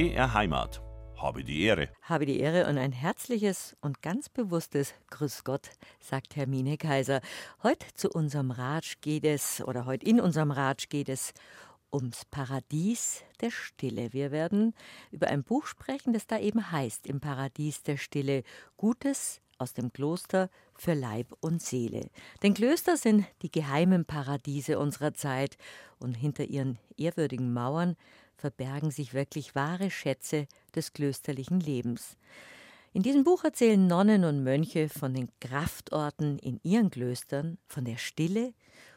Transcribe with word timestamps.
BR 0.00 0.32
Heimat. 0.32 0.80
Habe 1.18 1.44
die 1.44 1.60
Ehre. 1.60 1.90
Habe 2.00 2.24
die 2.24 2.40
Ehre 2.40 2.66
und 2.70 2.78
ein 2.78 2.90
herzliches 2.90 3.76
und 3.82 4.00
ganz 4.00 4.30
bewusstes 4.30 4.94
Grüß 5.10 5.44
Gott, 5.44 5.68
sagt 5.98 6.36
Hermine 6.36 6.78
Kaiser. 6.78 7.20
Heute 7.62 7.84
zu 7.92 8.08
unserem 8.08 8.50
Ratsch 8.50 8.94
geht 9.02 9.26
es, 9.26 9.60
oder 9.60 9.84
heute 9.84 10.06
in 10.06 10.18
unserem 10.18 10.52
Ratsch 10.52 10.88
geht 10.88 11.10
es 11.10 11.34
ums 11.92 12.24
Paradies 12.24 13.24
der 13.42 13.50
Stille. 13.50 14.14
Wir 14.14 14.30
werden 14.30 14.72
über 15.10 15.26
ein 15.26 15.42
Buch 15.42 15.66
sprechen, 15.66 16.14
das 16.14 16.26
da 16.26 16.38
eben 16.38 16.72
heißt, 16.72 17.06
im 17.06 17.20
Paradies 17.20 17.82
der 17.82 17.98
Stille, 17.98 18.42
Gutes 18.78 19.42
aus 19.58 19.74
dem 19.74 19.92
Kloster 19.92 20.48
für 20.74 20.94
Leib 20.94 21.34
und 21.40 21.60
Seele. 21.60 22.08
Denn 22.42 22.54
Klöster 22.54 22.96
sind 22.96 23.26
die 23.42 23.50
geheimen 23.50 24.06
Paradiese 24.06 24.78
unserer 24.78 25.12
Zeit 25.12 25.58
und 25.98 26.14
hinter 26.14 26.44
ihren 26.44 26.78
ehrwürdigen 26.96 27.52
Mauern 27.52 27.96
verbergen 28.40 28.90
sich 28.90 29.14
wirklich 29.14 29.54
wahre 29.54 29.90
Schätze 29.90 30.46
des 30.74 30.92
klösterlichen 30.92 31.60
Lebens. 31.60 32.16
In 32.92 33.02
diesem 33.04 33.22
Buch 33.22 33.44
erzählen 33.44 33.86
Nonnen 33.86 34.24
und 34.24 34.42
Mönche 34.42 34.88
von 34.88 35.14
den 35.14 35.28
Kraftorten 35.40 36.38
in 36.38 36.58
ihren 36.64 36.90
Klöstern, 36.90 37.58
von 37.68 37.84
der 37.84 37.98
Stille 37.98 38.52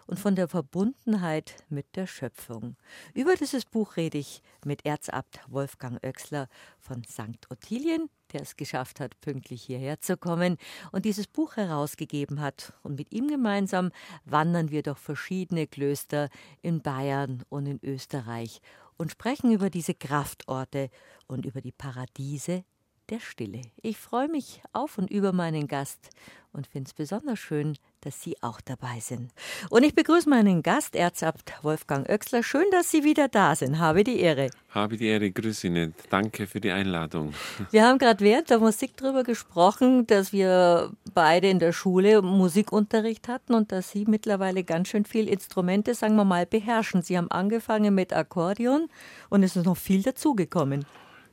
und 0.07 0.19
von 0.19 0.35
der 0.35 0.47
Verbundenheit 0.47 1.55
mit 1.69 1.95
der 1.95 2.07
Schöpfung. 2.07 2.75
Über 3.13 3.35
dieses 3.35 3.65
Buch 3.65 3.95
rede 3.95 4.17
ich 4.17 4.41
mit 4.65 4.85
Erzabt 4.85 5.39
Wolfgang 5.47 6.03
Oechsler 6.03 6.47
von 6.79 7.03
St. 7.03 7.49
Ottilien, 7.51 8.09
der 8.31 8.41
es 8.41 8.55
geschafft 8.55 8.99
hat, 8.99 9.19
pünktlich 9.21 9.63
hierher 9.63 9.99
zu 9.99 10.17
kommen 10.17 10.57
und 10.91 11.05
dieses 11.05 11.27
Buch 11.27 11.55
herausgegeben 11.55 12.41
hat. 12.41 12.73
Und 12.81 12.97
mit 12.97 13.11
ihm 13.11 13.27
gemeinsam 13.27 13.91
wandern 14.25 14.71
wir 14.71 14.81
durch 14.81 14.97
verschiedene 14.97 15.67
Klöster 15.67 16.29
in 16.61 16.81
Bayern 16.81 17.43
und 17.49 17.67
in 17.67 17.79
Österreich 17.83 18.59
und 19.03 19.11
sprechen 19.11 19.51
über 19.51 19.69
diese 19.69 19.93
Kraftorte 19.93 20.89
und 21.27 21.45
über 21.45 21.59
die 21.59 21.73
Paradiese 21.73 22.63
der 23.09 23.19
Stille. 23.19 23.61
Ich 23.81 23.97
freue 23.97 24.29
mich 24.29 24.61
auf 24.71 24.97
und 24.97 25.11
über 25.11 25.33
meinen 25.33 25.67
Gast 25.67 26.11
und 26.53 26.67
finde 26.67 26.87
es 26.87 26.93
besonders 26.93 27.39
schön, 27.39 27.75
dass 28.01 28.21
Sie 28.21 28.35
auch 28.41 28.61
dabei 28.61 28.99
sind. 28.99 29.31
Und 29.69 29.83
ich 29.83 29.95
begrüße 29.95 30.29
meinen 30.29 30.61
Gast, 30.61 30.95
Erzabt 30.95 31.53
Wolfgang 31.63 32.07
Oechsler. 32.09 32.43
Schön, 32.43 32.65
dass 32.71 32.91
Sie 32.91 33.03
wieder 33.03 33.27
da 33.27 33.55
sind. 33.55 33.79
Habe 33.79 34.03
die 34.03 34.19
Ehre. 34.19 34.49
Habe 34.69 34.97
die 34.97 35.07
Ehre, 35.07 35.31
grüße 35.31 35.67
Ihnen. 35.67 35.95
Danke 36.09 36.47
für 36.47 36.59
die 36.59 36.71
Einladung. 36.71 37.33
Wir 37.71 37.85
haben 37.85 37.97
gerade 37.97 38.23
während 38.23 38.49
der 38.49 38.59
Musik 38.59 38.97
darüber 38.97 39.23
gesprochen, 39.23 40.05
dass 40.07 40.33
wir 40.33 40.91
beide 41.13 41.49
in 41.49 41.59
der 41.59 41.71
Schule 41.71 42.21
Musikunterricht 42.21 43.27
hatten 43.27 43.53
und 43.53 43.71
dass 43.71 43.91
Sie 43.91 44.05
mittlerweile 44.05 44.63
ganz 44.63 44.89
schön 44.89 45.05
viel 45.05 45.27
Instrumente, 45.27 45.95
sagen 45.95 46.15
wir 46.15 46.25
mal, 46.25 46.45
beherrschen. 46.45 47.01
Sie 47.01 47.17
haben 47.17 47.31
angefangen 47.31 47.95
mit 47.95 48.13
Akkordeon 48.13 48.89
und 49.29 49.43
es 49.43 49.55
ist 49.55 49.65
noch 49.65 49.77
viel 49.77 50.03
dazugekommen. 50.03 50.85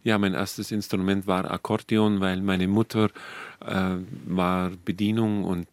Ja, 0.03 0.17
mein 0.17 0.33
erstes 0.33 0.73
Instrument 0.73 1.27
war 1.27 1.51
Akkordeon, 1.51 2.21
weil 2.21 2.41
meine 2.41 2.69
Mutter 2.69 3.11
äh, 3.61 3.97
war 4.25 4.71
Bedienung 4.85 5.45
und 5.45 5.69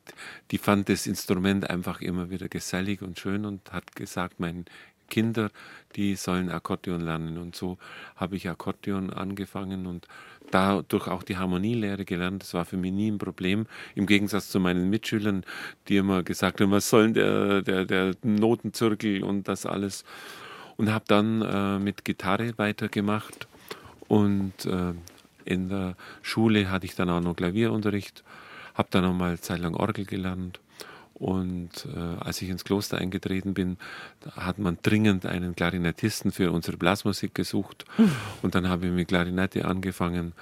die 0.52 0.58
fand 0.58 0.90
das 0.90 1.08
Instrument 1.08 1.70
einfach 1.70 2.02
immer 2.02 2.30
wieder 2.30 2.50
gesellig 2.50 3.02
und 3.02 3.18
schön 3.18 3.46
und 3.46 3.72
hat 3.72 3.96
gesagt, 3.96 4.42
meine 4.42 4.66
Kinder, 5.10 5.50
die 5.96 6.16
sollen 6.16 6.50
Akkordeon 6.50 7.00
lernen. 7.00 7.38
Und 7.38 7.56
so 7.56 7.78
habe 8.18 8.36
ich 8.36 8.50
Akkordeon 8.50 9.12
angefangen 9.12 9.88
und 9.88 10.10
dadurch 10.52 11.08
auch 11.08 11.24
die 11.24 11.38
Harmonielehre 11.38 12.04
gelernt. 12.04 12.44
Das 12.44 12.54
war 12.54 12.66
für 12.66 12.76
mich 12.76 12.92
nie 12.92 13.10
ein 13.10 13.20
Problem. 13.20 13.66
Im 13.96 14.08
Gegensatz 14.08 14.50
zu 14.50 14.60
meinen 14.60 14.90
Mitschülern, 14.90 15.46
die 15.88 15.96
immer 15.96 16.24
gesagt 16.24 16.60
haben, 16.60 16.72
was 16.72 16.90
soll 16.90 17.14
der, 17.14 17.62
der, 17.62 17.86
der 17.86 18.14
Notenzirkel 18.24 19.24
und 19.24 19.48
das 19.48 19.66
alles. 19.66 20.04
Und 20.76 20.92
habe 20.92 21.06
dann 21.08 21.42
äh, 21.42 21.80
mit 21.80 22.04
Gitarre 22.04 22.58
weitergemacht 22.58 23.48
und 24.08 24.66
äh, 24.66 24.94
in 25.46 25.70
der 25.70 25.96
Schule 26.22 26.70
hatte 26.70 26.86
ich 26.86 26.96
dann 26.96 27.10
auch 27.10 27.22
noch 27.22 27.36
Klavierunterricht, 27.36 28.24
habe 28.74 28.90
dann 28.92 29.04
noch 29.04 29.14
mal 29.14 29.30
eine 29.30 29.42
Zeit 29.42 29.60
lang 29.60 29.76
Orgel 29.76 30.06
gelernt. 30.06 30.60
Und 31.14 31.88
äh, 31.96 32.24
als 32.24 32.42
ich 32.44 32.50
ins 32.50 32.64
Kloster 32.64 33.00
eingetreten 33.00 33.56
bin, 33.56 33.78
hat 34.36 34.60
man 34.60 34.78
dringend 34.84 35.26
einen 35.26 35.56
Klarinettisten 35.56 36.32
für 36.32 36.52
unsere 36.52 36.78
Blasmusik 36.78 37.34
gesucht. 37.34 37.86
Und 38.44 38.54
dann 38.54 38.70
habe 38.70 38.86
ich 38.86 38.92
mit 38.92 39.08
Klarinette 39.08 39.66
angefangen. 39.66 40.34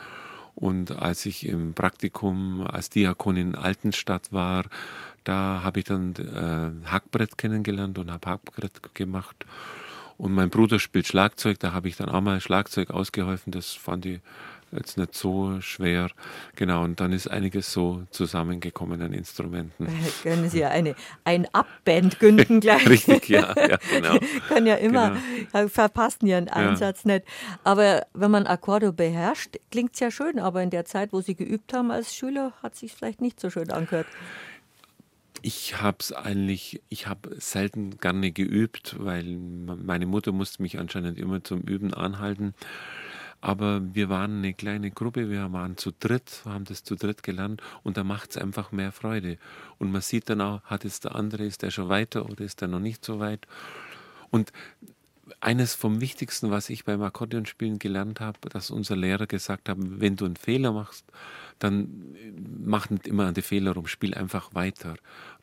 Und 0.55 0.91
als 0.91 1.25
ich 1.25 1.47
im 1.47 1.73
Praktikum 1.73 2.65
als 2.67 2.89
Diakon 2.89 3.37
in 3.37 3.55
Altenstadt 3.55 4.33
war, 4.33 4.65
da 5.23 5.61
habe 5.63 5.79
ich 5.79 5.85
dann 5.85 6.13
äh, 6.15 6.89
Hackbrett 6.89 7.37
kennengelernt 7.37 7.97
und 7.97 8.11
habe 8.11 8.29
Hackbrett 8.29 8.93
gemacht. 8.93 9.45
Und 10.17 10.33
mein 10.33 10.49
Bruder 10.49 10.79
spielt 10.79 11.07
Schlagzeug, 11.07 11.59
da 11.59 11.73
habe 11.73 11.89
ich 11.89 11.97
dann 11.97 12.09
auch 12.09 12.21
mal 12.21 12.39
Schlagzeug 12.39 12.89
ausgeholfen. 12.89 13.51
Das 13.51 13.73
fand 13.73 14.05
ich 14.05 14.21
jetzt 14.71 14.97
nicht 14.97 15.13
so 15.13 15.59
schwer. 15.61 16.09
Genau, 16.55 16.83
und 16.83 16.99
dann 16.99 17.11
ist 17.11 17.27
einiges 17.27 17.71
so 17.71 18.03
zusammengekommen 18.11 19.01
an 19.01 19.13
Instrumenten. 19.13 19.87
Können 20.23 20.49
Sie 20.49 20.59
ja 20.59 20.69
eine 20.69 20.95
ein 21.23 21.47
Abband 21.53 22.19
gründen 22.19 22.59
gleich. 22.61 22.87
Richtig, 22.87 23.29
ja, 23.29 23.53
ja 23.57 23.77
genau. 23.91 24.17
Können 24.47 24.67
ja 24.67 24.75
immer, 24.75 25.17
genau. 25.51 25.67
verpassen 25.67 26.27
Ihren 26.27 26.47
Einsatz 26.49 27.03
ja. 27.03 27.13
nicht. 27.13 27.25
Aber 27.63 28.05
wenn 28.13 28.31
man 28.31 28.47
Akkordeon 28.47 28.95
beherrscht, 28.95 29.57
klingt 29.71 29.93
es 29.93 29.99
ja 29.99 30.11
schön, 30.11 30.39
aber 30.39 30.61
in 30.63 30.69
der 30.69 30.85
Zeit, 30.85 31.13
wo 31.13 31.21
Sie 31.21 31.35
geübt 31.35 31.73
haben 31.73 31.91
als 31.91 32.15
Schüler, 32.15 32.53
hat 32.61 32.73
es 32.73 32.79
sich 32.79 32.93
vielleicht 32.93 33.21
nicht 33.21 33.39
so 33.39 33.49
schön 33.49 33.71
angehört. 33.71 34.07
Ich 35.47 35.79
habe 35.79 35.97
es 35.99 36.11
eigentlich, 36.11 36.81
ich 36.89 37.05
habe 37.05 37.39
selten 37.39 37.99
gerne 37.99 38.31
geübt, 38.31 38.95
weil 38.97 39.37
meine 39.37 40.07
Mutter 40.07 40.31
musste 40.31 40.63
mich 40.63 40.79
anscheinend 40.79 41.19
immer 41.19 41.43
zum 41.43 41.61
Üben 41.61 41.93
anhalten. 41.93 42.55
Aber 43.41 43.79
wir 43.93 44.09
waren 44.09 44.39
eine 44.39 44.55
kleine 44.55 44.89
Gruppe, 44.89 45.29
wir 45.29 45.53
waren 45.53 45.77
zu 45.77 45.91
dritt, 45.91 46.41
haben 46.45 46.65
das 46.65 46.83
zu 46.83 46.95
dritt 46.95 47.21
gelernt 47.21 47.61
und 47.83 47.95
da 47.95 48.03
macht 48.03 48.31
es 48.31 48.37
einfach 48.37 48.71
mehr 48.71 48.91
Freude. 48.91 49.37
Und 49.77 49.91
man 49.91 50.01
sieht 50.01 50.31
dann 50.31 50.41
auch, 50.41 50.63
hat 50.63 50.83
es 50.83 50.99
der 50.99 51.13
andere, 51.13 51.45
ist 51.45 51.61
der 51.61 51.69
schon 51.69 51.89
weiter 51.89 52.25
oder 52.25 52.43
ist 52.43 52.61
der 52.61 52.67
noch 52.67 52.79
nicht 52.79 53.05
so 53.05 53.19
weit. 53.19 53.45
Und 54.31 54.51
eines 55.39 55.73
vom 55.73 56.01
Wichtigsten, 56.01 56.51
was 56.51 56.69
ich 56.69 56.85
beim 56.85 57.01
Akkordeonspielen 57.01 57.79
gelernt 57.79 58.19
habe, 58.19 58.39
dass 58.49 58.69
unser 58.69 58.95
Lehrer 58.95 59.27
gesagt 59.27 59.69
hat, 59.69 59.77
wenn 59.79 60.15
du 60.15 60.25
einen 60.25 60.35
Fehler 60.35 60.71
machst, 60.71 61.05
dann 61.59 62.15
mach 62.63 62.89
nicht 62.89 63.07
immer 63.07 63.25
an 63.25 63.33
die 63.33 63.41
Fehler 63.41 63.71
rum, 63.71 63.87
spiel 63.87 64.13
einfach 64.13 64.53
weiter. 64.53 64.95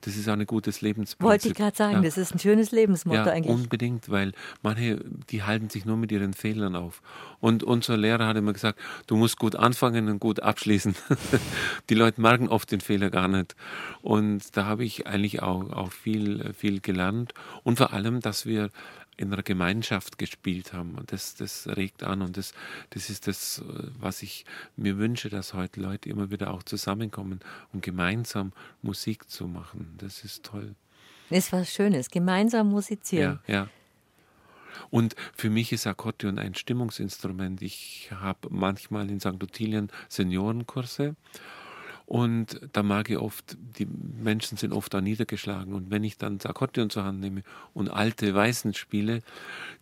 Das 0.02 0.16
ist 0.16 0.28
auch 0.28 0.32
ein 0.32 0.46
gutes 0.46 0.80
Lebensprinzip. 0.80 1.22
Wollte 1.22 1.48
ich 1.48 1.54
gerade 1.54 1.76
sagen, 1.76 1.94
ja. 1.94 2.00
das 2.02 2.18
ist 2.18 2.34
ein 2.34 2.38
schönes 2.38 2.72
Lebensmotto 2.72 3.18
ja, 3.18 3.32
eigentlich. 3.32 3.54
Unbedingt, 3.54 4.10
weil 4.10 4.32
manche, 4.60 5.02
die 5.30 5.44
halten 5.44 5.70
sich 5.70 5.84
nur 5.84 5.96
mit 5.96 6.10
ihren 6.10 6.34
Fehlern 6.34 6.76
auf. 6.76 7.02
Und 7.40 7.62
unser 7.62 7.96
Lehrer 7.96 8.26
hat 8.26 8.36
immer 8.36 8.52
gesagt, 8.52 8.80
du 9.06 9.16
musst 9.16 9.38
gut 9.38 9.56
anfangen 9.56 10.08
und 10.08 10.18
gut 10.18 10.40
abschließen. 10.40 10.96
die 11.88 11.94
Leute 11.94 12.20
merken 12.20 12.48
oft 12.48 12.70
den 12.72 12.80
Fehler 12.80 13.10
gar 13.10 13.28
nicht. 13.28 13.54
Und 14.02 14.56
da 14.56 14.66
habe 14.66 14.84
ich 14.84 15.06
eigentlich 15.06 15.40
auch, 15.42 15.70
auch 15.72 15.92
viel, 15.92 16.52
viel 16.52 16.80
gelernt. 16.80 17.32
Und 17.62 17.78
vor 17.78 17.92
allem, 17.92 18.20
dass 18.20 18.44
wir 18.44 18.70
in 19.22 19.32
einer 19.32 19.42
Gemeinschaft 19.42 20.18
gespielt 20.18 20.72
haben. 20.72 20.96
Und 20.96 21.12
das, 21.12 21.34
das 21.34 21.66
regt 21.68 22.02
an 22.02 22.22
und 22.22 22.36
das, 22.36 22.52
das 22.90 23.08
ist 23.08 23.26
das, 23.26 23.62
was 23.98 24.22
ich 24.22 24.44
mir 24.76 24.98
wünsche, 24.98 25.30
dass 25.30 25.54
heute 25.54 25.80
Leute 25.80 26.08
immer 26.08 26.30
wieder 26.30 26.52
auch 26.52 26.62
zusammenkommen, 26.62 27.40
um 27.72 27.80
gemeinsam 27.80 28.52
Musik 28.82 29.30
zu 29.30 29.46
machen. 29.46 29.94
Das 29.98 30.24
ist 30.24 30.44
toll. 30.44 30.74
Ist 31.30 31.52
was 31.52 31.72
Schönes, 31.72 32.10
gemeinsam 32.10 32.68
musizieren. 32.68 33.40
Ja, 33.46 33.54
ja. 33.54 33.68
Und 34.90 35.16
für 35.34 35.50
mich 35.50 35.72
ist 35.72 35.86
Akkordeon 35.86 36.38
ein 36.38 36.54
Stimmungsinstrument. 36.54 37.62
Ich 37.62 38.10
habe 38.12 38.48
manchmal 38.50 39.10
in 39.10 39.20
St. 39.20 39.42
Ottilien 39.42 39.90
Seniorenkurse 40.08 41.16
und 42.12 42.60
da 42.74 42.82
mag 42.82 43.08
ich 43.08 43.16
oft, 43.16 43.56
die 43.78 43.86
Menschen 43.86 44.58
sind 44.58 44.74
oft 44.74 44.92
da 44.92 45.00
niedergeschlagen. 45.00 45.72
Und 45.72 45.90
wenn 45.90 46.04
ich 46.04 46.18
dann 46.18 46.36
das 46.36 46.44
Akkordeon 46.44 46.90
zur 46.90 47.04
Hand 47.04 47.20
nehme 47.20 47.42
und 47.72 47.88
alte 47.88 48.34
Weißen 48.34 48.74
spiele, 48.74 49.22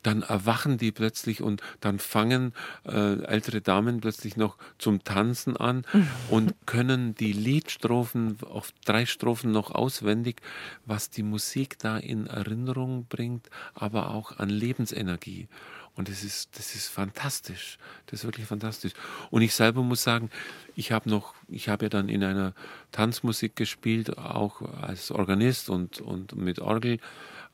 dann 0.05 0.23
erwachen 0.23 0.79
die 0.79 0.93
plötzlich 0.93 1.43
und 1.43 1.61
dann 1.81 1.99
fangen 1.99 2.53
äh, 2.87 3.21
ältere 3.25 3.63
Damen 3.63 4.01
plötzlich 4.01 4.37
noch 4.37 4.59
zum 4.79 5.03
Tanzen 5.03 5.57
an 5.57 5.83
und 6.31 6.55
können 6.67 7.17
die 7.17 7.33
Liedstrophen 7.33 8.39
auf 8.49 8.71
drei 8.85 9.07
Strophen 9.07 9.51
noch 9.51 9.73
auswendig, 9.73 10.41
was 10.87 11.11
die 11.11 11.25
Musik 11.25 11.81
da 11.81 11.99
in 11.99 12.29
Erinnerung 12.29 13.07
bringt, 13.09 13.51
aber 13.75 14.15
auch 14.15 14.39
an 14.39 14.51
Lebensenergie. 14.51 15.49
Und 15.97 16.09
das 16.09 16.25
ist, 16.25 16.57
das 16.59 16.75
ist 16.75 16.89
fantastisch. 16.89 17.79
Das 18.07 18.21
ist 18.21 18.25
wirklich 18.25 18.47
fantastisch. 18.47 18.93
Und 19.31 19.43
ich 19.43 19.55
selber 19.55 19.83
muss 19.83 20.03
sagen, 20.03 20.31
ich 20.77 20.93
habe 20.93 21.11
noch, 21.11 21.35
ich 21.49 21.69
habe 21.69 21.87
ja 21.87 21.89
dann 21.89 22.09
in 22.09 22.25
einer 22.25 22.55
Tanzmusik 22.93 23.57
gespielt, 23.57 24.17
auch 24.17 24.63
als 24.81 25.11
Organist 25.11 25.69
und, 25.69 26.01
und 26.01 26.37
mit 26.37 26.59
Orgel 26.61 26.99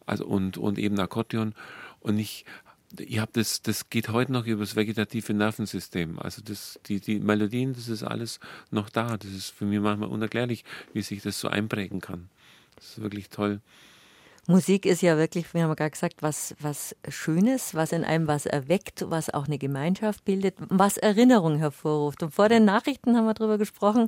also 0.06 0.24
und, 0.24 0.56
und 0.56 0.78
eben 0.78 0.98
Akkordeon. 0.98 1.54
Und 2.00 2.18
ich, 2.18 2.44
ich 2.98 3.18
habe 3.18 3.32
das, 3.34 3.62
das 3.62 3.90
geht 3.90 4.08
heute 4.08 4.32
noch 4.32 4.46
über 4.46 4.60
das 4.60 4.76
vegetative 4.76 5.34
Nervensystem. 5.34 6.18
Also 6.18 6.40
das, 6.42 6.78
die, 6.86 7.00
die 7.00 7.18
Melodien, 7.18 7.74
das 7.74 7.88
ist 7.88 8.04
alles 8.04 8.40
noch 8.70 8.88
da. 8.88 9.16
Das 9.16 9.30
ist 9.30 9.50
für 9.50 9.64
mich 9.64 9.80
manchmal 9.80 10.08
unerklärlich, 10.08 10.64
wie 10.92 11.02
sich 11.02 11.22
das 11.22 11.40
so 11.40 11.48
einprägen 11.48 12.00
kann. 12.00 12.30
Das 12.76 12.90
ist 12.90 13.02
wirklich 13.02 13.28
toll. 13.28 13.60
Musik 14.48 14.86
ist 14.86 15.02
ja 15.02 15.16
wirklich, 15.16 15.52
wir 15.54 15.64
haben 15.64 15.74
gerade 15.74 15.90
gesagt, 15.90 16.22
was, 16.22 16.54
was 16.60 16.94
Schönes, 17.08 17.74
was 17.74 17.90
in 17.90 18.04
einem 18.04 18.28
was 18.28 18.46
erweckt, 18.46 19.04
was 19.08 19.28
auch 19.28 19.46
eine 19.46 19.58
Gemeinschaft 19.58 20.24
bildet, 20.24 20.54
was 20.68 20.98
Erinnerungen 20.98 21.58
hervorruft. 21.58 22.22
Und 22.22 22.32
vor 22.32 22.48
den 22.48 22.64
Nachrichten 22.64 23.16
haben 23.16 23.24
wir 23.24 23.34
darüber 23.34 23.58
gesprochen, 23.58 24.06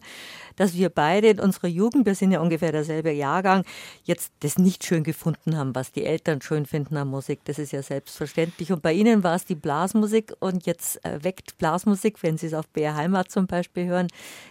dass 0.55 0.75
wir 0.75 0.91
beide 0.91 1.29
in 1.29 1.41
unserer 1.41 1.67
Jugend, 1.67 2.07
wir 2.07 2.15
sind 2.15 2.31
ja 2.31 2.41
ungefähr 2.41 2.71
derselbe 2.71 3.11
Jahrgang, 3.11 3.65
jetzt 4.05 4.33
das 4.39 4.59
nicht 4.59 4.85
schön 4.85 5.03
gefunden 5.03 5.57
haben, 5.57 5.75
was 5.75 5.91
die 5.91 6.05
Eltern 6.05 6.41
schön 6.41 6.67
finden 6.67 6.97
an 6.97 7.09
Musik. 7.09 7.41
Das 7.45 7.59
ist 7.59 7.73
ja 7.73 7.83
selbstverständlich. 7.83 8.71
Und 8.71 8.81
bei 8.81 8.93
Ihnen 8.93 9.25
war 9.25 9.35
es 9.35 9.45
die 9.45 9.57
Blasmusik 9.57 10.35
und 10.39 10.67
jetzt 10.67 11.05
erweckt 11.05 11.59
Blasmusik, 11.59 12.23
wenn 12.23 12.39
Sie 12.39 12.47
es 12.47 12.55
auf 12.55 12.69
BR 12.69 12.95
Heimat 12.95 13.33
zum 13.33 13.49
Beispiel 13.49 13.87
hören, 13.87 14.07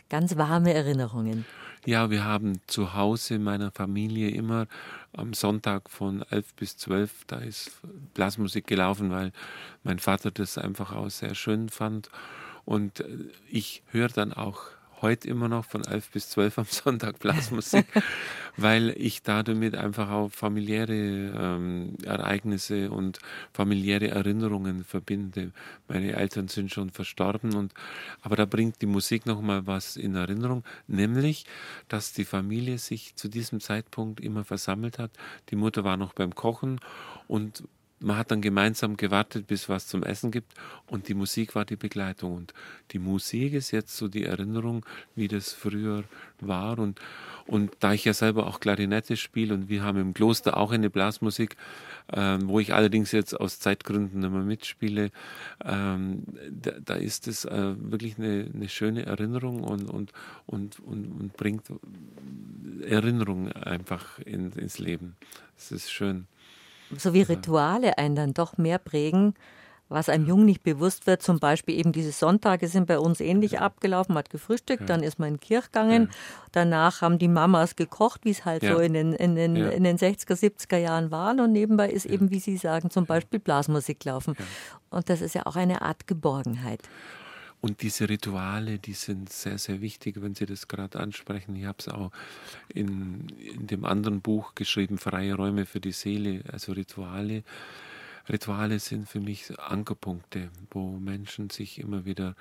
ganz 0.10 0.36
warme 0.36 0.74
Erinnerungen. 0.74 1.46
Ja, 1.88 2.10
wir 2.10 2.26
haben 2.26 2.60
zu 2.68 2.96
Hause 2.96 3.36
in 3.36 3.44
meiner 3.44 3.72
Familie 3.72 4.30
immer 4.32 4.68
am 5.14 5.34
Sonntag 5.34 5.90
von 5.90 6.22
11 6.22 6.54
bis 6.56 6.76
12, 6.76 7.24
da 7.28 7.38
ist 7.38 7.72
Blasmusik 8.14 8.68
gelaufen, 8.68 9.10
weil 9.10 9.32
mein 9.86 9.98
Vater 9.98 10.30
das 10.30 10.58
einfach 10.58 10.92
auch 10.92 11.10
sehr 11.10 11.34
schön 11.34 11.70
fand. 11.70 12.10
Und 12.66 13.00
äh, 13.00 13.08
ich 13.50 13.84
höre 13.86 14.10
dann 14.10 14.34
auch 14.34 14.64
heute 15.02 15.28
immer 15.28 15.48
noch 15.48 15.66
von 15.66 15.84
11 15.84 16.12
bis 16.12 16.30
12 16.30 16.60
am 16.60 16.66
Sonntag 16.70 17.20
Blasmusik, 17.20 17.86
weil 18.58 18.94
ich 18.98 19.22
damit 19.24 19.76
einfach 19.76 20.10
auch 20.10 20.32
familiäre 20.32 20.94
ähm, 20.94 21.98
Ereignisse 22.04 22.90
und 22.92 23.20
familiäre 23.54 24.10
Erinnerungen 24.10 24.84
verbinde. 24.84 25.52
Meine 25.88 26.14
Eltern 26.14 26.48
sind 26.48 26.72
schon 26.72 26.90
verstorben 26.90 27.56
und 27.56 27.74
aber 28.22 28.36
da 28.36 28.46
bringt 28.46 28.82
die 28.82 28.88
Musik 28.88 29.26
noch 29.26 29.42
mal 29.42 29.68
was 29.68 29.98
in 29.98 30.16
Erinnerung, 30.16 30.64
nämlich, 30.88 31.46
dass 31.88 32.14
die 32.14 32.26
Familie 32.26 32.78
sich 32.78 33.16
zu 33.16 33.28
diesem 33.28 33.60
Zeitpunkt 33.60 34.20
immer 34.20 34.44
versammelt 34.44 35.00
hat. 35.00 35.12
Die 35.50 35.56
Mutter 35.56 35.84
war 35.84 35.98
noch 35.98 36.14
beim 36.14 36.34
Kochen 36.36 36.80
und 37.28 37.64
man 38.00 38.18
hat 38.18 38.32
dann 38.32 38.42
gemeinsam 38.42 38.98
gewartet, 38.98 39.48
bis 39.48 39.70
was 39.70 39.88
zum 39.88 40.04
Essen 40.04 40.32
gibt. 40.32 40.54
Und 40.86 41.08
die 41.08 41.14
Musik 41.14 41.56
war 41.56 41.66
die 41.66 41.76
Begleitung. 41.76 42.36
Und 42.36 42.54
die 42.92 43.00
Musik 43.00 43.54
ist 43.54 43.72
jetzt 43.72 43.96
so 43.98 44.08
die 44.08 44.26
Erinnerung, 44.26 44.86
wie 45.16 45.28
das 45.28 45.54
früher 45.54 46.04
war. 46.40 46.80
Und 46.80 47.00
und 47.48 47.72
da 47.80 47.94
ich 47.94 48.04
ja 48.04 48.14
selber 48.14 48.46
auch 48.46 48.60
Klarinette 48.60 49.16
spiele 49.16 49.54
und 49.54 49.70
wir 49.70 49.82
haben 49.82 49.98
im 50.00 50.14
Kloster 50.14 50.58
auch 50.58 50.72
eine 50.72 50.90
Blasmusik, 50.90 51.56
ähm, 52.12 52.50
wo 52.50 52.60
ich 52.60 52.74
allerdings 52.74 53.14
jetzt 53.14 53.40
aus 53.40 53.60
Zeitgründen 53.60 54.22
immer 54.22 54.44
mitspiele, 54.44 55.12
ähm, 55.64 56.24
da, 56.52 56.72
da, 56.84 56.96
ist 56.96 57.28
es 57.28 57.46
äh, 57.46 57.76
wirklich 57.80 58.18
eine, 58.18 58.50
eine, 58.54 58.68
schöne 58.68 59.06
Erinnerung 59.06 59.64
und, 59.64 59.90
und, 59.90 60.12
und, 60.46 60.80
und, 60.82 61.06
und 61.20 61.38
bringt 61.38 61.64
Erinnerung 62.82 63.52
einfach 63.54 64.20
in, 64.20 64.52
ins 64.52 64.78
Leben. 64.78 65.16
Es 65.58 65.72
ist 65.72 65.90
schön 65.90 66.28
so 66.96 67.14
wie 67.14 67.22
Rituale 67.22 67.98
einen 67.98 68.16
dann 68.16 68.34
doch 68.34 68.58
mehr 68.58 68.78
prägen, 68.78 69.34
was 69.90 70.10
einem 70.10 70.26
Jungen 70.26 70.46
nicht 70.46 70.64
bewusst 70.64 71.08
wird. 71.08 71.22
Zum 71.22 71.40
Beispiel 71.40 71.80
eben 71.80 71.92
diese 71.92 72.12
Sonntage 72.12 72.68
sind 72.68 72.88
bei 72.88 73.00
uns 73.00 73.22
ähnlich 73.22 73.54
ja. 73.54 73.62
abgelaufen. 73.62 74.14
Man 74.14 74.24
hat 74.24 74.30
gefrühstückt, 74.30 74.82
ja. 74.82 74.88
dann 74.88 75.04
ist 75.04 75.18
man 75.18 75.30
in 75.30 75.34
die 75.36 75.48
Kirche 75.48 75.68
gegangen. 75.68 76.04
Ja. 76.04 76.18
Danach 76.52 77.02
haben 77.02 77.20
die 77.20 77.28
Mamas 77.28 77.76
gekocht, 77.76 78.26
wie 78.26 78.32
es 78.32 78.44
halt 78.46 78.64
so 78.64 78.80
in 78.80 78.94
den, 78.94 79.14
in, 79.14 79.36
den, 79.36 79.56
in 79.56 79.84
den 79.84 79.98
60er, 79.98 80.34
70er 80.34 80.78
Jahren 80.78 81.12
war. 81.12 81.32
Und 81.32 81.54
nebenbei 81.54 81.90
ist 81.90 82.06
eben, 82.06 82.32
wie 82.32 82.40
Sie 82.40 82.58
sagen, 82.58 82.90
zum 82.90 83.06
Beispiel 83.06 83.40
Blasmusik 83.40 84.04
laufen. 84.04 84.36
Und 84.90 85.10
das 85.10 85.22
ist 85.22 85.36
ja 85.36 85.46
auch 85.46 85.56
eine 85.56 85.82
Art 85.82 86.08
Geborgenheit. 86.08 86.82
Und 87.60 87.82
diese 87.82 88.08
Rituale, 88.08 88.78
die 88.78 88.94
sind 88.94 89.32
sehr, 89.32 89.58
sehr 89.58 89.82
wichtig, 89.82 90.22
wenn 90.22 90.36
Sie 90.36 90.46
das 90.46 90.68
gerade 90.68 91.00
ansprechen. 91.00 91.56
Ich 91.56 91.66
habe 91.66 91.78
es 91.80 91.88
auch 91.88 92.12
in, 92.74 93.30
in 93.40 93.68
dem 93.68 93.84
anderen 93.84 94.22
Buch 94.22 94.54
geschrieben, 94.54 94.98
Freie 94.98 95.34
Räume 95.34 95.66
für 95.66 95.80
die 95.80 95.92
Seele, 95.92 96.44
also 96.52 96.74
Rituale. 96.74 97.44
Rituale 98.30 98.80
sind 98.80 99.10
für 99.10 99.20
mich 99.20 99.58
Ankerpunkte, 99.60 100.50
wo 100.72 100.98
Menschen 100.98 101.50
sich 101.50 101.80
immer 101.80 102.06
wieder 102.06 102.36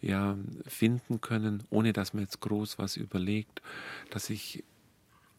ja, 0.00 0.36
finden 0.66 1.20
können, 1.20 1.62
ohne 1.70 1.92
dass 1.92 2.14
man 2.14 2.24
jetzt 2.24 2.40
groß 2.40 2.78
was 2.78 2.96
überlegt, 2.96 3.62
dass 4.10 4.30
ich 4.30 4.64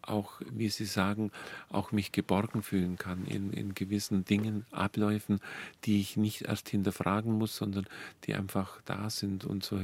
auch, 0.01 0.41
wie 0.51 0.69
Sie 0.69 0.85
sagen, 0.85 1.31
auch 1.69 1.91
mich 1.91 2.11
geborgen 2.11 2.63
fühlen 2.63 2.97
kann 2.97 3.25
in, 3.25 3.51
in 3.51 3.73
gewissen 3.75 4.25
Dingen, 4.25 4.65
Abläufen, 4.71 5.39
die 5.85 6.01
ich 6.01 6.17
nicht 6.17 6.43
erst 6.43 6.69
hinterfragen 6.69 7.33
muss, 7.33 7.55
sondern 7.55 7.85
die 8.25 8.35
einfach 8.35 8.81
da 8.85 9.09
sind 9.09 9.45
und 9.45 9.63
so. 9.63 9.79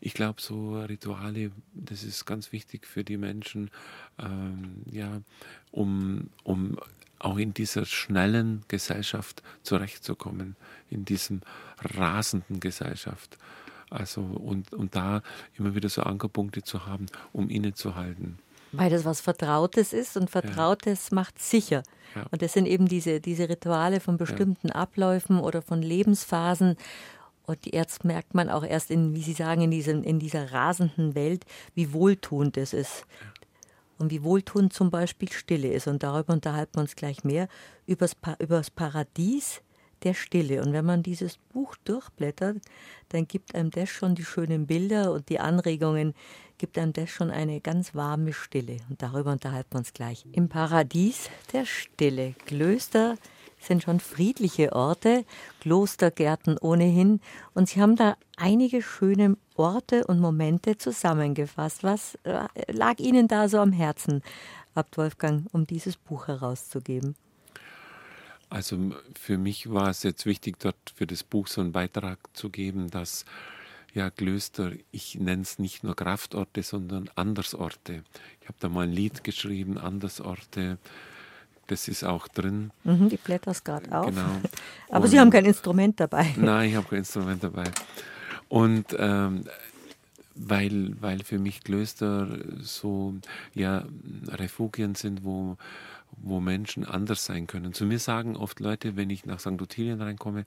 Ich 0.00 0.14
glaube, 0.14 0.40
so 0.40 0.80
Rituale, 0.80 1.50
das 1.74 2.04
ist 2.04 2.24
ganz 2.24 2.52
wichtig 2.52 2.86
für 2.86 3.02
die 3.02 3.16
Menschen, 3.16 3.70
ähm, 4.18 4.82
ja, 4.90 5.20
um, 5.72 6.30
um 6.44 6.78
auch 7.18 7.36
in 7.38 7.52
dieser 7.52 7.84
schnellen 7.84 8.62
Gesellschaft 8.68 9.42
zurechtzukommen, 9.62 10.56
in 10.88 11.04
diesem 11.04 11.40
rasenden 11.80 12.60
Gesellschaft. 12.60 13.38
Also 13.90 14.20
und, 14.20 14.72
und 14.72 14.94
da 14.94 15.22
immer 15.56 15.74
wieder 15.74 15.88
so 15.88 16.02
Ankerpunkte 16.02 16.62
zu 16.62 16.86
haben, 16.86 17.06
um 17.32 17.48
innezuhalten. 17.48 18.38
Weil 18.72 18.90
das 18.90 19.04
was 19.04 19.20
Vertrautes 19.20 19.92
ist 19.92 20.16
und 20.16 20.30
Vertrautes 20.30 21.10
ja. 21.10 21.14
macht 21.14 21.38
sicher. 21.38 21.82
Ja. 22.14 22.26
Und 22.30 22.42
das 22.42 22.52
sind 22.52 22.66
eben 22.66 22.86
diese, 22.86 23.20
diese 23.20 23.48
Rituale 23.48 24.00
von 24.00 24.16
bestimmten 24.16 24.68
ja. 24.68 24.74
Abläufen 24.74 25.40
oder 25.40 25.62
von 25.62 25.82
Lebensphasen. 25.82 26.76
Und 27.46 27.72
jetzt 27.72 28.04
merkt 28.04 28.34
man 28.34 28.50
auch 28.50 28.64
erst, 28.64 28.90
in, 28.90 29.14
wie 29.14 29.22
Sie 29.22 29.32
sagen, 29.32 29.62
in, 29.62 29.70
diesem, 29.70 30.02
in 30.02 30.18
dieser 30.18 30.52
rasenden 30.52 31.14
Welt, 31.14 31.44
wie 31.74 31.92
wohltuend 31.92 32.56
es 32.58 32.74
ist. 32.74 33.06
Und 33.98 34.10
wie 34.10 34.22
wohltuend 34.22 34.72
zum 34.72 34.90
Beispiel 34.90 35.32
Stille 35.32 35.72
ist. 35.72 35.88
Und 35.88 36.02
darüber 36.02 36.32
unterhalten 36.34 36.76
wir 36.76 36.82
uns 36.82 36.94
gleich 36.94 37.24
mehr. 37.24 37.48
Übers, 37.86 38.14
pa 38.14 38.36
übers 38.38 38.70
Paradies 38.70 39.62
der 40.04 40.14
Stille. 40.14 40.62
Und 40.62 40.72
wenn 40.72 40.84
man 40.84 41.02
dieses 41.02 41.38
Buch 41.52 41.76
durchblättert, 41.84 42.58
dann 43.08 43.26
gibt 43.26 43.54
einem 43.54 43.70
das 43.70 43.88
schon 43.88 44.14
die 44.14 44.24
schönen 44.24 44.66
Bilder 44.66 45.12
und 45.12 45.28
die 45.28 45.40
Anregungen, 45.40 46.14
gibt 46.58 46.78
einem 46.78 46.92
das 46.92 47.10
schon 47.10 47.30
eine 47.30 47.60
ganz 47.60 47.94
warme 47.94 48.32
Stille. 48.32 48.78
Und 48.90 49.02
darüber 49.02 49.32
unterhalten 49.32 49.72
wir 49.72 49.78
uns 49.78 49.92
gleich. 49.92 50.26
Im 50.32 50.48
Paradies 50.48 51.30
der 51.52 51.64
Stille. 51.64 52.34
Klöster 52.46 53.16
sind 53.60 53.82
schon 53.82 54.00
friedliche 54.00 54.72
Orte, 54.72 55.24
Klostergärten 55.60 56.58
ohnehin. 56.58 57.20
Und 57.54 57.68
Sie 57.68 57.80
haben 57.80 57.96
da 57.96 58.16
einige 58.36 58.82
schöne 58.82 59.36
Orte 59.56 60.06
und 60.06 60.20
Momente 60.20 60.78
zusammengefasst. 60.78 61.82
Was 61.82 62.16
äh, 62.24 62.46
lag 62.70 62.98
Ihnen 62.98 63.28
da 63.28 63.48
so 63.48 63.58
am 63.58 63.72
Herzen, 63.72 64.22
Abt 64.74 64.96
Wolfgang, 64.96 65.46
um 65.52 65.66
dieses 65.66 65.96
Buch 65.96 66.28
herauszugeben? 66.28 67.16
Also 68.50 68.78
für 69.18 69.38
mich 69.38 69.70
war 69.70 69.90
es 69.90 70.02
jetzt 70.02 70.26
wichtig, 70.26 70.58
dort 70.58 70.76
für 70.94 71.06
das 71.06 71.22
Buch 71.22 71.48
so 71.48 71.60
einen 71.60 71.72
Beitrag 71.72 72.18
zu 72.32 72.50
geben, 72.50 72.90
dass 72.90 73.24
ja, 73.94 74.10
Klöster, 74.10 74.72
ich 74.90 75.16
nenne 75.16 75.42
es 75.42 75.58
nicht 75.58 75.82
nur 75.82 75.96
Kraftorte, 75.96 76.62
sondern 76.62 77.10
Andersorte. 77.14 78.04
Ich 78.40 78.48
habe 78.48 78.58
da 78.60 78.68
mal 78.68 78.82
ein 78.86 78.92
Lied 78.92 79.24
geschrieben, 79.24 79.78
Andersorte. 79.78 80.78
Das 81.66 81.88
ist 81.88 82.04
auch 82.04 82.28
drin. 82.28 82.70
Mhm, 82.84 83.08
die 83.08 83.16
blättert 83.16 83.56
es 83.56 83.64
gerade 83.64 83.90
auf. 83.92 84.06
Genau. 84.06 84.40
Aber 84.90 85.04
Und, 85.04 85.10
Sie 85.10 85.18
haben 85.18 85.30
kein 85.30 85.44
Instrument 85.44 85.98
dabei. 86.00 86.34
Nein, 86.36 86.70
ich 86.70 86.76
habe 86.76 86.88
kein 86.88 87.00
Instrument 87.00 87.42
dabei. 87.42 87.64
Und 88.48 88.96
ähm, 88.98 89.44
weil, 90.34 90.94
weil 91.00 91.24
für 91.24 91.38
mich 91.38 91.62
Klöster 91.64 92.28
so 92.60 93.14
ja, 93.54 93.84
Refugien 94.28 94.94
sind, 94.94 95.24
wo, 95.24 95.56
wo 96.16 96.40
Menschen 96.40 96.84
anders 96.84 97.24
sein 97.24 97.46
können. 97.46 97.72
Zu 97.74 97.84
mir 97.86 97.98
sagen 97.98 98.36
oft 98.36 98.60
Leute, 98.60 98.96
wenn 98.96 99.10
ich 99.10 99.26
nach 99.26 99.40
St. 99.40 99.60
Ottilien 99.60 100.00
reinkomme, 100.00 100.44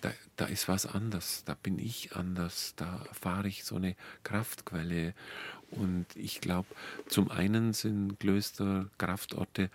da, 0.00 0.10
da 0.36 0.46
ist 0.46 0.68
was 0.68 0.86
anders, 0.86 1.42
da 1.44 1.54
bin 1.54 1.78
ich 1.78 2.14
anders, 2.14 2.74
da 2.76 3.02
erfahre 3.08 3.48
ich 3.48 3.64
so 3.64 3.76
eine 3.76 3.96
Kraftquelle. 4.24 5.14
Und 5.70 6.06
ich 6.14 6.40
glaube, 6.40 6.68
zum 7.08 7.30
einen 7.30 7.72
sind 7.72 8.20
Klöster 8.20 8.88
Kraftorte, 8.98 9.70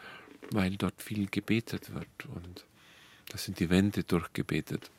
weil 0.52 0.78
dort 0.78 1.02
viel 1.02 1.28
gebetet 1.28 1.94
wird 1.94 2.26
und 2.34 2.66
da 3.30 3.38
sind 3.38 3.60
die 3.60 3.70
Wände 3.70 4.04
durchgebetet. 4.04 4.92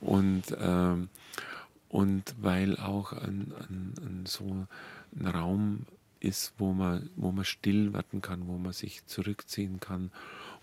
und, 0.00 0.44
ähm, 0.58 1.08
und 1.88 2.34
weil 2.40 2.76
auch 2.76 3.12
ein, 3.12 3.52
ein, 3.68 3.94
ein, 4.00 4.26
so 4.26 4.66
ein 5.16 5.26
Raum 5.26 5.86
ist, 6.24 6.54
wo 6.58 6.72
man, 6.72 7.10
wo 7.16 7.32
man 7.32 7.44
still 7.44 7.92
werden 7.92 8.22
kann, 8.22 8.46
wo 8.48 8.58
man 8.58 8.72
sich 8.72 9.04
zurückziehen 9.06 9.80
kann 9.80 10.10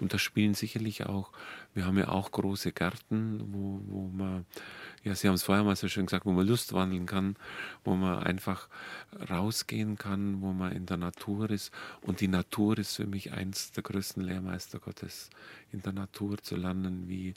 und 0.02 0.14
da 0.14 0.18
spielen 0.18 0.56
sicherlich 0.56 1.06
auch, 1.06 1.32
wir 1.76 1.86
haben 1.86 1.98
ja 1.98 2.10
auch 2.10 2.32
große 2.32 2.72
Gärten, 2.72 3.40
wo, 3.54 3.82
wo 3.86 4.08
man, 4.08 4.46
ja, 5.04 5.14
Sie 5.14 5.28
haben 5.28 5.36
es 5.36 5.44
vorher 5.44 5.64
mal 5.64 5.76
so 5.76 5.88
schön 5.88 6.08
gesagt, 6.08 6.26
wo 6.26 6.32
man 6.32 6.48
Lust 6.48 6.74
wandeln 6.74 7.06
kann, 7.06 7.36
wo 7.84 7.96
man 7.96 8.24
einfach 8.24 8.68
rausgehen 9.30 9.98
kann, 9.98 10.42
wo 10.42 10.54
man 10.54 10.72
in 10.72 10.88
der 10.88 10.98
Natur 10.98 11.52
ist. 11.52 11.72
Und 12.02 12.20
die 12.20 12.28
Natur 12.28 12.80
ist 12.80 12.96
für 12.96 13.06
mich 13.06 13.32
eins 13.32 13.72
der 13.74 13.84
größten 13.84 14.24
Lehrmeister 14.24 14.80
Gottes, 14.80 15.30
in 15.72 15.84
der 15.84 15.94
Natur 15.94 16.40
zu 16.40 16.56
lernen, 16.56 17.08
wie, 17.08 17.36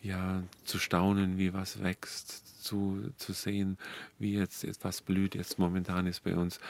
ja, 0.00 0.42
zu 0.64 0.78
staunen, 0.78 1.38
wie 1.38 1.52
was 1.52 1.82
wächst, 1.82 2.62
zu, 2.62 3.12
zu 3.16 3.32
sehen, 3.32 3.78
wie 4.18 4.34
jetzt 4.34 4.64
etwas 4.64 5.00
blüht. 5.00 5.34
Jetzt 5.34 5.58
momentan 5.58 6.06
ist 6.06 6.24
bei 6.24 6.36
uns 6.36 6.60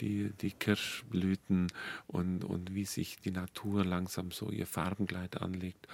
die, 0.00 0.30
die 0.40 0.50
Kirschblüten 0.50 1.68
und, 2.06 2.44
und 2.44 2.74
wie 2.74 2.84
sich 2.84 3.18
die 3.20 3.30
Natur 3.30 3.84
langsam 3.84 4.30
so 4.30 4.50
ihr 4.50 4.66
Farbenkleid 4.66 5.40
anlegt. 5.40 5.88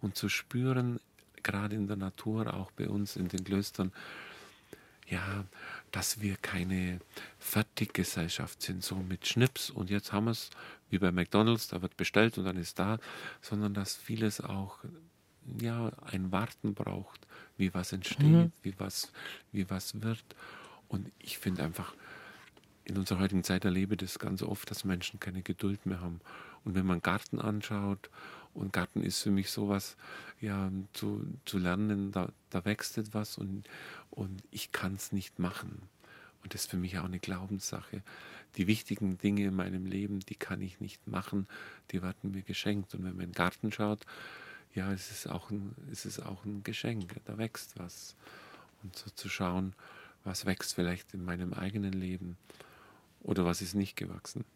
Und 0.00 0.16
zu 0.16 0.28
spüren, 0.28 0.98
gerade 1.42 1.76
in 1.76 1.86
der 1.86 1.96
Natur, 1.96 2.54
auch 2.54 2.72
bei 2.72 2.88
uns 2.88 3.16
in 3.16 3.28
den 3.28 3.44
Klöstern, 3.44 3.92
ja, 5.08 5.44
dass 5.90 6.20
wir 6.20 6.36
keine 6.36 7.00
Fertiggesellschaft 7.38 8.62
sind, 8.62 8.82
so 8.82 8.96
mit 8.96 9.26
Schnips 9.26 9.68
und 9.68 9.90
jetzt 9.90 10.12
haben 10.12 10.24
wir 10.24 10.30
es, 10.30 10.50
wie 10.90 10.98
bei 10.98 11.12
McDonalds, 11.12 11.68
da 11.68 11.82
wird 11.82 11.96
bestellt 11.96 12.38
und 12.38 12.44
dann 12.44 12.56
ist 12.56 12.78
da, 12.78 12.98
sondern 13.42 13.74
dass 13.74 13.94
vieles 13.94 14.40
auch 14.40 14.78
ja, 15.60 15.90
ein 16.02 16.32
Warten 16.32 16.74
braucht, 16.74 17.26
wie 17.56 17.72
was 17.74 17.92
entsteht, 17.92 18.26
mhm. 18.26 18.52
wie, 18.62 18.74
was, 18.78 19.12
wie 19.52 19.68
was 19.70 20.00
wird. 20.00 20.24
Und 20.88 21.10
ich 21.18 21.38
finde 21.38 21.62
einfach, 21.64 21.94
in 22.84 22.98
unserer 22.98 23.20
heutigen 23.20 23.44
Zeit 23.44 23.64
erlebe 23.64 23.94
ich 23.94 24.00
das 24.00 24.18
ganz 24.18 24.42
oft, 24.42 24.70
dass 24.70 24.84
Menschen 24.84 25.20
keine 25.20 25.42
Geduld 25.42 25.86
mehr 25.86 26.00
haben. 26.00 26.20
Und 26.64 26.74
wenn 26.74 26.86
man 26.86 27.00
Garten 27.00 27.40
anschaut, 27.40 28.10
und 28.54 28.72
Garten 28.72 29.02
ist 29.02 29.22
für 29.22 29.30
mich 29.30 29.50
sowas, 29.50 29.96
ja, 30.40 30.70
zu, 30.92 31.26
zu 31.44 31.58
lernen, 31.58 32.12
da, 32.12 32.30
da 32.50 32.64
wächst 32.64 32.98
etwas 32.98 33.38
und, 33.38 33.66
und 34.10 34.42
ich 34.50 34.72
kann 34.72 34.94
es 34.94 35.12
nicht 35.12 35.38
machen. 35.38 35.82
Und 36.42 36.54
das 36.54 36.62
ist 36.62 36.70
für 36.70 36.76
mich 36.76 36.98
auch 36.98 37.04
eine 37.04 37.20
Glaubenssache. 37.20 38.02
Die 38.56 38.66
wichtigen 38.66 39.16
Dinge 39.16 39.46
in 39.46 39.54
meinem 39.54 39.86
Leben, 39.86 40.20
die 40.20 40.34
kann 40.34 40.60
ich 40.60 40.80
nicht 40.80 41.06
machen, 41.06 41.46
die 41.90 42.02
werden 42.02 42.32
mir 42.32 42.42
geschenkt. 42.42 42.94
Und 42.94 43.04
wenn 43.04 43.14
man 43.16 43.24
in 43.24 43.30
den 43.30 43.34
Garten 43.34 43.72
schaut, 43.72 44.04
ja, 44.74 44.92
es 44.92 45.10
ist 45.10 45.28
auch 45.28 45.50
ein, 45.50 45.74
es 45.90 46.06
ist 46.06 46.20
auch 46.20 46.44
ein 46.44 46.62
Geschenk, 46.62 47.16
da 47.24 47.38
wächst 47.38 47.78
was. 47.78 48.16
Und 48.82 48.96
so 48.96 49.10
zu 49.10 49.28
schauen, 49.28 49.74
was 50.24 50.46
wächst 50.46 50.74
vielleicht 50.74 51.14
in 51.14 51.24
meinem 51.24 51.52
eigenen 51.52 51.92
Leben 51.92 52.36
oder 53.22 53.44
was 53.44 53.62
ist 53.62 53.74
nicht 53.74 53.96
gewachsen. 53.96 54.44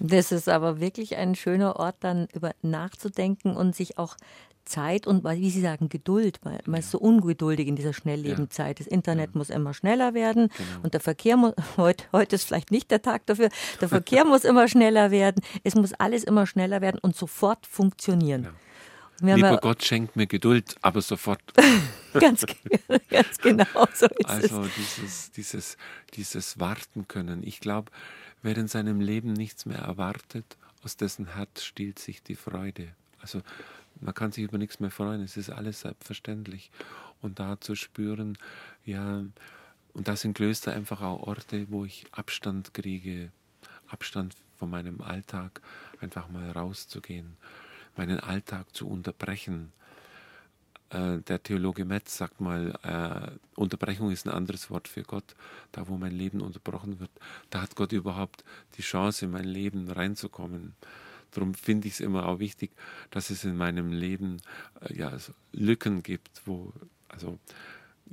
Das 0.00 0.32
ist 0.32 0.48
aber 0.48 0.80
wirklich 0.80 1.14
ein 1.14 1.36
schöner 1.36 1.76
Ort, 1.76 1.94
dann 2.00 2.26
über 2.34 2.52
nachzudenken 2.62 3.54
und 3.54 3.76
sich 3.76 3.96
auch 3.96 4.16
Zeit 4.64 5.06
und, 5.06 5.22
wie 5.22 5.50
Sie 5.50 5.60
sagen, 5.60 5.88
Geduld. 5.88 6.40
Man, 6.44 6.58
man 6.66 6.80
ist 6.80 6.90
so 6.90 6.98
ungeduldig 6.98 7.68
in 7.68 7.76
dieser 7.76 7.92
Schnelllebenszeit. 7.92 8.80
Das 8.80 8.88
Internet 8.88 9.30
ja. 9.34 9.38
muss 9.38 9.50
immer 9.50 9.72
schneller 9.72 10.12
werden 10.14 10.48
genau. 10.48 10.70
und 10.82 10.94
der 10.94 11.00
Verkehr 11.00 11.36
muss, 11.36 11.52
heute, 11.76 12.04
heute 12.10 12.34
ist 12.34 12.44
vielleicht 12.44 12.72
nicht 12.72 12.90
der 12.90 13.02
Tag 13.02 13.26
dafür, 13.26 13.50
der 13.80 13.88
Verkehr 13.88 14.24
muss 14.24 14.42
immer 14.42 14.66
schneller 14.66 15.12
werden. 15.12 15.42
Es 15.62 15.76
muss 15.76 15.92
alles 15.92 16.24
immer 16.24 16.46
schneller 16.46 16.80
werden 16.80 16.98
und 17.00 17.14
sofort 17.14 17.66
funktionieren. 17.66 18.48
Ja. 19.20 19.36
Lieber 19.36 19.58
Gott 19.58 19.84
schenkt 19.84 20.16
mir 20.16 20.26
Geduld, 20.26 20.76
aber 20.82 21.00
sofort. 21.00 21.40
ganz, 22.12 22.44
ganz 23.10 23.38
genau, 23.38 23.86
so 23.94 24.06
ist 24.06 24.26
also 24.28 24.62
es. 24.62 24.74
dieses, 24.76 25.30
dieses, 25.32 25.76
dieses 26.14 26.60
Warten 26.60 27.06
können. 27.06 27.42
Ich 27.42 27.60
glaube, 27.60 27.92
wer 28.42 28.56
in 28.56 28.68
seinem 28.68 29.00
Leben 29.00 29.32
nichts 29.32 29.66
mehr 29.66 29.78
erwartet, 29.78 30.56
aus 30.82 30.96
dessen 30.96 31.34
Herz 31.34 31.62
stiehlt 31.62 31.98
sich 31.98 32.22
die 32.22 32.34
Freude. 32.34 32.88
Also 33.20 33.40
man 34.00 34.14
kann 34.14 34.32
sich 34.32 34.44
über 34.44 34.58
nichts 34.58 34.80
mehr 34.80 34.90
freuen, 34.90 35.22
es 35.22 35.36
ist 35.36 35.50
alles 35.50 35.80
selbstverständlich. 35.80 36.70
Und 37.22 37.38
da 37.38 37.60
zu 37.60 37.74
spüren, 37.74 38.36
ja, 38.84 39.24
und 39.94 40.08
das 40.08 40.22
sind 40.22 40.34
Klöster 40.34 40.72
einfach 40.72 41.00
auch 41.00 41.22
Orte, 41.22 41.66
wo 41.70 41.84
ich 41.84 42.04
Abstand 42.10 42.74
kriege, 42.74 43.30
Abstand 43.86 44.34
von 44.58 44.68
meinem 44.68 45.00
Alltag, 45.00 45.62
einfach 46.00 46.28
mal 46.28 46.50
rauszugehen 46.50 47.36
meinen 47.96 48.20
Alltag 48.20 48.74
zu 48.74 48.88
unterbrechen. 48.88 49.72
Äh, 50.90 51.18
der 51.18 51.42
Theologe 51.42 51.84
Metz 51.84 52.16
sagt 52.16 52.40
mal, 52.40 52.78
äh, 52.82 53.58
Unterbrechung 53.58 54.10
ist 54.10 54.26
ein 54.26 54.32
anderes 54.32 54.70
Wort 54.70 54.88
für 54.88 55.02
Gott. 55.02 55.34
Da, 55.72 55.88
wo 55.88 55.96
mein 55.96 56.12
Leben 56.12 56.40
unterbrochen 56.40 57.00
wird, 57.00 57.10
da 57.50 57.62
hat 57.62 57.76
Gott 57.76 57.92
überhaupt 57.92 58.44
die 58.76 58.82
Chance, 58.82 59.24
in 59.24 59.30
mein 59.32 59.44
Leben 59.44 59.90
reinzukommen. 59.90 60.74
Darum 61.32 61.54
finde 61.54 61.88
ich 61.88 61.94
es 61.94 62.00
immer 62.00 62.28
auch 62.28 62.38
wichtig, 62.38 62.70
dass 63.10 63.30
es 63.30 63.44
in 63.44 63.56
meinem 63.56 63.90
Leben 63.90 64.40
äh, 64.80 64.96
ja, 64.96 65.08
also 65.08 65.32
Lücken 65.52 66.02
gibt, 66.02 66.42
wo, 66.46 66.72
also 67.08 67.38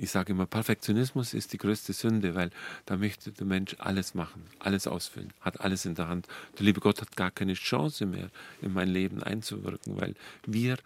ich 0.02 0.10
sage 0.10 0.32
immer, 0.32 0.46
Perfektionismus 0.46 1.32
ist 1.32 1.52
die 1.52 1.58
größte 1.58 1.92
Sünde, 1.92 2.34
weil 2.34 2.50
da 2.86 2.96
möchte 2.96 3.30
der 3.30 3.46
Mensch 3.46 3.76
alles 3.78 4.14
machen, 4.14 4.42
alles 4.58 4.88
ausfüllen, 4.88 5.32
hat 5.40 5.60
alles 5.60 5.84
in 5.84 5.94
der 5.94 6.08
Hand. 6.08 6.26
Der 6.58 6.66
liebe 6.66 6.80
Gott 6.80 7.00
hat 7.00 7.16
gar 7.16 7.30
keine 7.30 7.54
Chance 7.54 8.06
mehr, 8.06 8.30
in 8.60 8.72
mein 8.72 8.88
Leben 8.88 9.22
einzuwirken, 9.22 10.00
weil 10.00 10.16
wir 10.44 10.76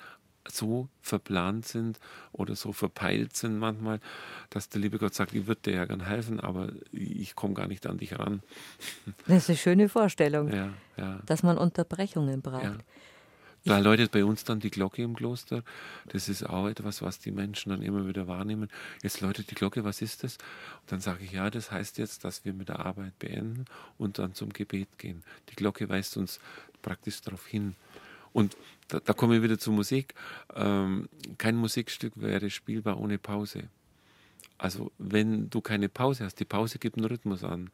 so 0.49 0.88
verplant 1.00 1.66
sind 1.66 1.99
oder 2.32 2.56
so 2.56 2.73
verpeilt 2.73 3.35
sind 3.35 3.58
manchmal, 3.58 4.00
dass 4.50 4.68
der 4.68 4.82
liebe 4.82 4.99
Gott 4.99 5.14
sagt, 5.14 5.32
ich 5.32 5.46
würde 5.46 5.62
dir 5.62 5.75
ja 5.75 5.85
gern 5.87 6.04
helfen, 6.04 6.38
aber 6.38 6.68
ich 6.92 7.35
komme 7.35 7.54
gar 7.54 7.68
nicht 7.68 7.87
an 7.87 7.96
dich 7.96 8.18
ran. 8.18 8.42
Das 9.26 9.44
ist 9.44 9.49
eine 9.49 9.56
schöne 9.56 9.88
Vorstellung, 9.88 10.52
ja, 10.52 10.75
ja. 10.99 11.20
dass 11.25 11.42
man 11.42 11.56
Unterbrechungen 11.56 12.42
braucht. 12.42 12.64
Ja. 12.64 12.76
Da 13.66 13.78
läutet 13.78 14.12
bei 14.12 14.25
uns 14.25 14.44
dann 14.44 14.61
die 14.61 14.70
Glocke 14.70 15.02
im 15.02 15.16
Kloster. 15.16 15.64
Das 16.06 16.28
ist 16.28 16.44
auch 16.44 16.68
etwas, 16.68 17.02
was 17.02 17.18
die 17.18 17.32
Menschen 17.32 17.70
dann 17.70 17.82
immer 17.82 18.06
wieder 18.06 18.28
wahrnehmen. 18.28 18.70
Jetzt 19.02 19.20
läutet 19.20 19.50
die 19.50 19.56
Glocke, 19.56 19.82
was 19.82 20.02
ist 20.02 20.23
das? 20.23 20.35
Und 20.82 20.92
dann 20.92 21.00
sage 21.00 21.25
ich, 21.25 21.32
ja, 21.32 21.50
das 21.50 21.73
heißt 21.73 21.99
jetzt, 21.99 22.23
dass 22.23 22.44
wir 22.44 22.52
mit 22.52 22.68
der 22.68 22.78
Arbeit 22.87 23.18
beenden 23.18 23.64
und 23.99 24.20
dann 24.20 24.35
zum 24.35 24.52
Gebet 24.52 24.99
gehen. 24.99 25.25
Die 25.50 25.56
Glocke 25.56 25.88
weist 25.88 26.16
uns 26.16 26.38
praktisch 26.80 27.20
darauf 27.23 27.44
hin. 27.44 27.75
Und 28.32 28.56
da, 28.87 29.00
da 29.00 29.12
komme 29.12 29.38
ich 29.38 29.42
wieder 29.42 29.58
zur 29.58 29.73
Musik. 29.73 30.14
Ähm, 30.54 31.08
kein 31.37 31.56
Musikstück 31.56 32.12
wäre 32.14 32.50
spielbar 32.50 33.00
ohne 33.00 33.18
Pause. 33.18 33.64
Also 34.58 34.92
wenn 34.99 35.50
du 35.50 35.61
keine 35.61 35.88
Pause 35.88 36.25
hast, 36.25 36.38
die 36.38 36.44
Pause 36.44 36.78
gibt 36.78 36.99
einen 36.99 37.06
Rhythmus 37.06 37.42
an. 37.42 37.70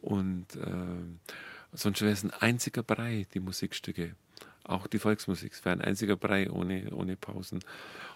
Und 0.00 0.54
äh, 0.54 1.26
sonst 1.72 2.00
wäre 2.00 2.12
es 2.12 2.22
ein 2.22 2.30
einziger 2.30 2.84
Brei, 2.84 3.26
die 3.34 3.40
Musikstücke 3.40 4.14
auch 4.68 4.86
die 4.86 4.98
Volksmusik. 4.98 5.52
Es 5.52 5.64
wäre 5.64 5.76
ein 5.76 5.80
einziger 5.80 6.16
Brei 6.16 6.50
ohne, 6.50 6.90
ohne 6.92 7.16
Pausen. 7.16 7.60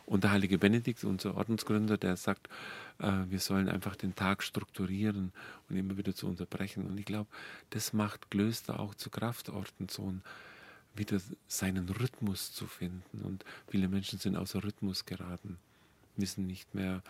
Und 0.06 0.24
der 0.24 0.32
heilige 0.32 0.58
Benedikt, 0.58 1.04
unser 1.04 1.36
Ordensgründer, 1.36 1.96
der 1.96 2.16
sagt, 2.16 2.48
äh, 2.98 3.12
wir 3.28 3.38
sollen 3.38 3.68
einfach 3.68 3.96
den 3.96 4.14
Tag 4.14 4.42
strukturieren 4.42 5.32
und 5.68 5.76
immer 5.76 5.96
wieder 5.96 6.14
zu 6.14 6.26
unterbrechen. 6.26 6.86
Und 6.86 6.98
ich 6.98 7.06
glaube, 7.06 7.30
das 7.70 7.92
macht 7.92 8.30
Klöster 8.30 8.80
auch 8.80 8.94
zu 8.94 9.10
Kraftorten, 9.10 9.88
so 9.88 10.10
ein, 10.10 10.22
wieder 10.94 11.20
seinen 11.46 11.88
Rhythmus 11.88 12.52
zu 12.52 12.66
finden. 12.66 13.22
Und 13.22 13.44
viele 13.68 13.88
Menschen 13.88 14.18
sind 14.18 14.36
außer 14.36 14.64
Rhythmus 14.64 15.06
geraten, 15.06 15.58
wissen 16.16 16.46
nicht 16.46 16.74
mehr, 16.74 17.02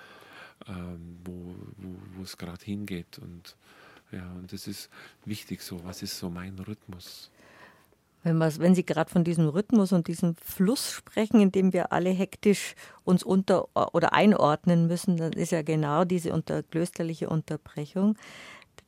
ähm, 0.66 1.18
wo, 1.24 1.54
wo, 2.16 2.22
es 2.22 2.36
gerade 2.36 2.62
hingeht. 2.64 3.18
Und 3.18 3.56
ja, 4.12 4.30
und 4.32 4.52
das 4.52 4.66
ist 4.66 4.90
wichtig 5.24 5.62
so. 5.62 5.82
Was 5.84 6.02
ist 6.02 6.18
so 6.18 6.28
mein 6.28 6.58
Rhythmus? 6.58 7.30
Wenn, 8.22 8.38
wenn 8.38 8.74
Sie 8.74 8.84
gerade 8.84 9.10
von 9.10 9.24
diesem 9.24 9.48
Rhythmus 9.48 9.92
und 9.92 10.06
diesem 10.06 10.36
Fluss 10.36 10.92
sprechen, 10.92 11.40
in 11.40 11.52
dem 11.52 11.72
wir 11.72 11.92
alle 11.92 12.10
hektisch 12.10 12.74
uns 13.04 13.22
unter 13.22 13.68
oder 13.94 14.12
einordnen 14.12 14.86
müssen, 14.86 15.16
dann 15.16 15.32
ist 15.32 15.52
ja 15.52 15.62
genau 15.62 16.04
diese 16.04 16.32
unter, 16.32 16.62
klösterliche 16.62 17.28
Unterbrechung. 17.28 18.16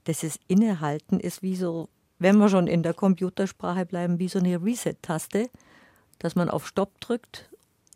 Das 0.05 0.23
Innehalten 0.49 1.19
ist 1.19 1.43
wie 1.43 1.57
so, 1.57 1.89
wenn 2.19 2.37
wir 2.37 2.49
schon 2.49 2.67
in 2.67 2.83
der 2.83 2.95
Computersprache 2.95 3.87
bleiben, 3.87 4.19
wie 4.19 4.29
so 4.29 4.39
eine 4.39 4.63
Reset-Taste, 4.63 5.49
dass 6.19 6.35
man 6.35 6.51
auf 6.51 6.67
Stopp 6.67 7.01
drückt, 7.01 7.49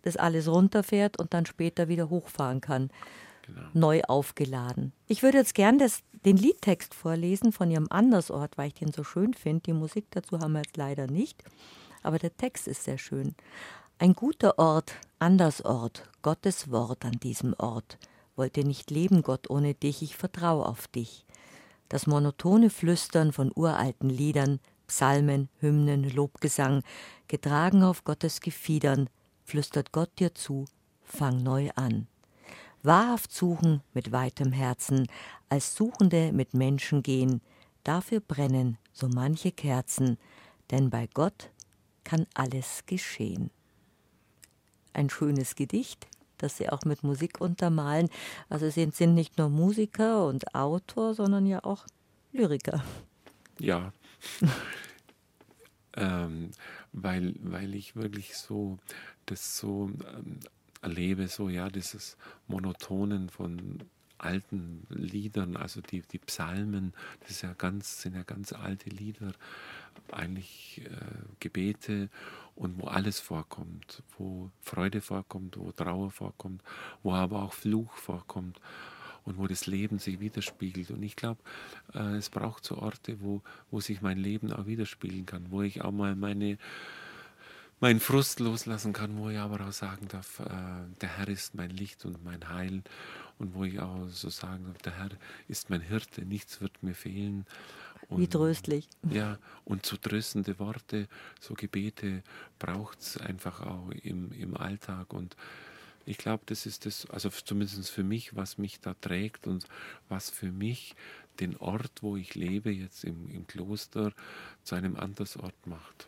das 0.03 0.17
alles 0.17 0.49
runterfährt 0.49 1.19
und 1.19 1.35
dann 1.35 1.47
später 1.47 1.89
wieder 1.89 2.09
hochfahren 2.09 2.61
kann 2.61 2.91
genau. 3.47 3.61
neu 3.73 4.03
aufgeladen. 4.03 4.93
Ich 5.07 5.23
würde 5.23 5.39
jetzt 5.39 5.55
gern 5.55 5.79
das, 5.79 6.01
den 6.27 6.37
Liedtext 6.37 6.93
vorlesen 6.93 7.53
von 7.53 7.71
Ihrem 7.71 7.87
Andersort, 7.89 8.59
weil 8.59 8.69
ich 8.69 8.75
den 8.75 8.93
so 8.93 9.05
schön 9.05 9.33
finde. 9.33 9.63
Die 9.63 9.73
Musik 9.73 10.07
dazu 10.11 10.41
haben 10.41 10.55
wir 10.55 10.63
jetzt 10.63 10.77
leider 10.77 11.07
nicht, 11.07 11.45
aber 12.03 12.19
der 12.19 12.37
Text 12.37 12.67
ist 12.67 12.83
sehr 12.83 12.99
schön. 12.99 13.37
Ein 13.99 14.13
guter 14.13 14.59
Ort, 14.59 14.95
Andersort, 15.21 16.11
Gottes 16.23 16.71
Wort 16.73 17.05
an 17.05 17.13
diesem 17.13 17.55
Ort. 17.59 17.97
Wollte 18.35 18.65
nicht 18.65 18.91
leben, 18.91 19.23
Gott, 19.23 19.49
ohne 19.49 19.75
dich, 19.75 20.03
ich 20.03 20.17
vertraue 20.17 20.67
auf 20.67 20.89
dich. 20.89 21.25
Das 21.89 22.09
monotone 22.09 22.71
Flüstern 22.71 23.33
von 23.33 23.53
uralten 23.55 24.11
Liedern, 24.11 24.59
Psalmen, 24.89 25.49
Hymnen, 25.61 26.11
Lobgesang, 26.11 26.83
getragen 27.29 27.85
auf 27.85 28.03
Gottes 28.03 28.41
Gefiedern, 28.41 29.09
flüstert 29.45 29.93
Gott 29.93 30.11
dir 30.19 30.35
zu, 30.35 30.65
fang 31.05 31.45
neu 31.45 31.71
an 31.77 32.09
wahrhaft 32.87 33.33
suchen 33.33 33.83
mit 33.93 34.13
weitem 34.13 34.53
Herzen, 34.53 35.09
als 35.49 35.75
Suchende 35.75 36.33
mit 36.33 36.55
Menschen 36.55 37.03
gehen, 37.03 37.41
dafür 37.85 38.21
brennen 38.21 38.79
so 38.93 39.09
manche 39.09 39.53
Kerzen, 39.53 40.17
denn 40.71 40.89
bei 40.89 41.07
Gott 41.13 41.51
kann 42.05 42.27
alles 42.35 42.85
geschehen. 42.87 43.51
Ein 44.95 45.11
schönes 45.11 45.55
Gedicht, 45.55 46.07
das 46.39 46.57
Sie 46.57 46.71
auch 46.71 46.83
mit 46.85 47.03
Musik 47.03 47.41
untermalen. 47.41 48.09
Also 48.49 48.71
Sie 48.71 48.89
sind 48.93 49.15
nicht 49.15 49.37
nur 49.37 49.51
Musiker 49.51 50.27
und 50.27 50.55
Autor, 50.55 51.15
sondern 51.15 51.45
ja 51.45 51.63
auch 51.65 51.87
Lyriker. 52.33 52.83
Ja. 53.59 53.93
ähm, 55.97 56.51
weil, 56.93 57.35
weil 57.41 57.75
ich 57.75 57.97
wirklich 57.97 58.37
so 58.37 58.79
das 59.27 59.59
so 59.59 59.91
ähm, 60.15 60.41
erlebe, 60.87 61.27
so 61.27 61.49
ja, 61.49 61.69
dieses 61.69 62.17
Monotonen 62.47 63.29
von 63.29 63.81
alten 64.19 64.87
Liedern, 64.89 65.57
also 65.57 65.81
die, 65.81 66.01
die 66.01 66.19
Psalmen, 66.19 66.95
das 67.27 67.43
ja 67.43 67.53
ganz, 67.53 68.01
sind 68.03 68.15
ja 68.15 68.23
ganz 68.23 68.53
alte 68.53 68.89
Lieder, 68.89 69.33
eigentlich 70.13 70.83
äh, 70.85 70.91
Gebete 71.41 72.09
und 72.55 72.81
wo 72.81 72.87
alles 72.87 73.19
vorkommt, 73.19 74.03
wo 74.17 74.51
Freude 74.63 75.01
vorkommt, 75.01 75.57
wo 75.59 75.73
Trauer 75.73 76.11
vorkommt, 76.11 76.63
wo 77.03 77.13
aber 77.13 77.43
auch 77.43 77.53
Fluch 77.53 77.93
vorkommt 77.93 78.61
und 79.25 79.39
wo 79.39 79.47
das 79.49 79.67
Leben 79.67 79.99
sich 79.99 80.21
widerspiegelt. 80.21 80.91
Und 80.93 81.03
ich 81.03 81.17
glaube, 81.17 81.41
äh, 81.95 82.17
es 82.17 82.31
braucht 82.31 82.65
so 82.65 82.79
Orte, 82.79 83.21
wo, 83.21 83.43
wo 83.71 83.81
sich 83.81 84.01
mein 84.01 84.19
Leben 84.19 84.53
auch 84.53 84.67
widerspiegeln 84.67 85.27
kann, 85.27 85.51
wo 85.51 85.63
ich 85.63 85.83
auch 85.83 85.93
mal 85.93 86.15
meine 86.15 86.59
meinen 87.81 88.01
Frust 88.01 88.41
loslassen 88.41 88.93
kann, 88.93 89.19
wo 89.19 89.29
ich 89.29 89.39
aber 89.39 89.67
auch 89.67 89.73
sagen 89.73 90.09
darf, 90.09 90.41
äh, 90.41 90.45
der 91.01 91.19
Herr 91.19 91.29
ist 91.29 91.55
mein 91.55 91.71
Licht 91.71 92.05
und 92.05 92.25
mein 92.25 92.49
Heil 92.49 92.83
und 93.39 93.55
wo 93.55 93.65
ich 93.65 93.81
auch 93.81 94.09
so 94.09 94.31
sagen 94.31 94.65
darf, 94.67 94.79
der 94.83 94.97
Herr 94.97 95.11
ist 95.49 95.69
mein 95.71 95.83
Hirte, 95.83 96.25
nichts 96.25 96.61
wird 96.61 96.83
mir 96.83 96.95
fehlen. 96.95 97.47
Und, 98.09 98.21
Wie 98.21 98.29
tröstlich. 98.29 98.89
Ja, 99.11 99.39
und 99.65 99.85
so 99.85 99.97
tröstende 99.97 100.59
Worte, 100.59 101.09
so 101.41 101.55
Gebete 101.55 102.23
braucht 102.59 103.01
es 103.01 103.17
einfach 103.19 103.61
auch 103.61 103.91
im, 103.91 104.33
im 104.33 104.57
Alltag 104.57 105.13
und 105.13 105.37
ich 106.09 106.19
glaube, 106.19 106.45
das 106.47 106.67
ist 106.67 106.87
das, 106.87 107.11
also 107.11 107.29
zumindest 107.31 107.91
für 107.91 108.05
mich, 108.05 108.37
was 108.37 108.59
mich 108.59 108.81
da 108.81 108.95
trägt 108.95 109.49
und 109.49 109.67
was 110.09 110.31
für 110.31 110.53
mich 110.53 110.95
den 111.41 111.57
Ort, 111.57 112.01
wo 112.01 112.17
ich 112.17 112.37
lebe, 112.37 112.71
jetzt 112.71 113.03
im, 113.05 113.29
im 113.29 113.47
Kloster, 113.47 114.13
zu 114.63 114.77
einem 114.77 114.95
Andersort 114.95 115.67
macht. 115.67 116.07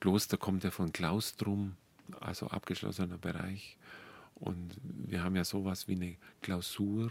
Kloster 0.00 0.36
kommt 0.36 0.64
ja 0.64 0.70
von 0.70 0.92
Klaustrum, 0.92 1.76
also 2.20 2.48
abgeschlossener 2.48 3.18
Bereich. 3.18 3.76
Und 4.34 4.76
wir 4.82 5.22
haben 5.24 5.36
ja 5.36 5.44
sowas 5.44 5.88
wie 5.88 5.94
eine 5.94 6.16
Klausur. 6.42 7.10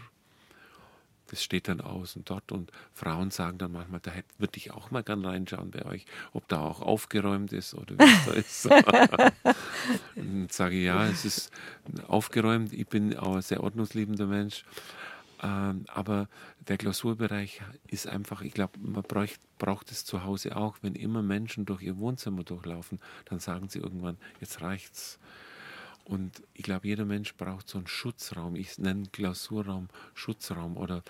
Das 1.28 1.42
steht 1.42 1.66
dann 1.66 1.80
aus 1.80 2.14
und 2.14 2.30
dort. 2.30 2.52
Und 2.52 2.70
Frauen 2.94 3.32
sagen 3.32 3.58
dann 3.58 3.72
manchmal, 3.72 3.98
da 4.00 4.12
würde 4.38 4.56
ich 4.56 4.70
auch 4.70 4.92
mal 4.92 5.02
gern 5.02 5.24
reinschauen 5.24 5.72
bei 5.72 5.84
euch, 5.84 6.06
ob 6.32 6.46
da 6.46 6.60
auch 6.60 6.80
aufgeräumt 6.80 7.52
ist 7.52 7.74
oder 7.74 7.98
wie 7.98 8.38
es 8.38 8.62
da 8.62 8.72
ist. 8.72 9.34
und 10.16 10.52
sage 10.52 10.76
ja, 10.76 11.04
es 11.08 11.24
ist 11.24 11.50
aufgeräumt. 12.06 12.72
Ich 12.72 12.86
bin 12.86 13.16
auch 13.16 13.34
ein 13.34 13.42
sehr 13.42 13.62
ordnungsliebender 13.62 14.26
Mensch. 14.26 14.64
Ähm, 15.42 15.84
aber 15.88 16.28
der 16.68 16.78
Klausurbereich 16.78 17.60
ist 17.88 18.06
einfach, 18.06 18.40
ich 18.42 18.54
glaube, 18.54 18.78
man 18.78 19.02
braucht, 19.02 19.40
braucht 19.58 19.90
es 19.90 20.04
zu 20.04 20.24
Hause 20.24 20.56
auch. 20.56 20.78
Wenn 20.82 20.94
immer 20.94 21.22
Menschen 21.22 21.66
durch 21.66 21.82
ihr 21.82 21.98
Wohnzimmer 21.98 22.44
durchlaufen, 22.44 23.00
dann 23.26 23.38
sagen 23.38 23.68
sie 23.68 23.78
irgendwann, 23.78 24.16
jetzt 24.40 24.60
reicht's. 24.60 25.18
Und 26.04 26.42
ich 26.54 26.62
glaube, 26.62 26.86
jeder 26.86 27.04
Mensch 27.04 27.34
braucht 27.34 27.68
so 27.68 27.78
einen 27.78 27.88
Schutzraum. 27.88 28.54
Ich 28.54 28.78
nenne 28.78 29.08
Klausurraum 29.10 29.88
Schutzraum 30.14 30.76
oder 30.76 31.02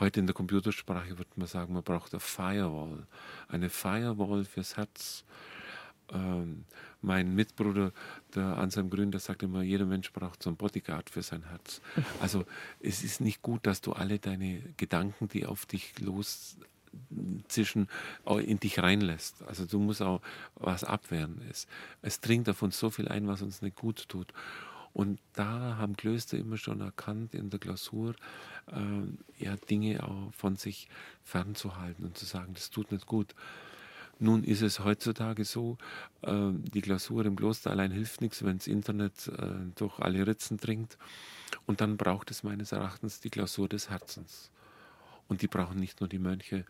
heute 0.00 0.20
in 0.20 0.26
der 0.26 0.34
Computersprache 0.34 1.16
würde 1.18 1.30
man 1.36 1.46
sagen, 1.46 1.72
man 1.72 1.84
braucht 1.84 2.12
eine 2.12 2.20
Firewall. 2.20 3.06
Eine 3.48 3.70
Firewall 3.70 4.44
fürs 4.44 4.76
Herz. 4.76 5.24
Ähm, 6.12 6.64
mein 7.00 7.34
Mitbruder, 7.34 7.92
der 8.34 8.58
Anselm 8.58 8.90
Grün, 8.90 9.10
der 9.10 9.20
sagt 9.20 9.42
immer, 9.42 9.62
jeder 9.62 9.86
Mensch 9.86 10.12
braucht 10.12 10.42
so 10.42 10.50
einen 10.50 10.56
Bodyguard 10.56 11.10
für 11.10 11.22
sein 11.22 11.42
Herz. 11.48 11.80
Also 12.20 12.44
es 12.80 13.02
ist 13.02 13.20
nicht 13.20 13.42
gut, 13.42 13.66
dass 13.66 13.80
du 13.80 13.92
alle 13.92 14.18
deine 14.18 14.60
Gedanken, 14.76 15.28
die 15.28 15.46
auf 15.46 15.66
dich 15.66 15.98
los 15.98 16.56
zwischen 17.48 17.88
in 18.26 18.60
dich 18.60 18.78
reinlässt. 18.78 19.42
Also 19.44 19.64
du 19.64 19.78
musst 19.78 20.02
auch 20.02 20.20
was 20.56 20.84
abwehren. 20.84 21.40
Es, 21.50 21.66
es 22.02 22.20
dringt 22.20 22.48
uns 22.62 22.78
so 22.78 22.90
viel 22.90 23.08
ein, 23.08 23.26
was 23.26 23.42
uns 23.42 23.62
nicht 23.62 23.76
gut 23.76 24.08
tut. 24.08 24.32
Und 24.92 25.18
da 25.32 25.76
haben 25.78 25.96
Klöster 25.96 26.36
immer 26.36 26.58
schon 26.58 26.80
erkannt 26.82 27.32
in 27.34 27.48
der 27.48 27.58
Klausur, 27.58 28.14
äh, 28.66 29.42
ja, 29.42 29.56
Dinge 29.56 30.02
auch 30.02 30.34
von 30.34 30.56
sich 30.56 30.88
fernzuhalten 31.24 32.04
und 32.04 32.18
zu 32.18 32.26
sagen, 32.26 32.52
das 32.52 32.70
tut 32.70 32.92
nicht 32.92 33.06
gut. 33.06 33.34
Nun 34.22 34.44
ist 34.44 34.62
es 34.62 34.78
heutzutage 34.78 35.44
so, 35.44 35.78
äh, 36.20 36.52
die 36.52 36.80
Klausur 36.80 37.26
im 37.26 37.34
Kloster 37.34 37.72
allein 37.72 37.90
hilft 37.90 38.20
nichts, 38.20 38.44
wenn 38.44 38.58
das 38.58 38.68
Internet 38.68 39.26
äh, 39.26 39.72
durch 39.74 39.98
alle 39.98 40.24
Ritzen 40.24 40.58
dringt. 40.58 40.96
Und 41.66 41.80
dann 41.80 41.96
braucht 41.96 42.30
es 42.30 42.44
meines 42.44 42.70
Erachtens 42.70 43.18
die 43.18 43.30
Klausur 43.30 43.68
des 43.68 43.90
Herzens. 43.90 44.52
Und 45.26 45.42
die 45.42 45.48
brauchen 45.48 45.80
nicht 45.80 45.98
nur 45.98 46.08
die 46.08 46.20
Mönche, 46.20 46.64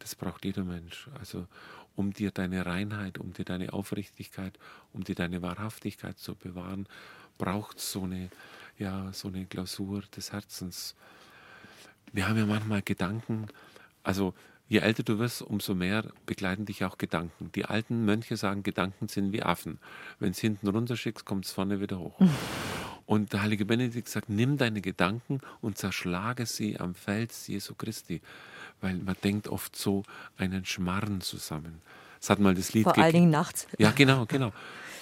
das 0.00 0.16
braucht 0.16 0.44
jeder 0.44 0.64
Mensch. 0.64 1.08
Also 1.16 1.46
um 1.94 2.12
dir 2.12 2.32
deine 2.32 2.66
Reinheit, 2.66 3.18
um 3.18 3.32
dir 3.32 3.44
deine 3.44 3.72
Aufrichtigkeit, 3.72 4.58
um 4.92 5.04
dir 5.04 5.14
deine 5.14 5.42
Wahrhaftigkeit 5.42 6.18
zu 6.18 6.34
bewahren, 6.34 6.88
braucht 7.38 7.78
so 7.78 8.02
eine, 8.02 8.30
ja, 8.78 9.12
so 9.12 9.28
eine 9.28 9.46
Klausur 9.46 10.02
des 10.16 10.32
Herzens. 10.32 10.96
Wir 12.12 12.26
haben 12.28 12.36
ja 12.36 12.46
manchmal 12.46 12.82
Gedanken, 12.82 13.46
also 14.02 14.34
je 14.68 14.78
älter 14.78 15.02
du 15.02 15.18
wirst, 15.18 15.42
umso 15.42 15.74
mehr 15.74 16.04
begleiten 16.26 16.64
dich 16.64 16.84
auch 16.84 16.98
Gedanken. 16.98 17.50
Die 17.54 17.64
alten 17.64 18.04
Mönche 18.04 18.36
sagen, 18.36 18.62
Gedanken 18.62 19.08
sind 19.08 19.32
wie 19.32 19.42
Affen. 19.42 19.78
Wenn 20.18 20.30
es 20.30 20.38
hinten 20.38 20.68
runterschickst, 20.68 21.24
kommt 21.24 21.44
es 21.46 21.52
vorne 21.52 21.80
wieder 21.80 21.98
hoch. 21.98 22.18
Und 23.06 23.32
der 23.32 23.42
heilige 23.42 23.64
Benedikt 23.64 24.08
sagt, 24.08 24.28
nimm 24.28 24.56
deine 24.56 24.80
Gedanken 24.80 25.40
und 25.60 25.78
zerschlage 25.78 26.44
sie 26.44 26.80
am 26.80 26.96
Fels 26.96 27.46
Jesu 27.46 27.76
Christi 27.76 28.20
weil 28.80 28.96
man 28.96 29.16
denkt 29.22 29.48
oft 29.48 29.76
so 29.76 30.02
einen 30.36 30.64
Schmarren 30.64 31.20
zusammen. 31.20 31.80
Es 32.20 32.30
hat 32.30 32.38
mal 32.38 32.54
das 32.54 32.72
Lied 32.72 32.84
Vor 32.84 32.98
allen 32.98 33.12
Dingen 33.12 33.30
nachts. 33.30 33.66
Ja, 33.78 33.92
genau, 33.92 34.26
genau. 34.28 34.52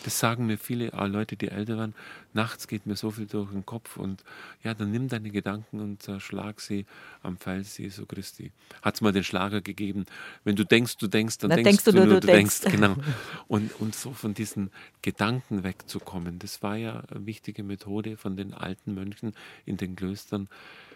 Das 0.04 0.18
sagen 0.18 0.44
mir 0.44 0.58
viele 0.58 0.88
Leute, 0.88 1.34
die 1.34 1.48
älter 1.48 1.78
waren. 1.78 1.94
Nachts 2.34 2.68
geht 2.68 2.84
mir 2.84 2.94
so 2.94 3.10
viel 3.10 3.26
durch 3.26 3.50
den 3.50 3.64
Kopf 3.64 3.96
und 3.96 4.22
ja, 4.62 4.74
dann 4.74 4.90
nimm 4.90 5.08
deine 5.08 5.30
Gedanken 5.30 5.80
und 5.80 6.02
zerschlag 6.02 6.60
sie 6.60 6.84
am 7.22 7.38
Fels 7.38 7.78
Jesu 7.78 8.04
Christi. 8.04 8.52
Hat 8.82 8.96
es 8.96 9.00
mal 9.00 9.12
den 9.12 9.24
Schlager 9.24 9.62
gegeben, 9.62 10.04
wenn 10.44 10.56
du 10.56 10.64
denkst, 10.64 10.98
du 10.98 11.06
denkst, 11.06 11.38
dann, 11.38 11.50
dann 11.50 11.64
denkst, 11.64 11.84
denkst, 11.84 11.98
du 11.98 12.06
nur, 12.06 12.14
du, 12.16 12.20
du 12.20 12.26
denkst. 12.26 12.60
denkst. 12.60 12.76
Genau. 12.76 12.96
Und, 13.48 13.80
und 13.80 13.94
so 13.94 14.12
von 14.12 14.34
diesen 14.34 14.70
Gedanken 15.00 15.64
wegzukommen, 15.64 16.38
das 16.38 16.62
war 16.62 16.76
ja 16.76 17.02
eine 17.10 17.24
wichtige 17.26 17.62
Methode 17.62 18.16
von 18.16 18.36
den 18.36 18.52
alten 18.52 18.94
Mönchen 18.94 19.32
in 19.64 19.76
den 19.76 19.96
Klöstern, 19.96 20.48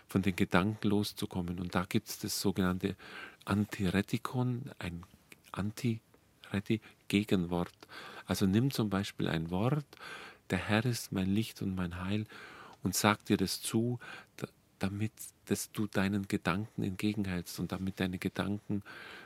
von 0.07 0.23
den 0.23 0.37
Gedanken 0.37 0.89
loszukommen. 0.89 1.61
Und 1.61 1.75
da 1.75 1.85
gibt 1.89 2.09
es 2.09 2.19
das 2.19 2.41
sogenannte 2.41 2.97
Antiretikon, 3.45 4.71
ein 4.79 5.05
Antireti-Gegenwort. 6.51 7.75
Also 8.27 8.47
nimm 8.47 8.71
zum 8.71 8.91
Beispiel 8.91 9.29
ein 9.29 9.51
Wort, 9.51 9.87
der 10.51 10.59
Herr 10.59 10.85
ist 10.85 11.13
mein 11.13 11.35
Licht 11.35 11.63
und 11.63 11.75
mein 11.75 12.03
Heil 12.03 12.27
und 12.83 12.95
sag 12.95 13.25
dir 13.27 13.37
das 13.37 13.61
zu, 13.61 13.99
damit 14.79 15.13
dass 15.49 15.73
du 15.73 15.87
deinen 15.87 16.29
Gedanken 16.29 16.83
entgegenhältst 16.83 17.59
und 17.59 17.73
damit 17.73 18.01
deine 18.01 18.19
Gedanken 18.19 18.83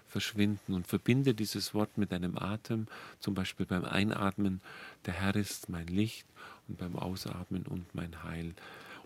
verschwinden. 0.06 0.74
Und 0.74 0.86
verbinde 0.86 1.34
dieses 1.34 1.74
Wort 1.74 1.98
mit 1.98 2.12
deinem 2.12 2.38
Atem, 2.38 2.86
zum 3.18 3.34
Beispiel 3.34 3.66
beim 3.66 3.84
Einatmen, 3.84 4.60
der 5.04 5.14
Herr 5.14 5.34
ist 5.36 5.68
mein 5.68 5.88
Licht 5.88 6.26
und 6.68 6.78
beim 6.78 6.96
Ausatmen 6.96 7.66
und 7.66 7.94
mein 7.94 8.22
Heil 8.22 8.54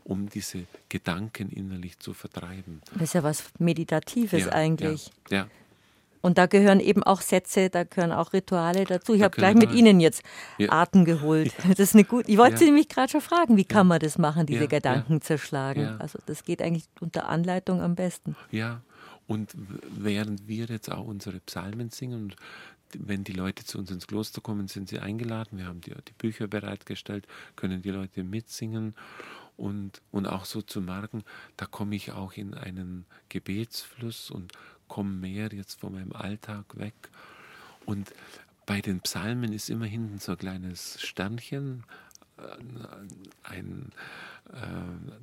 um 0.05 0.29
diese 0.29 0.67
Gedanken 0.89 1.51
innerlich 1.51 1.99
zu 1.99 2.15
vertreiben. 2.15 2.81
Das 2.93 3.03
ist 3.03 3.15
ja 3.15 3.25
was 3.25 3.51
Meditatives 3.59 4.45
ja, 4.45 4.53
eigentlich. 4.53 5.11
Ja, 5.31 5.39
ja. 5.39 5.49
Und 6.21 6.39
da 6.39 6.47
gehören 6.47 6.81
eben 6.81 7.03
auch 7.03 7.21
Sätze, 7.21 7.71
da 7.71 7.85
gehören 7.85 8.13
auch 8.13 8.33
Rituale 8.33 8.85
dazu. 8.85 9.15
Ich 9.15 9.23
habe 9.23 9.37
gleich 9.37 9.55
mit 9.55 9.73
Ihnen 9.73 10.01
jetzt 10.01 10.23
ja. 10.59 10.71
Atem 10.73 11.05
geholt. 11.05 11.55
Das 11.69 11.79
ist 11.79 11.95
eine 11.95 12.05
gute. 12.05 12.31
Ich 12.31 12.39
wollte 12.39 12.59
Sie 12.59 12.65
nämlich 12.65 12.89
gerade 12.89 13.11
schon 13.11 13.21
fragen, 13.21 13.57
wie 13.57 13.65
kann 13.65 13.87
man 13.87 14.01
das 14.01 14.19
machen, 14.19 14.47
diese 14.47 14.69
Gedanken 14.69 15.21
zerschlagen? 15.21 15.97
Also 15.99 16.19
das 16.27 16.45
geht 16.45 16.63
eigentlich 16.63 16.85
unter 17.01 17.29
Anleitung 17.29 17.81
am 17.81 17.95
besten. 17.95 18.37
Ja, 18.51 18.81
und 19.27 19.53
während 19.91 20.47
wir 20.47 20.67
jetzt 20.67 20.91
auch 20.91 21.05
unsere 21.05 21.41
Psalmen 21.41 21.91
singen 21.91 22.25
und 22.25 22.37
wenn 22.95 23.25
die 23.25 23.33
Leute 23.33 23.65
zu 23.65 23.79
uns 23.79 23.91
ins 23.91 24.07
Kloster 24.07 24.41
kommen, 24.41 24.69
sind 24.69 24.89
sie 24.89 25.01
eingeladen. 25.01 25.59
Wir 25.59 25.67
haben 25.67 25.81
die, 25.81 25.91
die 25.91 26.13
Bücher 26.17 26.47
bereitgestellt, 26.47 27.27
können 27.57 27.83
die 27.83 27.91
Leute 27.91 28.23
mitsingen 28.23 28.95
und, 29.57 30.03
und 30.13 30.27
auch 30.27 30.45
so 30.45 30.63
zu 30.63 30.81
merken, 30.81 31.25
da 31.57 31.67
komme 31.67 31.97
ich 31.97 32.13
auch 32.13 32.35
in 32.35 32.55
einen 32.55 33.07
Gebetsfluss 33.29 34.31
und 34.31 34.53
komme 34.89 35.11
mehr 35.11 35.49
jetzt 35.53 35.81
von 35.81 35.93
meinem 35.93 36.13
Alltag 36.13 36.79
weg. 36.79 36.95
Und 37.85 38.13
bei 38.67 38.81
den 38.81 39.01
Psalmen 39.01 39.53
ist 39.53 39.71
immer 39.71 39.87
hinten 39.87 40.19
so 40.19 40.33
ein 40.33 40.39
kleines 40.39 41.01
Sternchen, 41.01 41.85
äh, 42.39 42.43
ein, 43.45 43.93
äh, 44.53 44.57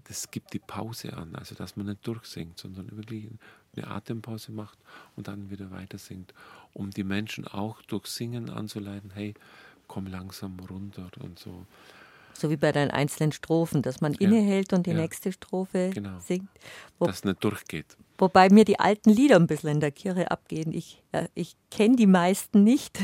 das 0.06 0.32
gibt 0.32 0.54
die 0.54 0.60
Pause 0.60 1.13
an, 1.13 1.36
also 1.36 1.54
dass 1.56 1.76
man 1.76 1.88
nicht 1.88 2.08
durchsingt, 2.08 2.58
sondern 2.58 2.95
wirklich 2.95 3.28
eine 3.76 3.88
Atempause 3.88 4.52
macht 4.52 4.78
und 5.15 5.28
dann 5.28 5.49
wieder 5.49 5.71
weiter 5.71 5.97
singt, 5.97 6.34
um 6.73 6.91
die 6.91 7.04
Menschen 7.04 7.47
auch 7.47 7.82
durch 7.84 8.08
Singen 8.08 8.49
anzuleiten, 8.49 9.12
hey, 9.13 9.34
komm 9.88 10.08
langsam 10.08 10.60
runter 10.60 11.10
und 11.19 11.38
so. 11.38 11.65
So 12.34 12.49
wie 12.49 12.58
bei 12.58 12.71
den 12.71 12.89
einzelnen 12.89 13.32
Strophen, 13.32 13.84
dass 13.84 14.02
man 14.02 14.13
ja. 14.13 14.21
innehält 14.21 14.73
und 14.73 14.88
die 14.88 14.91
ja. 14.91 14.97
nächste 14.97 15.32
Strophe 15.32 15.91
genau. 15.93 16.19
singt. 16.19 16.49
Wo 16.97 17.06
dass 17.06 17.17
es 17.17 17.23
nicht 17.26 17.43
durchgeht. 17.43 17.95
Wobei 18.17 18.49
mir 18.49 18.63
die 18.63 18.80
alten 18.80 19.10
Lieder 19.10 19.38
ein 19.38 19.47
bisschen 19.47 19.69
in 19.71 19.80
der 19.80 19.91
Kirche 19.91 20.30
abgehen. 20.30 20.71
Ich, 20.71 21.02
äh, 21.12 21.28
ich 21.34 21.56
kenne 21.71 21.95
die 21.95 22.08
meisten 22.08 22.63
nicht. 22.63 22.99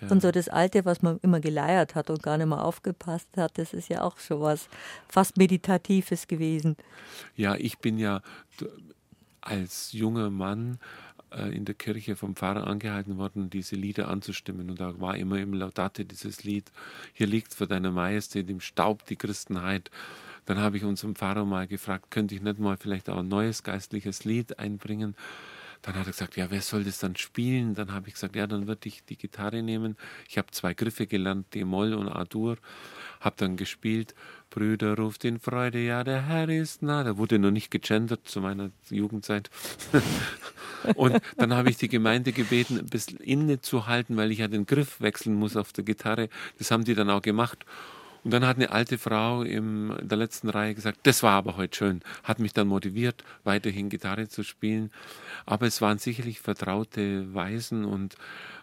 Ja. 0.00 0.10
Und 0.10 0.20
so 0.20 0.32
das 0.32 0.48
Alte, 0.48 0.84
was 0.84 1.02
man 1.02 1.20
immer 1.22 1.38
geleiert 1.38 1.94
hat 1.94 2.10
und 2.10 2.22
gar 2.22 2.36
nicht 2.36 2.48
mehr 2.48 2.64
aufgepasst 2.64 3.28
hat, 3.36 3.56
das 3.56 3.72
ist 3.72 3.88
ja 3.88 4.02
auch 4.02 4.18
schon 4.18 4.40
was 4.40 4.68
fast 5.08 5.36
Meditatives 5.36 6.26
gewesen. 6.26 6.76
Ja, 7.36 7.54
ich 7.54 7.78
bin 7.78 7.98
ja 7.98 8.20
als 9.40 9.92
junger 9.92 10.30
Mann 10.30 10.78
äh, 11.30 11.54
in 11.54 11.64
der 11.64 11.74
Kirche 11.74 12.16
vom 12.16 12.36
Pfarrer 12.36 12.66
angehalten 12.66 13.18
worden, 13.18 13.50
diese 13.50 13.76
Lieder 13.76 14.08
anzustimmen. 14.08 14.70
Und 14.70 14.80
da 14.80 15.00
war 15.00 15.16
immer 15.16 15.38
im 15.38 15.52
Laudate 15.52 16.04
dieses 16.04 16.44
Lied, 16.44 16.70
hier 17.12 17.26
liegt 17.26 17.54
vor 17.54 17.66
deiner 17.66 17.90
Majestät 17.90 18.48
im 18.50 18.60
Staub 18.60 19.06
die 19.06 19.16
Christenheit. 19.16 19.90
Dann 20.46 20.58
habe 20.58 20.76
ich 20.76 20.84
unseren 20.84 21.14
Pfarrer 21.14 21.44
mal 21.44 21.66
gefragt, 21.66 22.10
könnte 22.10 22.34
ich 22.34 22.42
nicht 22.42 22.58
mal 22.58 22.76
vielleicht 22.76 23.08
auch 23.08 23.18
ein 23.18 23.28
neues 23.28 23.62
geistliches 23.62 24.24
Lied 24.24 24.58
einbringen? 24.58 25.14
Dann 25.84 25.96
hat 25.96 26.06
er 26.06 26.12
gesagt, 26.12 26.36
ja, 26.36 26.50
wer 26.50 26.62
soll 26.62 26.82
das 26.82 26.98
dann 26.98 27.14
spielen? 27.14 27.74
Dann 27.74 27.92
habe 27.92 28.08
ich 28.08 28.14
gesagt, 28.14 28.34
ja, 28.36 28.46
dann 28.46 28.66
würde 28.66 28.88
ich 28.88 29.04
die 29.04 29.18
Gitarre 29.18 29.62
nehmen. 29.62 29.98
Ich 30.26 30.38
habe 30.38 30.50
zwei 30.50 30.72
Griffe 30.72 31.06
gelernt, 31.06 31.54
D-Moll 31.54 31.92
und 31.92 32.08
A-Dur. 32.08 32.56
Habe 33.20 33.36
dann 33.36 33.58
gespielt, 33.58 34.14
Brüder 34.48 34.96
ruft 34.96 35.26
in 35.26 35.38
Freude, 35.38 35.80
ja, 35.80 36.02
der 36.02 36.22
Herr 36.22 36.48
ist 36.48 36.82
nah. 36.82 37.04
Da 37.04 37.18
wurde 37.18 37.38
noch 37.38 37.50
nicht 37.50 37.70
gegendert 37.70 38.26
zu 38.26 38.40
meiner 38.40 38.70
Jugendzeit. 38.88 39.50
und 40.94 41.20
dann 41.36 41.52
habe 41.52 41.68
ich 41.68 41.76
die 41.76 41.88
Gemeinde 41.88 42.32
gebeten, 42.32 42.78
ein 42.78 42.86
bisschen 42.86 43.18
innezuhalten, 43.18 44.16
weil 44.16 44.32
ich 44.32 44.38
ja 44.38 44.48
den 44.48 44.64
Griff 44.64 45.02
wechseln 45.02 45.34
muss 45.34 45.54
auf 45.54 45.74
der 45.74 45.84
Gitarre. 45.84 46.30
Das 46.58 46.70
haben 46.70 46.84
die 46.84 46.94
dann 46.94 47.10
auch 47.10 47.20
gemacht. 47.22 47.66
Und 48.24 48.30
dann 48.30 48.46
hat 48.46 48.56
eine 48.56 48.70
alte 48.70 48.96
Frau 48.96 49.42
in 49.42 49.94
der 50.00 50.16
letzten 50.16 50.48
Reihe 50.48 50.74
gesagt, 50.74 51.00
das 51.02 51.22
war 51.22 51.32
aber 51.32 51.58
heute 51.58 51.76
schön, 51.76 52.00
hat 52.22 52.38
mich 52.38 52.54
dann 52.54 52.68
motiviert, 52.68 53.22
weiterhin 53.44 53.90
Gitarre 53.90 54.28
zu 54.28 54.42
spielen. 54.42 54.90
Aber 55.44 55.66
es 55.66 55.82
waren 55.82 55.98
sicherlich 55.98 56.40
vertraute 56.40 57.34
Weisen 57.34 57.84
und, 57.84 58.14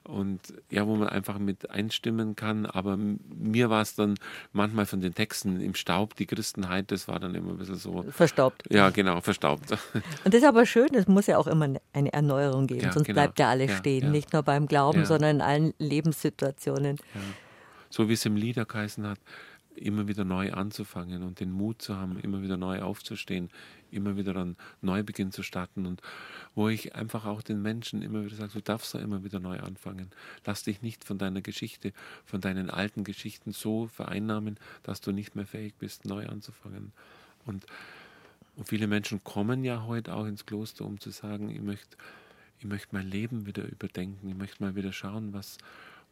und 0.04 0.39
ja, 0.71 0.88
wo 0.88 0.95
man 0.95 1.10
einfach 1.10 1.38
mit 1.38 1.69
einstimmen 1.69 2.36
kann. 2.36 2.65
Aber 2.65 2.97
mir 2.97 3.69
war 3.69 3.84
es 3.84 3.93
dann 3.93 4.15
manchmal 4.52 4.88
von 4.88 5.00
den 5.00 5.13
Texten 5.13 5.62
im 5.62 5.76
Staub, 5.76 6.15
die 6.15 6.26
Christenheit, 6.26 6.89
das 6.89 7.08
war 7.08 7.19
dann 7.19 7.36
immer 7.36 7.52
ein 7.52 7.58
bisschen 7.58 7.76
so. 7.76 8.04
Verstaubt. 8.10 8.63
Ja, 8.71 8.89
genau, 8.89 9.21
verstaubt. 9.21 9.71
Und 10.24 10.34
das 10.34 10.41
ist 10.41 10.47
aber 10.47 10.65
schön, 10.65 10.89
es 10.93 11.08
muss 11.08 11.28
ja 11.28 11.38
auch 11.38 11.47
immer 11.47 11.69
eine 11.93 12.13
Erneuerung 12.13 12.65
geben, 12.65 12.82
ja, 12.82 12.91
sonst 12.91 13.06
genau. 13.06 13.21
bleibt 13.21 13.38
ja 13.38 13.50
alles 13.50 13.69
ja, 13.69 13.78
stehen, 13.78 14.06
ja. 14.06 14.10
nicht 14.10 14.34
nur 14.34 14.41
beim 14.41 14.67
Glauben, 14.67 15.06
sondern 15.06 15.36
in 15.36 15.41
allen 15.41 15.74
Lebenssituationen. 15.78 16.97
So 17.91 18.10
wie 18.10 18.13
es 18.13 18.26
im 18.26 18.38
Lieder 18.38 18.65
geheißen 18.65 19.06
hat, 19.06 19.19
immer 19.76 20.08
wieder 20.08 20.26
neu 20.26 20.52
anzufangen 20.52 21.24
und 21.24 21.40
den 21.40 21.52
Mut 21.52 21.82
zu 21.82 21.96
haben, 21.96 22.20
immer 22.20 22.42
wieder 22.42 22.58
neu 22.58 22.82
aufzustehen, 22.82 23.50
immer 23.90 24.18
wieder 24.18 24.36
einen 24.36 24.58
Neubeginn 24.82 25.32
zu 25.32 25.44
starten 25.44 25.86
und 25.86 26.02
wo 26.56 26.70
ich 26.70 26.96
einfach 26.96 27.26
auch 27.26 27.42
den 27.42 27.62
Menschen 27.62 28.02
immer 28.02 28.24
wieder 28.24 28.36
sage, 28.36 28.54
du 28.54 28.62
darfst 28.62 28.94
da 28.94 29.00
immer 29.00 29.24
wieder 29.24 29.40
neu 29.40 29.60
anfangen. 29.60 30.12
Lass 30.46 30.64
dich 30.64 30.82
nicht 30.82 31.04
von 31.04 31.18
deiner 31.18 31.42
Geschichte, 31.42 31.94
von 32.26 32.42
deinen 32.42 32.70
alten 32.70 33.04
Geschichten 33.04 33.52
so 33.52 33.88
vereinnahmen, 33.88 34.58
dass 34.84 35.02
du 35.02 35.12
nicht 35.12 35.36
mehr 35.36 35.46
fähig 35.46 35.76
bist, 35.76 36.06
neu 36.06 36.28
anzufangen. 36.28 36.92
Und, 37.46 37.66
und 38.56 38.68
viele 38.68 38.88
Menschen 38.88 39.24
kommen 39.24 39.64
ja 39.64 39.86
heute 39.86 40.14
auch 40.14 40.26
ins 40.26 40.46
Kloster, 40.46 40.86
um 40.86 41.00
zu 41.00 41.12
sagen, 41.12 41.50
ich 41.50 41.62
möchte, 41.62 41.98
ich 42.60 42.66
möchte 42.66 42.90
mein 42.92 43.08
Leben 43.08 43.46
wieder 43.46 43.64
überdenken, 43.64 44.28
ich 44.30 44.36
möchte 44.36 44.64
mal 44.64 44.76
wieder 44.76 44.94
schauen, 44.94 45.34
was, 45.34 45.58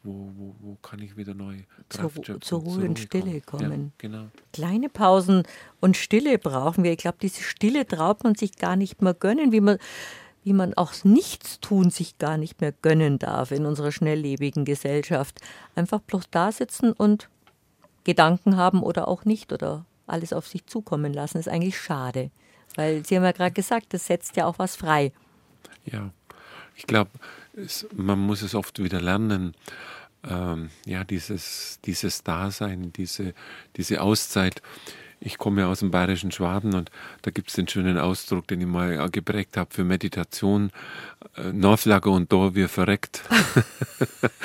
wo, 0.04 0.32
wo, 0.36 0.56
wo 0.60 0.78
kann 0.82 1.00
ich 1.00 1.18
wieder 1.18 1.34
neu 1.34 1.58
zur, 1.90 2.10
schöpfen, 2.12 2.42
zur 2.42 2.60
Ruhe 2.62 2.86
und 2.86 3.00
Stille 3.00 3.42
kommen. 3.42 3.64
kommen. 3.64 3.82
Ja, 3.86 3.92
genau. 3.98 4.26
Kleine 4.54 4.90
Pausen 4.90 5.44
und 5.80 5.98
Stille 5.98 6.38
brauchen 6.38 6.84
wir. 6.84 6.92
Ich 6.92 7.00
glaube, 7.00 7.18
diese 7.22 7.44
Stille 7.44 7.86
traut 7.86 8.24
man 8.24 8.36
sich 8.36 8.56
gar 8.58 8.76
nicht 8.76 9.02
mehr 9.02 9.14
gönnen, 9.14 9.52
wie 9.52 9.62
man, 9.62 9.78
wie 10.44 10.54
man 10.54 10.74
auch 10.76 10.94
Nichtstun 11.04 11.90
sich 11.90 12.18
gar 12.18 12.38
nicht 12.38 12.62
mehr 12.62 12.72
gönnen 12.72 13.20
darf 13.20 13.52
in 13.52 13.66
unserer 13.66 13.92
schnelllebigen 13.92 14.64
Gesellschaft. 14.64 15.42
Einfach 15.76 16.00
bloß 16.00 16.30
da 16.32 16.52
sitzen 16.52 16.94
und 16.94 17.30
Gedanken 18.06 18.56
haben 18.56 18.82
oder 18.82 19.08
auch 19.08 19.26
nicht 19.26 19.52
oder 19.52 19.86
alles 20.08 20.34
auf 20.34 20.48
sich 20.48 20.66
zukommen 20.66 21.14
lassen, 21.14 21.38
ist 21.38 21.50
eigentlich 21.50 21.80
schade. 21.80 22.32
Weil 22.76 23.06
Sie 23.06 23.16
haben 23.16 23.24
ja 23.24 23.32
gerade 23.32 23.52
gesagt, 23.52 23.94
das 23.94 24.08
setzt 24.08 24.38
ja 24.38 24.46
auch 24.46 24.60
was 24.60 24.76
frei. 24.76 25.12
Ja, 25.86 26.12
ich 26.76 26.88
glaube, 26.88 27.12
man 27.96 28.20
muss 28.20 28.42
es 28.42 28.56
oft 28.56 28.82
wieder 28.84 29.02
lernen, 29.02 29.56
ähm, 30.28 30.70
ja, 30.86 31.04
dieses, 31.04 31.80
dieses 31.86 32.24
Dasein, 32.24 32.92
diese, 32.94 33.34
diese 33.78 34.02
Auszeit. 34.02 34.62
Ich 35.22 35.38
komme 35.38 35.62
ja 35.62 35.68
aus 35.68 35.80
dem 35.80 35.92
bayerischen 35.92 36.32
Schwaben 36.32 36.74
und 36.74 36.92
da 37.24 37.32
gibt 37.32 37.50
es 37.50 37.56
den 37.56 37.68
schönen 37.68 37.98
Ausdruck, 37.98 38.48
den 38.48 38.62
ich 38.62 38.68
mal 38.68 39.10
geprägt 39.10 39.58
habe 39.58 39.74
für 39.74 39.84
Meditation. 39.84 40.72
Äh, 41.36 41.52
Norflager 41.52 42.12
und 42.12 42.32
Dor, 42.32 42.56
wir 42.56 42.70
verreckt. 42.70 43.24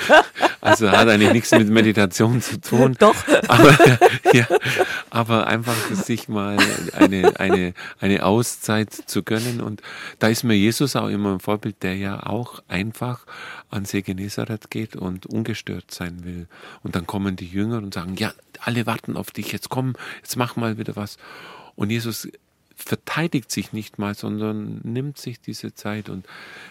also 0.65 0.89
hat 0.89 1.07
eigentlich 1.07 1.31
nichts 1.31 1.51
mit 1.51 1.69
Meditation 1.69 2.41
zu 2.41 2.59
tun. 2.59 2.95
Doch. 2.99 3.15
Aber, 3.47 3.77
ja, 4.33 4.47
aber 5.11 5.45
einfach 5.45 5.75
sich 5.91 6.27
mal 6.27 6.57
eine, 6.93 7.39
eine, 7.39 7.73
eine 7.99 8.25
Auszeit 8.25 8.91
zu 8.91 9.21
gönnen. 9.21 9.61
Und 9.61 9.83
da 10.17 10.27
ist 10.27 10.43
mir 10.43 10.55
Jesus 10.55 10.95
auch 10.95 11.09
immer 11.09 11.33
ein 11.33 11.39
Vorbild, 11.39 11.83
der 11.83 11.95
ja 11.95 12.25
auch 12.25 12.63
einfach 12.67 13.25
an 13.69 13.85
See 13.85 14.01
Genezareth 14.01 14.71
geht 14.71 14.95
und 14.95 15.27
ungestört 15.27 15.91
sein 15.91 16.25
will. 16.25 16.47
Und 16.81 16.95
dann 16.95 17.05
kommen 17.05 17.35
die 17.35 17.47
Jünger 17.47 17.77
und 17.77 17.93
sagen, 17.93 18.15
ja, 18.17 18.33
alle 18.59 18.87
warten 18.87 19.17
auf 19.17 19.29
dich, 19.29 19.51
jetzt 19.51 19.69
komm, 19.69 19.93
jetzt 20.23 20.35
mach 20.35 20.55
mal 20.55 20.79
wieder 20.79 20.95
was. 20.95 21.17
Und 21.75 21.91
Jesus 21.91 22.27
verteidigt 22.75 23.51
sich 23.51 23.73
nicht 23.73 23.97
mal, 23.99 24.15
sondern 24.15 24.81
nimmt 24.83 25.17
sich 25.17 25.39
diese 25.39 25.73
Zeit. 25.73 26.09
Und 26.09 26.27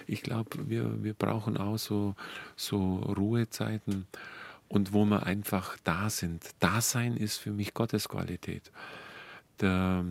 ich 0.06 0.22
glaube, 0.22 0.68
wir, 0.68 1.02
wir 1.02 1.14
brauchen 1.14 1.56
auch 1.56 1.78
so, 1.78 2.14
so 2.56 2.96
Ruhezeiten 2.96 4.06
und 4.68 4.92
wo 4.92 5.04
wir 5.04 5.24
einfach 5.24 5.76
da 5.84 6.10
sind. 6.10 6.44
Dasein 6.60 7.16
ist 7.16 7.38
für 7.38 7.52
mich 7.52 7.74
Gottesqualität. 7.74 8.70
Der, 9.60 10.04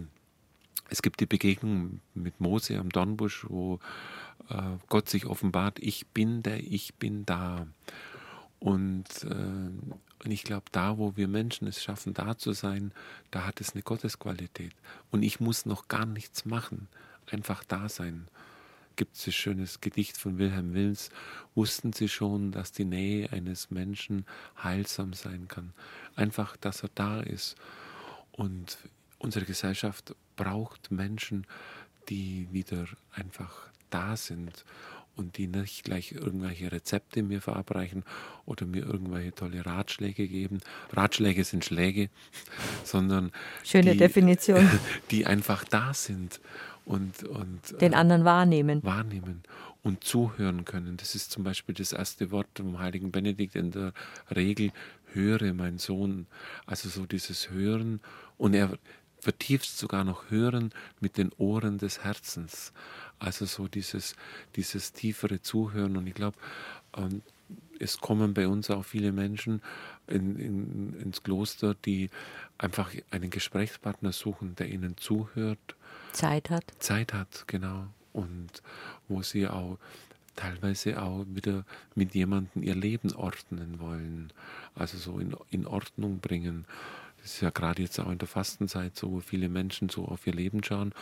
es 0.89 1.01
gibt 1.01 1.19
die 1.19 1.25
Begegnung 1.25 1.99
mit 2.13 2.39
Mose 2.39 2.79
am 2.79 2.89
Dornbusch, 2.89 3.45
wo 3.49 3.79
äh, 4.49 4.77
Gott 4.89 5.09
sich 5.09 5.25
offenbart, 5.25 5.79
ich 5.79 6.07
bin 6.07 6.43
der, 6.43 6.59
ich 6.59 6.95
bin 6.95 7.25
da. 7.25 7.67
Und, 8.63 9.25
äh, 9.25 10.23
und 10.23 10.31
ich 10.31 10.43
glaube, 10.43 10.67
da, 10.71 10.97
wo 10.97 11.17
wir 11.17 11.27
Menschen 11.27 11.67
es 11.67 11.83
schaffen, 11.83 12.13
da 12.13 12.37
zu 12.37 12.53
sein, 12.53 12.93
da 13.29 13.45
hat 13.45 13.59
es 13.59 13.73
eine 13.73 13.83
Gottesqualität. 13.83 14.71
Und 15.11 15.21
ich 15.21 15.41
muss 15.41 15.65
noch 15.65 15.89
gar 15.89 16.05
nichts 16.05 16.45
machen, 16.45 16.87
einfach 17.29 17.65
da 17.65 17.89
sein. 17.89 18.29
Gibt 18.95 19.17
es 19.17 19.27
ein 19.27 19.33
schönes 19.33 19.81
Gedicht 19.81 20.15
von 20.15 20.37
Wilhelm 20.37 20.73
Willens. 20.73 21.09
Wussten 21.55 21.91
Sie 21.91 22.07
schon, 22.07 22.53
dass 22.53 22.71
die 22.71 22.85
Nähe 22.85 23.29
eines 23.33 23.69
Menschen 23.69 24.25
heilsam 24.63 25.11
sein 25.11 25.49
kann? 25.49 25.73
Einfach, 26.15 26.55
dass 26.55 26.83
er 26.83 26.89
da 26.95 27.19
ist. 27.19 27.57
Und 28.31 28.77
unsere 29.17 29.43
Gesellschaft 29.43 30.15
braucht 30.37 30.89
Menschen, 30.89 31.45
die 32.07 32.47
wieder 32.53 32.85
einfach 33.11 33.73
da 33.89 34.15
sind 34.15 34.63
und 35.15 35.37
die 35.37 35.47
nicht 35.47 35.83
gleich 35.83 36.11
irgendwelche 36.11 36.71
Rezepte 36.71 37.23
mir 37.23 37.41
verabreichen 37.41 38.03
oder 38.45 38.65
mir 38.65 38.83
irgendwelche 38.85 39.33
tolle 39.33 39.65
Ratschläge 39.65 40.27
geben. 40.27 40.59
Ratschläge 40.91 41.43
sind 41.43 41.65
Schläge, 41.65 42.09
sondern 42.83 43.31
schöne 43.63 43.91
die, 43.91 43.97
Definition, 43.97 44.69
die 45.11 45.25
einfach 45.25 45.63
da 45.63 45.93
sind 45.93 46.39
und, 46.85 47.23
und 47.23 47.79
den 47.81 47.93
anderen 47.93 48.25
wahrnehmen, 48.25 48.83
wahrnehmen 48.83 49.43
und 49.83 50.03
zuhören 50.03 50.65
können. 50.65 50.97
Das 50.97 51.15
ist 51.15 51.31
zum 51.31 51.43
Beispiel 51.43 51.75
das 51.75 51.93
erste 51.93 52.31
Wort 52.31 52.47
vom 52.55 52.79
heiligen 52.79 53.11
Benedikt 53.11 53.55
in 53.55 53.71
der 53.71 53.93
Regel: 54.35 54.71
Höre, 55.13 55.53
mein 55.53 55.77
Sohn. 55.77 56.27
Also 56.65 56.89
so 56.89 57.05
dieses 57.05 57.49
Hören 57.49 58.01
und 58.37 58.53
er 58.53 58.77
vertiefst 59.23 59.77
sogar 59.77 60.03
noch 60.03 60.29
Hören 60.29 60.71
mit 60.99 61.17
den 61.17 61.31
Ohren 61.37 61.77
des 61.77 62.03
Herzens. 62.03 62.73
Also 63.19 63.45
so 63.45 63.69
dieses, 63.69 64.15
dieses 64.57 64.91
tiefere 64.91 65.41
Zuhören. 65.41 65.95
Und 65.95 66.07
ich 66.07 66.13
glaube, 66.13 66.37
ähm, 66.97 67.21
es 67.79 67.99
kommen 67.99 68.33
bei 68.33 68.49
uns 68.49 68.69
auch 68.69 68.83
viele 68.83 69.13
Menschen 69.13 69.61
in, 70.07 70.37
in, 70.37 70.93
ins 70.99 71.23
Kloster, 71.23 71.73
die 71.73 72.09
einfach 72.57 72.91
einen 73.11 73.29
Gesprächspartner 73.29 74.11
suchen, 74.11 74.55
der 74.55 74.69
ihnen 74.69 74.97
zuhört. 74.97 75.75
Zeit 76.11 76.49
hat. 76.49 76.65
Zeit 76.79 77.13
hat, 77.13 77.45
genau. 77.47 77.87
Und 78.11 78.61
wo 79.07 79.21
sie 79.21 79.47
auch 79.47 79.77
teilweise 80.35 81.01
auch 81.01 81.25
wieder 81.29 81.63
mit 81.95 82.13
jemandem 82.13 82.61
ihr 82.61 82.75
Leben 82.75 83.13
ordnen 83.13 83.79
wollen. 83.79 84.33
Also 84.75 84.97
so 84.97 85.17
in, 85.19 85.33
in 85.49 85.65
Ordnung 85.65 86.19
bringen. 86.19 86.65
Das 87.23 87.35
ist 87.35 87.41
ja 87.41 87.49
gerade 87.51 87.81
jetzt 87.81 87.99
auch 87.99 88.11
in 88.11 88.19
der 88.19 88.27
Fastenzeit 88.27 88.95
so, 88.97 89.11
wo 89.11 89.19
viele 89.21 89.49
Menschen 89.49 89.89
so 89.89 90.05
auf 90.05 90.27
ihr 90.27 90.33
Leben 90.33 90.63
schauen 90.63 90.93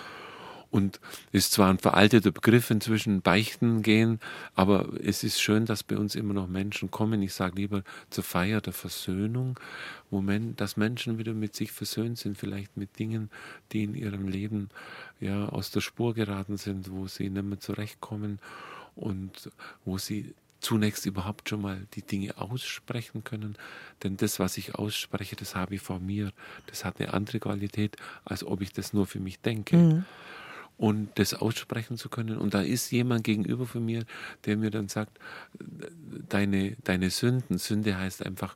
Und 0.69 1.01
ist 1.34 1.51
zwar 1.51 1.69
ein 1.69 1.79
veralteter 1.79 2.31
Begriff 2.31 2.71
inzwischen, 2.71 3.21
Beichten 3.21 3.81
gehen, 3.81 4.19
aber 4.55 4.89
es 5.03 5.23
ist 5.23 5.41
schön, 5.41 5.65
dass 5.65 5.84
bei 5.84 5.97
uns 5.97 6.15
immer 6.15 6.34
noch 6.34 6.47
Menschen 6.47 6.91
kommen. 6.91 7.21
Ich 7.23 7.34
sage 7.34 7.55
lieber 7.57 7.84
zur 8.10 8.23
Feier 8.23 8.62
der 8.62 8.71
Versöhnung, 8.71 9.60
wo 10.10 10.21
men, 10.21 10.55
dass 10.55 10.77
Menschen 10.77 11.17
wieder 11.17 11.34
mit 11.34 11.55
sich 11.55 11.73
versöhnt 11.73 12.17
sind, 12.19 12.38
vielleicht 12.38 12.77
mit 12.77 12.99
Dingen, 12.99 13.29
die 13.73 13.84
in 13.84 13.95
ihrem 13.95 14.29
Leben 14.29 14.69
ja 15.19 15.49
aus 15.49 15.71
der 15.71 15.81
Spur 15.81 16.13
geraten 16.13 16.57
sind, 16.57 16.91
wo 16.91 17.07
sie 17.07 17.29
nicht 17.29 17.43
mehr 17.45 17.60
zurechtkommen 17.60 18.39
und 18.95 19.51
wo 19.84 19.97
sie 19.97 20.36
zunächst 20.62 21.06
überhaupt 21.06 21.50
schon 21.50 21.62
mal 21.62 21.88
die 21.95 22.04
Dinge 22.04 22.38
aussprechen 22.38 23.24
können. 23.24 23.58
Denn 24.04 24.15
das, 24.17 24.39
was 24.39 24.58
ich 24.58 24.76
ausspreche, 24.76 25.36
das 25.36 25.56
habe 25.56 25.76
ich 25.76 25.82
vor 25.82 26.00
mir. 26.00 26.32
Das 26.67 26.86
hat 26.86 27.00
eine 27.00 27.13
andere 27.13 27.39
Qualität, 27.39 27.97
als 28.24 28.43
ob 28.43 28.62
ich 28.62 28.71
das 28.71 28.93
nur 28.93 29.08
für 29.08 29.19
mich 29.19 29.41
denke. 29.41 29.76
Mhm. 29.76 30.06
Und 30.78 31.10
das 31.15 31.36
aussprechen 31.36 31.97
zu 31.97 32.10
können. 32.10 32.38
Und 32.38 32.56
da 32.56 32.62
ist 32.62 32.91
jemand 32.91 33.24
gegenüber 33.24 33.67
von 33.67 33.86
mir, 33.86 34.04
der 34.45 34.58
mir 34.58 34.71
dann 34.71 34.88
sagt, 34.88 35.19
deine, 36.30 36.76
deine 36.84 37.12
Sünden, 37.12 37.60
Sünde 37.60 37.97
heißt 37.97 38.26
einfach, 38.26 38.56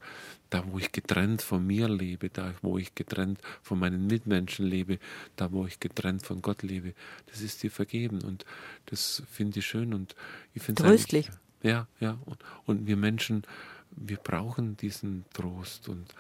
da 0.50 0.63
wo 0.72 0.80
ich 0.80 0.91
getrennt 0.91 1.44
von 1.44 1.65
mir 1.65 1.88
lebe, 1.88 2.30
da 2.30 2.54
wo 2.63 2.80
ich 2.80 2.96
getrennt 2.96 3.39
von 3.62 3.78
meinen 3.78 4.08
Mitmenschen 4.08 4.65
lebe, 4.65 4.98
da 5.36 5.52
wo 5.52 5.68
ich 5.68 5.80
getrennt 5.80 6.26
von 6.26 6.41
Gott 6.41 6.63
lebe, 6.63 6.94
das 7.28 7.41
ist 7.41 7.62
dir 7.62 7.70
vergeben. 7.70 8.24
Und 8.24 8.44
das 8.88 9.22
finde 9.32 9.60
ich 9.60 9.68
schön 9.68 9.94
und 9.94 10.15
ich 10.56 10.63
finde 10.63 10.84
es 10.84 10.89
Tröstlich. 10.89 11.30
Ja, 11.65 11.88
ja. 11.99 12.19
Und, 12.25 12.38
und 12.67 12.88
wir 12.88 12.95
Menschen, 12.95 13.43
wir 13.89 14.17
brauchen 14.17 14.78
diesen 14.78 15.25
Trost. 15.34 15.89
Und 15.89 16.13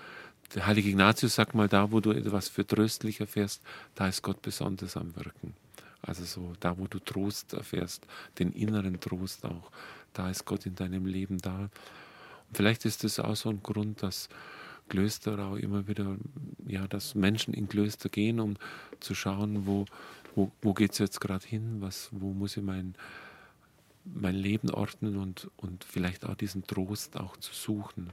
der 0.55 0.65
heilige 0.65 0.89
Ignatius 0.89 1.35
sagt 1.35 1.53
mal, 1.53 1.67
da 1.67 1.91
wo 1.91 1.99
du 1.99 2.11
etwas 2.11 2.49
für 2.49 2.65
tröstlich 2.65 3.19
erfährst, 3.19 3.61
da 3.93 4.07
ist 4.07 4.23
Gott 4.23 4.41
besonders 4.41 4.97
am 4.97 5.15
Wirken. 5.15 5.53
Also 6.01 6.25
so, 6.25 6.53
da 6.59 6.77
wo 6.79 6.87
du 6.87 6.97
Trost 6.97 7.53
erfährst, 7.53 8.07
den 8.39 8.53
inneren 8.53 8.99
Trost 8.99 9.45
auch, 9.45 9.71
da 10.13 10.31
ist 10.31 10.45
Gott 10.45 10.65
in 10.65 10.73
deinem 10.73 11.05
Leben 11.05 11.37
da. 11.37 11.59
Und 11.59 11.71
vielleicht 12.53 12.85
ist 12.85 13.03
das 13.03 13.19
auch 13.19 13.35
so 13.35 13.49
ein 13.49 13.61
Grund, 13.61 14.01
dass 14.01 14.29
Klöster 14.89 15.37
auch 15.37 15.57
immer 15.57 15.87
wieder, 15.87 16.17
ja, 16.65 16.87
dass 16.87 17.13
Menschen 17.13 17.53
in 17.53 17.69
Klöster 17.69 18.09
gehen, 18.09 18.39
um 18.39 18.55
zu 18.99 19.13
schauen, 19.13 19.67
wo, 19.67 19.85
wo, 20.33 20.51
wo 20.63 20.73
geht 20.73 20.93
es 20.93 20.97
jetzt 20.97 21.21
gerade 21.21 21.45
hin, 21.45 21.77
was, 21.81 22.09
wo 22.11 22.33
muss 22.33 22.57
ich 22.57 22.63
mein, 22.63 22.95
mein 24.05 24.35
Leben 24.35 24.69
ordnen 24.69 25.17
und, 25.17 25.49
und 25.57 25.83
vielleicht 25.83 26.25
auch 26.25 26.35
diesen 26.35 26.65
Trost 26.65 27.17
auch 27.17 27.37
zu 27.37 27.53
suchen. 27.53 28.11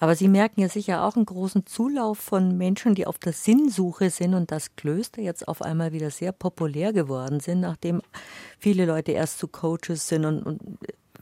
Aber 0.00 0.16
Sie 0.16 0.28
merken 0.28 0.60
ja 0.60 0.68
sicher 0.68 1.04
auch 1.04 1.16
einen 1.16 1.24
großen 1.24 1.66
Zulauf 1.66 2.18
von 2.18 2.58
Menschen, 2.58 2.94
die 2.94 3.06
auf 3.06 3.18
der 3.18 3.32
Sinnsuche 3.32 4.10
sind 4.10 4.34
und 4.34 4.50
dass 4.50 4.76
Klöster 4.76 5.22
jetzt 5.22 5.46
auf 5.48 5.62
einmal 5.62 5.92
wieder 5.92 6.10
sehr 6.10 6.32
populär 6.32 6.92
geworden 6.92 7.40
sind, 7.40 7.60
nachdem 7.60 8.02
viele 8.58 8.86
Leute 8.86 9.12
erst 9.12 9.38
zu 9.38 9.48
Coaches 9.48 10.08
sind 10.08 10.24
und, 10.24 10.42
und 10.42 10.60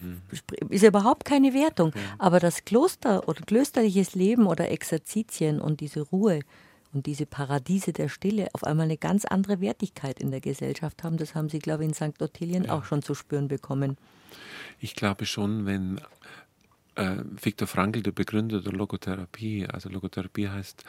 mhm. 0.00 0.22
ist 0.70 0.82
ja 0.82 0.88
überhaupt 0.88 1.24
keine 1.24 1.52
Wertung. 1.52 1.92
Aber 2.18 2.40
das 2.40 2.64
Kloster 2.64 3.28
oder 3.28 3.42
klösterliches 3.42 4.14
Leben 4.14 4.46
oder 4.46 4.70
Exerzitien 4.70 5.60
und 5.60 5.80
diese 5.80 6.00
Ruhe, 6.00 6.40
und 6.92 7.06
diese 7.06 7.26
Paradiese 7.26 7.92
der 7.92 8.08
Stille 8.08 8.48
auf 8.52 8.64
einmal 8.64 8.84
eine 8.84 8.98
ganz 8.98 9.24
andere 9.24 9.60
Wertigkeit 9.60 10.20
in 10.20 10.30
der 10.30 10.40
Gesellschaft 10.40 11.02
haben. 11.02 11.16
Das 11.16 11.34
haben 11.34 11.48
Sie, 11.48 11.58
glaube 11.58 11.84
ich, 11.84 11.88
in 11.88 11.94
St. 11.94 12.20
Ottilien 12.20 12.64
ja. 12.64 12.72
auch 12.72 12.84
schon 12.84 13.02
zu 13.02 13.14
spüren 13.14 13.48
bekommen. 13.48 13.96
Ich 14.78 14.94
glaube 14.94 15.26
schon, 15.26 15.66
wenn 15.66 16.00
äh, 16.94 17.16
Viktor 17.40 17.66
Frankl, 17.66 18.02
der 18.02 18.12
Begründer 18.12 18.60
der 18.60 18.72
Logotherapie, 18.72 19.66
also 19.66 19.88
Logotherapie 19.88 20.48
heißt, 20.48 20.84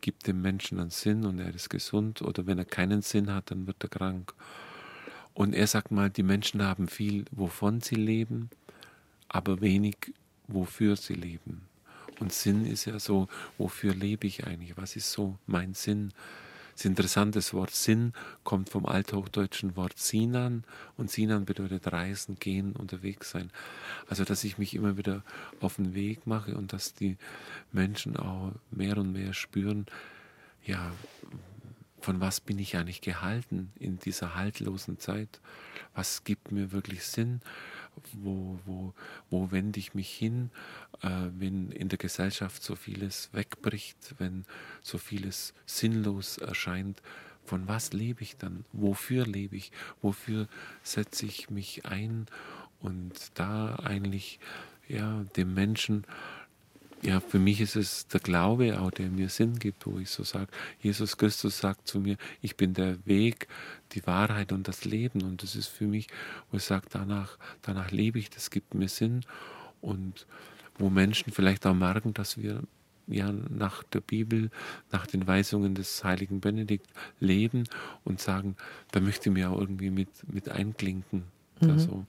gibt 0.00 0.26
dem 0.26 0.42
Menschen 0.42 0.78
einen 0.78 0.90
Sinn 0.90 1.24
und 1.24 1.38
er 1.38 1.54
ist 1.54 1.70
gesund 1.70 2.22
oder 2.22 2.46
wenn 2.46 2.58
er 2.58 2.64
keinen 2.64 3.02
Sinn 3.02 3.32
hat, 3.32 3.50
dann 3.50 3.66
wird 3.66 3.82
er 3.82 3.88
krank. 3.88 4.34
Und 5.32 5.54
er 5.54 5.66
sagt 5.66 5.90
mal, 5.90 6.10
die 6.10 6.22
Menschen 6.22 6.62
haben 6.62 6.88
viel, 6.88 7.26
wovon 7.30 7.80
sie 7.80 7.94
leben, 7.94 8.50
aber 9.28 9.60
wenig, 9.60 9.96
wofür 10.48 10.96
sie 10.96 11.14
leben. 11.14 11.62
Und 12.20 12.32
Sinn 12.32 12.64
ist 12.66 12.86
ja 12.86 12.98
so, 12.98 13.28
wofür 13.58 13.94
lebe 13.94 14.26
ich 14.26 14.46
eigentlich? 14.46 14.76
Was 14.76 14.96
ist 14.96 15.12
so 15.12 15.38
mein 15.46 15.74
Sinn? 15.74 16.12
Das 16.76 16.84
interessante 16.84 17.40
Wort 17.54 17.70
Sinn 17.74 18.12
kommt 18.44 18.68
vom 18.68 18.84
althochdeutschen 18.84 19.76
Wort 19.76 19.96
Sinan 19.96 20.62
und 20.98 21.10
Sinan 21.10 21.46
bedeutet 21.46 21.90
reisen, 21.90 22.36
gehen, 22.38 22.72
unterwegs 22.72 23.30
sein. 23.30 23.50
Also 24.08 24.24
dass 24.24 24.44
ich 24.44 24.58
mich 24.58 24.74
immer 24.74 24.98
wieder 24.98 25.22
auf 25.60 25.76
den 25.76 25.94
Weg 25.94 26.26
mache 26.26 26.54
und 26.54 26.74
dass 26.74 26.92
die 26.92 27.16
Menschen 27.72 28.18
auch 28.18 28.52
mehr 28.70 28.98
und 28.98 29.12
mehr 29.12 29.32
spüren, 29.32 29.86
ja, 30.64 30.92
von 32.02 32.20
was 32.20 32.40
bin 32.40 32.58
ich 32.58 32.76
eigentlich 32.76 33.00
gehalten 33.00 33.72
in 33.80 33.98
dieser 33.98 34.34
haltlosen 34.34 34.98
Zeit? 34.98 35.40
Was 35.94 36.24
gibt 36.24 36.52
mir 36.52 36.72
wirklich 36.72 37.04
Sinn? 37.04 37.40
Wo, 38.12 38.58
wo, 38.64 38.94
wo 39.30 39.50
wende 39.50 39.78
ich 39.78 39.94
mich 39.94 40.10
hin, 40.10 40.50
äh, 41.02 41.08
wenn 41.38 41.70
in 41.70 41.88
der 41.88 41.98
Gesellschaft 41.98 42.62
so 42.62 42.76
vieles 42.76 43.30
wegbricht, 43.32 44.14
wenn 44.18 44.44
so 44.82 44.98
vieles 44.98 45.54
sinnlos 45.66 46.38
erscheint. 46.38 47.02
Von 47.44 47.68
was 47.68 47.92
lebe 47.92 48.22
ich 48.22 48.36
dann? 48.36 48.64
Wofür 48.72 49.24
lebe 49.24 49.56
ich? 49.56 49.70
Wofür 50.02 50.48
setze 50.82 51.26
ich 51.26 51.50
mich 51.50 51.86
ein? 51.86 52.26
Und 52.80 53.38
da 53.38 53.76
eigentlich 53.76 54.40
ja, 54.88 55.24
dem 55.36 55.54
Menschen 55.54 56.04
ja, 57.02 57.20
für 57.20 57.38
mich 57.38 57.60
ist 57.60 57.76
es 57.76 58.08
der 58.08 58.20
Glaube 58.20 58.80
auch, 58.80 58.90
der 58.90 59.08
mir 59.08 59.28
Sinn 59.28 59.58
gibt, 59.58 59.86
wo 59.86 59.98
ich 59.98 60.10
so 60.10 60.24
sage, 60.24 60.48
Jesus 60.80 61.16
Christus 61.16 61.58
sagt 61.58 61.86
zu 61.86 62.00
mir, 62.00 62.16
ich 62.40 62.56
bin 62.56 62.74
der 62.74 63.04
Weg, 63.06 63.48
die 63.92 64.06
Wahrheit 64.06 64.52
und 64.52 64.66
das 64.66 64.84
Leben. 64.84 65.22
Und 65.22 65.42
das 65.42 65.56
ist 65.56 65.68
für 65.68 65.86
mich, 65.86 66.08
wo 66.50 66.56
ich 66.56 66.64
sage, 66.64 66.86
danach, 66.90 67.38
danach 67.62 67.90
lebe 67.90 68.18
ich, 68.18 68.30
das 68.30 68.50
gibt 68.50 68.74
mir 68.74 68.88
Sinn. 68.88 69.24
Und 69.80 70.26
wo 70.78 70.90
Menschen 70.90 71.32
vielleicht 71.32 71.66
auch 71.66 71.74
merken, 71.74 72.14
dass 72.14 72.38
wir 72.38 72.62
ja 73.06 73.30
nach 73.32 73.82
der 73.84 74.00
Bibel, 74.00 74.50
nach 74.90 75.06
den 75.06 75.26
Weisungen 75.26 75.74
des 75.74 76.02
heiligen 76.02 76.40
Benedikt 76.40 76.88
leben 77.20 77.64
und 78.04 78.20
sagen, 78.20 78.56
da 78.90 79.00
möchte 79.00 79.28
ich 79.28 79.34
mir 79.34 79.50
auch 79.50 79.60
irgendwie 79.60 79.90
mit, 79.90 80.08
mit 80.32 80.48
einklinken. 80.48 81.24
Mhm. 81.60 81.70
Also, 81.70 82.06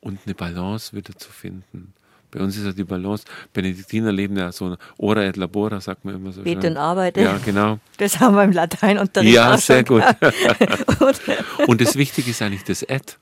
und 0.00 0.20
eine 0.24 0.34
Balance 0.34 0.96
wieder 0.96 1.16
zu 1.16 1.30
finden. 1.30 1.92
Bei 2.30 2.40
uns 2.40 2.56
ist 2.56 2.64
ja 2.64 2.72
die 2.72 2.84
Balance. 2.84 3.24
Benediktiner 3.52 4.12
leben 4.12 4.36
ja 4.36 4.52
so 4.52 4.76
Ora 4.98 5.24
et 5.24 5.36
labora, 5.36 5.80
sagt 5.80 6.04
man 6.04 6.14
immer 6.14 6.32
so. 6.32 6.42
Bete 6.42 6.68
und 6.68 6.76
arbeite. 6.76 7.22
Ja, 7.22 7.38
genau. 7.38 7.78
Das 7.96 8.20
haben 8.20 8.36
wir 8.36 8.44
im 8.44 8.52
Lateinunterricht. 8.52 9.34
Ja, 9.34 9.56
sehr 9.56 9.84
gut. 9.84 10.02
und 11.66 11.80
das 11.80 11.96
Wichtige 11.96 12.30
ist 12.30 12.42
eigentlich 12.42 12.64
das 12.64 12.82
et. 12.82 13.18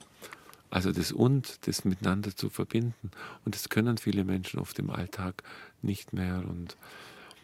Also 0.69 0.91
das 0.91 1.11
und, 1.11 1.67
das 1.67 1.85
miteinander 1.85 2.35
zu 2.35 2.49
verbinden. 2.49 3.11
Und 3.45 3.55
das 3.55 3.69
können 3.69 3.97
viele 3.97 4.25
Menschen 4.25 4.59
oft 4.59 4.77
im 4.79 4.89
Alltag 4.89 5.43
nicht 5.81 6.11
mehr. 6.11 6.43
Und 6.47 6.75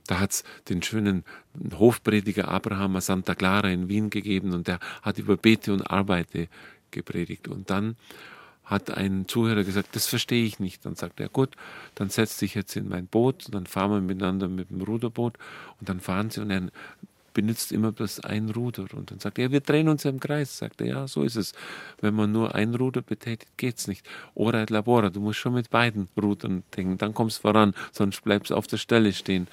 da 0.08 0.20
hat 0.20 0.32
es 0.32 0.44
den 0.68 0.82
schönen 0.84 1.24
Hofprediger 1.78 2.50
Abraham 2.50 3.00
Santa 3.00 3.36
Clara 3.36 3.70
in 3.70 3.88
Wien 3.88 4.10
gegeben 4.10 4.54
und 4.54 4.68
der 4.68 4.80
hat 5.02 5.18
über 5.18 5.38
Bete 5.38 5.72
und 5.72 5.90
Arbeite 5.90 6.50
gepredigt. 6.92 7.48
Und 7.48 7.70
dann 7.70 7.96
hat 8.66 8.92
ein 8.92 9.28
Zuhörer 9.28 9.64
gesagt, 9.64 9.96
das 9.96 10.08
verstehe 10.08 10.46
ich 10.46 10.60
nicht. 10.60 10.86
Dann 10.86 10.96
sagt 10.96 11.20
er, 11.20 11.30
gut, 11.30 11.56
dann 11.96 12.10
setz 12.10 12.38
dich 12.38 12.56
jetzt 12.56 12.76
in 12.76 12.88
mein 12.88 13.08
Boot, 13.08 13.48
dann 13.52 13.66
fahren 13.66 13.92
wir 13.92 14.02
miteinander 14.02 14.48
mit 14.48 14.70
dem 14.70 14.82
Ruderboot 14.82 15.38
und 15.80 15.90
dann 15.90 16.00
fahren 16.00 16.30
sie 16.30 16.42
und 16.42 16.50
er 16.50 16.70
benutzt 17.34 17.72
immer 17.72 17.92
bloß 17.92 18.22
ein 18.22 18.50
Ruder. 18.50 18.86
Und 18.94 19.12
dann 19.12 19.20
sagt 19.20 19.38
er, 19.38 19.46
ja, 19.46 19.52
wir 19.52 19.62
drehen 19.62 19.90
uns 19.90 20.06
im 20.06 20.20
Kreis. 20.20 20.58
Sagt 20.58 20.82
er, 20.82 20.88
ja, 20.88 21.08
so 21.08 21.24
ist 21.24 21.36
es. 21.36 21.54
Wenn 22.02 22.14
man 22.14 22.32
nur 22.32 22.56
ein 22.56 22.76
Ruder 22.76 23.02
betätigt, 23.02 23.58
geht's 23.58 23.88
nicht. 23.88 24.06
Ora 24.36 24.62
et 24.62 24.70
labora, 24.70 25.10
du 25.10 25.20
musst 25.20 25.40
schon 25.40 25.54
mit 25.54 25.70
beiden 25.70 26.08
Rudern 26.22 26.64
denken, 26.76 26.98
dann 26.98 27.14
kommst 27.14 27.40
du 27.40 27.42
voran, 27.42 27.74
sonst 27.92 28.24
bleibst 28.24 28.52
du 28.52 28.56
auf 28.56 28.68
der 28.68 28.78
Stelle 28.78 29.14
stehen. 29.14 29.48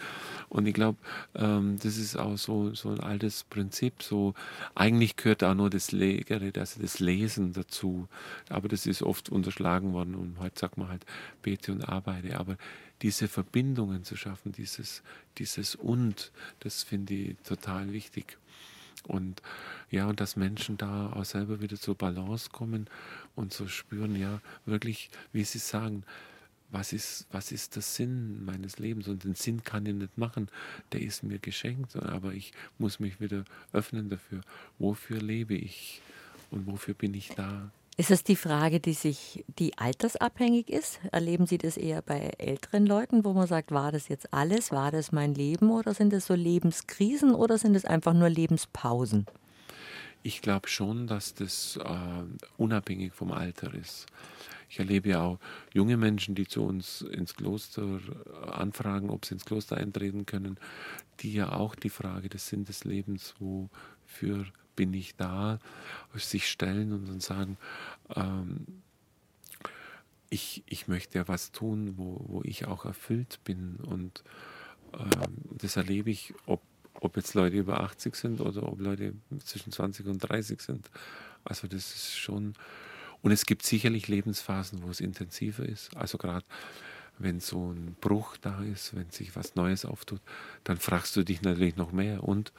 Und 0.50 0.66
ich 0.66 0.74
glaube, 0.74 0.98
ähm, 1.36 1.78
das 1.80 1.96
ist 1.96 2.16
auch 2.16 2.36
so, 2.36 2.74
so 2.74 2.90
ein 2.90 3.00
altes 3.00 3.44
Prinzip. 3.44 4.02
So, 4.02 4.34
eigentlich 4.74 5.16
gehört 5.16 5.44
auch 5.44 5.54
nur 5.54 5.70
das 5.70 5.92
Legere, 5.92 6.50
also 6.56 6.82
das 6.82 6.98
Lesen 6.98 7.52
dazu. 7.52 8.08
Aber 8.48 8.68
das 8.68 8.84
ist 8.86 9.02
oft 9.02 9.28
unterschlagen 9.28 9.92
worden 9.92 10.16
und 10.16 10.38
heute 10.40 10.58
sagt 10.58 10.76
man 10.76 10.88
halt, 10.88 11.06
bete 11.42 11.70
und 11.70 11.88
arbeite. 11.88 12.38
Aber 12.38 12.56
diese 13.02 13.28
Verbindungen 13.28 14.04
zu 14.04 14.16
schaffen, 14.16 14.52
dieses, 14.52 15.02
dieses 15.38 15.74
Und, 15.74 16.32
das 16.60 16.82
finde 16.82 17.14
ich 17.14 17.36
total 17.38 17.92
wichtig. 17.92 18.36
Und 19.04 19.42
ja, 19.90 20.06
und 20.06 20.20
dass 20.20 20.36
Menschen 20.36 20.76
da 20.76 21.12
auch 21.12 21.24
selber 21.24 21.60
wieder 21.60 21.76
zur 21.76 21.94
Balance 21.94 22.50
kommen 22.50 22.88
und 23.34 23.52
so 23.52 23.66
spüren, 23.66 24.14
ja, 24.14 24.40
wirklich, 24.66 25.10
wie 25.32 25.44
sie 25.44 25.58
sagen, 25.58 26.04
was 26.70 26.92
ist, 26.92 27.26
was 27.32 27.50
ist 27.50 27.74
der 27.74 27.82
Sinn 27.82 28.44
meines 28.44 28.78
Lebens? 28.78 29.08
Und 29.08 29.24
den 29.24 29.34
Sinn 29.34 29.64
kann 29.64 29.86
ich 29.86 29.94
nicht 29.94 30.18
machen, 30.18 30.48
der 30.92 31.00
ist 31.00 31.22
mir 31.22 31.38
geschenkt, 31.38 31.96
aber 31.96 32.32
ich 32.32 32.52
muss 32.78 33.00
mich 33.00 33.20
wieder 33.20 33.44
öffnen 33.72 34.08
dafür. 34.08 34.42
Wofür 34.78 35.20
lebe 35.20 35.54
ich 35.54 36.00
und 36.50 36.66
wofür 36.66 36.94
bin 36.94 37.14
ich 37.14 37.30
da? 37.30 37.72
Ist 38.00 38.10
das 38.10 38.24
die 38.24 38.36
Frage, 38.36 38.80
die 38.80 38.94
sich, 38.94 39.44
die 39.58 39.76
altersabhängig 39.76 40.70
ist? 40.70 41.00
Erleben 41.12 41.44
Sie 41.44 41.58
das 41.58 41.76
eher 41.76 42.00
bei 42.00 42.32
älteren 42.38 42.86
Leuten, 42.86 43.26
wo 43.26 43.34
man 43.34 43.46
sagt, 43.46 43.72
war 43.72 43.92
das 43.92 44.08
jetzt 44.08 44.32
alles, 44.32 44.72
war 44.72 44.90
das 44.90 45.12
mein 45.12 45.34
Leben 45.34 45.70
oder 45.70 45.92
sind 45.92 46.14
es 46.14 46.24
so 46.24 46.32
Lebenskrisen 46.32 47.34
oder 47.34 47.58
sind 47.58 47.74
es 47.74 47.84
einfach 47.84 48.14
nur 48.14 48.30
Lebenspausen? 48.30 49.26
Ich 50.22 50.40
glaube 50.40 50.68
schon, 50.68 51.08
dass 51.08 51.34
das 51.34 51.76
äh, 51.76 52.22
unabhängig 52.56 53.12
vom 53.12 53.32
Alter 53.32 53.74
ist. 53.74 54.06
Ich 54.70 54.78
erlebe 54.78 55.10
ja 55.10 55.20
auch 55.20 55.38
junge 55.74 55.98
Menschen, 55.98 56.34
die 56.34 56.46
zu 56.46 56.62
uns 56.62 57.02
ins 57.02 57.36
Kloster 57.36 57.82
äh, 57.84 58.50
anfragen, 58.50 59.10
ob 59.10 59.26
sie 59.26 59.34
ins 59.34 59.44
Kloster 59.44 59.76
eintreten 59.76 60.24
können, 60.24 60.56
die 61.20 61.34
ja 61.34 61.52
auch 61.52 61.74
die 61.74 61.90
Frage 61.90 62.30
des 62.30 62.48
Sinn 62.48 62.64
des 62.64 62.84
Lebens, 62.84 63.34
wofür 63.40 64.46
bin 64.76 64.94
ich 64.94 65.16
da, 65.16 65.58
sich 66.14 66.48
stellen 66.48 66.92
und 66.92 67.08
dann 67.08 67.20
sagen, 67.20 67.56
ähm, 68.14 68.66
ich, 70.28 70.62
ich 70.66 70.88
möchte 70.88 71.18
ja 71.18 71.28
was 71.28 71.50
tun, 71.50 71.94
wo, 71.96 72.24
wo 72.28 72.42
ich 72.44 72.66
auch 72.66 72.84
erfüllt 72.84 73.40
bin. 73.44 73.76
Und 73.76 74.22
ähm, 74.94 75.36
das 75.58 75.76
erlebe 75.76 76.10
ich, 76.10 76.34
ob, 76.46 76.62
ob 76.94 77.16
jetzt 77.16 77.34
Leute 77.34 77.56
über 77.56 77.80
80 77.80 78.14
sind 78.14 78.40
oder 78.40 78.62
ob 78.62 78.80
Leute 78.80 79.14
zwischen 79.44 79.72
20 79.72 80.06
und 80.06 80.18
30 80.18 80.60
sind. 80.60 80.90
Also 81.44 81.66
das 81.66 81.94
ist 81.94 82.16
schon 82.16 82.54
und 83.22 83.32
es 83.32 83.46
gibt 83.46 83.64
sicherlich 83.64 84.08
Lebensphasen, 84.08 84.82
wo 84.82 84.90
es 84.90 85.00
intensiver 85.00 85.66
ist. 85.66 85.94
Also 85.96 86.18
gerade 86.18 86.44
wenn 87.18 87.40
so 87.40 87.72
ein 87.72 87.96
Bruch 88.00 88.36
da 88.38 88.62
ist, 88.62 88.96
wenn 88.96 89.10
sich 89.10 89.36
was 89.36 89.54
Neues 89.54 89.84
auftut, 89.84 90.22
dann 90.64 90.78
fragst 90.78 91.16
du 91.16 91.22
dich 91.22 91.42
natürlich 91.42 91.76
noch 91.76 91.92
mehr. 91.92 92.24
Und, 92.24 92.52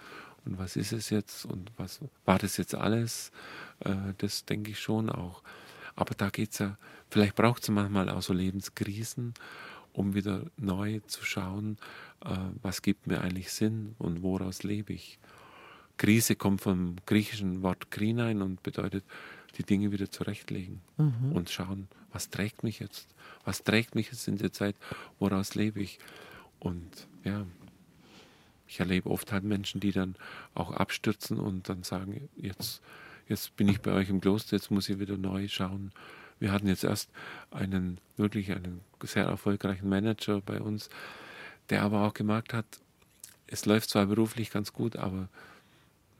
und 0.45 0.57
was 0.57 0.75
ist 0.75 0.91
es 0.91 1.09
jetzt? 1.09 1.45
Und 1.45 1.71
was 1.77 1.99
war 2.25 2.39
das 2.39 2.57
jetzt 2.57 2.75
alles? 2.75 3.31
Äh, 3.79 4.13
das 4.17 4.45
denke 4.45 4.71
ich 4.71 4.79
schon 4.79 5.09
auch. 5.09 5.43
Aber 5.95 6.15
da 6.15 6.29
geht 6.29 6.51
es 6.51 6.59
ja, 6.59 6.77
vielleicht 7.09 7.35
braucht 7.35 7.63
es 7.63 7.69
manchmal 7.69 8.09
auch 8.09 8.21
so 8.21 8.33
Lebenskrisen, 8.33 9.33
um 9.93 10.13
wieder 10.13 10.45
neu 10.57 10.99
zu 11.01 11.23
schauen, 11.23 11.77
äh, 12.23 12.35
was 12.61 12.81
gibt 12.81 13.07
mir 13.07 13.21
eigentlich 13.21 13.51
Sinn 13.51 13.95
und 13.99 14.23
woraus 14.23 14.63
lebe 14.63 14.93
ich. 14.93 15.19
Krise 15.97 16.35
kommt 16.35 16.61
vom 16.61 16.95
griechischen 17.05 17.61
Wort 17.61 17.91
krinein 17.91 18.41
und 18.41 18.63
bedeutet 18.63 19.03
die 19.57 19.63
Dinge 19.63 19.91
wieder 19.91 20.09
zurechtlegen 20.09 20.81
mhm. 20.97 21.33
und 21.33 21.49
schauen, 21.49 21.87
was 22.11 22.29
trägt 22.29 22.63
mich 22.63 22.79
jetzt? 22.79 23.13
Was 23.43 23.63
trägt 23.63 23.95
mich 23.95 24.07
jetzt 24.07 24.27
in 24.27 24.37
der 24.37 24.51
Zeit? 24.51 24.75
Woraus 25.19 25.55
lebe 25.55 25.81
ich? 25.81 25.99
Und 26.59 27.07
ja, 27.23 27.45
ich 28.71 28.79
erlebe 28.79 29.09
oft 29.09 29.33
halt 29.33 29.43
Menschen, 29.43 29.81
die 29.81 29.91
dann 29.91 30.15
auch 30.55 30.71
abstürzen 30.71 31.37
und 31.37 31.67
dann 31.67 31.83
sagen, 31.83 32.29
jetzt, 32.37 32.81
jetzt 33.27 33.53
bin 33.57 33.67
ich 33.67 33.81
bei 33.81 33.91
euch 33.91 34.09
im 34.09 34.21
Kloster, 34.21 34.55
jetzt 34.55 34.71
muss 34.71 34.87
ich 34.87 34.97
wieder 34.97 35.17
neu 35.17 35.49
schauen. 35.49 35.91
Wir 36.39 36.53
hatten 36.53 36.67
jetzt 36.67 36.85
erst 36.85 37.09
einen 37.51 37.97
wirklich 38.15 38.49
einen 38.53 38.79
sehr 39.03 39.25
erfolgreichen 39.25 39.89
Manager 39.89 40.39
bei 40.39 40.61
uns, 40.61 40.89
der 41.69 41.81
aber 41.81 42.07
auch 42.07 42.13
gemerkt 42.13 42.53
hat, 42.53 42.65
es 43.45 43.65
läuft 43.65 43.89
zwar 43.89 44.05
beruflich 44.05 44.51
ganz 44.51 44.71
gut, 44.71 44.95
aber 44.95 45.27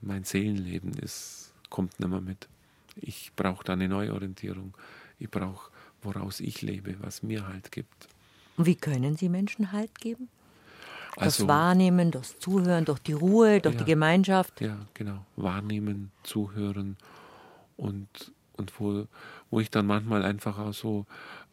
mein 0.02 0.26
Seelenleben 0.26 0.92
ist, 0.96 1.54
kommt 1.70 2.02
nicht 2.02 2.10
mehr 2.10 2.20
mit. 2.20 2.50
Ich 2.98 3.32
brauche 3.38 3.64
da 3.64 3.74
eine 3.74 3.88
Neuorientierung. 3.88 4.74
Ich 5.20 5.30
brauche, 5.30 5.72
woraus 6.02 6.42
ich 6.42 6.62
lebe, 6.62 6.98
was 7.00 7.24
mir 7.24 7.48
Halt 7.48 7.72
gibt. 7.72 8.10
Wie 8.58 8.76
können 8.76 9.16
Sie 9.16 9.30
Menschen 9.30 9.72
Halt 9.72 10.02
geben? 10.02 10.28
Das 11.16 11.24
also, 11.24 11.48
Wahrnehmen, 11.48 12.12
das 12.12 12.40
Zuhören, 12.40 12.86
durch 12.86 13.00
die 13.00 13.14
Ruhe, 13.14 13.60
durch 13.60 13.76
ja, 13.76 13.80
die 13.80 13.86
Gemeinschaft. 13.86 14.62
Ja, 14.62 14.78
genau. 14.94 15.26
Wahrnehmen, 15.36 16.12
zuhören 16.24 16.98
und, 17.78 18.08
und 18.54 18.80
wo, 18.80 19.08
wo 19.50 19.60
ich 19.60 19.70
dann 19.70 19.88
manchmal 19.88 20.24
einfach 20.24 20.58
auch 20.58 20.74
so 20.74 21.06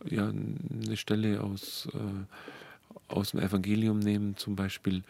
ja, 0.04 0.28
eine 0.28 0.96
Stelle 0.96 1.42
aus, 1.42 1.88
äh, 1.92 3.12
aus 3.12 3.32
dem 3.32 3.40
Evangelium 3.40 3.98
nehme, 3.98 4.36
zum 4.36 4.54
Beispiel 4.54 5.02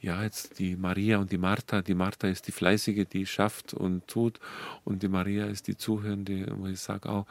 ja, 0.00 0.22
jetzt 0.22 0.60
die 0.60 0.76
Maria 0.76 1.18
und 1.18 1.32
die 1.32 1.38
Martha. 1.38 1.82
Die 1.82 1.94
Martha 1.94 2.28
ist 2.28 2.46
die 2.46 2.52
Fleißige, 2.52 3.04
die 3.08 3.26
schafft 3.26 3.74
und 3.74 4.06
tut, 4.06 4.38
und 4.84 5.02
die 5.02 5.08
Maria 5.08 5.46
ist 5.46 5.66
die 5.66 5.76
Zuhörende, 5.76 6.46
wo 6.56 6.66
ich 6.66 6.78
sage 6.78 7.08
auch, 7.08 7.26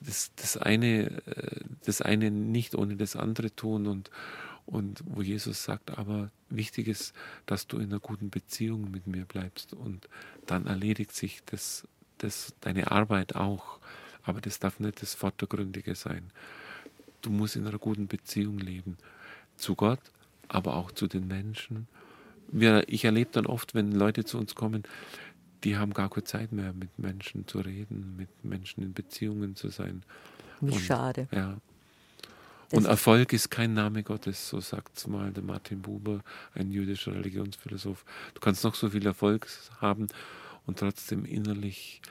das, 0.00 0.30
das, 0.36 0.56
eine, 0.56 1.10
äh, 1.26 1.60
das 1.84 2.00
eine 2.00 2.30
nicht 2.30 2.74
ohne 2.74 2.96
das 2.96 3.16
andere 3.16 3.54
tun 3.54 3.86
und, 3.86 4.10
und 4.66 5.02
wo 5.06 5.22
Jesus 5.22 5.64
sagt, 5.64 5.98
aber 5.98 6.30
wichtig 6.48 6.88
ist, 6.88 7.14
dass 7.46 7.66
du 7.66 7.78
in 7.78 7.90
einer 7.90 8.00
guten 8.00 8.30
Beziehung 8.30 8.90
mit 8.90 9.06
mir 9.06 9.24
bleibst 9.24 9.72
und 9.72 10.08
dann 10.46 10.66
erledigt 10.66 11.12
sich 11.12 11.42
das, 11.46 11.86
das, 12.18 12.54
deine 12.60 12.90
Arbeit 12.90 13.34
auch, 13.36 13.78
aber 14.22 14.40
das 14.40 14.58
darf 14.58 14.80
nicht 14.80 15.02
das 15.02 15.14
Vordergründige 15.14 15.94
sein. 15.94 16.30
Du 17.20 17.30
musst 17.30 17.56
in 17.56 17.66
einer 17.66 17.78
guten 17.78 18.06
Beziehung 18.06 18.58
leben 18.58 18.96
zu 19.56 19.74
Gott, 19.74 20.00
aber 20.48 20.76
auch 20.76 20.92
zu 20.92 21.06
den 21.06 21.26
Menschen. 21.26 21.86
Wir, 22.48 22.84
ich 22.88 23.04
erlebe 23.04 23.30
dann 23.32 23.46
oft, 23.46 23.74
wenn 23.74 23.92
Leute 23.92 24.24
zu 24.24 24.38
uns 24.38 24.54
kommen, 24.54 24.84
die 25.64 25.76
haben 25.76 25.94
gar 25.94 26.10
keine 26.10 26.24
Zeit 26.24 26.52
mehr, 26.52 26.72
mit 26.72 26.98
Menschen 26.98 27.48
zu 27.48 27.60
reden, 27.60 28.16
mit 28.16 28.28
Menschen 28.44 28.82
in 28.82 28.92
Beziehungen 28.92 29.56
zu 29.56 29.70
sein. 29.70 30.02
Wie 30.60 30.72
Und, 30.72 30.80
schade. 30.80 31.26
Ja. 31.32 31.56
Und 32.76 32.86
Erfolg 32.86 33.32
ist 33.32 33.50
kein 33.50 33.74
Name 33.74 34.02
Gottes, 34.02 34.48
so 34.48 34.60
sagt 34.60 34.98
es 34.98 35.06
mal 35.06 35.30
der 35.32 35.42
Martin 35.42 35.82
Buber, 35.82 36.20
ein 36.54 36.70
jüdischer 36.70 37.14
Religionsphilosoph. 37.14 38.04
Du 38.34 38.40
kannst 38.40 38.64
noch 38.64 38.74
so 38.74 38.90
viel 38.90 39.06
Erfolg 39.06 39.46
haben 39.80 40.08
und 40.66 40.78
trotzdem 40.78 41.24
innerlich 41.24 42.02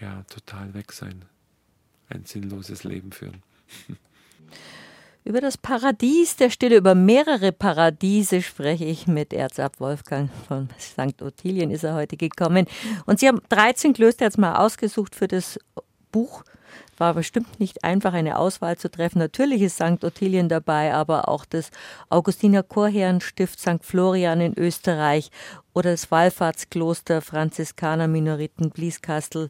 ja 0.00 0.22
total 0.24 0.74
weg 0.74 0.92
sein, 0.92 1.24
ein 2.08 2.24
sinnloses 2.24 2.84
Leben 2.84 3.12
führen. 3.12 3.42
Über 5.24 5.40
das 5.40 5.56
Paradies 5.56 6.34
der 6.34 6.50
Stille, 6.50 6.76
über 6.76 6.96
mehrere 6.96 7.52
Paradiese 7.52 8.42
spreche 8.42 8.84
ich 8.84 9.06
mit 9.06 9.32
Erzab 9.32 9.78
Wolfgang 9.78 10.28
von 10.48 10.68
St. 10.80 11.22
Ottilien 11.22 11.70
ist 11.70 11.84
er 11.84 11.94
heute 11.94 12.16
gekommen. 12.16 12.66
Und 13.06 13.20
Sie 13.20 13.28
haben 13.28 13.40
13 13.48 13.92
Klöster 13.92 14.24
jetzt 14.24 14.36
mal 14.36 14.56
ausgesucht 14.56 15.14
für 15.14 15.28
das 15.28 15.60
Buch. 16.10 16.42
War 16.98 17.14
bestimmt 17.14 17.58
nicht 17.58 17.84
einfach, 17.84 18.12
eine 18.12 18.38
Auswahl 18.38 18.76
zu 18.76 18.90
treffen. 18.90 19.18
Natürlich 19.18 19.62
ist 19.62 19.76
St. 19.76 20.04
Ottilien 20.04 20.48
dabei, 20.48 20.92
aber 20.94 21.28
auch 21.28 21.44
das 21.44 21.70
Augustiner 22.10 22.62
Chorherrenstift 22.62 23.58
St. 23.58 23.82
Florian 23.82 24.40
in 24.40 24.58
Österreich 24.58 25.30
oder 25.72 25.90
das 25.92 26.10
Wallfahrtskloster 26.10 27.22
Franziskaner 27.22 28.08
Minoriten 28.08 28.70
Blieskastel 28.70 29.48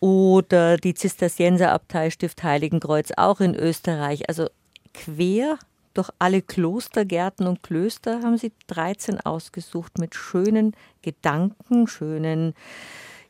oder 0.00 0.76
die 0.76 0.94
Zisterzienserabtei 0.94 2.10
Stift 2.10 2.42
Heiligenkreuz 2.42 3.12
auch 3.16 3.40
in 3.40 3.54
Österreich. 3.54 4.28
Also 4.28 4.48
quer 4.92 5.58
durch 5.94 6.10
alle 6.18 6.42
Klostergärten 6.42 7.46
und 7.46 7.62
Klöster 7.62 8.20
haben 8.22 8.36
sie 8.36 8.52
13 8.66 9.20
ausgesucht 9.20 9.98
mit 9.98 10.14
schönen 10.14 10.72
Gedanken, 11.02 11.86
schönen 11.86 12.54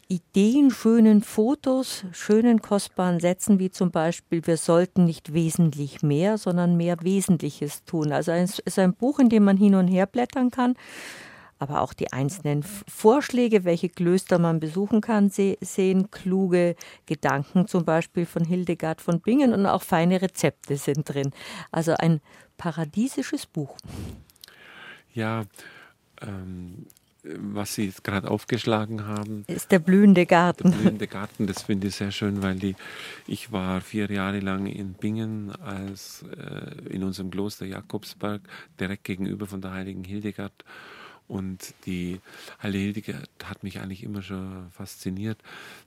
Ideen, 0.08 0.70
schönen 0.70 1.22
Fotos, 1.22 2.04
schönen 2.12 2.60
kostbaren 2.60 3.20
Sätzen, 3.20 3.58
wie 3.58 3.70
zum 3.70 3.90
Beispiel, 3.90 4.46
wir 4.46 4.56
sollten 4.56 5.04
nicht 5.04 5.32
wesentlich 5.32 6.02
mehr, 6.02 6.38
sondern 6.38 6.76
mehr 6.76 6.96
Wesentliches 7.02 7.84
tun. 7.84 8.12
Also 8.12 8.32
es 8.32 8.58
ist 8.58 8.78
ein 8.78 8.94
Buch, 8.94 9.18
in 9.18 9.28
dem 9.28 9.44
man 9.44 9.56
hin 9.56 9.74
und 9.74 9.88
her 9.88 10.06
blättern 10.06 10.50
kann 10.50 10.74
aber 11.64 11.80
auch 11.80 11.94
die 11.94 12.12
einzelnen 12.12 12.62
Vorschläge, 12.62 13.64
welche 13.64 13.88
Klöster 13.88 14.38
man 14.38 14.60
besuchen 14.60 15.00
kann, 15.00 15.30
sehen 15.30 16.10
kluge 16.10 16.76
Gedanken, 17.06 17.66
zum 17.66 17.84
Beispiel 17.84 18.26
von 18.26 18.44
Hildegard 18.44 19.00
von 19.00 19.20
Bingen 19.20 19.54
und 19.54 19.64
auch 19.64 19.82
feine 19.82 20.20
Rezepte 20.20 20.76
sind 20.76 21.08
drin. 21.08 21.30
Also 21.70 21.94
ein 21.94 22.20
paradiesisches 22.58 23.46
Buch. 23.46 23.78
Ja, 25.14 25.44
ähm, 26.20 26.86
was 27.24 27.74
Sie 27.74 27.86
jetzt 27.86 28.04
gerade 28.04 28.30
aufgeschlagen 28.30 29.06
haben. 29.06 29.44
Ist 29.46 29.72
der 29.72 29.78
blühende 29.78 30.26
Garten. 30.26 30.70
Der 30.70 30.78
blühende 30.78 31.06
Garten, 31.06 31.46
das 31.46 31.62
finde 31.62 31.88
ich 31.88 31.96
sehr 31.96 32.12
schön, 32.12 32.42
weil 32.42 32.56
die, 32.56 32.76
ich 33.26 33.52
war 33.52 33.80
vier 33.80 34.10
Jahre 34.10 34.40
lang 34.40 34.66
in 34.66 34.94
Bingen 34.94 35.50
als 35.52 36.24
äh, 36.36 36.88
in 36.88 37.02
unserem 37.02 37.30
Kloster 37.30 37.66
Jakobsberg, 37.66 38.42
direkt 38.78 39.04
gegenüber 39.04 39.46
von 39.46 39.60
der 39.60 39.72
heiligen 39.72 40.04
Hildegard. 40.04 40.64
Und 41.26 41.74
die 41.86 42.20
Heilige 42.62 42.84
Hildegard 42.84 43.30
hat 43.44 43.62
mich 43.62 43.80
eigentlich 43.80 44.02
immer 44.02 44.22
schon 44.22 44.70
fasziniert. 44.72 45.38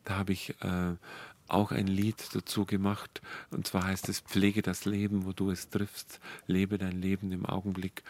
Da 0.03 0.15
habe 0.15 0.33
ich 0.33 0.55
äh, 0.61 0.95
auch 1.47 1.71
ein 1.71 1.87
Lied 1.87 2.29
dazu 2.33 2.65
gemacht. 2.65 3.21
Und 3.51 3.67
zwar 3.67 3.85
heißt 3.85 4.09
es 4.09 4.19
Pflege 4.21 4.61
das 4.61 4.85
Leben, 4.85 5.25
wo 5.25 5.33
du 5.33 5.51
es 5.51 5.69
triffst. 5.69 6.19
Lebe 6.47 6.77
dein 6.77 7.01
Leben 7.01 7.31
im 7.31 7.45
Augenblick. 7.45 8.03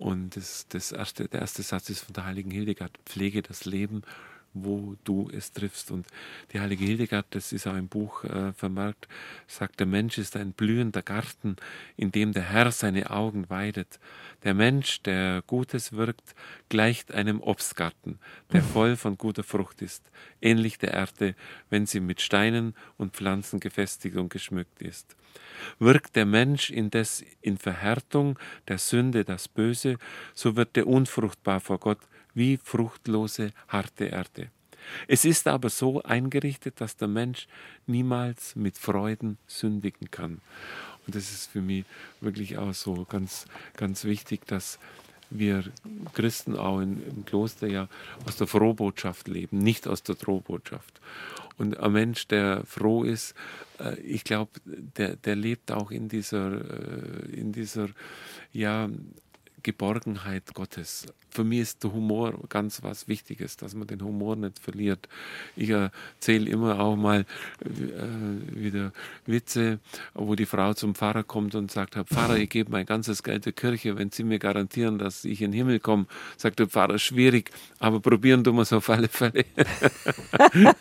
Und 0.00 0.34
das, 0.34 0.66
das 0.70 0.92
erste, 0.92 1.28
der 1.28 1.42
erste 1.42 1.62
Satz 1.62 1.90
ist 1.90 2.00
von 2.00 2.14
der 2.14 2.24
Heiligen 2.24 2.50
Hildegard. 2.50 2.98
Pflege 3.04 3.42
das 3.42 3.66
Leben, 3.66 4.00
wo 4.52 4.96
du 5.04 5.30
es 5.32 5.52
triffst. 5.52 5.90
Und 5.90 6.06
die 6.52 6.60
heilige 6.60 6.84
Hildegard, 6.84 7.26
das 7.30 7.52
ist 7.52 7.66
auch 7.66 7.76
im 7.76 7.88
Buch 7.88 8.24
äh, 8.24 8.52
vermerkt, 8.52 9.08
sagt, 9.46 9.80
der 9.80 9.86
Mensch 9.86 10.18
ist 10.18 10.36
ein 10.36 10.52
blühender 10.52 11.02
Garten, 11.02 11.56
in 11.96 12.12
dem 12.12 12.32
der 12.32 12.50
Herr 12.50 12.72
seine 12.72 13.10
Augen 13.10 13.48
weidet. 13.50 13.98
Der 14.44 14.54
Mensch, 14.54 15.02
der 15.02 15.42
Gutes 15.46 15.92
wirkt, 15.92 16.34
gleicht 16.68 17.12
einem 17.12 17.40
Obstgarten, 17.40 18.18
der 18.52 18.62
voll 18.62 18.96
von 18.96 19.18
guter 19.18 19.42
Frucht 19.42 19.82
ist, 19.82 20.10
ähnlich 20.40 20.78
der 20.78 20.92
Erde, 20.94 21.34
wenn 21.68 21.86
sie 21.86 22.00
mit 22.00 22.20
Steinen 22.20 22.74
und 22.96 23.14
Pflanzen 23.14 23.60
gefestigt 23.60 24.16
und 24.16 24.30
geschmückt 24.30 24.82
ist. 24.82 25.16
Wirkt 25.78 26.16
der 26.16 26.26
Mensch 26.26 26.70
indes 26.70 27.24
in 27.40 27.58
Verhärtung 27.58 28.38
der 28.68 28.78
Sünde 28.78 29.24
das 29.24 29.48
Böse, 29.48 29.98
so 30.34 30.56
wird 30.56 30.76
er 30.76 30.86
unfruchtbar 30.86 31.60
vor 31.60 31.78
Gott, 31.78 32.00
wie 32.34 32.58
fruchtlose, 32.62 33.52
harte 33.68 34.06
Erde. 34.06 34.50
Es 35.08 35.24
ist 35.24 35.46
aber 35.46 35.68
so 35.68 36.02
eingerichtet, 36.02 36.80
dass 36.80 36.96
der 36.96 37.08
Mensch 37.08 37.46
niemals 37.86 38.56
mit 38.56 38.78
Freuden 38.78 39.38
sündigen 39.46 40.10
kann. 40.10 40.40
Und 41.06 41.14
das 41.14 41.30
ist 41.30 41.50
für 41.50 41.60
mich 41.60 41.84
wirklich 42.20 42.58
auch 42.58 42.74
so 42.74 43.04
ganz, 43.04 43.46
ganz 43.76 44.04
wichtig, 44.04 44.46
dass 44.46 44.78
wir 45.30 45.64
Christen 46.12 46.56
auch 46.56 46.80
im 46.80 47.24
Kloster 47.24 47.68
ja 47.68 47.88
aus 48.26 48.36
der 48.36 48.46
Frohbotschaft 48.46 49.28
leben, 49.28 49.58
nicht 49.58 49.86
aus 49.86 50.02
der 50.02 50.16
Drohbotschaft. 50.16 51.00
Und 51.56 51.78
ein 51.78 51.92
Mensch, 51.92 52.26
der 52.26 52.64
froh 52.64 53.04
ist, 53.04 53.34
äh, 53.78 53.98
ich 54.00 54.24
glaube, 54.24 54.50
der, 54.64 55.16
der 55.16 55.36
lebt 55.36 55.70
auch 55.70 55.90
in 55.90 56.08
dieser, 56.08 56.52
äh, 56.52 57.32
in 57.32 57.52
dieser 57.52 57.88
ja, 58.52 58.88
Geborgenheit 59.62 60.54
Gottes. 60.54 61.06
Für 61.30 61.44
mich 61.44 61.60
ist 61.60 61.84
der 61.84 61.92
Humor 61.92 62.34
ganz 62.48 62.82
was 62.82 63.06
Wichtiges, 63.06 63.56
dass 63.56 63.74
man 63.74 63.86
den 63.86 64.02
Humor 64.02 64.34
nicht 64.34 64.58
verliert. 64.58 65.08
Ich 65.54 65.70
erzähle 65.70 66.50
immer 66.50 66.80
auch 66.80 66.96
mal 66.96 67.24
äh, 67.64 68.54
wieder 68.54 68.92
Witze, 69.26 69.78
wo 70.14 70.34
die 70.34 70.46
Frau 70.46 70.74
zum 70.74 70.94
Pfarrer 70.94 71.22
kommt 71.22 71.54
und 71.54 71.70
sagt, 71.70 71.94
Herr 71.94 72.04
Pfarrer, 72.04 72.36
ich 72.36 72.50
gebe 72.50 72.72
mein 72.72 72.84
ganzes 72.84 73.22
Geld 73.22 73.46
der 73.46 73.52
Kirche, 73.52 73.96
wenn 73.96 74.10
Sie 74.10 74.24
mir 74.24 74.40
garantieren, 74.40 74.98
dass 74.98 75.24
ich 75.24 75.40
in 75.40 75.52
den 75.52 75.58
Himmel 75.58 75.78
komme. 75.78 76.06
Sagt 76.36 76.58
der 76.58 76.66
Pfarrer, 76.66 76.98
schwierig, 76.98 77.50
aber 77.78 78.00
probieren 78.00 78.42
tun 78.42 78.56
wir 78.56 78.62
es 78.62 78.72
auf 78.72 78.90
alle 78.90 79.08
Fälle. 79.08 79.44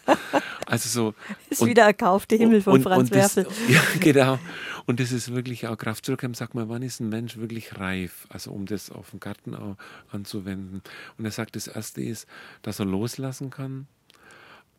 also 0.65 0.89
so. 0.89 1.13
Ist 1.49 1.61
und, 1.61 1.69
wieder 1.69 1.83
erkaufte 1.83 2.35
Himmel 2.35 2.61
von 2.61 2.73
und, 2.73 2.83
Franz 2.83 3.09
und 3.09 3.11
Werfel. 3.11 3.47
ja, 3.67 3.81
genau. 3.99 4.39
Und 4.89 4.99
das 4.99 5.11
ist 5.11 5.31
wirklich 5.31 5.67
auch 5.67 5.77
Kraft 5.77 6.03
zurückkommen. 6.03 6.33
Sag 6.33 6.55
mal, 6.55 6.67
wann 6.67 6.81
ist 6.81 6.99
ein 6.99 7.09
Mensch 7.09 7.37
wirklich 7.37 7.77
reif? 7.77 8.25
Also 8.29 8.49
um 8.49 8.65
das 8.65 8.89
auf 8.89 9.11
den 9.11 9.19
Garten 9.19 9.55
anzuwenden. 10.09 10.81
Und 11.15 11.25
er 11.25 11.29
sagt, 11.29 11.55
das 11.55 11.67
Erste 11.67 12.01
ist, 12.01 12.27
dass 12.63 12.79
er 12.79 12.87
loslassen 12.87 13.51
kann 13.51 13.85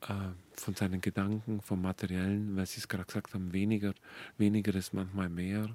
äh, 0.01 0.15
von 0.55 0.75
seinen 0.75 1.01
Gedanken, 1.01 1.61
vom 1.61 1.81
Materiellen, 1.81 2.57
weil 2.57 2.67
Sie 2.67 2.81
es 2.81 2.89
gerade 2.89 3.05
gesagt 3.05 3.35
haben, 3.35 3.53
weniger, 3.53 3.95
weniger 4.37 4.75
ist 4.75 4.93
manchmal 4.95 5.29
mehr. 5.29 5.69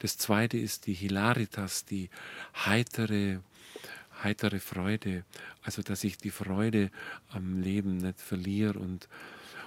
Das 0.00 0.18
Zweite 0.18 0.58
ist 0.58 0.86
die 0.86 0.92
Hilaritas, 0.92 1.86
die 1.86 2.10
heitere, 2.54 3.40
heitere 4.22 4.60
Freude. 4.60 5.24
Also, 5.62 5.80
dass 5.80 6.04
ich 6.04 6.18
die 6.18 6.28
Freude 6.28 6.90
am 7.30 7.62
Leben 7.62 7.96
nicht 7.96 8.20
verliere 8.20 8.78
und 8.78 9.08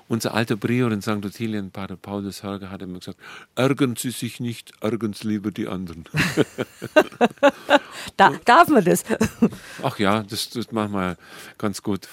unser 0.07 0.33
alter 0.33 0.55
Prior 0.55 0.91
in 0.91 1.01
St. 1.01 1.25
Ottilien, 1.25 1.71
Pater 1.71 1.97
Paulus 1.97 2.43
Hörger, 2.43 2.69
hat 2.69 2.81
immer 2.81 2.99
gesagt, 2.99 3.19
ärgern 3.55 3.95
Sie 3.95 4.11
sich 4.11 4.39
nicht, 4.39 4.71
ärgern 4.81 5.13
Sie 5.13 5.27
lieber 5.27 5.51
die 5.51 5.67
anderen. 5.67 6.05
da, 8.17 8.33
darf 8.45 8.67
man 8.67 8.83
das? 8.83 9.03
Ach 9.83 9.97
ja, 9.97 10.23
das, 10.23 10.49
das 10.49 10.71
machen 10.71 10.93
wir 10.93 11.17
ganz 11.57 11.81
gut. 11.81 12.07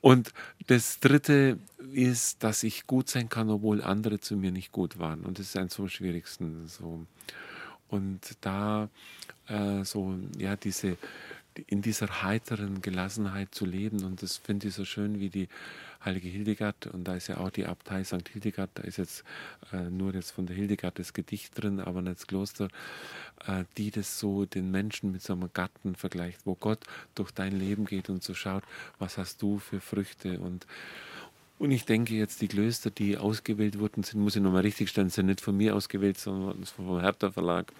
Und 0.00 0.32
das 0.66 1.00
Dritte 1.00 1.58
ist, 1.92 2.42
dass 2.42 2.62
ich 2.62 2.86
gut 2.86 3.08
sein 3.08 3.28
kann, 3.28 3.50
obwohl 3.50 3.82
andere 3.82 4.20
zu 4.20 4.36
mir 4.36 4.52
nicht 4.52 4.72
gut 4.72 4.98
waren. 4.98 5.20
Und 5.20 5.38
das 5.38 5.46
ist 5.46 5.56
eins 5.56 5.74
vom 5.74 5.88
Schwierigsten. 5.88 6.68
So. 6.68 7.06
Und 7.88 8.20
da 8.40 8.88
äh, 9.48 9.84
so, 9.84 10.14
ja, 10.38 10.56
diese, 10.56 10.96
in 11.66 11.82
dieser 11.82 12.22
heiteren 12.22 12.82
Gelassenheit 12.82 13.54
zu 13.54 13.64
leben. 13.64 14.04
Und 14.04 14.22
das 14.22 14.36
finde 14.36 14.68
ich 14.68 14.74
so 14.74 14.84
schön, 14.84 15.20
wie 15.20 15.30
die 15.30 15.48
heilige 16.04 16.28
Hildegard 16.28 16.86
und 16.86 17.04
da 17.04 17.14
ist 17.14 17.28
ja 17.28 17.38
auch 17.38 17.50
die 17.50 17.66
Abtei 17.66 18.04
St. 18.04 18.28
Hildegard, 18.28 18.70
da 18.74 18.82
ist 18.82 18.96
jetzt 18.96 19.24
äh, 19.72 19.90
nur 19.90 20.14
jetzt 20.14 20.30
von 20.30 20.46
der 20.46 20.56
Hildegard 20.56 20.98
das 20.98 21.12
Gedicht 21.12 21.60
drin, 21.60 21.80
aber 21.80 22.00
nicht 22.00 22.16
das 22.16 22.26
Kloster, 22.26 22.68
äh, 23.46 23.64
die 23.76 23.90
das 23.90 24.18
so 24.18 24.46
den 24.46 24.70
Menschen 24.70 25.12
mit 25.12 25.22
so 25.22 25.34
einem 25.34 25.50
Gatten 25.52 25.94
vergleicht, 25.94 26.40
wo 26.46 26.54
Gott 26.54 26.80
durch 27.14 27.30
dein 27.32 27.52
Leben 27.52 27.84
geht 27.84 28.08
und 28.08 28.22
so 28.22 28.34
schaut, 28.34 28.64
was 28.98 29.18
hast 29.18 29.42
du 29.42 29.58
für 29.58 29.80
Früchte 29.80 30.40
und 30.40 30.66
und 31.60 31.72
ich 31.72 31.84
denke 31.84 32.14
jetzt, 32.14 32.40
die 32.40 32.48
Klöster, 32.48 32.90
die 32.90 33.18
ausgewählt 33.18 33.78
wurden, 33.78 34.02
sind, 34.02 34.22
muss 34.22 34.34
ich 34.34 34.40
nochmal 34.40 34.62
richtig 34.62 34.88
stellen, 34.88 35.10
sind 35.10 35.26
nicht 35.26 35.42
von 35.42 35.54
mir 35.54 35.76
ausgewählt, 35.76 36.16
sondern 36.16 36.64
vom 36.64 37.00
Hertha 37.00 37.30
Verlag. 37.30 37.70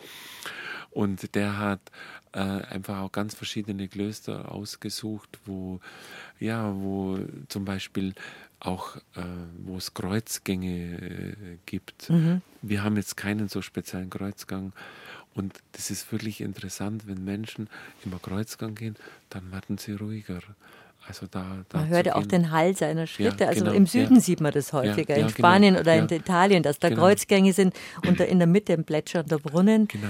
Und 0.91 1.35
der 1.35 1.57
hat 1.57 1.81
äh, 2.33 2.41
einfach 2.41 2.99
auch 2.99 3.11
ganz 3.11 3.35
verschiedene 3.35 3.89
Klöster 3.89 4.53
ausgesucht, 4.53 5.39
wo, 5.47 5.81
ja, 6.39 6.75
wo 6.75 7.21
zum 7.49 7.65
Beispiel 7.65 8.13
auch, 8.59 8.97
äh, 9.17 9.23
wo 9.65 9.79
es 9.79 9.95
Kreuzgänge 9.95 10.99
äh, 10.99 11.57
gibt. 11.65 12.11
Mhm. 12.11 12.43
Wir 12.61 12.85
haben 12.85 12.97
jetzt 12.97 13.17
keinen 13.17 13.49
so 13.49 13.63
speziellen 13.63 14.11
Kreuzgang. 14.11 14.75
Und 15.33 15.59
das 15.73 15.91
ist 15.91 16.13
wirklich 16.13 16.43
interessant, 16.43 17.07
wenn 17.07 17.25
Menschen 17.25 17.71
immer 18.05 18.19
Kreuzgang 18.19 18.75
gehen, 18.75 18.97
dann 19.31 19.51
werden 19.53 19.79
sie 19.79 19.93
ruhiger. 19.93 20.41
Also 21.11 21.27
da, 21.29 21.45
da 21.69 21.79
man 21.79 21.89
hört 21.89 22.07
ja 22.07 22.15
auch 22.15 22.25
den 22.25 22.53
Hall 22.53 22.77
seiner 22.77 23.09
Schritte. 23.09 23.43
Ja, 23.43 23.49
also 23.49 23.65
genau, 23.65 23.75
im 23.75 23.87
Süden 23.87 24.15
ja. 24.15 24.21
sieht 24.21 24.41
man 24.41 24.53
das 24.53 24.73
häufiger, 24.73 25.17
in 25.17 25.23
genau, 25.23 25.29
Spanien 25.31 25.75
genau, 25.75 25.81
oder 25.81 25.97
in 25.97 26.09
Italien, 26.09 26.63
dass 26.63 26.79
da 26.79 26.89
genau. 26.89 27.01
Kreuzgänge 27.01 27.53
sind 27.53 27.75
und 28.07 28.21
da 28.21 28.25
in 28.25 28.39
der 28.39 28.47
Mitte 28.47 28.75
ein 28.75 28.85
plätschernder 28.85 29.41
Brunnen. 29.41 29.89
Genau. 29.89 30.07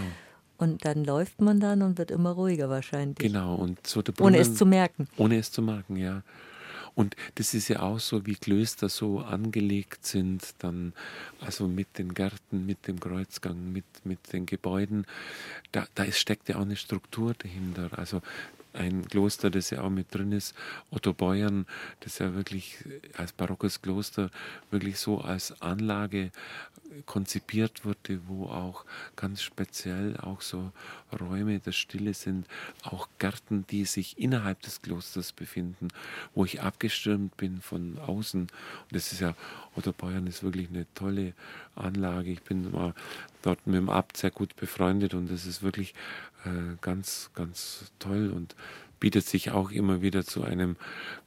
Und 0.58 0.84
dann 0.84 1.04
läuft 1.04 1.40
man 1.40 1.58
dann 1.58 1.80
und 1.80 1.96
wird 1.96 2.10
immer 2.10 2.32
ruhiger 2.32 2.68
wahrscheinlich. 2.68 3.16
Genau, 3.16 3.54
und 3.54 3.86
so 3.86 4.02
der 4.02 4.12
Brunnen, 4.12 4.34
Ohne 4.34 4.42
es 4.42 4.54
zu 4.54 4.66
merken. 4.66 5.08
Ohne 5.16 5.38
es 5.38 5.50
zu 5.50 5.62
merken, 5.62 5.96
ja. 5.96 6.22
Und 6.94 7.16
das 7.36 7.54
ist 7.54 7.68
ja 7.68 7.80
auch 7.80 7.98
so, 7.98 8.26
wie 8.26 8.34
Klöster 8.34 8.90
so 8.90 9.20
angelegt 9.20 10.04
sind, 10.04 10.54
dann 10.58 10.92
also 11.40 11.66
mit 11.66 11.96
den 11.96 12.12
Gärten, 12.12 12.66
mit 12.66 12.86
dem 12.86 13.00
Kreuzgang, 13.00 13.72
mit, 13.72 13.86
mit 14.04 14.34
den 14.34 14.44
Gebäuden. 14.44 15.06
Da, 15.72 15.86
da 15.94 16.04
steckt 16.12 16.50
ja 16.50 16.56
auch 16.56 16.62
eine 16.62 16.76
Struktur 16.76 17.32
dahinter. 17.38 17.88
Also 17.96 18.20
ein 18.72 19.06
Kloster, 19.08 19.50
das 19.50 19.70
ja 19.70 19.82
auch 19.82 19.90
mit 19.90 20.14
drin 20.14 20.32
ist, 20.32 20.54
Otto 20.90 21.12
Beuern, 21.12 21.66
das 22.00 22.18
ja 22.18 22.34
wirklich 22.34 22.78
als 23.16 23.32
barockes 23.32 23.82
Kloster 23.82 24.30
wirklich 24.70 24.98
so 24.98 25.20
als 25.20 25.60
Anlage 25.60 26.30
konzipiert 27.06 27.84
wurde, 27.84 28.20
wo 28.26 28.46
auch 28.46 28.84
ganz 29.16 29.42
speziell 29.42 30.16
auch 30.16 30.40
so 30.40 30.72
Räume 31.18 31.58
der 31.60 31.72
Stille 31.72 32.14
sind, 32.14 32.46
auch 32.82 33.08
Gärten, 33.18 33.64
die 33.70 33.84
sich 33.84 34.18
innerhalb 34.18 34.60
des 34.62 34.82
Klosters 34.82 35.32
befinden, 35.32 35.88
wo 36.34 36.44
ich 36.44 36.62
abgestürmt 36.62 37.36
bin 37.36 37.60
von 37.60 37.98
außen. 37.98 38.40
Und 38.42 38.50
das 38.90 39.12
ist 39.12 39.20
ja, 39.20 39.34
Otto 39.76 39.92
Beuern 39.92 40.26
ist 40.26 40.42
wirklich 40.42 40.68
eine 40.68 40.86
tolle 40.94 41.34
Anlage. 41.76 42.32
Ich 42.32 42.42
bin 42.42 42.70
mal 42.70 42.94
dort 43.42 43.66
mit 43.66 43.76
dem 43.76 43.88
Abt 43.88 44.16
sehr 44.16 44.30
gut 44.30 44.56
befreundet 44.56 45.14
und 45.14 45.30
das 45.30 45.46
ist 45.46 45.62
wirklich 45.62 45.94
äh, 46.44 46.76
ganz, 46.80 47.30
ganz 47.34 47.92
toll 47.98 48.32
und 48.34 48.54
bietet 48.98 49.26
sich 49.26 49.50
auch 49.50 49.70
immer 49.70 50.02
wieder 50.02 50.24
zu 50.24 50.44
einem 50.44 50.76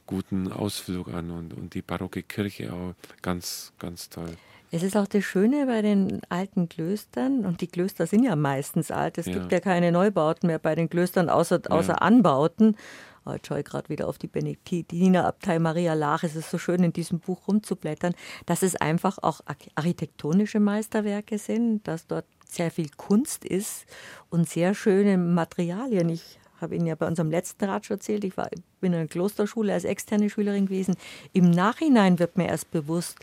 guten 0.06 0.52
Ausflug 0.52 1.08
an 1.08 1.30
und, 1.30 1.54
und 1.54 1.74
die 1.74 1.82
barocke 1.82 2.22
Kirche 2.22 2.72
auch 2.72 2.94
ganz, 3.22 3.72
ganz 3.78 4.08
toll. 4.08 4.36
Es 4.70 4.82
ist 4.82 4.96
auch 4.96 5.06
das 5.06 5.24
Schöne 5.24 5.66
bei 5.66 5.82
den 5.82 6.20
alten 6.30 6.68
Klöstern, 6.68 7.46
und 7.46 7.60
die 7.60 7.68
Klöster 7.68 8.08
sind 8.08 8.24
ja 8.24 8.34
meistens 8.34 8.90
alt. 8.90 9.18
Es 9.18 9.26
ja. 9.26 9.34
gibt 9.34 9.52
ja 9.52 9.60
keine 9.60 9.92
Neubauten 9.92 10.48
mehr 10.48 10.58
bei 10.58 10.74
den 10.74 10.90
Klöstern, 10.90 11.28
außer, 11.28 11.60
außer 11.68 11.92
ja. 11.92 11.98
Anbauten. 11.98 12.76
Oh, 13.24 13.32
jetzt 13.32 13.46
schaue 13.46 13.60
ich 13.60 13.64
gerade 13.64 13.88
wieder 13.88 14.08
auf 14.08 14.18
die 14.18 14.26
Benediktinerabtei 14.26 15.58
Maria 15.58 15.94
Lach. 15.94 16.24
Es 16.24 16.34
ist 16.34 16.50
so 16.50 16.58
schön, 16.58 16.82
in 16.82 16.92
diesem 16.92 17.20
Buch 17.20 17.46
rumzublättern, 17.46 18.14
dass 18.46 18.62
es 18.62 18.74
einfach 18.74 19.18
auch 19.22 19.42
architektonische 19.76 20.60
Meisterwerke 20.60 21.38
sind, 21.38 21.86
dass 21.86 22.08
dort 22.08 22.26
sehr 22.54 22.70
viel 22.70 22.88
Kunst 22.96 23.44
ist 23.44 23.86
und 24.30 24.48
sehr 24.48 24.74
schöne 24.74 25.18
Materialien. 25.18 26.08
Ich 26.08 26.38
habe 26.60 26.76
Ihnen 26.76 26.86
ja 26.86 26.94
bei 26.94 27.06
unserem 27.06 27.30
letzten 27.30 27.64
Rat 27.64 27.86
schon 27.86 27.96
erzählt, 27.96 28.24
ich 28.24 28.36
war, 28.36 28.48
bin 28.80 28.92
in 28.92 28.98
einer 28.98 29.08
Klosterschule 29.08 29.72
als 29.72 29.84
externe 29.84 30.30
Schülerin 30.30 30.66
gewesen. 30.66 30.96
Im 31.32 31.50
Nachhinein 31.50 32.18
wird 32.18 32.36
mir 32.36 32.48
erst 32.48 32.70
bewusst, 32.70 33.18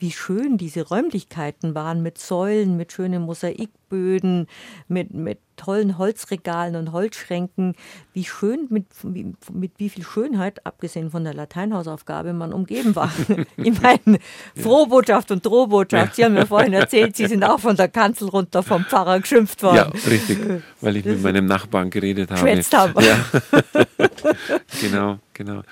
wie 0.00 0.10
schön 0.10 0.56
diese 0.56 0.88
Räumlichkeiten 0.88 1.74
waren 1.74 2.02
mit 2.02 2.18
Säulen, 2.18 2.76
mit 2.76 2.90
schönen 2.92 3.22
Mosaikböden, 3.22 4.46
mit, 4.88 5.12
mit 5.12 5.38
tollen 5.56 5.98
Holzregalen 5.98 6.74
und 6.74 6.92
Holzschränken, 6.92 7.74
wie 8.14 8.24
schön, 8.24 8.66
mit, 8.70 8.86
mit, 9.04 9.72
wie 9.76 9.90
viel 9.90 10.02
Schönheit, 10.02 10.64
abgesehen 10.64 11.10
von 11.10 11.22
der 11.22 11.34
Lateinhausaufgabe, 11.34 12.32
man 12.32 12.54
umgeben 12.54 12.96
war. 12.96 13.12
ich 13.58 13.80
meine, 13.82 14.18
Frohbotschaft 14.56 15.30
und 15.30 15.44
Drohbotschaft. 15.44 16.16
Sie 16.16 16.24
haben 16.24 16.34
mir 16.34 16.46
vorhin 16.46 16.72
erzählt, 16.72 17.14
Sie 17.14 17.26
sind 17.26 17.44
auch 17.44 17.60
von 17.60 17.76
der 17.76 17.88
Kanzel 17.88 18.30
runter 18.30 18.62
vom 18.62 18.84
Pfarrer 18.84 19.20
geschimpft 19.20 19.62
worden. 19.62 19.76
Ja, 19.76 20.10
richtig, 20.10 20.38
weil 20.80 20.96
ich 20.96 21.04
mit 21.04 21.22
meinem 21.22 21.44
Nachbarn 21.44 21.90
geredet 21.90 22.30
habe. 22.30 22.40
Schwätzt 22.40 22.74
habe. 22.74 23.04
Ja. 23.04 23.18
genau, 24.80 25.18
genau. 25.34 25.62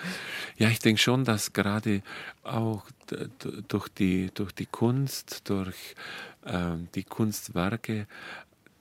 Ja, 0.58 0.68
ich 0.68 0.80
denke 0.80 1.00
schon, 1.00 1.24
dass 1.24 1.52
gerade 1.52 2.02
auch 2.42 2.82
durch 3.68 3.88
die, 3.88 4.30
durch 4.34 4.52
die 4.52 4.66
Kunst, 4.66 5.48
durch 5.48 5.94
äh, 6.44 6.76
die 6.94 7.04
Kunstwerke, 7.04 8.06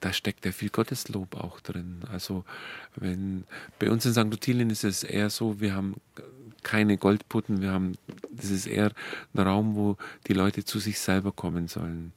da 0.00 0.12
steckt 0.12 0.44
ja 0.44 0.52
viel 0.52 0.70
Gotteslob 0.70 1.36
auch 1.36 1.60
drin. 1.60 2.02
Also 2.12 2.44
wenn 2.96 3.44
bei 3.78 3.90
uns 3.90 4.06
in 4.06 4.12
St. 4.12 4.32
Ottilien 4.32 4.70
ist 4.70 4.84
es 4.84 5.02
eher 5.02 5.30
so, 5.30 5.60
wir 5.60 5.74
haben 5.74 5.96
keine 6.62 6.96
Goldputten, 6.96 7.60
wir 7.60 7.72
haben, 7.72 7.96
das 8.30 8.50
ist 8.50 8.66
eher 8.66 8.92
ein 9.34 9.40
Raum, 9.40 9.74
wo 9.74 9.96
die 10.26 10.34
Leute 10.34 10.64
zu 10.64 10.78
sich 10.78 10.98
selber 10.98 11.32
kommen 11.32 11.68
sollen. 11.68 12.12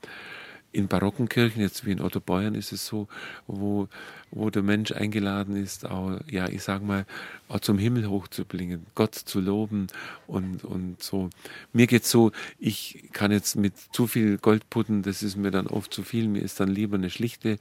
In 0.72 0.88
barocken 0.88 1.28
Kirchen, 1.28 1.62
jetzt 1.62 1.86
wie 1.86 1.92
in 1.92 2.02
Otto 2.02 2.20
Beuern, 2.20 2.56
ist 2.56 2.72
es 2.72 2.86
so, 2.86 3.08
wo, 3.48 3.88
wo 4.32 4.50
der 4.50 4.64
Mensch 4.64 4.92
eingeladen 4.92 5.56
ist, 5.56 5.86
auch, 5.86 6.20
ja, 6.30 6.48
ich 6.48 6.64
sag 6.64 6.82
mal, 6.82 7.06
auch 7.50 7.60
zum 7.60 7.78
Himmel 7.78 8.10
hochzublingen, 8.10 8.86
Gott 8.96 9.16
zu 9.16 9.42
loben 9.42 9.88
und, 10.28 10.64
und 10.64 11.02
so. 11.04 11.30
Mir 11.74 11.88
geht's 11.88 12.10
so, 12.10 12.32
ich 12.60 13.10
kann 13.12 13.32
jetzt 13.32 13.56
mit 13.56 13.74
zu 13.92 14.08
viel 14.08 14.38
Gold 14.38 14.70
putten, 14.70 15.04
das 15.04 15.24
ist 15.24 15.36
mir 15.36 15.52
dann 15.52 15.68
oft 15.68 15.94
zu 15.94 16.04
viel, 16.04 16.28
mir 16.28 16.42
ist 16.42 16.60
dann 16.60 16.70
lieber 16.70 16.96
eine 16.96 17.10
schlichte 17.10 17.58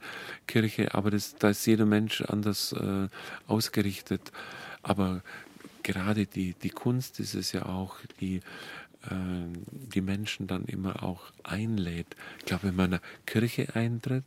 Kirche, 0.47 0.93
aber 0.93 1.11
das, 1.11 1.35
da 1.35 1.49
ist 1.49 1.65
jeder 1.65 1.85
Mensch 1.85 2.21
anders 2.21 2.73
äh, 2.73 3.07
ausgerichtet. 3.47 4.31
Aber 4.83 5.21
gerade 5.83 6.25
die, 6.25 6.53
die 6.53 6.69
Kunst 6.69 7.19
ist 7.19 7.33
es 7.33 7.51
ja 7.51 7.65
auch, 7.65 7.97
die 8.19 8.41
die 9.09 10.01
Menschen 10.01 10.47
dann 10.47 10.65
immer 10.65 11.03
auch 11.03 11.31
einlädt. 11.43 12.15
Ich 12.39 12.45
glaube, 12.45 12.67
wenn 12.67 12.75
man 12.75 12.85
in 12.87 12.93
eine 12.93 13.01
Kirche 13.25 13.75
eintritt 13.75 14.25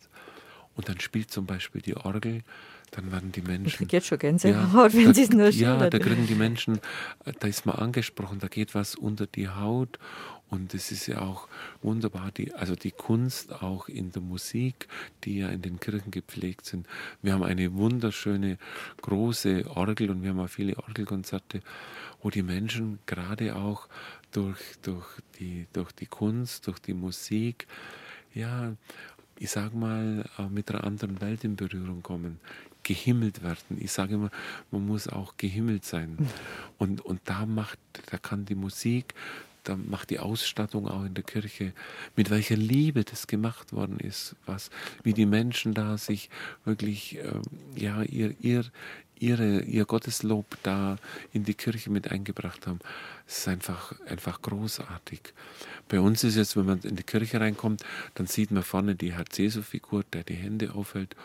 und 0.75 0.89
dann 0.89 1.01
spielt 1.01 1.31
zum 1.31 1.47
Beispiel 1.47 1.81
die 1.81 1.97
Orgel, 1.97 2.43
dann 2.91 3.11
werden 3.11 3.33
die 3.33 3.43
Menschen. 3.43 3.85
Ich 3.85 3.93
jetzt 3.93 4.07
schon 4.07 4.19
Gänsehaut, 4.19 4.93
ja, 4.93 4.99
wenn 5.05 5.15
sie 5.15 5.23
es 5.23 5.31
nur 5.31 5.51
schildern. 5.53 5.81
Ja, 5.81 5.91
da 5.91 5.99
kriegen 5.99 6.27
die 6.27 6.35
Menschen, 6.35 6.81
da 7.25 7.47
ist 7.47 7.67
man 7.67 7.77
angesprochen, 7.77 8.39
da 8.39 8.49
geht 8.49 8.75
was 8.75 8.95
unter 8.95 9.27
die 9.27 9.49
Haut 9.49 9.99
und 10.51 10.75
es 10.75 10.93
ist 10.93 11.09
ja 11.09 11.21
auch 11.21 11.49
wunderbar, 11.83 12.31
die, 12.31 12.55
also 12.55 12.77
die 12.77 12.93
Kunst 12.93 13.53
auch 13.53 13.89
in 13.89 14.13
der 14.13 14.23
Musik, 14.23 14.87
die 15.25 15.39
ja 15.39 15.49
in 15.49 15.63
den 15.63 15.81
Kirchen 15.81 16.11
gepflegt 16.11 16.67
sind. 16.67 16.87
Wir 17.23 17.33
haben 17.33 17.43
eine 17.43 17.75
wunderschöne 17.75 18.59
große 19.03 19.65
Orgel 19.75 20.11
und 20.11 20.23
wir 20.23 20.31
haben 20.31 20.41
auch 20.41 20.49
viele 20.49 20.77
Orgelkonzerte, 20.77 21.61
wo 22.23 22.31
die 22.31 22.43
Menschen 22.43 23.01
gerade 23.07 23.57
auch 23.57 23.89
durch, 24.35 24.61
durch, 24.83 25.07
die, 25.39 25.67
durch 25.73 25.93
die 25.93 26.07
Kunst, 26.07 26.67
durch 26.67 26.79
die 26.81 26.95
Musik, 26.95 27.67
ja, 28.35 28.75
ich 29.39 29.51
sage 29.51 29.77
mal, 29.77 30.25
mit 30.51 30.71
einer 30.71 30.85
anderen 30.85 31.21
Welt 31.21 31.45
in 31.45 31.57
Berührung 31.57 32.03
kommen, 32.03 32.41
gehimmelt 32.83 33.43
werden. 33.43 33.79
Ich 33.81 33.93
sage 33.93 34.15
immer, 34.15 34.31
man 34.71 34.87
muss 34.87 35.09
auch 35.09 35.37
gehimmelt 35.37 35.85
sein. 35.85 36.19
Hm. 36.19 36.29
Und, 36.79 37.01
und 37.01 37.21
da 37.25 37.47
macht, 37.47 37.79
da 38.11 38.19
kann 38.19 38.45
die 38.45 38.55
Musik, 38.55 39.15
da 39.65 39.77
macht 39.77 40.11
die 40.11 40.19
Ausstattung 40.19 40.87
auch 40.87 41.05
in 41.05 41.15
der 41.15 41.25
Kirche, 41.25 41.73
mit 42.17 42.31
welcher 42.31 42.57
Liebe 42.57 43.03
das 43.03 43.27
gemacht 43.27 43.73
worden 43.73 43.99
ist, 43.99 44.37
was, 44.47 44.71
wie 45.03 45.15
die 45.15 45.27
Menschen 45.27 45.75
da 45.75 45.97
sich 45.97 46.29
wirklich, 46.65 47.19
äh, 47.19 47.41
ja, 47.75 48.03
ihr, 48.03 48.35
ihr, 48.41 48.65
ihre, 49.25 49.63
ihr 49.63 49.85
Gotteslob 49.85 50.47
da 50.63 50.97
in 51.33 51.45
die 51.45 51.55
Kirche 51.55 51.91
mit 51.91 52.11
eingebracht 52.11 52.67
haben. 52.67 52.81
Es 53.27 53.39
ist 53.39 53.49
einfach, 53.49 53.95
einfach 54.07 54.43
großartig. 54.43 55.21
Bei 55.89 56.01
uns 56.01 56.25
ist 56.25 56.37
jetzt, 56.37 56.57
wenn 56.57 56.67
man 56.67 56.81
in 56.81 56.97
die 56.97 57.03
Kirche 57.03 57.41
reinkommt, 57.41 57.85
dann 58.15 58.27
sieht 58.27 58.51
man 58.51 58.63
vorne 58.63 58.95
die 58.95 59.13
Herz-Jesu-Figur, 59.13 60.05
der 60.13 60.25
die 60.25 60.35
Hände 60.35 60.75
aufhält, 60.75 61.17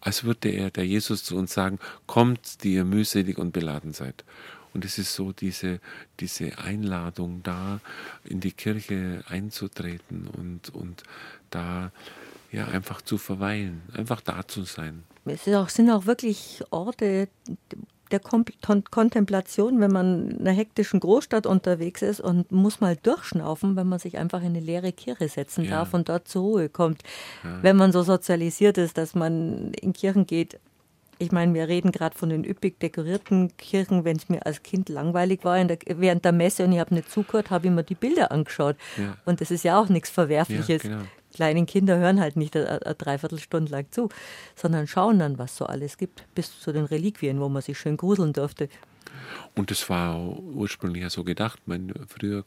als 0.00 0.24
würde 0.24 0.48
er, 0.48 0.70
der 0.70 0.86
Jesus, 0.86 1.24
zu 1.24 1.36
uns 1.36 1.52
sagen, 1.52 1.78
kommt, 2.06 2.64
die 2.64 2.74
ihr 2.74 2.84
mühselig 2.84 3.36
und 3.38 3.52
beladen 3.52 3.92
seid. 3.92 4.24
Und 4.72 4.84
es 4.84 4.98
ist 4.98 5.14
so 5.14 5.32
diese, 5.32 5.80
diese 6.20 6.58
Einladung, 6.58 7.42
da 7.42 7.80
in 8.24 8.40
die 8.40 8.52
Kirche 8.52 9.24
einzutreten 9.28 10.28
und, 10.28 10.70
und 10.70 11.02
da 11.50 11.90
ja, 12.52 12.66
einfach 12.66 13.02
zu 13.02 13.18
verweilen, 13.18 13.82
einfach 13.92 14.20
da 14.20 14.46
zu 14.46 14.64
sein. 14.64 15.04
Es 15.24 15.46
auch, 15.48 15.68
sind 15.68 15.90
auch 15.90 16.06
wirklich 16.06 16.62
Orte 16.70 17.28
der 18.10 18.20
Kontemplation, 18.20 19.80
wenn 19.80 19.92
man 19.92 20.30
in 20.30 20.40
einer 20.40 20.50
hektischen 20.50 21.00
Großstadt 21.00 21.46
unterwegs 21.46 22.02
ist 22.02 22.20
und 22.20 22.50
muss 22.50 22.80
mal 22.80 22.96
durchschnaufen, 22.96 23.76
wenn 23.76 23.86
man 23.86 23.98
sich 23.98 24.18
einfach 24.18 24.40
in 24.40 24.48
eine 24.48 24.60
leere 24.60 24.92
Kirche 24.92 25.28
setzen 25.28 25.64
ja. 25.64 25.70
darf 25.70 25.94
und 25.94 26.08
dort 26.08 26.26
zur 26.26 26.42
Ruhe 26.42 26.68
kommt. 26.68 27.02
Ja. 27.44 27.62
Wenn 27.62 27.76
man 27.76 27.92
so 27.92 28.02
sozialisiert 28.02 28.78
ist, 28.78 28.98
dass 28.98 29.14
man 29.14 29.72
in 29.74 29.92
Kirchen 29.92 30.26
geht, 30.26 30.58
ich 31.18 31.32
meine, 31.32 31.52
wir 31.52 31.68
reden 31.68 31.92
gerade 31.92 32.16
von 32.16 32.30
den 32.30 32.44
üppig 32.44 32.80
dekorierten 32.80 33.54
Kirchen. 33.58 34.06
Wenn 34.06 34.16
es 34.16 34.30
mir 34.30 34.46
als 34.46 34.62
Kind 34.62 34.88
langweilig 34.88 35.44
war 35.44 35.62
der, 35.62 35.76
während 35.86 36.24
der 36.24 36.32
Messe 36.32 36.64
und 36.64 36.72
ich 36.72 36.78
habe 36.78 36.94
nicht 36.94 37.10
zugehört, 37.10 37.50
habe 37.50 37.66
ich 37.66 37.72
mir 37.72 37.84
die 37.84 37.94
Bilder 37.94 38.32
angeschaut. 38.32 38.76
Ja. 38.96 39.18
Und 39.26 39.42
das 39.42 39.50
ist 39.50 39.62
ja 39.62 39.78
auch 39.78 39.90
nichts 39.90 40.08
Verwerfliches. 40.08 40.82
Genau 40.82 41.02
kleinen 41.32 41.66
Kinder 41.66 41.98
hören 41.98 42.20
halt 42.20 42.36
nicht 42.36 42.56
eine, 42.56 42.78
Dreiviertelstunde 42.94 43.70
lang 43.70 43.86
zu, 43.90 44.08
sondern 44.56 44.86
schauen 44.86 45.18
dann, 45.18 45.38
was 45.38 45.56
so 45.56 45.66
alles 45.66 45.96
gibt, 45.96 46.24
bis 46.34 46.60
zu 46.60 46.72
den 46.72 46.84
Reliquien, 46.84 47.40
wo 47.40 47.48
man 47.48 47.62
sich 47.62 47.78
schön 47.78 47.96
gruseln 47.96 48.32
durfte. 48.32 48.68
Und 49.54 49.70
das 49.70 49.88
war 49.90 50.18
ursprünglich 50.20 51.02
ja 51.02 51.10
so 51.10 51.24
gedacht. 51.24 51.60
Meine, 51.66 51.92
früher 52.06 52.44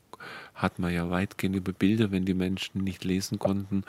hat 0.55 0.79
man 0.79 0.93
ja 0.93 1.09
weitgehend 1.09 1.55
über 1.55 1.73
Bilder, 1.73 2.11
wenn 2.11 2.25
die 2.25 2.33
Menschen 2.33 2.83
nicht 2.83 3.03
lesen 3.03 3.39
konnten, 3.39 3.83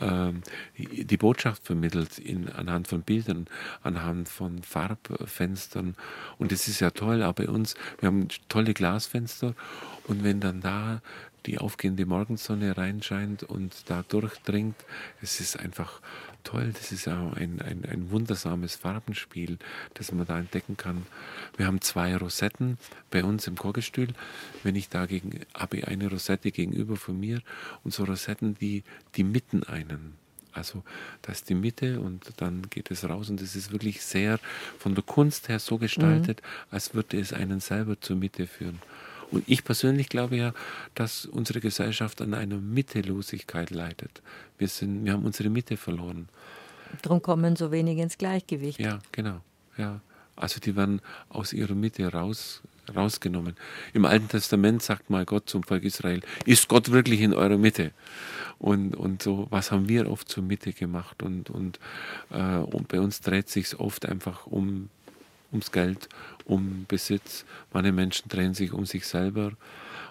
äh, 0.00 0.32
die 0.76 1.16
Botschaft 1.16 1.64
vermittelt 1.64 2.18
in, 2.18 2.48
anhand 2.48 2.88
von 2.88 3.02
Bildern, 3.02 3.46
anhand 3.82 4.28
von 4.28 4.62
Farbfenstern. 4.62 5.94
Und 6.38 6.52
das 6.52 6.68
ist 6.68 6.80
ja 6.80 6.90
toll, 6.90 7.22
aber 7.22 7.44
bei 7.44 7.48
uns, 7.48 7.74
wir 8.00 8.08
haben 8.08 8.28
tolle 8.48 8.74
Glasfenster 8.74 9.54
und 10.08 10.24
wenn 10.24 10.40
dann 10.40 10.60
da 10.60 11.00
die 11.46 11.58
aufgehende 11.58 12.06
Morgensonne 12.06 12.76
reinscheint 12.76 13.42
und 13.44 13.88
da 13.88 14.02
durchdringt. 14.02 14.76
Es 15.22 15.40
ist 15.40 15.58
einfach 15.58 16.00
toll. 16.44 16.72
Das 16.72 16.92
ist 16.92 17.08
auch 17.08 17.32
ein, 17.34 17.60
ein, 17.60 17.84
ein 17.84 18.10
wundersames 18.10 18.76
Farbenspiel, 18.76 19.58
das 19.94 20.12
man 20.12 20.26
da 20.26 20.38
entdecken 20.38 20.76
kann. 20.76 21.06
Wir 21.56 21.66
haben 21.66 21.80
zwei 21.80 22.16
Rosetten 22.16 22.78
bei 23.10 23.24
uns 23.24 23.46
im 23.46 23.56
Chorgestühl. 23.56 24.08
Wenn 24.62 24.76
ich 24.76 24.88
dagegen 24.88 25.40
habe 25.54 25.78
ich 25.78 25.88
eine 25.88 26.08
Rosette 26.08 26.50
gegenüber 26.50 26.96
von 26.96 27.18
mir 27.18 27.40
und 27.84 27.92
so 27.92 28.04
Rosetten, 28.04 28.56
die, 28.56 28.82
die 29.14 29.24
mitten 29.24 29.62
einen. 29.64 30.14
Also 30.52 30.82
da 31.22 31.32
ist 31.32 31.50
die 31.50 31.54
Mitte 31.54 32.00
und 32.00 32.32
dann 32.38 32.62
geht 32.70 32.90
es 32.90 33.06
raus 33.06 33.28
und 33.28 33.42
es 33.42 33.56
ist 33.56 33.72
wirklich 33.72 34.02
sehr 34.02 34.38
von 34.78 34.94
der 34.94 35.04
Kunst 35.04 35.48
her 35.48 35.58
so 35.58 35.76
gestaltet, 35.76 36.40
mhm. 36.40 36.74
als 36.74 36.94
würde 36.94 37.20
es 37.20 37.34
einen 37.34 37.60
selber 37.60 38.00
zur 38.00 38.16
Mitte 38.16 38.46
führen. 38.46 38.78
Und 39.30 39.44
ich 39.46 39.64
persönlich 39.64 40.08
glaube 40.08 40.36
ja, 40.36 40.52
dass 40.94 41.26
unsere 41.26 41.60
Gesellschaft 41.60 42.20
an 42.22 42.34
einer 42.34 42.58
Mittelosigkeit 42.58 43.70
leidet. 43.70 44.22
Wir, 44.58 44.68
sind, 44.68 45.04
wir 45.04 45.12
haben 45.12 45.24
unsere 45.24 45.50
Mitte 45.50 45.76
verloren. 45.76 46.28
Darum 47.02 47.20
kommen 47.22 47.56
so 47.56 47.70
wenig 47.70 47.98
ins 47.98 48.18
Gleichgewicht. 48.18 48.78
Ja, 48.78 49.00
genau. 49.12 49.40
Ja. 49.76 50.00
Also 50.36 50.60
die 50.60 50.76
werden 50.76 51.00
aus 51.28 51.52
ihrer 51.52 51.74
Mitte 51.74 52.12
raus, 52.12 52.62
rausgenommen. 52.94 53.56
Im 53.94 54.04
Alten 54.04 54.28
Testament 54.28 54.82
sagt 54.82 55.08
mal 55.08 55.24
Gott 55.24 55.48
zum 55.48 55.62
Volk 55.62 55.82
Israel, 55.82 56.20
ist 56.44 56.68
Gott 56.68 56.90
wirklich 56.92 57.22
in 57.22 57.32
eurer 57.32 57.56
Mitte? 57.56 57.92
Und, 58.58 58.94
und 58.94 59.22
so, 59.22 59.46
was 59.50 59.70
haben 59.70 59.88
wir 59.88 60.10
oft 60.10 60.28
zur 60.28 60.42
Mitte 60.42 60.72
gemacht? 60.72 61.22
Und, 61.22 61.50
und, 61.50 61.80
äh, 62.30 62.56
und 62.58 62.88
bei 62.88 63.00
uns 63.00 63.20
dreht 63.20 63.48
sich 63.48 63.78
oft 63.80 64.06
einfach 64.06 64.46
um 64.46 64.90
ums 65.52 65.72
Geld, 65.72 66.08
um 66.44 66.84
Besitz. 66.86 67.44
Manche 67.72 67.92
Menschen 67.92 68.28
drehen 68.28 68.54
sich 68.54 68.72
um 68.72 68.86
sich 68.86 69.06
selber. 69.06 69.52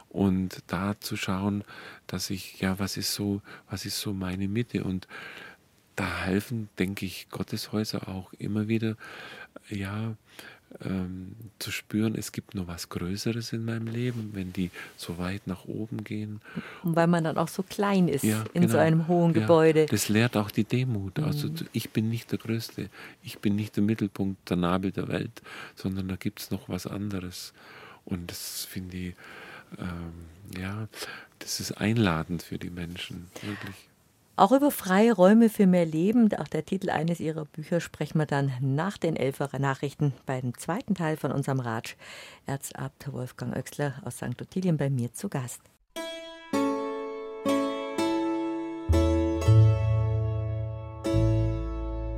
Und 0.10 0.64
da 0.68 1.00
zu 1.00 1.18
schauen, 1.18 1.64
dass 2.08 2.30
ich, 2.30 2.62
ja, 2.62 2.80
was 2.80 2.96
ist 2.96 3.14
so, 3.14 3.42
was 3.70 3.86
ist 3.86 4.00
so 4.00 4.14
meine 4.14 4.48
Mitte? 4.48 4.84
Und 4.84 5.08
da 5.96 6.24
helfen, 6.24 6.70
denke 6.80 7.06
ich, 7.06 7.30
Gotteshäuser 7.30 8.08
auch 8.08 8.32
immer 8.34 8.68
wieder, 8.68 8.96
ja, 9.70 10.16
ähm, 10.84 11.36
zu 11.60 11.72
spüren, 11.72 12.16
es 12.16 12.32
gibt 12.32 12.56
noch 12.56 12.68
was 12.68 12.90
Größeres 12.90 13.54
in 13.54 13.66
meinem 13.66 13.88
Leben, 13.88 14.32
wenn 14.34 14.52
die 14.52 14.72
so 14.98 15.18
weit 15.18 15.48
nach 15.48 15.66
oben 15.66 16.04
gehen. 16.04 16.42
Und 16.84 16.96
weil 16.96 17.08
man 17.08 17.24
dann 17.24 17.38
auch 17.38 17.48
so 17.48 17.64
klein 17.64 18.08
ist 18.08 18.24
ja, 18.24 18.44
in 18.54 18.62
genau. 18.62 18.74
so 18.74 18.78
einem 18.80 19.08
hohen 19.08 19.34
ja, 19.34 19.42
Gebäude. 19.42 19.86
Das 19.86 20.10
lehrt 20.10 20.36
auch 20.36 20.52
die 20.52 20.64
Demut. 20.64 21.20
Also 21.20 21.48
mhm. 21.48 21.68
ich 21.72 21.92
bin 21.92 22.10
nicht 22.10 22.32
der 22.32 22.40
Größte, 22.40 22.90
ich 23.24 23.40
bin 23.40 23.56
nicht 23.56 23.76
der 23.76 23.84
Mittelpunkt, 23.84 24.50
der 24.50 24.58
Nabel 24.58 24.92
der 24.92 25.08
Welt, 25.08 25.42
sondern 25.76 26.08
da 26.08 26.16
gibt 26.16 26.42
es 26.42 26.52
noch 26.52 26.68
was 26.68 26.88
anderes. 26.88 27.54
Und 28.04 28.30
das 28.30 28.66
finde 28.66 28.98
ich, 28.98 29.16
ähm, 29.80 30.60
ja, 30.60 30.88
das 31.40 31.60
ist 31.60 31.74
einladend 31.74 32.44
für 32.44 32.58
die 32.58 32.70
Menschen, 32.70 33.28
wirklich. 33.42 33.90
Auch 34.38 34.52
über 34.52 34.70
freie 34.70 35.14
Räume 35.14 35.50
für 35.50 35.66
mehr 35.66 35.86
Leben, 35.86 36.34
auch 36.34 36.50
der 36.50 36.66
Titel 36.66 36.90
eines 36.90 37.22
ihrer 37.22 37.46
Bücher, 37.46 37.80
sprechen 37.80 38.20
wir 38.20 38.26
dann 38.26 38.52
nach 38.60 38.98
den 38.98 39.16
Elferer 39.16 39.60
Nachrichten 39.60 40.14
beim 40.26 40.58
zweiten 40.58 40.94
Teil 40.94 41.16
von 41.16 41.32
unserem 41.32 41.62
Ratsch. 41.62 41.96
Erzabt 42.46 43.12
Wolfgang 43.14 43.56
Oechsler 43.56 43.94
aus 44.04 44.18
St. 44.18 44.42
Ottilien 44.42 44.76
bei 44.76 44.90
mir 44.90 45.14
zu 45.14 45.30
Gast. 45.30 45.62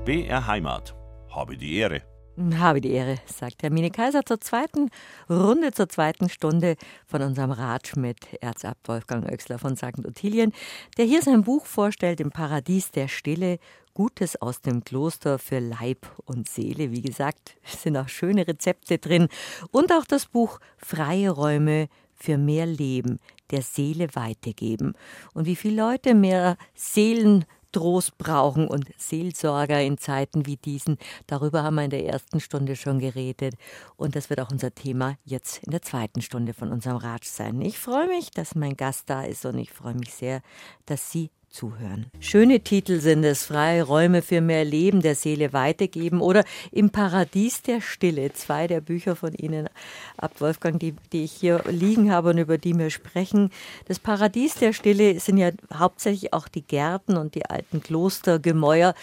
BR 0.06 0.48
Heimat. 0.48 0.96
Habe 1.30 1.56
die 1.56 1.76
Ehre. 1.76 2.02
Habe 2.38 2.82
die 2.82 2.92
Ehre, 2.92 3.18
sagt 3.26 3.64
Hermine 3.64 3.90
Kaiser 3.90 4.24
zur 4.24 4.40
zweiten 4.40 4.92
Runde, 5.28 5.72
zur 5.72 5.90
zweiten 5.90 6.30
Stunde 6.30 6.76
von 7.08 7.24
unserem 7.24 7.50
Ratsch 7.50 7.96
mit 7.96 8.32
Erzabt 8.42 8.88
Wolfgang 8.88 9.26
Oechsler 9.28 9.58
von 9.58 9.76
St. 9.76 10.06
Ottilien, 10.06 10.54
der 10.98 11.06
hier 11.06 11.24
sein 11.24 11.44
Buch 11.44 11.66
vorstellt, 11.66 12.20
Im 12.20 12.30
Paradies 12.30 12.92
der 12.92 13.08
Stille, 13.08 13.58
Gutes 13.96 14.40
aus 14.40 14.62
dem 14.62 14.84
Kloster 14.84 15.40
für 15.40 15.58
Leib 15.58 16.06
und 16.26 16.48
Seele. 16.48 16.92
Wie 16.92 17.02
gesagt, 17.02 17.58
sind 17.66 17.98
auch 17.98 18.08
schöne 18.08 18.48
Rezepte 18.48 19.00
drin. 19.00 19.30
Und 19.72 19.92
auch 19.92 20.06
das 20.06 20.28
Buch 20.28 20.60
Freie 20.78 21.32
Räume 21.32 21.90
für 22.14 22.38
mehr 22.38 22.68
Leben, 22.68 23.20
der 23.50 23.64
Seele 23.64 24.10
weitergeben. 24.14 24.94
Und 25.34 25.48
wie 25.48 25.56
viele 25.56 25.82
Leute 25.82 26.14
mehr 26.14 26.58
Seelen 26.76 27.46
Trost 27.78 28.18
brauchen 28.18 28.68
und 28.68 28.90
Seelsorger 28.98 29.80
in 29.84 30.00
Zeiten 30.00 30.48
wie 30.48 30.58
diesen. 30.58 30.98
Darüber 31.28 31.62
haben 31.62 31.76
wir 31.76 31.84
in 31.84 31.92
der 31.92 32.08
ersten 32.08 32.40
Stunde 32.40 32.76
schon 32.76 32.98
geredet. 32.98 33.54
Und 33.98 34.16
das 34.16 34.32
wird 34.32 34.40
auch 34.40 34.50
unser 34.50 34.74
Thema 34.74 35.16
jetzt 35.26 35.64
in 35.64 35.70
der 35.70 35.84
zweiten 35.84 36.24
Stunde 36.24 36.56
von 36.56 36.72
unserem 36.72 36.98
Ratsch 36.98 37.28
sein. 37.28 37.62
Ich 37.62 37.78
freue 37.78 38.08
mich, 38.08 38.32
dass 38.32 38.56
mein 38.56 38.76
Gast 38.76 39.12
da 39.12 39.22
ist 39.22 39.46
und 39.46 39.60
ich 39.60 39.72
freue 39.72 39.94
mich 39.94 40.12
sehr, 40.16 40.42
dass 40.88 41.12
Sie 41.12 41.30
zuhören. 41.50 42.08
Schöne 42.20 42.60
Titel 42.60 43.00
sind 43.00 43.24
es, 43.24 43.46
freie 43.46 43.84
Räume 43.84 44.22
für 44.22 44.42
mehr 44.42 44.66
Leben 44.66 45.02
der 45.02 45.16
Seele 45.16 45.54
weitergeben 45.54 46.22
oder 46.22 46.44
Im 46.72 46.90
Paradies 46.90 47.62
der 47.62 47.82
Stille, 47.82 48.34
zwei 48.34 48.68
der 48.68 48.82
Bücher 48.82 49.16
von 49.16 49.34
Ihnen 49.34 49.70
ab 50.18 50.40
Wolfgang, 50.40 50.80
die, 50.80 50.94
die 51.12 51.24
ich 51.24 51.32
hier 51.32 51.64
liegen 51.68 52.12
habe 52.12 52.30
und 52.32 52.38
über 52.38 52.58
die 52.58 52.78
wir 52.78 52.90
sprechen. 52.90 53.52
Das 53.88 54.00
Paradies 54.00 54.56
der 54.56 54.74
Stille 54.74 55.20
sind 55.20 55.38
ja 55.38 55.52
hauptsächlich 55.74 56.34
auch 56.34 56.48
die 56.48 56.66
Gärten 56.66 57.18
und 57.18 57.36
die 57.36 57.46
alten 57.46 57.82
Klostergemäuer. 57.82 58.94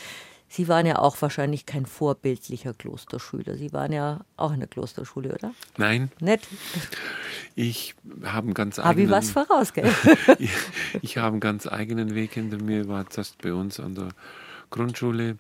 Sie 0.55 0.69
waren 0.69 0.87
ja 0.87 1.01
auch 1.01 1.21
wahrscheinlich 1.21 1.67
kein 1.67 1.85
vorbildlicher 1.85 2.75
Klosterschüler. 2.75 3.57
Sie 3.57 3.73
waren 3.73 3.91
ja 3.91 4.21
auch 4.37 4.53
in 4.53 4.61
der 4.61 4.69
Klosterschule, 4.69 5.35
oder? 5.35 5.53
Nein. 5.79 6.13
Nett. 6.21 6.43
Ich 7.57 7.97
habe 8.23 8.47
einen 8.47 8.55
ganz 8.55 8.79
eigenen... 8.79 8.89
Habe 8.89 9.03
ich 9.03 9.11
was 9.11 9.31
voraus, 9.33 9.73
gell? 9.73 9.93
ich, 10.39 10.53
ich 11.03 11.19
habe 11.19 11.33
einen 11.33 11.41
ganz 11.41 11.67
eigenen 11.67 12.15
Weg 12.15 12.35
hinter 12.35 12.63
mir. 12.63 12.87
War 12.87 13.11
zuerst 13.11 13.43
bei 13.43 13.53
uns 13.53 13.81
an 13.81 13.97
der 13.97 14.11
Grundschule 14.71 15.39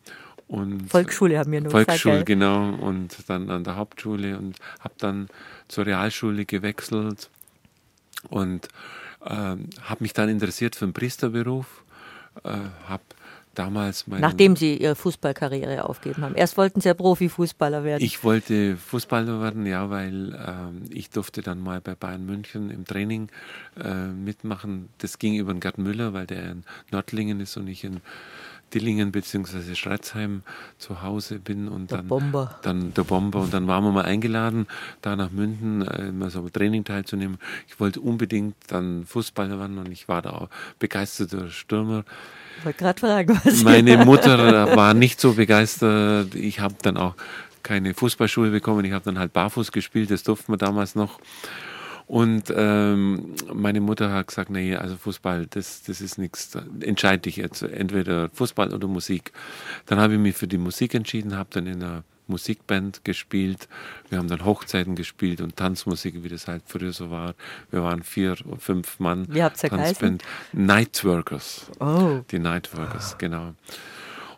und 0.48 0.90
Volksschule 0.90 1.38
haben 1.38 1.52
wir 1.52 1.60
nur 1.60 1.70
Volksschule, 1.70 2.14
gesagt, 2.14 2.26
genau. 2.26 2.70
Und 2.74 3.16
dann 3.28 3.50
an 3.50 3.62
der 3.62 3.76
Hauptschule 3.76 4.36
und 4.36 4.58
habe 4.80 4.94
dann 4.98 5.28
zur 5.68 5.86
Realschule 5.86 6.44
gewechselt 6.44 7.30
und 8.30 8.68
äh, 9.24 9.30
habe 9.30 9.98
mich 10.00 10.12
dann 10.12 10.28
interessiert 10.28 10.74
für 10.74 10.86
den 10.86 10.92
Priesterberuf. 10.92 11.84
Äh, 12.42 12.50
habe 12.88 13.04
damals 13.54 14.06
meine, 14.06 14.20
Nachdem 14.20 14.56
Sie 14.56 14.76
Ihre 14.76 14.94
Fußballkarriere 14.94 15.88
aufgeben 15.88 16.22
haben. 16.22 16.34
Erst 16.34 16.56
wollten 16.56 16.80
Sie 16.80 16.88
ja 16.88 16.94
Profifußballer 16.94 17.84
werden. 17.84 18.02
Ich 18.02 18.24
wollte 18.24 18.76
Fußballer 18.76 19.40
werden, 19.40 19.66
ja, 19.66 19.90
weil 19.90 20.34
äh, 20.34 20.94
ich 20.94 21.10
durfte 21.10 21.42
dann 21.42 21.60
mal 21.60 21.80
bei 21.80 21.94
Bayern 21.94 22.26
München 22.26 22.70
im 22.70 22.84
Training 22.84 23.28
äh, 23.82 24.06
mitmachen. 24.06 24.88
Das 24.98 25.18
ging 25.18 25.34
über 25.36 25.52
den 25.52 25.60
Gerd 25.60 25.78
Müller, 25.78 26.12
weil 26.12 26.26
der 26.26 26.50
in 26.50 26.64
Nördlingen 26.90 27.40
ist 27.40 27.56
und 27.56 27.68
ich 27.68 27.84
in 27.84 28.00
Dillingen 28.74 29.12
bzw. 29.12 29.74
Schretzheim 29.74 30.42
zu 30.78 31.02
Hause 31.02 31.38
bin 31.38 31.68
und 31.68 31.90
der 31.90 31.98
dann, 31.98 32.08
Bomber. 32.08 32.58
dann 32.62 32.92
der 32.92 33.04
Bomber 33.04 33.40
und 33.40 33.54
dann 33.54 33.68
waren 33.68 33.84
wir 33.84 33.92
mal 33.92 34.04
eingeladen, 34.04 34.66
da 35.00 35.14
nach 35.14 35.30
München 35.30 35.82
äh, 35.82 36.10
mal 36.10 36.30
so 36.30 36.48
Training 36.48 36.84
teilzunehmen. 36.84 37.38
Ich 37.68 37.78
wollte 37.78 38.00
unbedingt 38.00 38.56
dann 38.68 39.04
Fußballer 39.06 39.58
werden 39.60 39.78
und 39.78 39.90
ich 39.92 40.08
war 40.08 40.22
da 40.22 40.30
auch 40.30 40.48
begeisterter 40.78 41.50
Stürmer. 41.50 42.04
Ich 42.58 42.64
wollte 42.64 42.78
gerade 42.78 43.00
fragen, 43.00 43.40
was 43.44 43.62
Meine 43.62 43.96
Mutter 44.04 44.76
war 44.76 44.94
nicht 44.94 45.20
so 45.20 45.34
begeistert. 45.34 46.34
Ich 46.34 46.60
habe 46.60 46.74
dann 46.82 46.96
auch 46.96 47.14
keine 47.62 47.94
Fußballschuhe 47.94 48.50
bekommen. 48.50 48.84
Ich 48.84 48.92
habe 48.92 49.04
dann 49.04 49.18
halt 49.18 49.32
barfuß 49.32 49.72
gespielt, 49.72 50.10
das 50.10 50.22
durften 50.22 50.52
wir 50.52 50.58
damals 50.58 50.94
noch. 50.94 51.18
Und 52.06 52.52
ähm, 52.54 53.34
meine 53.52 53.80
Mutter 53.80 54.12
hat 54.12 54.26
gesagt, 54.26 54.50
nee, 54.50 54.76
also 54.76 54.96
Fußball, 54.96 55.46
das, 55.46 55.82
das 55.84 56.02
ist 56.02 56.18
nichts. 56.18 56.56
Entscheide 56.80 57.22
dich 57.22 57.36
jetzt, 57.36 57.62
entweder 57.62 58.28
Fußball 58.30 58.74
oder 58.74 58.86
Musik. 58.88 59.32
Dann 59.86 59.98
habe 59.98 60.14
ich 60.14 60.20
mich 60.20 60.36
für 60.36 60.46
die 60.46 60.58
Musik 60.58 60.94
entschieden, 60.94 61.36
habe 61.36 61.48
dann 61.52 61.66
in 61.66 61.82
einer 61.82 62.04
Musikband 62.26 63.04
gespielt. 63.04 63.68
Wir 64.08 64.18
haben 64.18 64.28
dann 64.28 64.44
Hochzeiten 64.44 64.94
gespielt 64.94 65.40
und 65.40 65.56
Tanzmusik, 65.56 66.22
wie 66.22 66.28
das 66.28 66.48
halt 66.48 66.62
früher 66.66 66.92
so 66.92 67.10
war. 67.10 67.34
Wir 67.70 67.82
waren 67.82 68.02
vier, 68.02 68.36
fünf 68.58 69.00
Mann. 69.00 69.26
Wie 69.28 69.42
habt 69.42 69.62
ihr 69.62 69.70
Tanzband. 69.70 70.22
Nightworkers. 70.52 71.70
Oh. 71.80 72.20
Die 72.30 72.38
Nightworkers, 72.38 73.18
genau. 73.18 73.54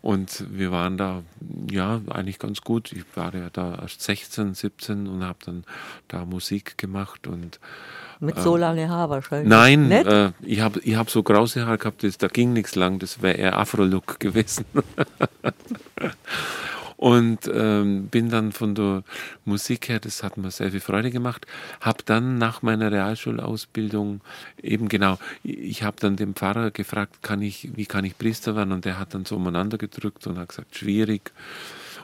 Und 0.03 0.45
wir 0.51 0.71
waren 0.71 0.97
da, 0.97 1.23
ja, 1.69 2.01
eigentlich 2.11 2.39
ganz 2.39 2.61
gut. 2.61 2.93
Ich 2.93 3.05
war 3.17 3.35
ja 3.35 3.51
da 3.53 3.77
erst 3.83 4.03
16, 4.03 4.55
17 4.55 5.09
und 5.09 5.25
habe 5.25 5.39
dann 5.45 5.65
da 6.07 6.25
Musik 6.25 6.79
gemacht 6.79 7.27
und 7.27 7.59
mit 8.21 8.37
äh, 8.37 8.41
so 8.41 8.57
lange 8.57 8.89
Haar 8.89 9.11
wahrscheinlich. 9.11 9.49
Nein, 9.49 9.91
äh, 9.91 10.33
ich 10.43 10.61
habe 10.61 10.81
ich 10.81 10.97
hab 10.97 11.11
so 11.11 11.23
grause 11.23 11.67
Haare 11.67 11.79
gehabt, 11.79 12.03
das, 12.03 12.19
da 12.19 12.29
ging 12.29 12.53
nichts 12.53 12.75
lang, 12.75 12.99
das 12.99 13.21
wäre 13.21 13.37
eher 13.37 13.59
Afro-Look 13.59 14.21
gewesen. 14.21 14.65
und 16.97 17.51
ähm, 17.53 18.09
bin 18.09 18.31
dann 18.31 18.53
von 18.53 18.75
der 18.75 19.03
Musik 19.45 19.89
her, 19.89 20.01
das 20.01 20.23
hat 20.23 20.37
mir 20.37 20.51
sehr 20.51 20.71
viel 20.71 20.81
Freude 20.81 21.11
gemacht, 21.11 21.47
habe 21.81 21.99
dann 22.05 22.39
nach 22.39 22.63
meiner 22.63 22.91
Realschulausbildung 22.91 24.21
eben 24.63 24.89
genau, 24.89 25.19
ich 25.43 25.83
habe 25.83 25.97
dann 26.01 26.17
den 26.17 26.35
Pfarrer 26.35 26.71
gefragt, 26.71 27.23
kann 27.23 27.43
ich, 27.43 27.71
wie 27.77 27.87
kann 27.87 28.05
ich 28.05 28.17
Priester 28.17 28.57
werden? 28.57 28.73
Und 28.73 28.85
der 28.85 28.99
hat 28.99 29.15
dann 29.15 29.25
so 29.25 29.37
umeinander 29.37 29.79
gedrückt 29.79 30.27
und 30.27 30.39
hat 30.39 30.49
gesagt, 30.49 30.77
schwierig. 30.77 31.33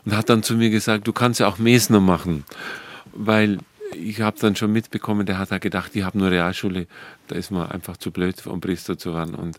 Und 0.05 0.17
hat 0.17 0.29
dann 0.29 0.43
zu 0.43 0.55
mir 0.55 0.71
gesagt, 0.71 1.07
du 1.07 1.13
kannst 1.13 1.41
ja 1.41 1.47
auch 1.47 1.59
Mesner 1.59 2.01
machen, 2.01 2.45
weil 3.13 3.59
ich 3.95 4.21
habe 4.21 4.39
dann 4.41 4.57
schon 4.57 4.73
mitbekommen, 4.73 5.27
der 5.27 5.39
hat 5.39 5.51
da 5.51 5.59
gedacht, 5.59 5.95
ich 5.95 6.03
habe 6.03 6.19
nur 6.19 6.31
Realschule, 6.31 6.87
da 7.29 7.37
ist 7.37 7.51
man 7.51 7.71
einfach 7.71 7.97
zu 7.97 8.11
blöd, 8.11 8.47
um 8.47 8.61
Priester 8.61 8.99
zu 8.99 9.15
werden. 9.15 9.35
Und 9.35 9.57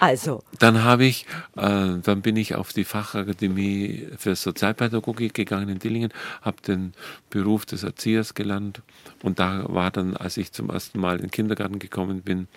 also. 0.00 0.42
Dann 0.58 0.82
habe 0.82 1.04
ich, 1.04 1.26
äh, 1.56 1.98
dann 2.02 2.22
bin 2.22 2.36
ich 2.36 2.54
auf 2.54 2.72
die 2.72 2.84
Fachakademie 2.84 4.08
für 4.16 4.34
Sozialpädagogik 4.34 5.34
gegangen 5.34 5.68
in 5.68 5.78
Dillingen, 5.78 6.12
habe 6.42 6.56
den 6.66 6.94
Beruf 7.28 7.66
des 7.66 7.82
Erziehers 7.82 8.34
gelernt 8.34 8.80
und 9.22 9.38
da 9.38 9.64
war 9.68 9.90
dann, 9.90 10.16
als 10.16 10.36
ich 10.36 10.52
zum 10.52 10.70
ersten 10.70 11.00
Mal 11.00 11.16
in 11.16 11.22
den 11.22 11.30
Kindergarten 11.30 11.78
gekommen 11.78 12.22
bin, 12.22 12.48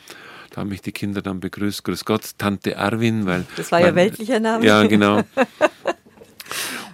da 0.52 0.62
haben 0.62 0.70
mich 0.70 0.82
die 0.82 0.92
Kinder 0.92 1.22
dann 1.22 1.40
begrüßt, 1.40 1.84
grüß 1.84 2.06
Gott, 2.06 2.38
Tante 2.38 2.76
Erwin, 2.76 3.26
weil... 3.26 3.46
Das 3.58 3.72
war 3.72 3.80
mein, 3.80 3.90
ja 3.90 3.96
weltlicher 3.96 4.40
Name. 4.40 4.66
Ja, 4.66 4.84
genau. 4.86 5.24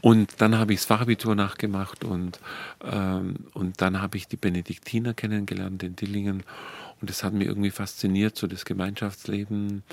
Und 0.02 0.42
dann 0.42 0.58
habe 0.58 0.74
ich 0.74 0.80
das 0.80 0.86
Fachabitur 0.86 1.36
nachgemacht 1.36 2.04
und, 2.04 2.40
ähm, 2.84 3.36
und 3.54 3.82
dann 3.82 4.02
habe 4.02 4.18
ich 4.18 4.28
die 4.28 4.38
Benediktiner 4.38 5.14
kennengelernt 5.14 5.84
in 5.84 5.96
Dillingen. 5.96 6.44
Und 7.02 7.10
das 7.10 7.24
hat 7.24 7.34
mich 7.34 7.48
irgendwie 7.48 7.72
fasziniert, 7.72 8.38
so 8.38 8.48
das 8.48 8.66
Gemeinschaftsleben 8.66 9.84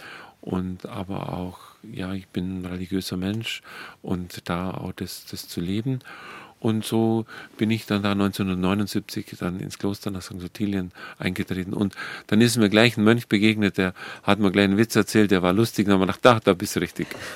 und 0.41 0.87
aber 0.87 1.33
auch, 1.33 1.59
ja, 1.83 2.13
ich 2.15 2.29
bin 2.29 2.63
ein 2.63 2.67
religiöser 2.67 3.17
Mensch 3.17 3.63
und 4.03 4.49
da 4.49 4.73
auch 4.73 4.93
das, 4.93 5.25
das 5.27 5.49
zu 5.49 5.61
leben. 5.61 6.01
Und 6.59 6.85
so 6.85 7.27
bin 7.59 7.71
ich 7.71 7.85
dann 7.87 8.03
da 8.03 8.13
1979 8.13 9.37
dann 9.39 9.61
ins 9.61 9.79
Kloster 9.79 10.11
nach 10.11 10.23
St. 10.23 10.43
Ottilien 10.43 10.91
eingetreten. 11.19 11.75
Und 11.75 11.95
dann 12.29 12.41
ist 12.41 12.57
mir 12.57 12.71
gleich 12.71 12.97
ein 12.97 13.05
Mönch 13.05 13.29
begegnet, 13.29 13.77
der 13.77 13.93
hat 14.23 14.39
mir 14.39 14.51
gleich 14.51 14.65
einen 14.65 14.79
Witz 14.79 14.97
erzählt, 14.97 15.31
der 15.31 15.43
war 15.43 15.53
lustig. 15.53 15.85
Dann 15.87 15.95
haben 15.95 16.01
wir 16.01 16.07
gedacht, 16.07 16.25
da, 16.25 16.41
da 16.41 16.55
bist 16.55 16.75
du 16.75 16.81
richtig. 16.81 17.09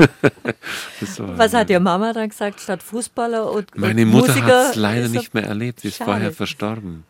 war, 1.18 1.39
Was 1.39 1.53
hat 1.53 1.68
Ihre 1.68 1.81
Mama 1.81 2.12
dann 2.12 2.31
gesagt, 2.31 2.61
statt 2.61 2.83
Fußballer 2.83 3.53
und 3.53 3.77
Meine 3.77 4.07
Mutter 4.07 4.35
hat 4.43 4.71
es 4.71 4.77
leider 4.77 5.09
nicht 5.09 5.35
mehr 5.35 5.45
erlebt, 5.45 5.83
die 5.83 5.89
ist 5.89 5.99
schade. 5.99 6.11
vorher 6.11 6.33
verstorben. 6.33 7.05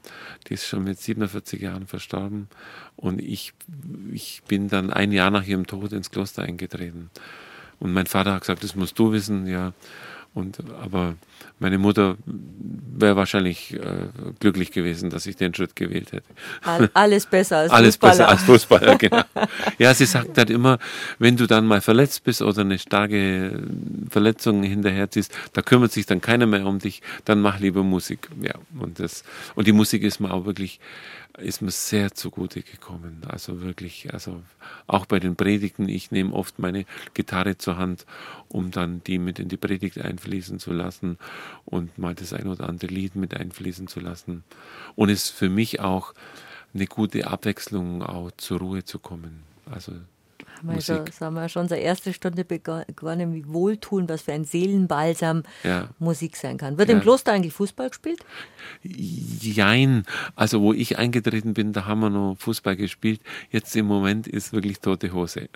Die 0.48 0.54
ist 0.54 0.66
schon 0.66 0.84
mit 0.84 0.98
47 0.98 1.60
Jahren 1.60 1.86
verstorben. 1.86 2.48
Und 2.96 3.20
ich, 3.20 3.52
ich 4.12 4.42
bin 4.48 4.68
dann 4.68 4.90
ein 4.90 5.12
Jahr 5.12 5.30
nach 5.30 5.46
ihrem 5.46 5.66
Tod 5.66 5.92
ins 5.92 6.10
Kloster 6.10 6.42
eingetreten. 6.42 7.10
Und 7.78 7.92
mein 7.92 8.06
Vater 8.06 8.34
hat 8.34 8.42
gesagt, 8.42 8.62
das 8.62 8.74
musst 8.74 8.98
du 8.98 9.12
wissen, 9.12 9.46
ja. 9.46 9.72
Und, 10.32 10.58
aber 10.80 11.16
meine 11.58 11.78
Mutter 11.78 12.16
wäre 12.24 13.16
wahrscheinlich 13.16 13.74
äh, 13.74 13.80
glücklich 14.38 14.70
gewesen, 14.70 15.10
dass 15.10 15.26
ich 15.26 15.34
den 15.36 15.52
Schritt 15.54 15.74
gewählt 15.74 16.12
hätte. 16.12 16.90
Alles 16.94 17.26
besser 17.26 17.58
als 17.58 17.72
Alles 17.72 17.96
Fußballer. 17.96 18.12
besser 18.12 18.28
als 18.28 18.42
Fußballer, 18.42 18.96
genau. 18.96 19.22
ja, 19.78 19.92
sie 19.92 20.06
sagt 20.06 20.38
halt 20.38 20.50
immer, 20.50 20.78
wenn 21.18 21.36
du 21.36 21.46
dann 21.46 21.66
mal 21.66 21.80
verletzt 21.80 22.22
bist 22.22 22.42
oder 22.42 22.60
eine 22.60 22.78
starke 22.78 23.60
Verletzung 24.08 24.62
hinterherziehst, 24.62 25.32
da 25.52 25.62
kümmert 25.62 25.90
sich 25.90 26.06
dann 26.06 26.20
keiner 26.20 26.46
mehr 26.46 26.64
um 26.64 26.78
dich, 26.78 27.02
dann 27.24 27.40
mach 27.40 27.58
lieber 27.58 27.82
Musik. 27.82 28.28
Ja, 28.40 28.54
und 28.78 29.00
das, 29.00 29.24
und 29.56 29.66
die 29.66 29.72
Musik 29.72 30.04
ist 30.04 30.20
mir 30.20 30.32
auch 30.32 30.44
wirklich 30.44 30.78
ist 31.38 31.62
mir 31.62 31.70
sehr 31.70 32.12
zugute 32.14 32.62
gekommen. 32.62 33.22
Also 33.26 33.62
wirklich, 33.62 34.12
also 34.12 34.42
auch 34.86 35.06
bei 35.06 35.20
den 35.20 35.36
Predigten, 35.36 35.88
ich 35.88 36.10
nehme 36.10 36.34
oft 36.34 36.58
meine 36.58 36.84
Gitarre 37.14 37.58
zur 37.58 37.78
Hand, 37.78 38.06
um 38.48 38.70
dann 38.70 39.02
die 39.04 39.18
mit 39.18 39.38
in 39.38 39.48
die 39.48 39.56
Predigt 39.56 39.98
einfließen 39.98 40.58
zu 40.58 40.72
lassen 40.72 41.18
und 41.64 41.98
mal 41.98 42.14
das 42.14 42.32
ein 42.32 42.46
oder 42.46 42.68
andere 42.68 42.92
Lied 42.92 43.16
mit 43.16 43.34
einfließen 43.34 43.86
zu 43.86 44.00
lassen. 44.00 44.44
Und 44.96 45.08
es 45.10 45.24
ist 45.24 45.30
für 45.30 45.48
mich 45.48 45.80
auch 45.80 46.14
eine 46.74 46.86
gute 46.86 47.26
Abwechslung, 47.26 48.02
auch 48.02 48.30
zur 48.32 48.60
Ruhe 48.60 48.84
zu 48.84 48.98
kommen. 48.98 49.42
Also 49.70 49.92
haben 50.60 50.74
wir, 50.74 50.80
so, 50.82 51.24
haben 51.24 51.34
wir 51.34 51.48
schon 51.48 51.62
unsere 51.62 51.80
erste 51.80 52.12
Stunde 52.12 52.44
begonnen, 52.44 53.34
wie 53.34 53.48
Wohltun, 53.48 54.08
was 54.08 54.22
für 54.22 54.32
ein 54.32 54.44
Seelenbalsam 54.44 55.42
ja. 55.64 55.88
Musik 55.98 56.36
sein 56.36 56.58
kann. 56.58 56.76
Wird 56.76 56.90
ja. 56.90 56.96
im 56.96 57.00
Kloster 57.00 57.32
eigentlich 57.32 57.54
Fußball 57.54 57.88
gespielt? 57.88 58.24
Jein. 58.82 60.04
Also 60.36 60.60
wo 60.60 60.72
ich 60.72 60.98
eingetreten 60.98 61.54
bin, 61.54 61.72
da 61.72 61.86
haben 61.86 62.00
wir 62.00 62.10
noch 62.10 62.36
Fußball 62.38 62.76
gespielt. 62.76 63.20
Jetzt 63.50 63.74
im 63.74 63.86
Moment 63.86 64.26
ist 64.26 64.52
wirklich 64.52 64.80
tote 64.80 65.12
Hose. 65.12 65.48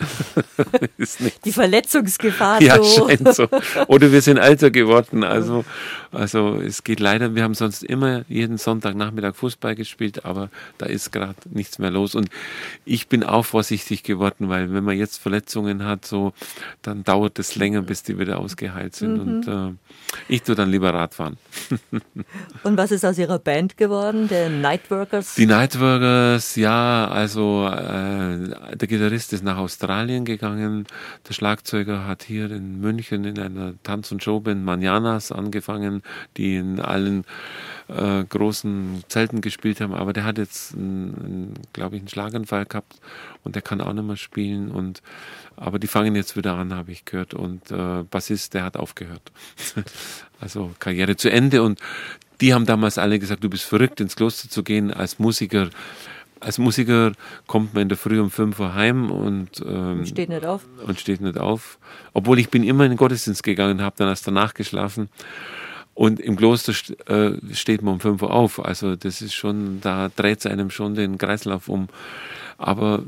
Die 1.44 1.52
Verletzungsgefahr 1.52 2.62
ja, 2.62 2.82
so. 2.82 3.08
scheint 3.08 3.34
so. 3.34 3.46
Oder 3.88 4.10
wir 4.10 4.22
sind 4.22 4.38
älter 4.38 4.70
geworden. 4.70 5.22
Also, 5.22 5.64
also 6.12 6.56
es 6.56 6.82
geht 6.82 7.00
leider, 7.00 7.34
wir 7.34 7.42
haben 7.42 7.54
sonst 7.54 7.82
immer 7.82 8.24
jeden 8.28 8.56
Sonntagnachmittag 8.56 9.34
Fußball 9.36 9.74
gespielt, 9.74 10.24
aber 10.24 10.48
da 10.78 10.86
ist 10.86 11.12
gerade 11.12 11.36
nichts 11.50 11.78
mehr 11.78 11.90
los. 11.90 12.14
Und 12.14 12.30
ich 12.84 13.08
bin 13.08 13.22
auch 13.22 13.44
vorsichtig 13.44 14.02
geworden, 14.02 14.48
weil 14.48 14.72
wenn 14.72 14.84
man 14.84 14.93
man 14.94 15.00
jetzt 15.00 15.18
Verletzungen 15.18 15.84
hat, 15.84 16.04
so, 16.04 16.32
dann 16.82 17.04
dauert 17.04 17.38
es 17.38 17.56
länger, 17.56 17.82
bis 17.82 18.02
die 18.02 18.18
wieder 18.18 18.38
ausgeheilt 18.38 18.94
sind. 18.94 19.14
Mhm. 19.14 19.20
Und 19.20 19.48
äh, 19.48 19.74
ich 20.28 20.42
tue 20.42 20.54
dann 20.54 20.70
lieber 20.70 20.94
Radfahren. 20.94 21.36
und 22.62 22.76
was 22.76 22.90
ist 22.90 23.04
aus 23.04 23.18
Ihrer 23.18 23.38
Band 23.38 23.76
geworden, 23.76 24.28
der 24.28 24.48
Nightworkers? 24.48 25.34
Die 25.34 25.46
Nightworkers, 25.46 26.56
ja, 26.56 27.08
also 27.08 27.68
äh, 27.68 28.76
der 28.76 28.88
Gitarrist 28.88 29.32
ist 29.32 29.44
nach 29.44 29.58
Australien 29.58 30.24
gegangen, 30.24 30.86
der 31.28 31.34
Schlagzeuger 31.34 32.06
hat 32.06 32.22
hier 32.22 32.50
in 32.50 32.80
München 32.80 33.24
in 33.24 33.38
einer 33.38 33.74
Tanz- 33.82 34.12
und 34.12 34.22
Showband 34.22 34.64
Manjanas 34.64 35.32
angefangen, 35.32 36.02
die 36.36 36.56
in 36.56 36.80
allen 36.80 37.24
äh, 37.88 38.24
großen 38.24 39.04
Zelten 39.08 39.40
gespielt 39.40 39.80
haben, 39.80 39.94
aber 39.94 40.12
der 40.12 40.24
hat 40.24 40.38
jetzt, 40.38 40.74
glaube 41.72 41.96
ich, 41.96 42.02
einen 42.02 42.08
Schlaganfall 42.08 42.66
gehabt 42.66 42.94
und 43.42 43.54
der 43.54 43.62
kann 43.62 43.80
auch 43.80 43.92
nicht 43.92 44.06
mehr 44.06 44.16
spielen. 44.16 44.70
Und, 44.70 45.02
aber 45.56 45.78
die 45.78 45.86
fangen 45.86 46.14
jetzt 46.14 46.36
wieder 46.36 46.54
an, 46.54 46.74
habe 46.74 46.92
ich 46.92 47.04
gehört. 47.04 47.34
Und 47.34 47.70
äh, 47.70 48.04
Bassist, 48.04 48.54
der 48.54 48.64
hat 48.64 48.76
aufgehört. 48.76 49.32
also 50.40 50.70
Karriere 50.78 51.16
zu 51.16 51.30
Ende. 51.30 51.62
Und 51.62 51.80
die 52.40 52.54
haben 52.54 52.66
damals 52.66 52.98
alle 52.98 53.18
gesagt, 53.18 53.44
du 53.44 53.50
bist 53.50 53.64
verrückt, 53.64 54.00
ins 54.00 54.16
Kloster 54.16 54.48
zu 54.48 54.62
gehen 54.62 54.92
als 54.92 55.18
Musiker 55.18 55.68
als 56.44 56.58
Musiker 56.58 57.12
kommt 57.46 57.74
man 57.74 57.84
in 57.84 57.88
der 57.88 57.98
Früh 57.98 58.20
um 58.20 58.30
5 58.30 58.60
Uhr 58.60 58.74
heim 58.74 59.10
und, 59.10 59.62
ähm, 59.66 60.00
und 60.00 60.08
steht 60.08 60.28
nicht 60.28 60.44
auf. 60.44 60.62
Und 60.86 61.00
steht 61.00 61.20
nicht 61.20 61.38
auf. 61.38 61.78
Obwohl 62.12 62.38
ich 62.38 62.50
bin 62.50 62.64
immer 62.64 62.84
in 62.84 62.92
den 62.92 62.96
Gottesdienst 62.98 63.42
gegangen, 63.42 63.80
habe 63.80 63.96
dann 63.98 64.08
erst 64.08 64.26
danach 64.26 64.54
geschlafen. 64.54 65.08
Und 65.94 66.18
im 66.18 66.36
Kloster 66.36 66.72
äh, 67.06 67.38
steht 67.54 67.82
man 67.82 67.94
um 67.94 68.00
5 68.00 68.22
Uhr 68.22 68.32
auf. 68.32 68.64
Also 68.64 68.96
das 68.96 69.22
ist 69.22 69.34
schon, 69.34 69.80
da 69.80 70.10
dreht 70.14 70.40
es 70.40 70.46
einem 70.46 70.70
schon 70.70 70.94
den 70.94 71.18
Kreislauf 71.18 71.68
um. 71.68 71.88
Aber 72.58 73.02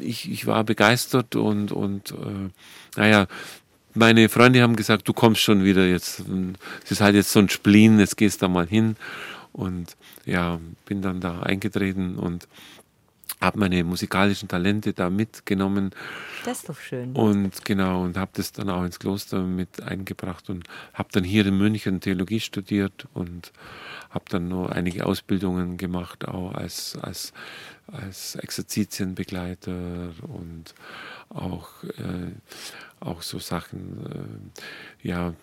ich, 0.00 0.30
ich 0.30 0.46
war 0.46 0.64
begeistert 0.64 1.36
und, 1.36 1.72
und 1.72 2.12
äh, 2.12 2.50
naja, 2.96 3.26
meine 3.94 4.28
Freunde 4.28 4.62
haben 4.62 4.76
gesagt, 4.76 5.06
du 5.08 5.12
kommst 5.12 5.42
schon 5.42 5.64
wieder 5.64 5.86
jetzt. 5.86 6.22
Es 6.84 6.92
ist 6.92 7.00
halt 7.00 7.14
jetzt 7.14 7.32
so 7.32 7.40
ein 7.40 7.48
Spleen, 7.48 7.98
jetzt 7.98 8.16
gehst 8.16 8.40
du 8.40 8.46
da 8.46 8.48
mal 8.48 8.66
hin. 8.66 8.96
Und 9.52 9.96
ja, 10.24 10.58
bin 10.86 11.02
dann 11.02 11.20
da 11.20 11.40
eingetreten 11.40 12.16
und 12.16 12.48
habe 13.42 13.58
meine 13.58 13.82
musikalischen 13.84 14.48
Talente 14.48 14.92
da 14.92 15.10
mitgenommen. 15.10 15.90
Das 16.44 16.60
ist 16.60 16.68
doch 16.68 16.78
schön. 16.78 17.12
Und 17.12 17.64
genau, 17.64 18.02
und 18.02 18.16
habe 18.16 18.30
das 18.34 18.52
dann 18.52 18.70
auch 18.70 18.84
ins 18.84 18.98
Kloster 18.98 19.42
mit 19.42 19.82
eingebracht 19.82 20.48
und 20.48 20.64
habe 20.94 21.08
dann 21.12 21.24
hier 21.24 21.44
in 21.46 21.58
München 21.58 22.00
Theologie 22.00 22.40
studiert 22.40 23.06
und 23.12 23.52
habe 24.10 24.24
dann 24.28 24.48
noch 24.48 24.70
einige 24.70 25.06
Ausbildungen 25.06 25.76
gemacht, 25.76 26.26
auch 26.28 26.54
als, 26.54 26.96
als, 27.02 27.32
als 27.86 28.36
Exerzitienbegleiter 28.36 30.12
und 30.22 30.74
auch 31.28 31.82
äh, 31.84 32.32
auch 33.04 33.22
so 33.22 33.38
Sachen, 33.38 34.50
äh, 35.02 35.08
ja, 35.08 35.34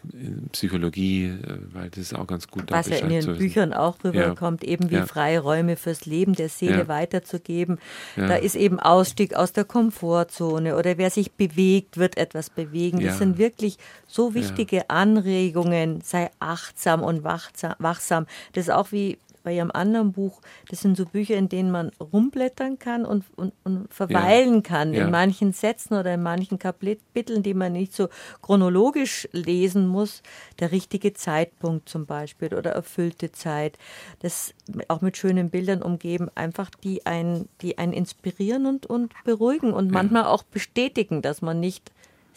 Psychologie, 0.51 1.25
äh, 1.25 1.57
weil 1.73 1.89
das 1.89 1.99
ist 1.99 2.15
auch 2.15 2.27
ganz 2.27 2.47
gut. 2.47 2.71
Was 2.71 2.87
ja 2.87 2.97
in 2.97 3.09
den 3.09 3.37
Büchern 3.37 3.73
auch 3.73 3.97
rüberkommt, 4.03 4.63
ja. 4.63 4.69
eben 4.69 4.89
wie 4.89 4.95
ja. 4.95 5.05
freie 5.05 5.39
Räume 5.39 5.75
fürs 5.75 6.05
Leben 6.05 6.33
der 6.33 6.49
Seele 6.49 6.79
ja. 6.79 6.87
weiterzugeben. 6.87 7.79
Da 8.15 8.35
ist 8.35 8.55
eben 8.55 8.79
Ausstieg 8.79 9.35
aus 9.35 9.53
der 9.53 9.65
Komfortzone 9.65 10.75
oder 10.75 10.97
wer 10.97 11.09
sich 11.09 11.33
bewegt, 11.33 11.97
wird 11.97 12.17
etwas 12.17 12.49
bewegen. 12.49 12.99
Das 12.99 13.17
sind 13.17 13.37
wirklich 13.37 13.77
so 14.07 14.33
wichtige 14.33 14.89
Anregungen, 14.89 16.01
sei 16.01 16.29
achtsam 16.39 17.01
und 17.01 17.23
wachsam. 17.23 18.25
Das 18.53 18.65
ist 18.65 18.71
auch 18.71 18.91
wie 18.91 19.17
bei 19.43 19.55
ihrem 19.55 19.71
anderen 19.71 20.11
Buch, 20.11 20.41
das 20.69 20.81
sind 20.81 20.97
so 20.97 21.05
Bücher, 21.05 21.35
in 21.35 21.49
denen 21.49 21.71
man 21.71 21.91
rumblättern 21.99 22.79
kann 22.79 23.05
und, 23.05 23.25
und, 23.35 23.53
und 23.63 23.93
verweilen 23.93 24.55
ja. 24.55 24.61
kann 24.61 24.93
ja. 24.93 25.05
in 25.05 25.11
manchen 25.11 25.53
Sätzen 25.53 25.95
oder 25.95 26.13
in 26.13 26.23
manchen 26.23 26.59
Kapiteln, 26.59 27.43
die 27.43 27.53
man 27.53 27.73
nicht 27.73 27.93
so 27.93 28.09
chronologisch 28.41 29.27
lesen 29.31 29.87
muss. 29.87 30.21
Der 30.59 30.71
richtige 30.71 31.13
Zeitpunkt 31.13 31.89
zum 31.89 32.05
Beispiel 32.05 32.53
oder 32.53 32.71
erfüllte 32.71 33.31
Zeit. 33.31 33.77
Das 34.19 34.53
auch 34.87 35.01
mit 35.01 35.17
schönen 35.17 35.49
Bildern 35.49 35.81
umgeben, 35.81 36.29
einfach 36.35 36.69
die 36.69 37.05
einen, 37.05 37.49
die 37.61 37.77
einen 37.77 37.93
inspirieren 37.93 38.65
und, 38.65 38.85
und 38.85 39.13
beruhigen 39.23 39.73
und 39.73 39.87
ja. 39.87 39.91
manchmal 39.93 40.25
auch 40.25 40.43
bestätigen, 40.43 41.21
dass 41.21 41.41
man 41.41 41.59
nicht 41.59 41.91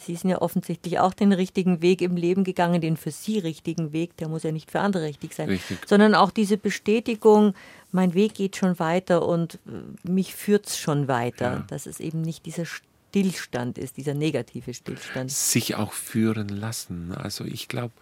Sie 0.05 0.15
sind 0.15 0.29
ja 0.29 0.41
offensichtlich 0.41 0.99
auch 0.99 1.13
den 1.13 1.33
richtigen 1.33 1.81
Weg 1.81 2.01
im 2.01 2.15
Leben 2.15 2.43
gegangen, 2.43 2.81
den 2.81 2.97
für 2.97 3.11
Sie 3.11 3.39
richtigen 3.39 3.93
Weg, 3.93 4.17
der 4.17 4.27
muss 4.27 4.43
ja 4.43 4.51
nicht 4.51 4.71
für 4.71 4.79
andere 4.79 5.03
richtig 5.03 5.33
sein, 5.33 5.49
richtig. 5.49 5.79
sondern 5.87 6.15
auch 6.15 6.31
diese 6.31 6.57
Bestätigung, 6.57 7.53
mein 7.91 8.13
Weg 8.13 8.33
geht 8.35 8.55
schon 8.55 8.79
weiter 8.79 9.27
und 9.27 9.59
äh, 9.67 10.09
mich 10.09 10.35
führt 10.35 10.67
es 10.67 10.77
schon 10.77 11.07
weiter, 11.07 11.51
ja. 11.51 11.65
dass 11.67 11.85
es 11.85 11.99
eben 11.99 12.21
nicht 12.21 12.45
dieser 12.45 12.65
Stillstand 13.13 13.77
ist, 13.77 13.97
dieser 13.97 14.15
negative 14.15 14.73
Stillstand. 14.73 15.29
Sich 15.29 15.75
auch 15.75 15.93
führen 15.93 16.49
lassen. 16.49 17.13
Also 17.13 17.45
ich 17.45 17.67
glaube, 17.67 17.93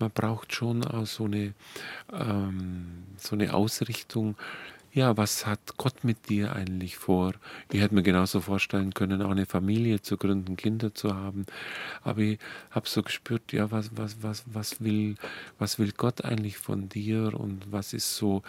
man 0.00 0.10
braucht 0.10 0.52
schon 0.52 0.84
auch 0.84 1.06
so 1.06 1.26
eine, 1.26 1.54
ähm, 2.12 3.04
so 3.16 3.36
eine 3.36 3.54
Ausrichtung, 3.54 4.34
ja, 4.96 5.14
was 5.18 5.44
hat 5.44 5.76
Gott 5.76 6.04
mit 6.04 6.30
dir 6.30 6.56
eigentlich 6.56 6.96
vor? 6.96 7.34
Ich 7.70 7.82
hätte 7.82 7.94
mir 7.94 8.02
genauso 8.02 8.40
vorstellen 8.40 8.94
können, 8.94 9.20
auch 9.20 9.30
eine 9.30 9.44
Familie 9.44 10.00
zu 10.00 10.16
gründen, 10.16 10.56
Kinder 10.56 10.94
zu 10.94 11.14
haben. 11.14 11.44
Aber 12.02 12.20
ich 12.20 12.38
habe 12.70 12.88
so 12.88 13.02
gespürt, 13.02 13.52
ja, 13.52 13.70
was, 13.70 13.90
was, 13.94 14.22
was, 14.22 14.44
was, 14.46 14.80
will, 14.80 15.16
was 15.58 15.78
will 15.78 15.92
Gott 15.92 16.24
eigentlich 16.24 16.56
von 16.56 16.88
dir 16.88 17.38
und 17.38 17.70
was 17.70 17.92
ist 17.92 18.16
so, 18.16 18.42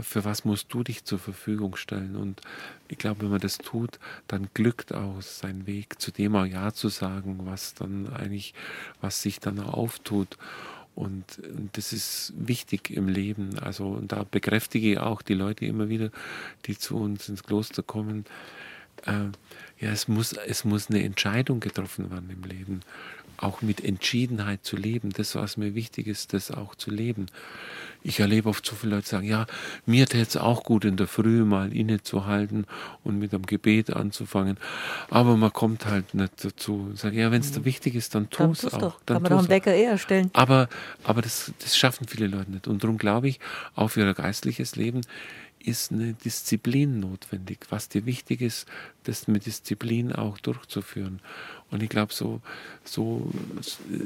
für 0.00 0.24
was 0.24 0.44
musst 0.44 0.74
du 0.74 0.82
dich 0.82 1.04
zur 1.04 1.20
Verfügung 1.20 1.76
stellen? 1.76 2.16
Und 2.16 2.40
ich 2.88 2.98
glaube, 2.98 3.22
wenn 3.22 3.30
man 3.30 3.40
das 3.40 3.58
tut, 3.58 4.00
dann 4.26 4.48
glückt 4.54 4.92
auch 4.92 5.22
sein 5.22 5.68
Weg, 5.68 6.00
zu 6.00 6.10
dem 6.10 6.34
auch 6.34 6.44
Ja 6.44 6.72
zu 6.72 6.88
sagen, 6.88 7.42
was 7.44 7.74
dann 7.74 8.12
eigentlich, 8.12 8.52
was 9.00 9.22
sich 9.22 9.38
dann 9.38 9.60
auftut. 9.60 10.38
Und, 10.98 11.40
das 11.74 11.92
ist 11.92 12.32
wichtig 12.36 12.90
im 12.90 13.06
Leben. 13.06 13.56
Also 13.60 13.86
und 13.86 14.10
da 14.10 14.24
bekräftige 14.28 14.92
ich 14.92 14.98
auch 14.98 15.22
die 15.22 15.34
Leute 15.34 15.64
immer 15.64 15.88
wieder, 15.88 16.10
die 16.66 16.76
zu 16.76 16.96
uns 16.96 17.28
ins 17.28 17.44
Kloster 17.44 17.84
kommen. 17.84 18.24
Äh, 19.06 19.30
ja, 19.78 19.92
es 19.92 20.08
muss, 20.08 20.32
es 20.32 20.64
muss 20.64 20.90
eine 20.90 21.04
Entscheidung 21.04 21.60
getroffen 21.60 22.10
werden 22.10 22.30
im 22.30 22.42
Leben 22.42 22.80
auch 23.38 23.62
mit 23.62 23.84
Entschiedenheit 23.84 24.64
zu 24.64 24.76
leben. 24.76 25.10
Das, 25.10 25.34
was 25.34 25.56
mir 25.56 25.74
wichtig 25.74 26.06
ist, 26.06 26.32
das 26.32 26.50
auch 26.50 26.74
zu 26.74 26.90
leben. 26.90 27.26
Ich 28.02 28.20
erlebe 28.20 28.48
oft 28.48 28.64
so 28.64 28.76
viele 28.76 28.96
Leute 28.96 29.08
sagen, 29.08 29.26
ja, 29.26 29.46
mir 29.86 30.06
täte 30.06 30.22
es 30.22 30.36
auch 30.36 30.62
gut, 30.62 30.84
in 30.84 30.96
der 30.96 31.08
Früh 31.08 31.44
mal 31.44 31.72
innezuhalten 31.74 32.66
und 33.02 33.18
mit 33.18 33.34
einem 33.34 33.46
Gebet 33.46 33.90
anzufangen. 33.94 34.56
Aber 35.10 35.36
man 35.36 35.52
kommt 35.52 35.86
halt 35.86 36.14
nicht 36.14 36.44
dazu. 36.44 36.90
Sag, 36.94 37.14
ja, 37.14 37.30
wenn 37.32 37.40
es 37.40 37.52
dir 37.52 37.64
wichtig 37.64 37.94
ist, 37.94 38.14
dann 38.14 38.30
tu 38.30 38.52
es 38.52 38.64
auch. 38.66 38.78
Doch. 38.78 39.00
Dann 39.06 39.16
Kann 39.16 39.22
man 39.22 39.30
doch 39.32 39.38
einen 39.38 39.48
Wecker 39.48 39.74
eher 39.74 39.98
stellen. 39.98 40.30
Aber, 40.32 40.68
aber 41.02 41.22
das, 41.22 41.52
das 41.60 41.76
schaffen 41.76 42.06
viele 42.06 42.28
Leute 42.28 42.50
nicht. 42.50 42.68
Und 42.68 42.84
darum 42.84 42.98
glaube 42.98 43.28
ich, 43.28 43.40
auch 43.74 43.88
für 43.88 44.00
ihr 44.00 44.14
geistliches 44.14 44.76
Leben 44.76 45.00
ist 45.58 45.92
eine 45.92 46.14
Disziplin 46.14 47.00
notwendig. 47.00 47.66
Was 47.70 47.88
dir 47.88 48.06
wichtig 48.06 48.40
ist, 48.40 48.66
das 49.04 49.28
mit 49.28 49.46
Disziplin 49.46 50.12
auch 50.12 50.38
durchzuführen. 50.38 51.20
Und 51.70 51.82
ich 51.82 51.88
glaube, 51.88 52.12
so, 52.12 52.40
so, 52.84 53.30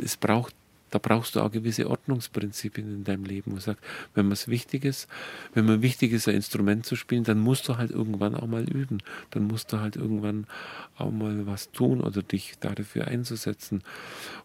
es 0.02 0.16
braucht 0.16 0.54
da 0.92 0.98
brauchst 0.98 1.36
du 1.36 1.40
auch 1.40 1.50
gewisse 1.50 1.88
Ordnungsprinzipien 1.88 2.96
in 2.96 3.04
deinem 3.04 3.24
Leben, 3.24 3.52
wo 3.52 3.54
du 3.56 3.62
sagst, 3.62 3.82
wenn 4.14 4.26
man 4.26 4.32
es 4.32 4.46
wichtig 4.46 4.84
ist, 4.84 5.08
wenn 5.54 5.64
man 5.64 5.80
wichtig 5.80 6.12
ist, 6.12 6.28
ein 6.28 6.34
Instrument 6.34 6.84
zu 6.84 6.96
spielen, 6.96 7.24
dann 7.24 7.38
musst 7.38 7.66
du 7.68 7.78
halt 7.78 7.90
irgendwann 7.90 8.34
auch 8.34 8.46
mal 8.46 8.64
üben. 8.64 8.98
Dann 9.30 9.44
musst 9.44 9.72
du 9.72 9.80
halt 9.80 9.96
irgendwann 9.96 10.46
auch 10.98 11.10
mal 11.10 11.46
was 11.46 11.72
tun 11.72 12.02
oder 12.02 12.22
dich 12.22 12.54
dafür 12.60 13.08
einzusetzen. 13.08 13.82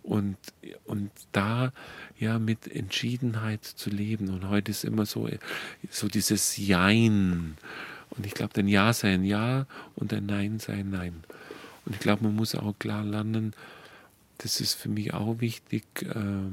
Und, 0.04 0.38
und 0.86 1.12
da 1.34 1.74
ja 2.18 2.40
mit 2.40 2.74
Entschiedenheit 2.74 3.66
zu 3.66 3.90
leben. 3.90 4.30
Und 4.30 4.48
heute 4.48 4.72
ist 4.72 4.86
immer 4.86 5.06
so, 5.06 5.30
so 5.90 6.08
dieses 6.08 6.56
Jein. 6.56 7.58
Und 8.12 8.26
ich 8.26 8.34
glaube, 8.34 8.58
ein 8.62 8.70
Ja 8.70 8.94
sei 8.94 9.14
ein 9.14 9.26
Ja 9.26 9.66
und 9.96 10.14
ein 10.14 10.26
Nein 10.26 10.60
sei 10.60 10.76
ein 10.76 10.92
Nein. 10.92 11.26
Und 11.88 11.96
ich 11.96 12.00
glaube, 12.00 12.26
man 12.26 12.36
muss 12.36 12.54
auch 12.54 12.78
klar 12.78 13.04
lernen, 13.04 13.54
das 14.40 14.60
ist 14.60 14.74
für 14.74 14.90
mich 14.90 15.14
auch 15.14 15.40
wichtig, 15.40 15.86
äh, 16.04 16.52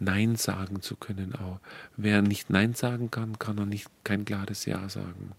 Nein 0.00 0.36
sagen 0.36 0.80
zu 0.82 0.96
können. 0.96 1.34
Auch. 1.36 1.60
Wer 1.96 2.22
nicht 2.22 2.50
Nein 2.50 2.74
sagen 2.74 3.10
kann, 3.10 3.38
kann 3.38 3.58
auch 3.60 3.66
nicht 3.66 3.88
kein 4.02 4.24
klares 4.24 4.64
Ja 4.64 4.88
sagen. 4.88 5.32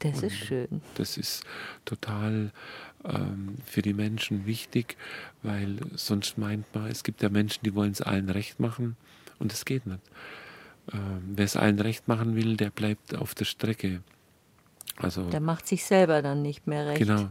Das 0.00 0.18
Und 0.18 0.24
ist 0.24 0.36
schön. 0.36 0.82
Das 0.96 1.16
ist 1.16 1.44
total 1.84 2.50
ähm, 3.04 3.56
für 3.64 3.82
die 3.82 3.94
Menschen 3.94 4.46
wichtig, 4.46 4.96
weil 5.42 5.78
sonst 5.94 6.38
meint 6.38 6.66
man, 6.74 6.88
es 6.88 7.02
gibt 7.02 7.22
ja 7.22 7.28
Menschen, 7.28 7.60
die 7.64 7.74
wollen 7.74 7.92
es 7.92 8.02
allen 8.02 8.28
recht 8.28 8.60
machen 8.60 8.96
und 9.38 9.52
das 9.52 9.64
geht 9.64 9.86
nicht. 9.86 10.00
Ähm, 10.92 11.22
wer 11.36 11.44
es 11.44 11.56
allen 11.56 11.78
recht 11.78 12.08
machen 12.08 12.34
will, 12.34 12.56
der 12.56 12.70
bleibt 12.70 13.14
auf 13.14 13.34
der 13.34 13.44
Strecke. 13.44 14.02
Also, 14.96 15.30
der 15.30 15.40
macht 15.40 15.66
sich 15.66 15.84
selber 15.84 16.20
dann 16.20 16.42
nicht 16.42 16.66
mehr 16.66 16.86
recht. 16.86 16.98
Genau, 16.98 17.30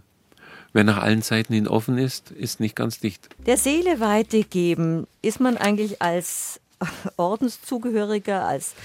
wer 0.73 0.83
nach 0.83 0.97
allen 0.97 1.21
Seiten 1.21 1.53
hin 1.53 1.67
offen 1.67 1.97
ist, 1.97 2.31
ist 2.31 2.59
nicht 2.59 2.75
ganz 2.75 2.99
dicht. 2.99 3.29
Der 3.45 3.57
Seele 3.57 3.99
weitergeben, 3.99 5.07
ist 5.21 5.39
man 5.39 5.57
eigentlich 5.57 6.01
als 6.01 6.59
Ordenszugehöriger, 7.17 8.45
als, 8.45 8.75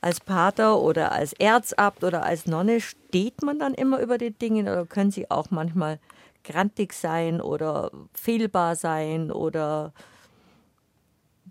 als 0.00 0.20
Pater 0.20 0.80
oder 0.80 1.12
als 1.12 1.32
Erzabt 1.32 2.04
oder 2.04 2.24
als 2.24 2.46
Nonne, 2.46 2.80
steht 2.80 3.42
man 3.42 3.58
dann 3.58 3.74
immer 3.74 4.00
über 4.00 4.18
die 4.18 4.30
Dinge 4.30 4.62
oder 4.62 4.86
können 4.86 5.10
Sie 5.10 5.30
auch 5.30 5.50
manchmal 5.50 5.98
grantig 6.44 6.92
sein 6.92 7.40
oder 7.40 7.90
fehlbar 8.14 8.76
sein 8.76 9.30
oder 9.30 9.92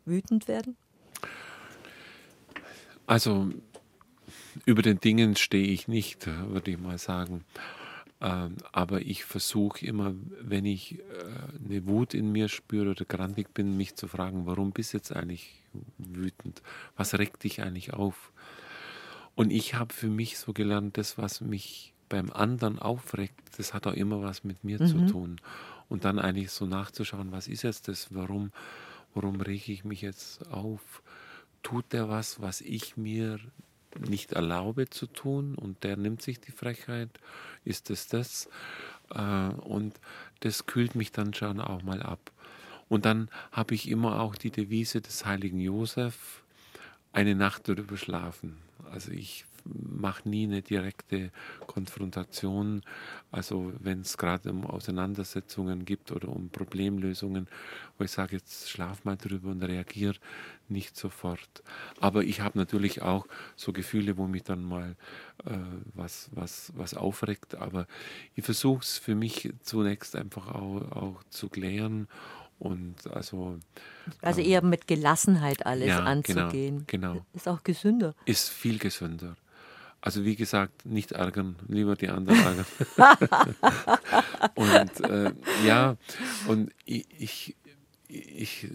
wütend 0.05 0.47
werden? 0.47 0.75
Also 3.07 3.49
über 4.65 4.82
den 4.82 4.99
Dingen 4.99 5.36
stehe 5.36 5.67
ich 5.67 5.88
nicht, 5.88 6.27
würde 6.27 6.71
ich 6.71 6.77
mal 6.77 6.97
sagen. 6.97 7.43
Ähm, 8.22 8.57
aber 8.72 9.01
ich 9.01 9.26
versuche 9.26 9.84
immer, 9.86 10.13
wenn 10.39 10.65
ich 10.65 10.99
äh, 10.99 11.03
eine 11.65 11.88
Wut 11.88 12.13
in 12.13 12.32
mir 12.32 12.49
spüre 12.49 12.91
oder 12.91 13.05
grantig 13.05 13.51
bin, 13.53 13.78
mich 13.78 13.95
zu 13.95 14.07
fragen, 14.07 14.45
warum 14.45 14.72
bist 14.72 14.93
du 14.93 14.97
jetzt 14.97 15.11
eigentlich 15.11 15.63
wütend? 15.97 16.61
Was 16.95 17.17
regt 17.17 17.43
dich 17.43 17.61
eigentlich 17.63 17.93
auf? 17.93 18.32
Und 19.34 19.51
ich 19.51 19.74
habe 19.74 19.93
für 19.93 20.07
mich 20.07 20.38
so 20.38 20.53
gelernt, 20.53 20.97
das, 20.97 21.17
was 21.17 21.41
mich 21.41 21.93
beim 22.09 22.30
anderen 22.30 22.78
aufregt, 22.78 23.39
das 23.57 23.74
hat 23.74 23.88
auch 23.88 23.93
immer 23.93 24.22
was 24.22 24.43
mit 24.43 24.63
mir 24.63 24.80
mhm. 24.82 24.88
zu 24.88 25.05
tun. 25.07 25.41
Und 25.89 26.05
dann 26.05 26.19
eigentlich 26.19 26.51
so 26.51 26.65
nachzuschauen, 26.65 27.32
was 27.32 27.47
ist 27.47 27.63
jetzt 27.63 27.88
das? 27.88 28.13
Warum, 28.13 28.51
warum 29.15 29.41
rege 29.41 29.72
ich 29.72 29.84
mich 29.84 30.01
jetzt 30.01 30.47
auf? 30.51 31.01
Tut 31.63 31.91
der 31.91 32.07
was, 32.07 32.39
was 32.39 32.61
ich 32.61 32.97
mir 32.97 33.39
nicht 34.00 34.34
erlaube 34.34 34.89
zu 34.89 35.08
tun 35.08 35.56
und 35.56 35.84
der 35.84 35.98
nimmt 35.98 36.22
sich 36.22 36.39
die 36.39 36.52
Frechheit, 36.52 37.10
ist 37.66 37.89
es 37.89 38.08
das? 38.08 38.50
Äh, 39.14 39.20
und 39.20 40.00
das 40.42 40.66
kühlt 40.66 40.96
mich 40.96 41.12
dann 41.12 41.34
schon 41.34 41.60
auch 41.60 41.84
mal 41.84 42.02
ab. 42.02 42.32
Und 42.89 43.06
dann 43.06 43.30
habe 43.52 43.74
ich 43.74 43.88
immer 43.88 44.20
auch 44.20 44.36
die 44.36 44.52
Devise 44.52 45.02
des 45.02 45.26
heiligen 45.26 45.60
Josef, 45.60 46.44
eine 47.14 47.36
Nacht 47.36 47.68
darüber 47.68 47.98
schlafen. 47.98 48.58
Also 48.92 49.12
ich 49.12 49.46
mache 49.66 50.28
nie 50.28 50.45
eine 50.45 50.62
direkte 50.62 51.32
Konfrontation. 51.68 52.82
Also 53.32 53.74
wenn 53.80 54.01
es 54.01 54.18
gerade 54.18 54.51
um 54.51 54.66
Auseinandersetzungen 54.66 55.86
gibt 55.86 56.12
oder 56.12 56.30
um 56.30 56.49
Problemlösungen, 56.49 57.47
wo 57.97 58.03
ich 58.03 58.12
sage, 58.12 58.38
jetzt 58.38 58.70
schlaf 58.70 59.05
mal 59.05 59.18
drüber 59.18 59.49
und 59.49 59.64
reagiere 59.64 60.16
nicht 60.70 60.95
sofort. 60.95 61.64
Aber 61.99 62.24
ich 62.24 62.41
habe 62.41 62.57
natürlich 62.57 63.01
auch 63.01 63.28
so 63.55 63.74
Gefühle, 63.74 64.18
wo 64.18 64.28
mich 64.28 64.43
dann 64.43 64.64
mal 64.64 64.95
äh, 65.45 65.57
was, 65.93 66.30
was, 66.34 66.72
was 66.76 66.93
aufregt. 66.93 67.55
Aber 67.55 67.88
ich 68.36 68.45
versuche 68.45 68.82
es 68.82 68.97
für 68.97 69.16
mich 69.16 69.53
zunächst 69.62 70.16
einfach 70.16 70.47
auch, 70.47 70.91
auch 70.91 71.24
zu 71.30 71.49
klären 71.49 72.07
und 72.62 73.07
also, 73.07 73.57
also 74.22 74.39
eher 74.39 74.64
mit 74.64 74.88
Gelassenheit 74.88 75.66
alles 75.66 75.88
ja, 75.88 75.97
genau, 75.97 76.09
anzugehen. 76.12 76.84
Genau, 76.86 77.14
genau. 77.14 77.26
Ist 77.34 77.47
auch 77.47 77.64
gesünder. 77.64 78.14
Ist 78.26 78.49
viel 78.49 78.78
gesünder. 78.78 79.36
Also 80.02 80.26
wie 80.26 80.36
gesagt, 80.36 80.86
nicht 80.86 81.12
ärgern, 81.12 81.56
lieber 81.68 81.95
die 81.95 82.10
anderen 82.10 82.39
ärgern. 82.39 82.66
und 84.56 85.10
äh, 85.10 85.32
ja, 85.66 85.95
und 86.47 86.72
ich, 86.86 87.06
ich, 87.20 87.56
ich 88.08 88.68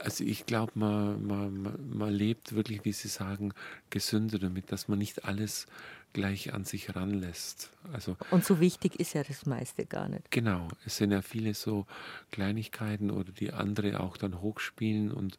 also 0.00 0.24
ich 0.24 0.46
glaube, 0.46 0.72
man, 0.74 1.26
man, 1.26 1.78
man 1.90 2.10
lebt 2.10 2.54
wirklich, 2.54 2.84
wie 2.84 2.92
Sie 2.92 3.08
sagen, 3.08 3.52
gesünder 3.90 4.38
damit, 4.38 4.72
dass 4.72 4.88
man 4.88 4.98
nicht 4.98 5.24
alles 5.24 5.66
gleich 6.12 6.54
an 6.54 6.64
sich 6.64 6.96
ranlässt. 6.96 7.70
Also, 7.92 8.16
und 8.30 8.44
so 8.44 8.60
wichtig 8.60 8.98
ist 8.98 9.12
ja 9.12 9.22
das 9.22 9.46
meiste 9.46 9.84
gar 9.86 10.08
nicht. 10.08 10.30
Genau, 10.30 10.68
es 10.86 10.96
sind 10.96 11.10
ja 11.10 11.22
viele 11.22 11.54
so 11.54 11.86
Kleinigkeiten 12.32 13.10
oder 13.10 13.32
die 13.32 13.52
andere 13.52 14.00
auch 14.00 14.16
dann 14.16 14.40
hochspielen 14.40 15.12
und 15.12 15.38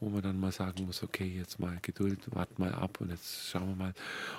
wo 0.00 0.08
man 0.08 0.22
dann 0.22 0.38
mal 0.38 0.52
sagen 0.52 0.84
muss, 0.84 1.02
okay, 1.02 1.26
jetzt 1.26 1.58
mal 1.58 1.78
Geduld, 1.82 2.20
wart 2.34 2.58
mal 2.58 2.74
ab 2.74 3.00
und 3.00 3.10
jetzt 3.10 3.48
schauen 3.48 3.68
wir 3.68 3.76
mal. 3.76 3.94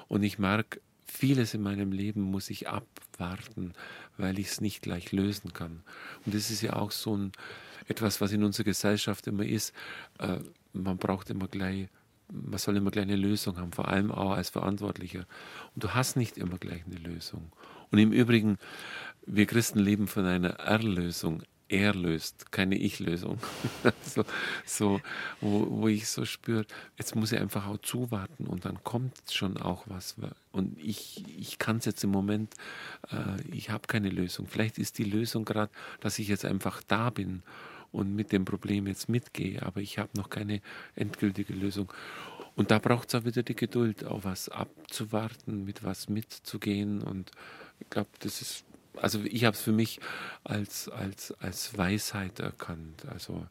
Und 0.07 0.23
ich 0.23 0.37
merke, 0.37 0.79
vieles 1.05 1.53
in 1.53 1.61
meinem 1.61 1.91
Leben 1.91 2.21
muss 2.21 2.49
ich 2.49 2.67
abwarten, 2.67 3.73
weil 4.17 4.37
ich 4.39 4.47
es 4.47 4.61
nicht 4.61 4.81
gleich 4.81 5.11
lösen 5.11 5.53
kann. 5.53 5.83
Und 6.25 6.35
das 6.35 6.51
ist 6.51 6.61
ja 6.61 6.73
auch 6.73 6.91
so 6.91 7.15
ein, 7.15 7.31
etwas, 7.87 8.21
was 8.21 8.31
in 8.31 8.43
unserer 8.43 8.65
Gesellschaft 8.65 9.27
immer 9.27 9.45
ist. 9.45 9.73
Äh, 10.19 10.39
man 10.73 10.97
braucht 10.97 11.29
immer 11.29 11.47
gleich, 11.47 11.87
man 12.29 12.59
soll 12.59 12.77
immer 12.77 12.91
gleich 12.91 13.03
eine 13.03 13.15
Lösung 13.15 13.57
haben, 13.57 13.71
vor 13.71 13.87
allem 13.87 14.11
auch 14.11 14.31
als 14.31 14.49
Verantwortlicher. 14.49 15.25
Und 15.73 15.83
du 15.83 15.93
hast 15.93 16.17
nicht 16.17 16.37
immer 16.37 16.57
gleich 16.57 16.85
eine 16.85 16.97
Lösung. 16.97 17.51
Und 17.89 17.99
im 17.99 18.11
Übrigen, 18.11 18.57
wir 19.25 19.45
Christen 19.45 19.79
leben 19.79 20.07
von 20.07 20.25
einer 20.25 20.49
Erlösung 20.59 21.43
er 21.69 21.93
löst, 21.93 22.51
keine 22.51 22.75
Ich-Lösung. 22.77 23.39
so, 24.01 24.23
so, 24.65 25.01
wo, 25.41 25.67
wo 25.69 25.87
ich 25.87 26.07
so 26.07 26.25
spüre, 26.25 26.65
jetzt 26.97 27.15
muss 27.15 27.31
ich 27.31 27.39
einfach 27.39 27.67
auch 27.67 27.77
zuwarten 27.77 28.47
und 28.47 28.65
dann 28.65 28.83
kommt 28.83 29.15
schon 29.29 29.57
auch 29.57 29.83
was. 29.87 30.15
Und 30.51 30.79
ich, 30.79 31.23
ich 31.37 31.59
kann 31.59 31.77
es 31.77 31.85
jetzt 31.85 32.03
im 32.03 32.11
Moment, 32.11 32.53
äh, 33.11 33.41
ich 33.51 33.69
habe 33.69 33.87
keine 33.87 34.09
Lösung. 34.09 34.47
Vielleicht 34.47 34.77
ist 34.77 34.97
die 34.97 35.03
Lösung 35.03 35.45
gerade, 35.45 35.71
dass 35.99 36.19
ich 36.19 36.27
jetzt 36.27 36.45
einfach 36.45 36.81
da 36.87 37.09
bin 37.09 37.43
und 37.91 38.15
mit 38.15 38.31
dem 38.31 38.45
Problem 38.45 38.87
jetzt 38.87 39.09
mitgehe, 39.09 39.61
aber 39.63 39.81
ich 39.81 39.97
habe 39.97 40.09
noch 40.15 40.29
keine 40.29 40.61
endgültige 40.95 41.53
Lösung. 41.53 41.91
Und 42.55 42.71
da 42.71 42.79
braucht 42.79 43.09
es 43.09 43.15
auch 43.15 43.25
wieder 43.25 43.43
die 43.43 43.55
Geduld, 43.55 44.03
auch 44.03 44.23
was 44.23 44.49
abzuwarten, 44.49 45.63
mit 45.63 45.83
was 45.83 46.09
mitzugehen. 46.09 47.03
Und 47.03 47.31
ich 47.79 47.89
glaube, 47.89 48.09
das 48.19 48.41
ist 48.41 48.65
also 49.01 49.19
ich 49.23 49.45
habe 49.45 49.55
es 49.55 49.61
für 49.61 49.71
mich 49.71 49.99
als, 50.43 50.89
als, 50.89 51.33
als 51.39 51.77
Weisheit 51.77 52.39
erkannt. 52.39 53.03
Also 53.11 53.45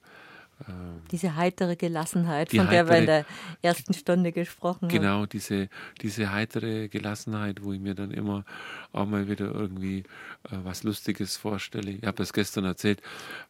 diese 1.10 1.36
heitere 1.36 1.76
Gelassenheit, 1.76 2.50
von 2.50 2.60
heitere, 2.60 2.70
der 2.70 2.88
wir 2.88 2.98
in 2.98 3.06
der 3.06 3.26
ersten 3.60 3.92
Stunde 3.92 4.32
gesprochen 4.32 4.88
haben. 4.88 4.88
Genau, 4.88 5.26
diese, 5.26 5.68
diese 6.00 6.32
heitere 6.32 6.88
Gelassenheit, 6.88 7.62
wo 7.62 7.74
ich 7.74 7.80
mir 7.80 7.94
dann 7.94 8.10
immer 8.10 8.44
auch 8.92 9.06
mal 9.06 9.28
wieder 9.28 9.52
irgendwie 9.52 9.98
äh, 9.98 10.56
was 10.64 10.82
Lustiges 10.82 11.36
vorstelle. 11.36 11.90
Ich 11.90 12.06
habe 12.06 12.22
es 12.22 12.32
gestern 12.32 12.64
erzählt, 12.64 13.02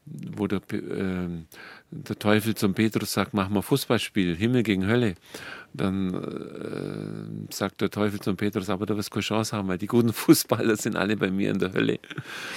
wo 0.05 0.49
der, 0.49 0.61
äh, 0.73 1.29
der 1.93 2.19
Teufel 2.19 2.57
zum 2.57 2.75
Petrus 2.75 3.13
sagt, 3.13 3.35
mach 3.35 3.49
mal 3.49 3.63
Fußballspiel, 3.63 4.35
Himmel 4.35 4.65
gegen 4.65 4.87
Hölle. 4.89 5.15
Dann 5.75 6.13
äh, 6.13 7.53
sagt 7.55 7.83
der 7.83 7.91
Teufel 7.91 8.19
zum 8.21 8.37
Petrus, 8.37 8.69
aber 8.69 8.85
du 8.85 8.97
wirst 8.97 9.13
keine 9.13 9.23
Chance 9.23 9.57
haben, 9.57 9.69
weil 9.69 9.79
die 9.79 9.87
guten 9.87 10.13
Fußballer 10.13 10.77
sind 10.77 10.97
alle 10.97 11.17
bei 11.17 11.31
mir 11.31 11.53
in 11.53 11.61
der 11.61 11.73
Hölle. 11.73 12.01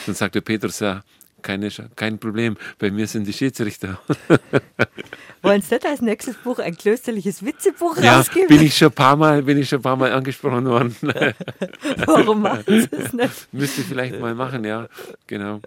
Dann 0.08 0.16
sagt 0.16 0.34
der 0.34 0.42
Petrus, 0.42 0.80
ja, 0.80 1.04
keine, 1.42 1.70
kein 1.96 2.20
Problem. 2.20 2.58
Bei 2.78 2.92
mir 2.92 3.08
sind 3.08 3.28
die 3.28 3.34
Schiedsrichter. 3.34 4.00
Wollen 5.42 5.62
Sie 5.62 5.76
nicht 5.76 5.86
als 5.86 6.02
nächstes 6.02 6.36
Buch 6.36 6.60
ein 6.60 6.76
klösterliches 6.76 7.46
Witzebuch 7.46 7.98
ja, 7.98 8.18
rausgeben? 8.18 8.48
Bin 8.48 8.62
ich 8.62 8.78
schon 8.78 8.90
ein 8.90 8.94
paar 8.94 9.16
Mal, 9.16 9.44
bin 9.44 9.58
ich 9.58 9.70
schon 9.70 9.82
paar 9.82 9.96
Mal 9.96 10.12
angesprochen 10.12 10.66
worden. 10.66 10.96
Warum 12.06 12.42
machen 12.42 12.64
Sie 12.68 12.90
es 12.92 13.14
nicht? 13.14 13.54
Müsste 13.54 13.82
ich 13.82 13.88
vielleicht 13.88 14.20
mal 14.20 14.36
machen, 14.36 14.64
ja. 14.66 14.88
Genau. 15.28 15.62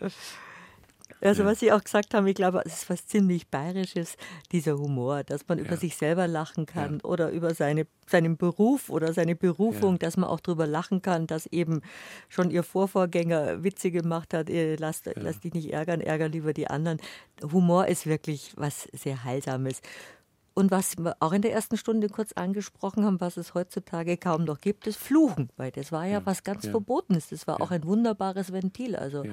Also 1.23 1.45
was 1.45 1.61
Sie 1.61 1.73
auch 1.73 1.83
gesagt 1.83 2.14
haben, 2.14 2.27
ich 2.27 2.35
glaube, 2.35 2.62
es 2.64 2.83
ist 2.83 2.91
was 2.91 3.07
ziemlich 3.07 3.49
Bayerisches, 3.49 4.16
dieser 4.51 4.77
Humor, 4.77 5.23
dass 5.23 5.47
man 5.47 5.59
ja. 5.59 5.64
über 5.64 5.77
sich 5.77 5.97
selber 5.97 6.27
lachen 6.27 6.66
kann 6.66 6.95
ja. 6.95 7.05
oder 7.05 7.31
über 7.31 7.55
seine, 7.55 7.87
seinen 8.07 8.37
Beruf 8.37 8.91
oder 8.91 9.12
seine 9.12 9.37
Berufung, 9.37 9.93
ja. 9.93 9.99
dass 9.99 10.16
man 10.16 10.29
auch 10.29 10.41
darüber 10.41 10.66
lachen 10.66 11.01
kann, 11.01 11.27
dass 11.27 11.47
eben 11.47 11.83
schon 12.29 12.51
Ihr 12.51 12.64
Vorvorgänger 12.64 13.62
Witze 13.62 13.91
gemacht 13.91 14.35
hat, 14.35 14.49
lass, 14.51 15.03
lass 15.14 15.41
dich 15.41 15.55
nicht 15.55 15.73
ärgern, 15.73 16.01
ärger 16.01 16.29
lieber 16.29 16.53
die 16.53 16.66
anderen. 16.66 16.99
Humor 17.53 17.87
ist 17.87 18.07
wirklich 18.07 18.53
was 18.57 18.89
sehr 18.93 19.25
Heilsames. 19.25 19.81
Und 20.55 20.70
was 20.70 20.99
wir 20.99 21.16
auch 21.20 21.33
in 21.33 21.41
der 21.41 21.53
ersten 21.53 21.77
Stunde 21.77 22.09
kurz 22.09 22.33
angesprochen 22.33 23.07
haben, 23.07 23.20
was 23.20 23.37
es 23.39 23.55
heutzutage 23.55 24.18
kaum 24.18 24.45
noch 24.45 24.61
gibt, 24.61 24.87
ist 24.87 24.99
Fluchen, 24.99 25.49
weil 25.57 25.70
das 25.70 25.93
war 25.93 26.05
ja, 26.05 26.27
was 26.27 26.45
ganz 26.45 26.66
Verbotenes. 26.66 27.31
Das 27.31 27.47
war 27.47 27.62
auch 27.62 27.70
ein 27.70 27.85
wunderbares 27.85 28.53
Ventil. 28.53 28.95
Also 28.95 29.25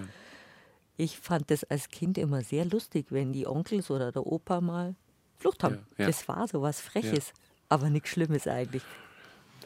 ich 1.00 1.18
fand 1.18 1.50
das 1.50 1.64
als 1.64 1.88
Kind 1.89 2.18
immer 2.18 2.41
sehr 2.43 2.66
lustig, 2.66 3.08
wenn 3.10 3.32
die 3.32 3.47
Onkels 3.47 3.89
oder 3.89 4.12
der 4.12 4.26
Opa 4.26 4.60
mal 4.60 4.95
Flucht 5.38 5.64
haben. 5.64 5.76
Ja, 5.97 6.04
ja. 6.04 6.08
Das 6.08 6.28
war 6.28 6.45
so 6.47 6.62
was 6.62 6.82
Freches, 6.82 7.30
ja. 7.30 7.34
aber 7.70 7.89
nichts 7.89 8.10
Schlimmes 8.10 8.47
eigentlich. 8.47 8.84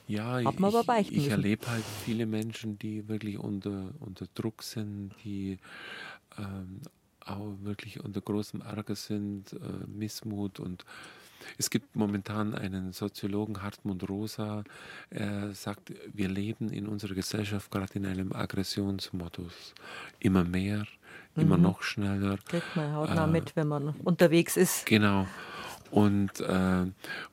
Ja, 0.07 0.39
ich, 0.39 1.11
ich 1.11 1.29
erlebe 1.29 1.65
halt 1.67 1.83
viele 2.05 2.27
Menschen, 2.27 2.77
die 2.77 3.07
wirklich 3.07 3.39
unter, 3.39 3.89
unter 3.99 4.27
Druck 4.35 4.61
sind, 4.61 5.11
die 5.23 5.57
ähm, 6.37 6.81
auch 7.21 7.55
wirklich 7.61 8.03
unter 8.03 8.21
großem 8.21 8.61
Ärger 8.61 8.95
sind, 8.95 9.53
äh, 9.53 9.87
Missmut 9.87 10.59
und 10.59 10.85
es 11.57 11.69
gibt 11.69 11.95
momentan 11.95 12.53
einen 12.53 12.93
Soziologen, 12.93 13.61
Hartmut 13.61 14.07
Rosa, 14.09 14.63
er 15.09 15.53
sagt, 15.53 15.93
wir 16.13 16.29
leben 16.29 16.69
in 16.69 16.87
unserer 16.87 17.15
Gesellschaft 17.15 17.71
gerade 17.71 17.93
in 17.95 18.05
einem 18.05 18.31
Aggressionsmodus. 18.33 19.73
Immer 20.19 20.43
mehr, 20.43 20.85
immer 21.35 21.57
mhm. 21.57 21.63
noch 21.63 21.81
schneller. 21.81 22.37
Kriegt 22.47 22.75
man 22.75 22.93
hautnah 22.93 23.25
äh, 23.25 23.27
mit, 23.27 23.55
wenn 23.55 23.67
man 23.67 23.89
unterwegs 24.03 24.57
ist. 24.57 24.85
Genau. 24.85 25.27
Und, 25.93 26.39
äh, 26.39 26.85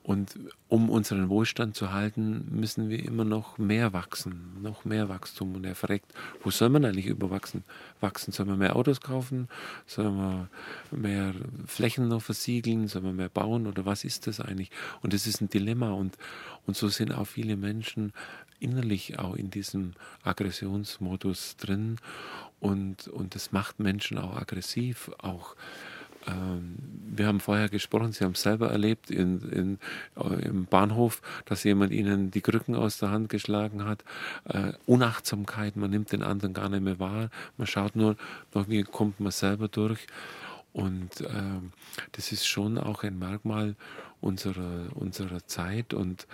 und 0.02 0.38
um 0.68 0.90
unseren 0.90 1.30
Wohlstand 1.30 1.76
zu 1.76 1.94
halten, 1.94 2.46
müssen 2.50 2.90
wir 2.90 3.02
immer 3.02 3.24
noch 3.24 3.56
mehr 3.56 3.94
wachsen, 3.94 4.58
noch 4.60 4.84
mehr 4.84 5.08
Wachstum. 5.08 5.54
Und 5.54 5.64
er 5.64 5.74
fragt, 5.74 6.04
wo 6.42 6.50
soll 6.50 6.68
man 6.68 6.84
eigentlich 6.84 7.06
überwachsen? 7.06 7.64
Wachsen? 8.00 8.32
Sollen 8.32 8.50
wir 8.50 8.56
mehr 8.56 8.76
Autos 8.76 9.00
kaufen? 9.00 9.48
Sollen 9.86 10.14
wir 10.14 10.48
mehr 10.90 11.32
Flächen 11.64 12.08
noch 12.08 12.20
versiegeln? 12.20 12.86
Sollen 12.86 13.06
wir 13.06 13.14
mehr 13.14 13.30
bauen? 13.30 13.66
Oder 13.66 13.86
was 13.86 14.04
ist 14.04 14.26
das 14.26 14.40
eigentlich? 14.40 14.70
Und 15.00 15.14
das 15.14 15.26
ist 15.26 15.40
ein 15.40 15.48
Dilemma. 15.48 15.92
Und, 15.92 16.18
und 16.66 16.76
so 16.76 16.88
sind 16.88 17.14
auch 17.14 17.26
viele 17.26 17.56
Menschen 17.56 18.12
innerlich 18.58 19.18
auch 19.18 19.36
in 19.36 19.50
diesem 19.50 19.94
Aggressionsmodus 20.22 21.56
drin. 21.56 21.96
Und, 22.60 23.08
und 23.08 23.34
das 23.34 23.52
macht 23.52 23.80
Menschen 23.80 24.18
auch 24.18 24.36
aggressiv, 24.36 25.10
auch 25.18 25.56
ähm, 26.26 26.76
wir 27.12 27.26
haben 27.26 27.40
vorher 27.40 27.68
gesprochen, 27.68 28.12
Sie 28.12 28.24
haben 28.24 28.32
es 28.32 28.42
selber 28.42 28.70
erlebt 28.70 29.10
in, 29.10 29.40
in, 29.50 29.78
äh, 30.16 30.46
im 30.46 30.66
Bahnhof, 30.66 31.22
dass 31.46 31.64
jemand 31.64 31.92
Ihnen 31.92 32.30
die 32.30 32.40
Krücken 32.40 32.74
aus 32.74 32.98
der 32.98 33.10
Hand 33.10 33.28
geschlagen 33.28 33.84
hat. 33.84 34.04
Äh, 34.44 34.72
Unachtsamkeit, 34.86 35.76
man 35.76 35.90
nimmt 35.90 36.12
den 36.12 36.22
anderen 36.22 36.54
gar 36.54 36.68
nicht 36.68 36.82
mehr 36.82 36.98
wahr. 36.98 37.30
Man 37.56 37.66
schaut 37.66 37.96
nur, 37.96 38.16
wie 38.52 38.82
kommt 38.82 39.20
man 39.20 39.32
selber 39.32 39.68
durch. 39.68 40.06
Und 40.72 41.22
äh, 41.22 41.60
das 42.12 42.32
ist 42.32 42.46
schon 42.46 42.78
auch 42.78 43.02
ein 43.02 43.18
Merkmal 43.18 43.74
unserer, 44.20 44.94
unserer 44.94 45.46
Zeit. 45.46 45.94
Und 45.94 46.26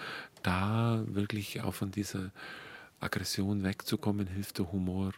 da 0.42 1.02
wirklich 1.06 1.62
auch 1.62 1.74
von 1.74 1.90
dieser 1.90 2.32
Aggression 3.00 3.62
wegzukommen, 3.62 4.26
hilft 4.26 4.58
der 4.58 4.72
Humor 4.72 5.12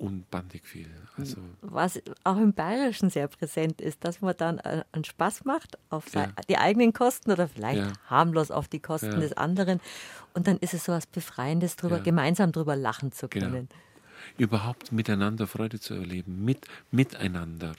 unbandig 0.00 0.66
viel. 0.66 0.88
Also 1.16 1.36
Was 1.60 2.00
auch 2.24 2.38
im 2.38 2.52
Bayerischen 2.54 3.10
sehr 3.10 3.28
präsent 3.28 3.80
ist, 3.80 4.04
dass 4.04 4.20
man 4.20 4.34
dann 4.36 4.58
äh, 4.58 4.82
einen 4.92 5.04
Spaß 5.04 5.44
macht 5.44 5.78
auf 5.90 6.12
ja. 6.14 6.32
die 6.48 6.56
eigenen 6.56 6.92
Kosten 6.92 7.30
oder 7.30 7.48
vielleicht 7.48 7.80
ja. 7.80 7.92
harmlos 8.06 8.50
auf 8.50 8.66
die 8.66 8.80
Kosten 8.80 9.12
ja. 9.12 9.20
des 9.20 9.34
anderen. 9.34 9.80
Und 10.32 10.46
dann 10.46 10.56
ist 10.58 10.74
es 10.74 10.84
so 10.84 10.92
was 10.92 11.06
Befreiendes, 11.06 11.76
drüber, 11.76 12.00
gemeinsam 12.00 12.52
drüber 12.52 12.76
lachen 12.76 13.12
zu 13.12 13.28
genau. 13.28 13.46
können. 13.46 13.68
Genau. 13.68 13.80
Überhaupt 14.38 14.92
miteinander 14.92 15.46
Freude 15.46 15.80
zu 15.80 15.94
erleben, 15.94 16.44
mit, 16.44 16.66
miteinander. 16.90 17.74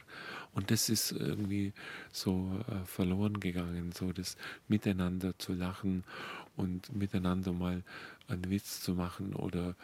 Und 0.53 0.69
das 0.69 0.89
ist 0.89 1.11
irgendwie 1.11 1.73
so 2.11 2.51
äh, 2.67 2.85
verloren 2.85 3.39
gegangen, 3.39 3.91
so 3.93 4.11
das 4.11 4.35
Miteinander 4.67 5.37
zu 5.39 5.53
lachen 5.53 6.03
und 6.55 6.95
miteinander 6.95 7.53
mal 7.53 7.83
einen 8.27 8.49
Witz 8.49 8.81
zu 8.81 8.93
machen 8.93 9.33
oder 9.35 9.75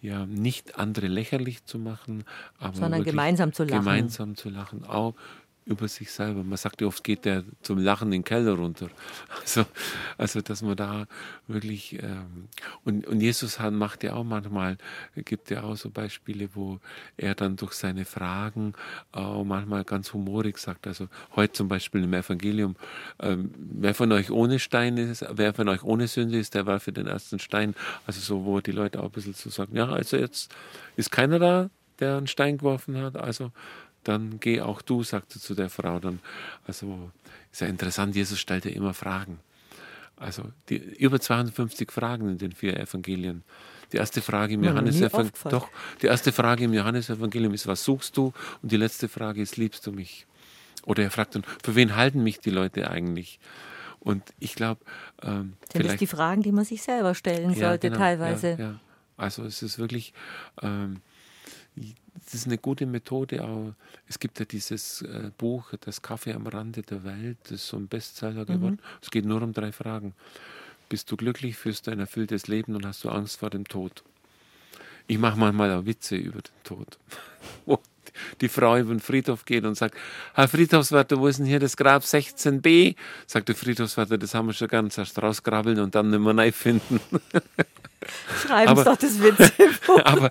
ja, 0.00 0.26
nicht 0.26 0.78
andere 0.78 1.08
lächerlich 1.08 1.64
zu 1.64 1.78
machen, 1.78 2.24
aber 2.58 2.76
sondern 2.76 3.04
gemeinsam 3.04 3.52
zu 3.52 3.64
lachen. 3.64 3.78
Gemeinsam 3.80 4.36
zu 4.36 4.50
lachen, 4.50 4.84
auch 4.84 5.14
über 5.66 5.88
sich 5.88 6.12
selber. 6.12 6.44
Man 6.44 6.56
sagt 6.56 6.80
ja 6.80 6.86
oft, 6.86 7.02
geht 7.02 7.24
der 7.24 7.42
zum 7.60 7.78
Lachen 7.78 8.08
in 8.08 8.22
den 8.22 8.24
Keller 8.24 8.52
runter. 8.52 8.88
Also, 9.46 9.66
also 10.18 10.40
dass 10.40 10.62
man 10.62 10.76
da 10.76 11.06
wirklich, 11.46 12.02
ähm, 12.02 12.48
und, 12.84 13.06
und 13.06 13.20
Jesus 13.20 13.58
macht 13.70 14.02
ja 14.02 14.14
auch 14.14 14.24
manchmal, 14.24 14.76
gibt 15.14 15.50
ja 15.50 15.62
auch 15.62 15.76
so 15.76 15.90
Beispiele, 15.90 16.48
wo 16.54 16.80
er 17.16 17.34
dann 17.34 17.56
durch 17.56 17.72
seine 17.72 18.04
Fragen 18.04 18.72
auch 19.12 19.44
manchmal 19.44 19.84
ganz 19.84 20.12
humorig 20.12 20.58
sagt, 20.58 20.86
also 20.86 21.08
heute 21.36 21.52
zum 21.52 21.68
Beispiel 21.68 22.02
im 22.02 22.12
Evangelium, 22.12 22.76
ähm, 23.20 23.50
wer 23.56 23.94
von 23.94 24.10
euch 24.12 24.30
ohne 24.30 24.58
Stein 24.58 24.96
ist, 24.96 25.24
wer 25.30 25.54
von 25.54 25.68
euch 25.68 25.82
ohne 25.82 26.08
Sünde 26.08 26.38
ist, 26.38 26.54
der 26.54 26.66
war 26.66 26.80
für 26.80 26.92
den 26.92 27.06
ersten 27.06 27.38
Stein. 27.38 27.74
Also 28.06 28.20
so, 28.20 28.44
wo 28.44 28.60
die 28.60 28.72
Leute 28.72 29.00
auch 29.00 29.06
ein 29.06 29.10
bisschen 29.10 29.34
so 29.34 29.50
sagen, 29.50 29.76
ja, 29.76 29.88
also 29.88 30.16
jetzt 30.16 30.54
ist 30.96 31.10
keiner 31.10 31.38
da, 31.38 31.70
der 31.98 32.16
einen 32.16 32.26
Stein 32.26 32.58
geworfen 32.58 32.96
hat, 32.98 33.16
also 33.16 33.52
dann 34.08 34.38
geh 34.40 34.60
auch 34.60 34.82
du, 34.82 35.02
sagte 35.02 35.40
zu 35.40 35.54
der 35.54 35.70
Frau 35.70 35.98
dann. 35.98 36.20
Also 36.66 37.10
ist 37.52 37.60
ja 37.60 37.66
interessant, 37.66 38.14
Jesus 38.14 38.38
stellte 38.38 38.70
immer 38.70 38.94
Fragen. 38.94 39.40
Also 40.16 40.44
die, 40.68 40.76
über 40.76 41.20
250 41.20 41.92
Fragen 41.92 42.28
in 42.30 42.38
den 42.38 42.52
vier 42.52 42.78
Evangelien. 42.78 43.44
Die 43.92 43.98
erste 43.98 44.20
Frage 44.20 44.54
im 44.54 44.64
Johannesevangelium, 44.64 45.50
doch, 45.50 45.68
die 46.02 46.06
erste 46.06 46.32
Frage 46.32 46.64
im 46.64 46.74
Johannesevangelium 46.74 47.54
ist, 47.54 47.66
was 47.66 47.84
suchst 47.84 48.16
du? 48.16 48.32
Und 48.62 48.72
die 48.72 48.76
letzte 48.76 49.08
Frage 49.08 49.42
ist, 49.42 49.56
liebst 49.56 49.86
du 49.86 49.92
mich? 49.92 50.26
Oder 50.84 51.04
er 51.04 51.10
fragt 51.10 51.34
dann, 51.34 51.44
für 51.62 51.74
wen 51.74 51.94
halten 51.94 52.22
mich 52.22 52.40
die 52.40 52.50
Leute 52.50 52.90
eigentlich? 52.90 53.38
Und 54.00 54.22
ich 54.38 54.54
glaube, 54.54 54.80
ähm, 55.22 55.54
sind 55.72 55.84
das 55.84 55.96
die 55.96 56.06
Fragen, 56.06 56.42
die 56.42 56.52
man 56.52 56.64
sich 56.64 56.82
selber 56.82 57.14
stellen 57.14 57.50
ja, 57.50 57.68
sollte, 57.68 57.88
genau, 57.88 58.00
teilweise. 58.00 58.50
Ja, 58.50 58.58
ja. 58.58 58.80
Also 59.16 59.44
es 59.44 59.62
ist 59.62 59.78
wirklich 59.78 60.12
ähm, 60.62 61.00
das 61.76 62.34
ist 62.34 62.46
eine 62.46 62.58
gute 62.58 62.86
Methode. 62.86 63.44
Auch. 63.44 63.74
Es 64.08 64.18
gibt 64.18 64.38
ja 64.38 64.44
dieses 64.44 65.02
äh, 65.02 65.30
Buch, 65.36 65.72
Das 65.80 66.02
Kaffee 66.02 66.32
am 66.32 66.46
Rande 66.46 66.82
der 66.82 67.04
Welt, 67.04 67.38
das 67.44 67.52
ist 67.52 67.68
so 67.68 67.76
ein 67.76 67.88
Bestseller 67.88 68.42
mhm. 68.42 68.46
geworden. 68.46 68.78
Es 69.02 69.10
geht 69.10 69.24
nur 69.24 69.42
um 69.42 69.52
drei 69.52 69.72
Fragen. 69.72 70.14
Bist 70.88 71.10
du 71.10 71.16
glücklich, 71.16 71.56
führst 71.56 71.86
du 71.86 71.90
ein 71.90 71.98
erfülltes 72.00 72.46
Leben 72.46 72.74
und 72.74 72.86
hast 72.86 73.04
du 73.04 73.10
Angst 73.10 73.38
vor 73.38 73.50
dem 73.50 73.66
Tod? 73.66 74.02
Ich 75.08 75.18
mache 75.18 75.38
manchmal 75.38 75.72
auch 75.72 75.86
Witze 75.86 76.16
über 76.16 76.40
den 76.40 76.62
Tod. 76.64 76.98
Die 78.40 78.48
Frau 78.48 78.76
über 78.76 78.94
den 78.94 79.00
Friedhof 79.00 79.44
geht 79.44 79.64
und 79.64 79.76
sagt, 79.76 79.96
Herr 80.34 80.48
Friedhofswärter, 80.48 81.18
wo 81.18 81.26
ist 81.26 81.38
denn 81.38 81.46
hier 81.46 81.60
das 81.60 81.76
Grab 81.76 82.02
16b? 82.02 82.94
Sagt 83.26 83.48
der 83.48 83.54
Friedhofswärter, 83.54 84.18
das 84.18 84.34
haben 84.34 84.46
wir 84.46 84.52
schon 84.52 84.68
ganz 84.68 84.98
erst 84.98 85.20
rausgrabbeln 85.22 85.80
und 85.80 85.94
dann 85.94 86.10
nicht 86.10 86.20
mehr 86.20 86.32
neu 86.32 86.52
finden. 86.52 87.00
Schreiben 88.46 88.76
Sie 88.76 88.84
doch 88.84 88.96
das 88.96 89.20
Witz. 89.20 89.52
aber, 90.04 90.30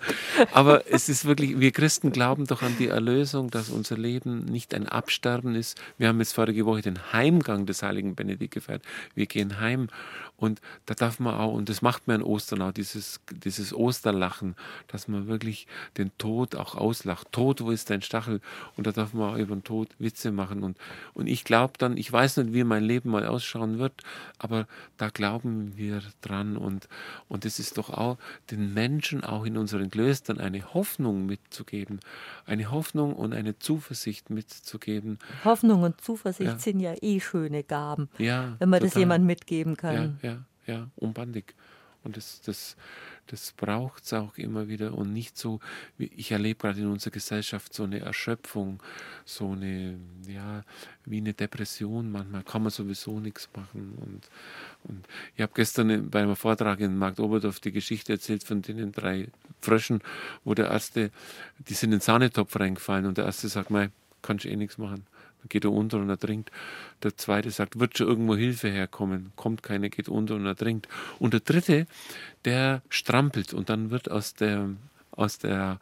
aber 0.51 0.83
es 0.91 1.09
ist 1.09 1.25
wirklich, 1.25 1.59
wir 1.59 1.71
Christen 1.71 2.11
glauben 2.11 2.45
doch 2.45 2.61
an 2.61 2.75
die 2.79 2.87
Erlösung, 2.87 3.49
dass 3.49 3.69
unser 3.69 3.97
Leben 3.97 4.45
nicht 4.45 4.73
ein 4.73 4.87
Absterben 4.87 5.55
ist. 5.55 5.79
Wir 5.97 6.07
haben 6.07 6.19
jetzt 6.19 6.33
vorige 6.33 6.65
Woche 6.65 6.81
den 6.81 7.11
Heimgang 7.11 7.65
des 7.65 7.83
heiligen 7.83 8.15
Benedikt 8.15 8.53
gefeiert. 8.53 8.83
Wir 9.13 9.25
gehen 9.25 9.59
heim 9.59 9.87
und 10.37 10.61
da 10.85 10.93
darf 10.93 11.19
man 11.19 11.35
auch, 11.35 11.53
und 11.53 11.69
das 11.69 11.81
macht 11.81 12.07
man 12.07 12.17
an 12.17 12.23
Ostern 12.23 12.61
auch, 12.61 12.71
dieses, 12.71 13.21
dieses 13.31 13.73
Osterlachen, 13.73 14.55
dass 14.87 15.07
man 15.07 15.27
wirklich 15.27 15.67
den 15.97 16.11
Tod 16.17 16.55
auch 16.55 16.75
auslacht. 16.75 17.31
Tod, 17.31 17.61
wo 17.61 17.71
ist 17.71 17.89
dein 17.89 18.01
Stachel? 18.01 18.41
Und 18.75 18.85
da 18.85 18.91
darf 18.91 19.13
man 19.13 19.33
auch 19.33 19.37
über 19.37 19.55
den 19.55 19.63
Tod 19.63 19.89
Witze 19.97 20.31
machen. 20.31 20.63
Und, 20.63 20.77
und 21.13 21.27
ich 21.27 21.43
glaube 21.43 21.73
dann, 21.77 21.95
ich 21.95 22.11
weiß 22.11 22.37
nicht, 22.37 22.53
wie 22.53 22.63
mein 22.63 22.83
Leben 22.83 23.11
mal 23.11 23.25
ausschauen 23.25 23.79
wird, 23.79 24.01
aber 24.37 24.67
da 24.97 25.09
glauben 25.09 25.77
wir 25.77 26.01
dran. 26.21 26.57
Und, 26.57 26.89
und 27.29 27.45
es 27.45 27.59
ist 27.59 27.77
doch 27.77 27.89
auch 27.89 28.17
den 28.51 28.73
Menschen 28.73 29.23
auch 29.23 29.45
in 29.45 29.57
unseren 29.57 29.89
Klöstern 29.89 30.39
eine 30.39 30.73
Hoffnung 30.73 31.25
mitzugeben. 31.25 31.99
Eine 32.45 32.71
Hoffnung 32.71 33.13
und 33.13 33.33
eine 33.33 33.57
Zuversicht 33.57 34.29
mitzugeben. 34.29 35.19
Hoffnung 35.43 35.83
und 35.83 36.01
Zuversicht 36.01 36.51
ja. 36.51 36.59
sind 36.59 36.79
ja 36.79 36.93
eh 37.01 37.19
schöne 37.19 37.63
Gaben, 37.63 38.09
ja, 38.17 38.55
wenn 38.59 38.69
man 38.69 38.79
total. 38.79 38.89
das 38.89 38.99
jemandem 38.99 39.27
mitgeben 39.27 39.77
kann. 39.77 40.17
Ja, 40.21 40.24
ja, 40.67 40.89
unbandig. 40.95 41.55
Und 42.05 42.17
das, 42.17 42.39
das, 42.41 42.77
das 43.25 43.51
braucht 43.53 44.03
es 44.03 44.13
auch 44.13 44.37
immer 44.37 44.67
wieder 44.67 44.93
und 44.93 45.11
nicht 45.11 45.39
so, 45.39 45.59
ich 45.97 46.31
erlebe 46.31 46.59
gerade 46.59 46.79
in 46.79 46.87
unserer 46.87 47.11
Gesellschaft 47.11 47.73
so 47.73 47.83
eine 47.83 47.99
Erschöpfung, 47.99 48.81
so 49.25 49.53
eine, 49.53 49.97
ja, 50.27 50.63
wie 51.05 51.17
eine 51.17 51.33
Depression. 51.33 52.11
Manchmal 52.11 52.43
kann 52.43 52.61
man 52.61 52.71
sowieso 52.71 53.19
nichts 53.19 53.49
machen. 53.55 53.97
Und, 53.97 54.29
und 54.83 55.07
ich 55.35 55.41
habe 55.41 55.53
gestern 55.55 56.11
bei 56.11 56.21
einem 56.21 56.35
Vortrag 56.35 56.79
in 56.79 56.95
Markt 56.95 57.19
Oberdorf 57.19 57.59
die 57.59 57.71
Geschichte 57.71 58.13
erzählt 58.13 58.43
von 58.43 58.61
den 58.61 58.91
drei 58.91 59.29
Fröschen, 59.59 60.01
wo 60.43 60.53
der 60.53 60.67
erste, 60.67 61.09
die 61.67 61.73
sind 61.73 61.87
in 61.87 61.97
den 61.97 62.01
Sahnetopf 62.01 62.55
reingefallen 62.59 63.07
und 63.07 63.17
der 63.17 63.25
erste 63.25 63.47
sagt, 63.49 63.71
mei, 63.71 63.89
kannst 64.21 64.45
eh 64.45 64.55
nichts 64.55 64.77
machen. 64.77 65.07
Dann 65.45 65.49
geht 65.49 65.63
er 65.63 65.71
unter 65.71 65.97
und 65.97 66.09
ertrinkt. 66.09 66.51
Der 67.03 67.15
zweite 67.17 67.51
sagt, 67.51 67.79
wird 67.79 67.97
schon 67.97 68.07
irgendwo 68.07 68.35
Hilfe 68.35 68.69
herkommen. 68.69 69.31
Kommt 69.35 69.61
keine, 69.61 69.89
geht 69.89 70.09
unter 70.09 70.35
und 70.35 70.45
ertrinkt. 70.45 70.87
Und 71.19 71.33
der 71.33 71.41
dritte, 71.41 71.85
der 72.45 72.81
strampelt 72.89 73.53
und 73.53 73.69
dann 73.69 73.91
wird 73.91 74.09
aus 74.09 74.33
der, 74.33 74.69
aus 75.11 75.37
der, 75.37 75.79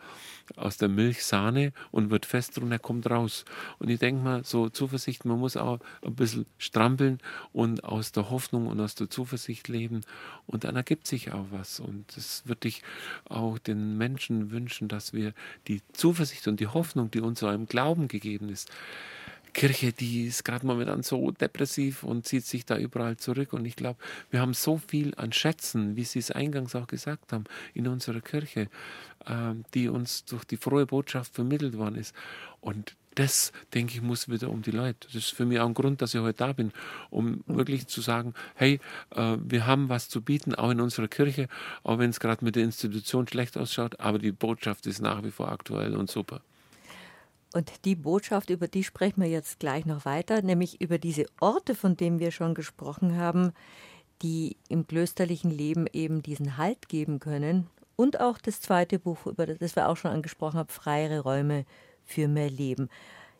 aus 0.57 0.75
der 0.77 0.89
Milch 0.89 1.23
Sahne 1.23 1.71
und 1.91 2.09
wird 2.09 2.25
fest 2.25 2.57
und 2.57 2.71
er 2.71 2.79
kommt 2.79 3.09
raus. 3.09 3.45
Und 3.79 3.89
ich 3.89 3.99
denke 3.99 4.21
mal, 4.21 4.43
so 4.43 4.67
Zuversicht, 4.67 5.23
man 5.23 5.39
muss 5.39 5.55
auch 5.55 5.79
ein 6.03 6.15
bisschen 6.15 6.45
strampeln 6.57 7.19
und 7.53 7.85
aus 7.85 8.11
der 8.11 8.29
Hoffnung 8.29 8.67
und 8.67 8.81
aus 8.81 8.95
der 8.95 9.09
Zuversicht 9.09 9.69
leben 9.69 10.01
und 10.45 10.65
dann 10.65 10.75
ergibt 10.75 11.07
sich 11.07 11.31
auch 11.31 11.45
was. 11.51 11.79
Und 11.79 12.17
das 12.17 12.43
würde 12.45 12.67
ich 12.67 12.83
auch 13.25 13.57
den 13.59 13.97
Menschen 13.97 14.51
wünschen, 14.51 14.89
dass 14.89 15.13
wir 15.13 15.33
die 15.69 15.81
Zuversicht 15.93 16.47
und 16.49 16.59
die 16.59 16.67
Hoffnung, 16.67 17.09
die 17.11 17.21
uns 17.21 17.39
so 17.39 17.49
im 17.49 17.65
Glauben 17.65 18.09
gegeben 18.09 18.49
ist, 18.49 18.69
Kirche, 19.53 19.93
die 19.93 20.25
ist 20.25 20.43
gerade 20.43 20.65
momentan 20.65 21.03
so 21.03 21.31
depressiv 21.31 22.03
und 22.03 22.25
zieht 22.25 22.45
sich 22.45 22.65
da 22.65 22.77
überall 22.77 23.17
zurück. 23.17 23.53
Und 23.53 23.65
ich 23.65 23.75
glaube, 23.75 23.99
wir 24.31 24.41
haben 24.41 24.53
so 24.53 24.77
viel 24.77 25.13
an 25.15 25.31
Schätzen, 25.31 25.95
wie 25.95 26.03
Sie 26.03 26.19
es 26.19 26.31
eingangs 26.31 26.75
auch 26.75 26.87
gesagt 26.87 27.31
haben, 27.31 27.45
in 27.73 27.87
unserer 27.87 28.21
Kirche, 28.21 28.69
äh, 29.25 29.53
die 29.73 29.89
uns 29.89 30.25
durch 30.25 30.43
die 30.43 30.57
frohe 30.57 30.85
Botschaft 30.85 31.35
vermittelt 31.35 31.77
worden 31.77 31.95
ist. 31.95 32.15
Und 32.61 32.95
das, 33.15 33.51
denke 33.73 33.93
ich, 33.93 34.01
muss 34.01 34.27
wieder 34.27 34.49
um 34.49 34.61
die 34.61 34.71
Leute. 34.71 35.07
Das 35.07 35.15
ist 35.15 35.33
für 35.33 35.45
mich 35.45 35.59
auch 35.59 35.67
ein 35.67 35.73
Grund, 35.73 36.01
dass 36.01 36.13
ich 36.13 36.21
heute 36.21 36.37
da 36.39 36.53
bin, 36.53 36.71
um 37.09 37.43
wirklich 37.45 37.87
zu 37.87 38.01
sagen, 38.01 38.33
hey, 38.55 38.79
äh, 39.15 39.37
wir 39.39 39.67
haben 39.67 39.89
was 39.89 40.09
zu 40.09 40.21
bieten, 40.21 40.55
auch 40.55 40.71
in 40.71 40.81
unserer 40.81 41.07
Kirche, 41.07 41.47
auch 41.83 41.99
wenn 41.99 42.09
es 42.09 42.19
gerade 42.19 42.43
mit 42.43 42.55
der 42.55 42.63
Institution 42.63 43.27
schlecht 43.27 43.57
ausschaut, 43.57 43.99
aber 43.99 44.19
die 44.19 44.31
Botschaft 44.31 44.87
ist 44.87 45.01
nach 45.01 45.23
wie 45.23 45.31
vor 45.31 45.51
aktuell 45.51 45.95
und 45.95 46.09
super. 46.09 46.41
Und 47.53 47.85
die 47.85 47.95
Botschaft, 47.95 48.49
über 48.49 48.67
die 48.67 48.83
sprechen 48.83 49.21
wir 49.21 49.29
jetzt 49.29 49.59
gleich 49.59 49.85
noch 49.85 50.05
weiter, 50.05 50.41
nämlich 50.41 50.81
über 50.81 50.97
diese 50.97 51.27
Orte, 51.39 51.75
von 51.75 51.95
denen 51.95 52.19
wir 52.19 52.31
schon 52.31 52.55
gesprochen 52.55 53.15
haben, 53.15 53.53
die 54.23 54.57
im 54.69 54.87
klösterlichen 54.87 55.51
Leben 55.51 55.85
eben 55.93 56.23
diesen 56.23 56.57
Halt 56.57 56.89
geben 56.89 57.19
können. 57.19 57.67
Und 57.95 58.19
auch 58.19 58.39
das 58.39 58.59
zweite 58.59 58.97
Buch, 58.97 59.27
über 59.27 59.45
das 59.45 59.75
wir 59.75 59.87
auch 59.87 59.97
schon 59.97 60.11
angesprochen 60.11 60.57
haben, 60.57 60.69
Freiere 60.69 61.19
Räume 61.19 61.65
für 62.03 62.27
mehr 62.27 62.49
Leben. 62.49 62.89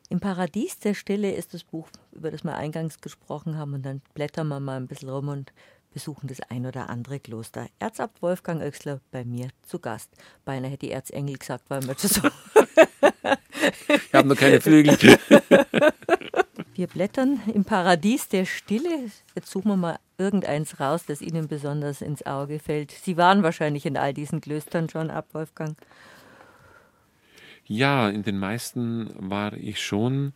Im 0.09 0.19
Paradies 0.19 0.77
der 0.77 0.93
Stille 0.93 1.31
ist 1.33 1.55
das 1.55 1.63
Buch, 1.63 1.87
über 2.11 2.29
das 2.29 2.43
wir 2.43 2.55
eingangs 2.55 3.01
gesprochen 3.01 3.57
haben, 3.57 3.73
und 3.73 3.83
dann 3.83 4.01
blättern 4.13 4.47
wir 4.47 4.59
mal 4.59 4.77
ein 4.77 4.87
bisschen 4.87 5.09
rum 5.09 5.29
und 5.29 5.53
besuchen 5.93 6.27
das 6.27 6.41
ein 6.49 6.65
oder 6.65 6.89
andere 6.89 7.19
Kloster. 7.19 7.67
Erzabt 7.79 8.21
Wolfgang 8.21 8.61
Oechsler 8.61 8.99
bei 9.11 9.23
mir 9.23 9.49
zu 9.65 9.79
Gast. 9.79 10.09
Beinahe 10.43 10.71
hätte 10.71 10.87
die 10.87 10.91
Erzengel 10.91 11.37
gesagt, 11.37 11.65
weil 11.69 11.83
wir 11.87 11.95
so. 11.97 12.21
ich 13.87 14.13
habe 14.13 14.27
noch 14.27 14.35
keine 14.35 14.59
Flügel. 14.59 14.97
Wir 16.75 16.87
blättern 16.87 17.39
im 17.53 17.65
Paradies 17.65 18.29
der 18.29 18.45
Stille. 18.45 19.11
Jetzt 19.35 19.51
suchen 19.51 19.69
wir 19.69 19.77
mal 19.77 19.99
irgendeins 20.17 20.79
raus, 20.79 21.03
das 21.05 21.21
Ihnen 21.21 21.47
besonders 21.47 22.01
ins 22.01 22.25
Auge 22.25 22.57
fällt. 22.57 22.89
Sie 22.89 23.15
waren 23.15 23.43
wahrscheinlich 23.43 23.85
in 23.85 23.95
all 23.95 24.11
diesen 24.11 24.41
Klöstern 24.41 24.89
schon 24.89 25.11
ab, 25.11 25.27
Wolfgang. 25.33 25.77
Ja, 27.65 28.09
in 28.09 28.23
den 28.23 28.39
meisten 28.39 29.09
war 29.17 29.53
ich 29.53 29.83
schon. 29.83 30.33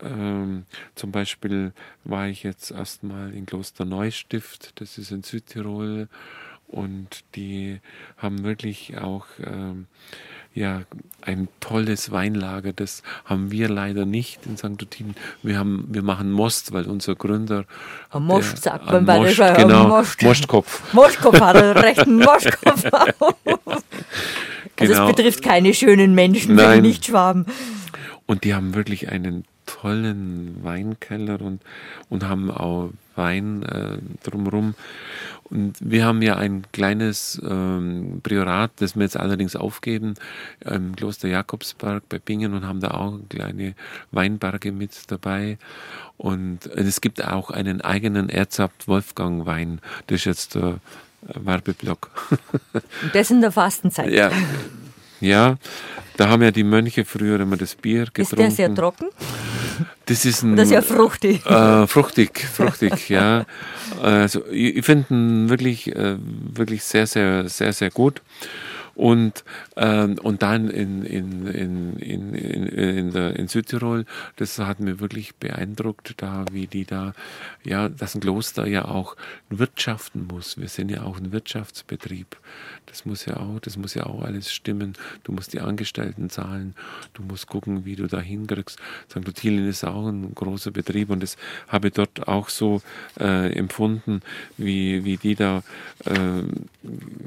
Ähm, 0.00 0.64
zum 0.94 1.10
Beispiel 1.10 1.72
war 2.04 2.28
ich 2.28 2.42
jetzt 2.42 2.70
erstmal 2.70 3.34
in 3.34 3.46
Kloster 3.46 3.84
Neustift, 3.84 4.80
das 4.80 4.98
ist 4.98 5.10
in 5.10 5.22
Südtirol. 5.22 6.08
Und 6.68 7.24
die 7.34 7.80
haben 8.18 8.44
wirklich 8.44 8.98
auch 8.98 9.24
ähm, 9.42 9.86
ja, 10.54 10.82
ein 11.22 11.48
tolles 11.60 12.10
Weinlager. 12.10 12.72
Das 12.74 13.02
haben 13.24 13.50
wir 13.50 13.68
leider 13.68 14.04
nicht 14.04 14.44
in 14.44 14.58
St. 14.58 14.82
Ottilien. 14.82 15.16
Wir, 15.42 15.58
haben, 15.58 15.86
wir 15.88 16.02
machen 16.02 16.30
Most, 16.30 16.72
weil 16.72 16.84
unser 16.86 17.14
Gründer. 17.14 17.64
Ein 18.10 18.24
Most 18.24 18.62
sagt 18.62 18.86
man 18.86 19.06
bei 19.06 19.18
Most, 19.18 19.36
genau, 19.36 19.88
Most. 19.88 20.22
Mostkopf. 20.22 20.92
Mostkopf 20.92 21.40
hat 21.40 21.56
einen 21.56 21.76
rechten 21.76 22.16
Mostkopf. 22.16 22.84
Also 24.78 24.92
genau. 24.92 25.08
es 25.08 25.16
betrifft 25.16 25.42
keine 25.42 25.74
schönen 25.74 26.14
Menschen, 26.14 26.54
Nein. 26.54 26.82
nicht 26.82 27.06
Schwaben. 27.06 27.46
Und 28.26 28.44
die 28.44 28.54
haben 28.54 28.74
wirklich 28.74 29.08
einen 29.10 29.44
tollen 29.66 30.58
Weinkeller 30.62 31.40
und, 31.40 31.62
und 32.08 32.28
haben 32.28 32.50
auch 32.50 32.90
Wein 33.16 33.62
äh, 33.64 33.98
drumherum. 34.22 34.74
Und 35.50 35.76
wir 35.80 36.04
haben 36.04 36.20
ja 36.22 36.36
ein 36.36 36.64
kleines 36.72 37.40
ähm, 37.42 38.20
Priorat, 38.22 38.70
das 38.76 38.96
wir 38.96 39.02
jetzt 39.02 39.16
allerdings 39.16 39.56
aufgeben, 39.56 40.14
im 40.60 40.94
Kloster 40.94 41.28
Jakobsberg 41.28 42.06
bei 42.08 42.18
Bingen 42.18 42.52
und 42.52 42.66
haben 42.66 42.80
da 42.80 42.92
auch 42.92 43.18
kleine 43.28 43.74
Weinberge 44.10 44.72
mit 44.72 45.10
dabei. 45.10 45.58
Und 46.16 46.66
es 46.66 47.00
gibt 47.00 47.24
auch 47.24 47.50
einen 47.50 47.80
eigenen 47.80 48.28
Erzabt 48.28 48.88
Wolfgang 48.88 49.46
Wein. 49.46 49.80
Das 50.06 50.20
ist 50.20 50.24
jetzt 50.26 50.54
der 50.54 50.80
Werbeblock. 51.22 52.10
Das 53.12 53.30
in 53.30 53.40
der 53.40 53.52
Fastenzeit. 53.52 54.10
Ja, 54.12 54.30
ja, 55.20 55.56
da 56.16 56.28
haben 56.28 56.42
ja 56.42 56.50
die 56.50 56.64
Mönche 56.64 57.04
früher 57.04 57.40
immer 57.40 57.56
das 57.56 57.74
Bier 57.74 58.06
getrunken. 58.06 58.22
Ist 58.22 58.38
der 58.38 58.50
sehr 58.50 58.74
trocken? 58.74 59.08
Das 60.06 60.24
ist 60.24 60.42
ein. 60.42 60.56
Das 60.56 60.66
ist 60.66 60.72
ja 60.72 60.82
fruchtig. 60.82 61.44
Äh, 61.46 61.86
fruchtig, 61.86 62.40
fruchtig, 62.40 63.08
ja. 63.08 63.44
Also 64.02 64.44
ich, 64.46 64.76
ich 64.76 64.84
finde 64.84 65.06
ihn 65.14 65.48
wirklich, 65.48 65.94
äh, 65.94 66.16
wirklich 66.20 66.82
sehr, 66.84 67.06
sehr, 67.06 67.48
sehr, 67.48 67.72
sehr 67.72 67.90
gut. 67.90 68.22
Und, 68.98 69.44
ähm, 69.76 70.18
und 70.24 70.42
dann 70.42 70.68
in, 70.68 71.04
in, 71.04 71.46
in, 71.46 71.96
in, 71.98 72.34
in, 72.34 72.66
in, 72.66 73.14
in 73.14 73.46
Südtirol, 73.46 74.04
das 74.34 74.58
hat 74.58 74.80
mir 74.80 74.98
wirklich 74.98 75.36
beeindruckt, 75.36 76.14
da 76.16 76.44
wie 76.50 76.66
die 76.66 76.84
da, 76.84 77.12
ja, 77.62 77.88
dass 77.88 78.16
ein 78.16 78.20
Kloster 78.20 78.66
ja 78.66 78.86
auch 78.86 79.14
wirtschaften 79.50 80.26
muss. 80.26 80.58
Wir 80.58 80.66
sind 80.66 80.90
ja 80.90 81.04
auch 81.04 81.18
ein 81.18 81.30
Wirtschaftsbetrieb. 81.30 82.36
Das 82.86 83.04
muss 83.04 83.24
ja 83.24 83.36
auch, 83.36 83.60
das 83.60 83.76
muss 83.76 83.94
ja 83.94 84.04
auch 84.06 84.22
alles 84.22 84.52
stimmen. 84.52 84.94
Du 85.22 85.30
musst 85.30 85.52
die 85.52 85.60
Angestellten 85.60 86.28
zahlen, 86.28 86.74
du 87.14 87.22
musst 87.22 87.46
gucken, 87.46 87.84
wie 87.84 87.94
du 87.94 88.08
da 88.08 88.18
hinkriegst. 88.18 88.80
St. 89.08 89.28
Ottilien 89.28 89.68
ist 89.68 89.84
auch 89.84 90.08
ein 90.08 90.34
großer 90.34 90.72
Betrieb 90.72 91.10
und 91.10 91.22
das 91.22 91.36
habe 91.68 91.88
ich 91.88 91.94
dort 91.94 92.26
auch 92.26 92.48
so 92.48 92.82
äh, 93.20 93.52
empfunden, 93.52 94.22
wie, 94.56 95.04
wie 95.04 95.18
die 95.18 95.36
da 95.36 95.62
äh, 96.04 96.42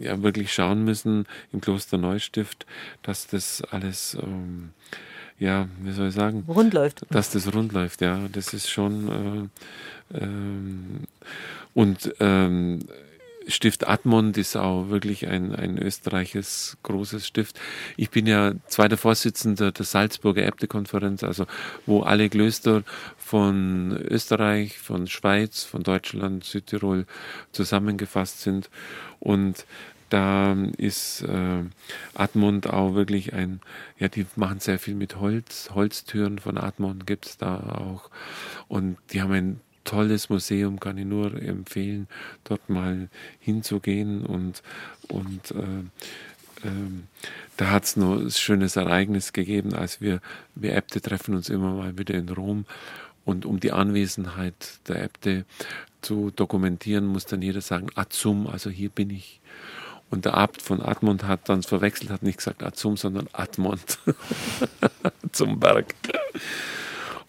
ja 0.03 0.21
wirklich 0.21 0.51
schauen 0.51 0.83
müssen 0.83 1.25
im 1.53 1.60
Kloster 1.61 1.97
Neustift, 1.97 2.65
dass 3.03 3.27
das 3.27 3.61
alles, 3.71 4.17
ähm, 4.21 4.71
ja, 5.39 5.67
wie 5.81 5.91
soll 5.91 6.09
ich 6.09 6.15
sagen? 6.15 6.43
Rund 6.47 6.73
läuft. 6.73 7.05
Dass 7.09 7.31
das 7.31 7.53
rund 7.53 7.73
läuft, 7.73 8.01
ja. 8.01 8.19
Das 8.31 8.53
ist 8.53 8.69
schon. 8.69 9.49
Äh, 10.13 10.23
ähm, 10.23 11.01
und 11.73 12.13
ähm, 12.19 12.79
Stift 13.47 13.87
Admont 13.87 14.37
ist 14.37 14.55
auch 14.55 14.89
wirklich 14.89 15.27
ein, 15.27 15.55
ein 15.55 15.77
österreichisches 15.77 16.77
großes 16.83 17.25
Stift. 17.25 17.59
Ich 17.97 18.11
bin 18.11 18.27
ja 18.27 18.53
zweiter 18.67 18.97
Vorsitzender 18.97 19.71
der 19.71 19.85
Salzburger 19.85 20.45
Äbtekonferenz, 20.45 21.23
also 21.23 21.47
wo 21.85 22.01
alle 22.01 22.29
Klöster 22.29 22.83
von 23.17 23.97
Österreich, 24.09 24.77
von 24.77 25.07
Schweiz, 25.07 25.63
von 25.63 25.83
Deutschland, 25.83 26.43
Südtirol 26.43 27.05
zusammengefasst 27.51 28.41
sind. 28.41 28.69
Und 29.19 29.65
da 30.11 30.57
ist 30.77 31.21
äh, 31.21 31.63
Admont 32.13 32.69
auch 32.69 32.93
wirklich 32.93 33.33
ein, 33.33 33.61
ja, 33.97 34.09
die 34.09 34.25
machen 34.35 34.59
sehr 34.59 34.77
viel 34.77 34.93
mit 34.93 35.15
Holz, 35.15 35.71
Holztüren 35.73 36.37
von 36.37 36.57
Admont 36.57 37.07
gibt 37.07 37.25
es 37.25 37.37
da 37.37 37.59
auch. 37.59 38.09
Und 38.67 38.97
die 39.11 39.21
haben 39.21 39.31
ein 39.31 39.61
tolles 39.85 40.29
Museum, 40.29 40.79
kann 40.81 40.97
ich 40.97 41.05
nur 41.05 41.41
empfehlen, 41.41 42.07
dort 42.43 42.69
mal 42.69 43.09
hinzugehen 43.39 44.25
und, 44.25 44.61
und 45.07 45.51
äh, 45.51 46.67
äh, 46.67 46.71
da 47.55 47.69
hat 47.71 47.85
es 47.85 47.95
noch 47.95 48.19
ein 48.19 48.31
schönes 48.31 48.75
Ereignis 48.75 49.31
gegeben, 49.31 49.73
als 49.73 50.01
wir, 50.01 50.19
wir 50.55 50.75
Äbte 50.75 51.01
treffen 51.01 51.35
uns 51.35 51.47
immer 51.47 51.73
mal 51.73 51.97
wieder 51.97 52.15
in 52.15 52.27
Rom 52.27 52.65
und 53.23 53.45
um 53.45 53.59
die 53.61 53.71
Anwesenheit 53.71 54.79
der 54.87 55.03
Äbte 55.03 55.45
zu 56.01 56.31
dokumentieren, 56.31 57.05
muss 57.05 57.25
dann 57.25 57.41
jeder 57.41 57.61
sagen, 57.61 57.87
Azum, 57.95 58.47
also 58.47 58.69
hier 58.69 58.89
bin 58.89 59.09
ich. 59.09 59.40
Und 60.11 60.25
der 60.25 60.35
Abt 60.35 60.61
von 60.61 60.81
Admont 60.81 61.23
hat 61.23 61.49
dann 61.49 61.63
verwechselt, 61.63 62.11
hat 62.11 62.21
nicht 62.21 62.37
gesagt 62.37 62.61
Azum, 62.61 62.97
sondern 62.97 63.27
Admont 63.31 63.97
zum 65.31 65.59
Berg. 65.59 65.95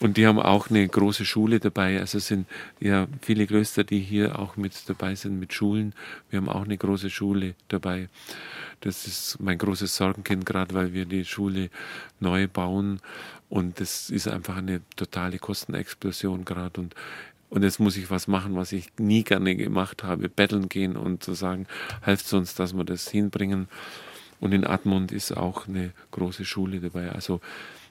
Und 0.03 0.17
die 0.17 0.27
haben 0.27 0.41
auch 0.41 0.69
eine 0.69 0.87
große 0.89 1.25
Schule 1.25 1.61
dabei. 1.61 2.01
Also 2.01 2.19
sind 2.19 2.49
ja 2.81 3.07
viele 3.21 3.47
Klöster, 3.47 3.85
die 3.85 4.01
hier 4.01 4.37
auch 4.37 4.57
mit 4.57 4.89
dabei 4.89 5.15
sind 5.15 5.39
mit 5.39 5.55
Schulen. 5.55 5.95
Wir 6.29 6.39
haben 6.39 6.49
auch 6.49 6.65
eine 6.65 6.77
große 6.77 7.09
Schule 7.09 7.55
dabei. 7.69 8.09
Das 8.81 9.07
ist 9.07 9.39
mein 9.39 9.59
großes 9.59 9.95
Sorgenkind, 9.95 10.45
gerade 10.45 10.75
weil 10.75 10.93
wir 10.93 11.05
die 11.05 11.25
Schule 11.25 11.71
neu 12.19 12.49
bauen. 12.49 13.01
Und 13.49 13.79
das 13.79 14.11
ist 14.11 14.27
einfach 14.27 14.57
eine 14.57 14.81
totale 14.97 15.39
Kostenexplosion 15.39 16.45
gerade. 16.45 16.81
Und 16.81 16.97
und 17.53 17.63
jetzt 17.65 17.81
muss 17.81 17.99
ich 17.99 18.11
was 18.11 18.29
machen, 18.29 18.57
was 18.57 18.73
ich 18.73 18.89
nie 18.97 19.25
gerne 19.25 19.55
gemacht 19.55 20.05
habe, 20.05 20.31
betteln 20.31 20.71
gehen 20.71 20.97
und 20.97 21.23
zu 21.23 21.35
sagen, 21.35 21.67
helft 22.01 22.33
uns, 22.33 22.55
dass 22.55 22.73
wir 22.73 22.85
das 22.85 23.11
hinbringen. 23.11 23.69
Und 24.41 24.53
in 24.53 24.67
Admont 24.67 25.13
ist 25.13 25.37
auch 25.37 25.69
eine 25.69 25.93
große 26.13 26.47
Schule 26.47 26.81
dabei. 26.81 27.13
Also 27.13 27.43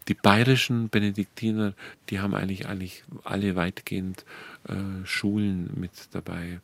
die 0.08 0.16
bayerischen 0.16 0.90
Benediktiner, 0.90 1.76
die 2.10 2.20
haben 2.20 2.34
eigentlich, 2.34 2.68
eigentlich 2.68 3.04
alle 3.24 3.56
weitgehend 3.56 4.26
äh, 4.68 5.06
Schulen 5.06 5.70
mit 5.76 5.92
dabei. 6.12 6.60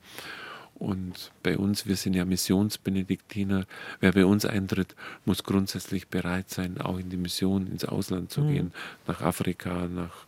Und 0.73 1.31
bei 1.43 1.55
uns, 1.55 1.85
wir 1.85 1.97
sind 1.97 2.15
ja 2.15 2.25
Missionsbenediktiner. 2.25 3.67
Wer 3.99 4.11
bei 4.11 4.25
uns 4.25 4.43
eintritt, 4.43 4.95
muss 5.23 5.43
grundsätzlich 5.43 6.07
bereit 6.07 6.49
sein, 6.49 6.81
auch 6.81 6.97
in 6.97 7.11
die 7.11 7.17
Mission 7.17 7.67
ins 7.67 7.85
Ausland 7.85 8.31
zu 8.31 8.41
mhm. 8.41 8.53
gehen, 8.53 8.71
nach 9.05 9.21
Afrika, 9.21 9.87
nach 9.87 10.25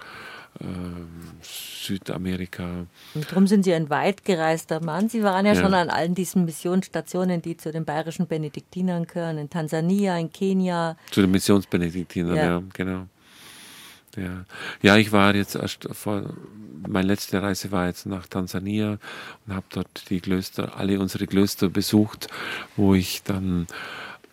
Südamerika. 1.41 2.85
Und 3.15 3.31
darum 3.31 3.47
sind 3.47 3.63
Sie 3.63 3.73
ein 3.73 3.89
weit 3.89 4.25
gereister 4.25 4.83
Mann. 4.83 5.09
Sie 5.09 5.23
waren 5.23 5.45
ja, 5.45 5.53
ja, 5.53 5.61
schon 5.61 5.73
an 5.73 5.89
allen 5.89 6.15
diesen 6.15 6.45
Missionsstationen, 6.45 7.41
die 7.41 7.55
zu 7.55 7.71
den 7.71 7.85
bayerischen 7.85 8.27
Benediktinern 8.27 9.07
gehören, 9.07 9.37
in 9.37 9.49
Tansania, 9.49 10.17
in 10.17 10.31
Kenia. 10.31 10.97
Zu 11.11 11.21
den 11.21 11.31
Missionsbenediktinern, 11.31 12.35
ja, 12.35 12.43
ja 12.43 12.63
genau. 12.73 13.07
Ja. 14.17 14.45
ja, 14.81 14.97
ich 14.97 15.11
war 15.11 15.35
jetzt 15.35 15.55
erst 15.55 15.87
vor, 15.91 16.33
meine 16.87 17.07
letzte 17.07 17.41
Reise 17.41 17.71
war 17.71 17.87
jetzt 17.87 18.05
nach 18.05 18.27
Tansania 18.27 18.97
und 19.45 19.53
habe 19.53 19.65
dort 19.69 20.09
die 20.09 20.19
Klöster, 20.19 20.77
alle 20.77 20.99
unsere 20.99 21.27
Klöster 21.27 21.69
besucht, 21.69 22.27
wo 22.75 22.95
ich 22.95 23.23
dann 23.23 23.67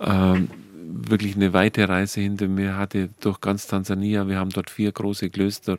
ähm, 0.00 0.48
wirklich 0.88 1.36
eine 1.36 1.52
weite 1.52 1.88
Reise 1.88 2.20
hinter 2.20 2.48
mir 2.48 2.76
hatte 2.76 3.10
durch 3.20 3.40
ganz 3.40 3.66
Tansania. 3.66 4.28
Wir 4.28 4.38
haben 4.38 4.50
dort 4.50 4.70
vier 4.70 4.92
große 4.92 5.30
Klöster 5.30 5.78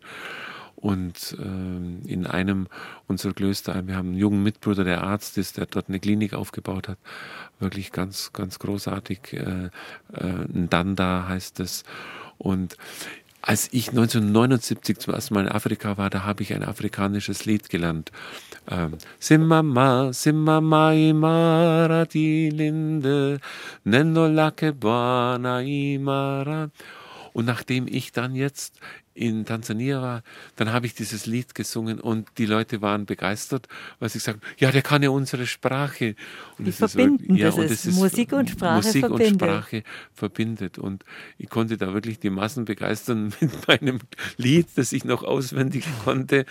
und 0.78 1.36
äh, 1.40 2.12
in 2.12 2.28
einem 2.28 2.68
unserer 3.08 3.34
Klöster, 3.34 3.88
wir 3.88 3.96
haben 3.96 4.10
einen 4.10 4.18
jungen 4.18 4.44
Mitbruder, 4.44 4.84
der 4.84 5.04
Arzt 5.04 5.38
ist, 5.40 5.58
der 5.58 5.66
dort 5.66 5.90
eine 5.90 6.00
Klinik 6.00 6.36
aufgebaut 6.36 6.88
hat. 6.88 7.00
Wirklich 7.60 7.92
ganz, 7.92 8.32
ganz 8.32 8.60
großartig. 8.60 9.34
Äh, 9.34 9.70
äh, 10.14 10.28
Ndanda 10.54 11.28
heißt 11.28 11.60
es. 11.62 11.84
Und 12.38 12.78
als 13.48 13.70
ich 13.72 13.90
1979 13.90 15.00
zum 15.00 15.14
ersten 15.14 15.34
Mal 15.34 15.46
in 15.46 15.52
Afrika 15.52 15.98
war, 15.98 16.10
da 16.10 16.24
habe 16.24 16.44
ich 16.44 16.54
ein 16.54 16.66
afrikanisches 16.66 17.46
Lied 17.46 17.70
gelernt. 17.70 18.12
Ähm, 18.70 18.98
Simama, 19.20 20.12
Simama 20.12 20.92
Imara 20.92 22.04
die 22.04 22.50
Linde, 22.50 23.40
Nenno 23.86 24.28
Lake 24.28 24.76
Imara. 24.82 26.72
Und 27.32 27.46
nachdem 27.46 27.88
ich 27.88 28.12
dann 28.12 28.36
jetzt 28.36 28.82
in 29.18 29.46
Tansania 29.46 30.02
war, 30.02 30.24
dann 30.56 30.72
habe 30.72 30.86
ich 30.86 30.94
dieses 30.94 31.26
Lied 31.26 31.56
gesungen 31.56 32.00
und 32.00 32.30
die 32.38 32.46
Leute 32.46 32.82
waren 32.82 33.08
begeistert, 33.08 33.68
weil 34.00 34.10
sie 34.10 34.20
gesagt 34.20 34.42
haben, 34.42 34.54
ja, 34.60 34.72
der 34.72 34.84
kann 34.84 35.02
ja 35.02 35.10
unsere 35.10 35.48
Sprache. 35.48 36.16
Und 36.58 36.66
die 36.66 36.72
verbinden, 36.72 37.22
wirklich, 37.22 37.40
ja, 37.40 37.48
das, 37.48 37.56
und 37.58 37.66
ist 37.66 37.86
ist 37.86 37.96
Musik 37.96 38.32
und 38.34 38.50
Sprache 38.52 38.76
Musik 38.76 39.02
verbindet. 39.02 39.32
und 39.32 39.40
Sprache 39.40 39.84
verbindet. 40.14 40.78
Und 40.78 41.04
ich 41.40 41.50
konnte 41.50 41.78
da 41.78 41.94
wirklich 41.94 42.20
die 42.20 42.30
Massen 42.30 42.66
begeistern 42.66 43.34
mit 43.42 43.68
meinem 43.68 44.00
Lied, 44.38 44.68
das 44.76 44.94
ich 44.94 45.04
noch 45.04 45.24
auswendig 45.24 45.86
konnte. 46.04 46.46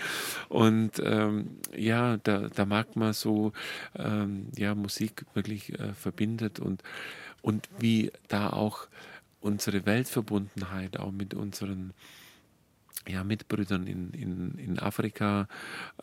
Und 0.49 1.01
ähm, 1.01 1.57
ja, 1.75 2.17
da, 2.17 2.49
da 2.53 2.65
mag 2.65 2.97
man 2.97 3.13
so 3.13 3.53
ähm, 3.95 4.47
ja, 4.57 4.75
Musik 4.75 5.25
wirklich 5.33 5.79
äh, 5.79 5.93
verbindet 5.93 6.59
und, 6.59 6.83
und 7.41 7.69
wie 7.79 8.11
da 8.27 8.49
auch 8.49 8.87
unsere 9.39 9.85
Weltverbundenheit 9.85 10.99
auch 10.99 11.11
mit 11.11 11.33
unseren 11.33 11.93
ja, 13.07 13.23
Mitbrüdern 13.23 13.87
in, 13.87 14.11
in, 14.11 14.57
in 14.57 14.79
Afrika. 14.79 15.47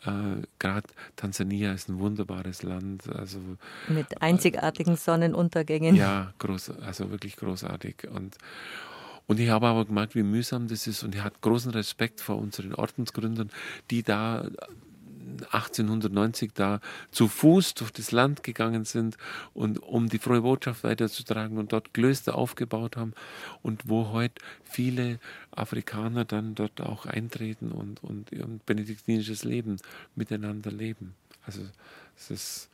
Äh, 0.01 0.43
Gerade 0.59 0.87
Tansania 1.15 1.73
ist 1.73 1.89
ein 1.89 1.99
wunderbares 1.99 2.63
Land. 2.63 3.07
Also, 3.09 3.39
Mit 3.87 4.21
einzigartigen 4.21 4.95
Sonnenuntergängen. 4.95 5.95
Ja, 5.95 6.33
groß, 6.39 6.71
also 6.81 7.11
wirklich 7.11 7.35
großartig. 7.37 8.07
Und, 8.11 8.37
und 9.27 9.39
ich 9.39 9.49
habe 9.49 9.67
aber 9.67 9.85
gemerkt, 9.85 10.15
wie 10.15 10.23
mühsam 10.23 10.67
das 10.67 10.87
ist. 10.87 11.03
Und 11.03 11.15
ich 11.15 11.21
hatte 11.21 11.37
großen 11.41 11.71
Respekt 11.71 12.21
vor 12.21 12.37
unseren 12.37 12.73
Ordensgründern, 12.73 13.49
die 13.91 14.03
da 14.03 14.47
1890 15.43 16.51
da 16.53 16.79
zu 17.11 17.27
Fuß 17.27 17.73
durch 17.75 17.91
das 17.91 18.11
Land 18.11 18.43
gegangen 18.43 18.85
sind 18.85 19.17
und 19.53 19.81
um 19.81 20.09
die 20.09 20.19
frohe 20.19 20.41
Botschaft 20.41 20.83
weiterzutragen 20.83 21.57
und 21.57 21.73
dort 21.73 21.93
Klöster 21.93 22.35
aufgebaut 22.35 22.97
haben 22.97 23.13
und 23.61 23.89
wo 23.89 24.09
heute 24.09 24.41
viele 24.63 25.19
Afrikaner 25.51 26.25
dann 26.25 26.55
dort 26.55 26.81
auch 26.81 27.05
eintreten 27.05 27.71
und, 27.71 28.03
und, 28.03 28.31
und 28.31 28.65
benediktinisches 28.65 29.43
Leben 29.43 29.77
miteinander 30.15 30.71
leben. 30.71 31.15
Also 31.45 31.61
es 32.17 32.31
ist 32.31 32.69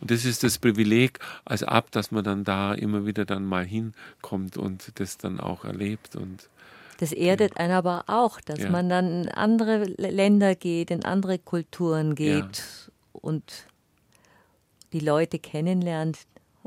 und 0.00 0.10
das 0.10 0.24
ist 0.24 0.42
das 0.42 0.58
Privileg 0.58 1.18
als 1.44 1.62
Abt, 1.62 1.94
dass 1.94 2.10
man 2.10 2.24
dann 2.24 2.42
da 2.42 2.72
immer 2.72 3.04
wieder 3.04 3.26
dann 3.26 3.44
mal 3.44 3.66
hinkommt 3.66 4.56
und 4.56 4.98
das 4.98 5.18
dann 5.18 5.38
auch 5.38 5.64
erlebt 5.64 6.16
und 6.16 6.48
das 7.00 7.12
erdet 7.12 7.56
einen 7.56 7.72
aber 7.72 8.04
auch, 8.08 8.42
dass 8.42 8.68
man 8.68 8.90
dann 8.90 9.22
in 9.22 9.28
andere 9.30 9.84
Länder 9.84 10.54
geht, 10.54 10.90
in 10.90 11.02
andere 11.02 11.38
Kulturen 11.38 12.14
geht 12.14 12.62
und 13.12 13.66
die 14.92 15.00
Leute 15.00 15.38
kennenlernt 15.38 16.18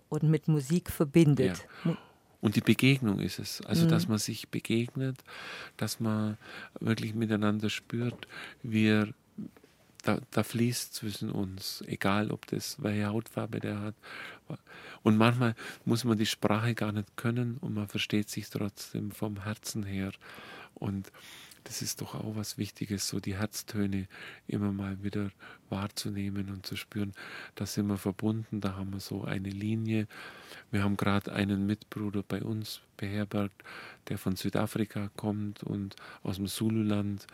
und 0.10 0.24
mit 0.24 0.48
Musik 0.48 0.90
verbindet. 0.90 1.68
Und 2.42 2.56
die 2.56 2.62
Begegnung 2.62 3.20
ist 3.20 3.38
es. 3.38 3.62
Also, 3.62 3.86
mhm. 3.86 3.90
dass 3.90 4.08
man 4.08 4.18
sich 4.18 4.50
begegnet, 4.50 5.24
dass 5.78 6.00
man 6.00 6.40
wirklich 6.80 7.14
miteinander 7.14 7.70
spürt, 7.70 8.28
wir 8.64 9.14
da, 10.02 10.20
da, 10.32 10.42
fließt 10.42 10.96
zwischen 10.96 11.30
uns, 11.30 11.84
egal 11.86 12.32
ob 12.32 12.48
das, 12.48 12.82
welche 12.82 13.06
Hautfarbe 13.06 13.60
der 13.60 13.80
hat. 13.80 13.96
Und 15.04 15.18
manchmal 15.18 15.56
muss 15.86 16.06
man 16.06 16.18
die 16.18 16.26
Sprache 16.26 16.74
gar 16.74 16.92
nicht 16.92 17.16
können 17.18 17.58
und 17.58 17.74
man 17.74 17.88
versteht 17.88 18.30
sich 18.30 18.50
trotzdem 18.50 19.12
vom 19.12 19.44
Herzen 19.44 19.84
her. 19.84 20.12
Und 20.76 21.12
das 21.66 21.82
ist 21.82 22.02
doch 22.02 22.16
auch 22.16 22.36
was 22.36 22.58
Wichtiges, 22.58 23.08
so 23.08 23.20
die 23.20 23.38
Herztöne 23.38 24.08
immer 24.48 24.72
mal 24.72 25.02
wieder 25.04 25.32
wahrzunehmen 25.70 26.50
und 26.50 26.66
zu 26.66 26.76
spüren. 26.76 27.14
Da 27.56 27.66
sind 27.66 27.88
wir 27.88 27.98
verbunden, 27.98 28.60
da 28.60 28.76
haben 28.76 28.92
wir 28.92 29.00
so 29.00 29.24
eine 29.24 29.50
Linie. 29.50 30.08
Wir 30.72 30.84
haben 30.84 30.98
gerade 30.98 31.32
einen 31.34 31.66
Mitbruder 31.66 32.24
bei 32.28 32.42
uns 32.44 32.82
beherbergt, 32.98 33.64
der 34.10 34.18
von 34.18 34.36
Südafrika 34.36 35.10
kommt 35.16 35.64
und 35.64 35.96
aus 36.24 36.38
dem 36.38 36.48
Zululand. 36.48 37.28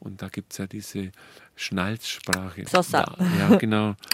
Und 0.00 0.22
da 0.22 0.28
gibt 0.28 0.52
es 0.52 0.58
ja 0.58 0.66
diese 0.66 1.12
Schnalzsprache. 1.56 2.66
Sosa. 2.68 3.16
Ja, 3.38 3.56
genau. 3.56 3.94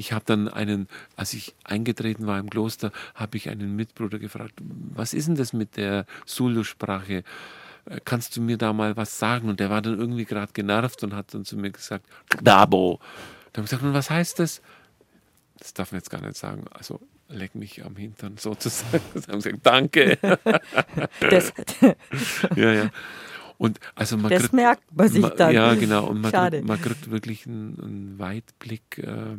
Ich 0.00 0.14
habe 0.14 0.24
dann 0.24 0.48
einen, 0.48 0.88
als 1.14 1.34
ich 1.34 1.54
eingetreten 1.62 2.26
war 2.26 2.38
im 2.38 2.48
Kloster, 2.48 2.90
habe 3.14 3.36
ich 3.36 3.50
einen 3.50 3.76
Mitbruder 3.76 4.18
gefragt, 4.18 4.54
was 4.58 5.12
ist 5.12 5.28
denn 5.28 5.34
das 5.34 5.52
mit 5.52 5.76
der 5.76 6.06
Zulu-Sprache? 6.24 7.22
Äh, 7.84 8.00
kannst 8.02 8.34
du 8.34 8.40
mir 8.40 8.56
da 8.56 8.72
mal 8.72 8.96
was 8.96 9.18
sagen? 9.18 9.50
Und 9.50 9.60
der 9.60 9.68
war 9.68 9.82
dann 9.82 9.98
irgendwie 9.98 10.24
gerade 10.24 10.54
genervt 10.54 11.04
und 11.04 11.14
hat 11.14 11.34
dann 11.34 11.44
zu 11.44 11.58
mir 11.58 11.70
gesagt, 11.70 12.06
Dabo. 12.42 12.98
Da 13.52 13.58
habe 13.58 13.66
ich 13.66 13.70
gesagt, 13.70 13.82
und 13.82 13.92
was 13.92 14.08
heißt 14.08 14.38
das? 14.38 14.62
Das 15.58 15.74
darf 15.74 15.92
man 15.92 15.98
jetzt 15.98 16.08
gar 16.08 16.22
nicht 16.22 16.36
sagen. 16.36 16.64
Also 16.70 16.98
leck 17.28 17.54
mich 17.54 17.84
am 17.84 17.94
Hintern 17.94 18.36
sozusagen. 18.38 19.02
Da 19.12 19.32
haben 19.32 19.42
sie 19.42 19.50
gesagt, 19.50 19.66
danke. 19.66 20.18
ja, 22.56 22.72
ja. 22.72 22.90
Und 23.60 23.78
also 23.94 24.16
man 24.16 24.30
das 24.30 24.40
kriegt, 24.44 24.54
merkt 24.54 24.96
man 24.96 25.08
sich 25.08 25.22
dann. 25.22 25.52
Ja, 25.52 25.74
genau. 25.74 26.06
Und 26.06 26.22
man, 26.22 26.30
Schade. 26.30 26.56
Kriegt, 26.56 26.68
man 26.68 26.80
kriegt 26.80 27.10
wirklich 27.10 27.46
einen, 27.46 27.78
einen 27.78 28.18
Weitblick 28.18 28.96
äh, 28.96 29.36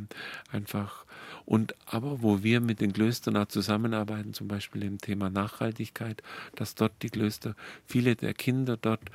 einfach. 0.51 1.05
Und 1.43 1.73
aber 1.87 2.21
wo 2.21 2.43
wir 2.43 2.61
mit 2.61 2.81
den 2.81 2.93
Klöstern 2.93 3.35
auch 3.35 3.47
zusammenarbeiten, 3.47 4.35
zum 4.35 4.47
Beispiel 4.47 4.83
im 4.83 4.99
Thema 4.99 5.31
Nachhaltigkeit, 5.31 6.21
dass 6.55 6.75
dort 6.75 6.91
die 7.01 7.09
Klöster, 7.09 7.55
viele 7.87 8.15
der 8.15 8.35
Kinder 8.35 8.77
dort 8.77 9.09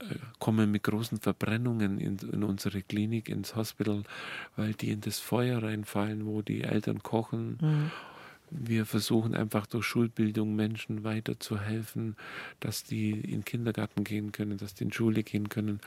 äh, 0.00 0.06
kommen 0.40 0.72
mit 0.72 0.82
großen 0.82 1.20
Verbrennungen 1.20 2.00
in, 2.00 2.18
in, 2.18 2.42
unsere 2.42 2.82
Klinik, 2.82 3.28
ins 3.28 3.54
Hospital, 3.54 4.02
weil 4.56 4.74
die 4.74 4.90
in 4.90 5.02
das 5.02 5.20
Feuer 5.20 5.62
reinfallen, 5.62 6.26
wo 6.26 6.42
die 6.42 6.64
Eltern 6.64 7.00
kochen. 7.00 7.58
Mhm 7.60 7.90
wir 8.50 8.86
versuchen 8.86 9.34
einfach 9.34 9.66
durch 9.66 9.84
Schulbildung 9.86 10.54
Menschen 10.54 11.04
weiterzuhelfen, 11.04 12.16
dass 12.60 12.84
die 12.84 13.10
in 13.10 13.30
den 13.30 13.44
Kindergarten 13.44 14.04
gehen 14.04 14.32
können, 14.32 14.58
dass 14.58 14.74
die 14.74 14.84
in 14.84 14.92
Schule 14.92 15.22
gehen 15.22 15.48
können, 15.48 15.80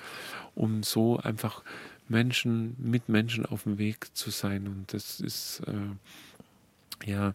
um 0.55 0.83
so 0.83 1.17
einfach 1.17 1.63
Menschen 2.07 2.75
mit 2.77 3.07
Menschen 3.07 3.45
auf 3.45 3.63
dem 3.63 3.77
Weg 3.77 4.15
zu 4.15 4.29
sein. 4.29 4.67
Und 4.67 4.93
das 4.93 5.19
ist 5.19 5.61
äh, 5.67 7.09
ja 7.09 7.33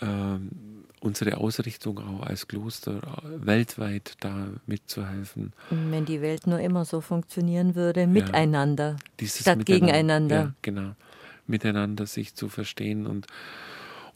äh, 0.00 0.38
unsere 1.00 1.38
Ausrichtung 1.38 1.98
auch 1.98 2.22
als 2.22 2.46
Kloster, 2.48 2.96
äh, 2.98 3.46
weltweit 3.46 4.14
da 4.20 4.48
mitzuhelfen. 4.66 5.52
Wenn 5.70 6.04
die 6.04 6.20
Welt 6.20 6.46
nur 6.46 6.60
immer 6.60 6.84
so 6.84 7.00
funktionieren 7.00 7.74
würde, 7.74 8.06
miteinander 8.06 8.96
ja, 9.20 9.26
statt 9.26 9.58
miteinander, 9.58 9.64
gegeneinander. 9.64 10.36
Ja, 10.36 10.52
genau. 10.62 10.94
Miteinander 11.46 12.06
sich 12.06 12.34
zu 12.34 12.48
verstehen 12.48 13.06
und 13.06 13.26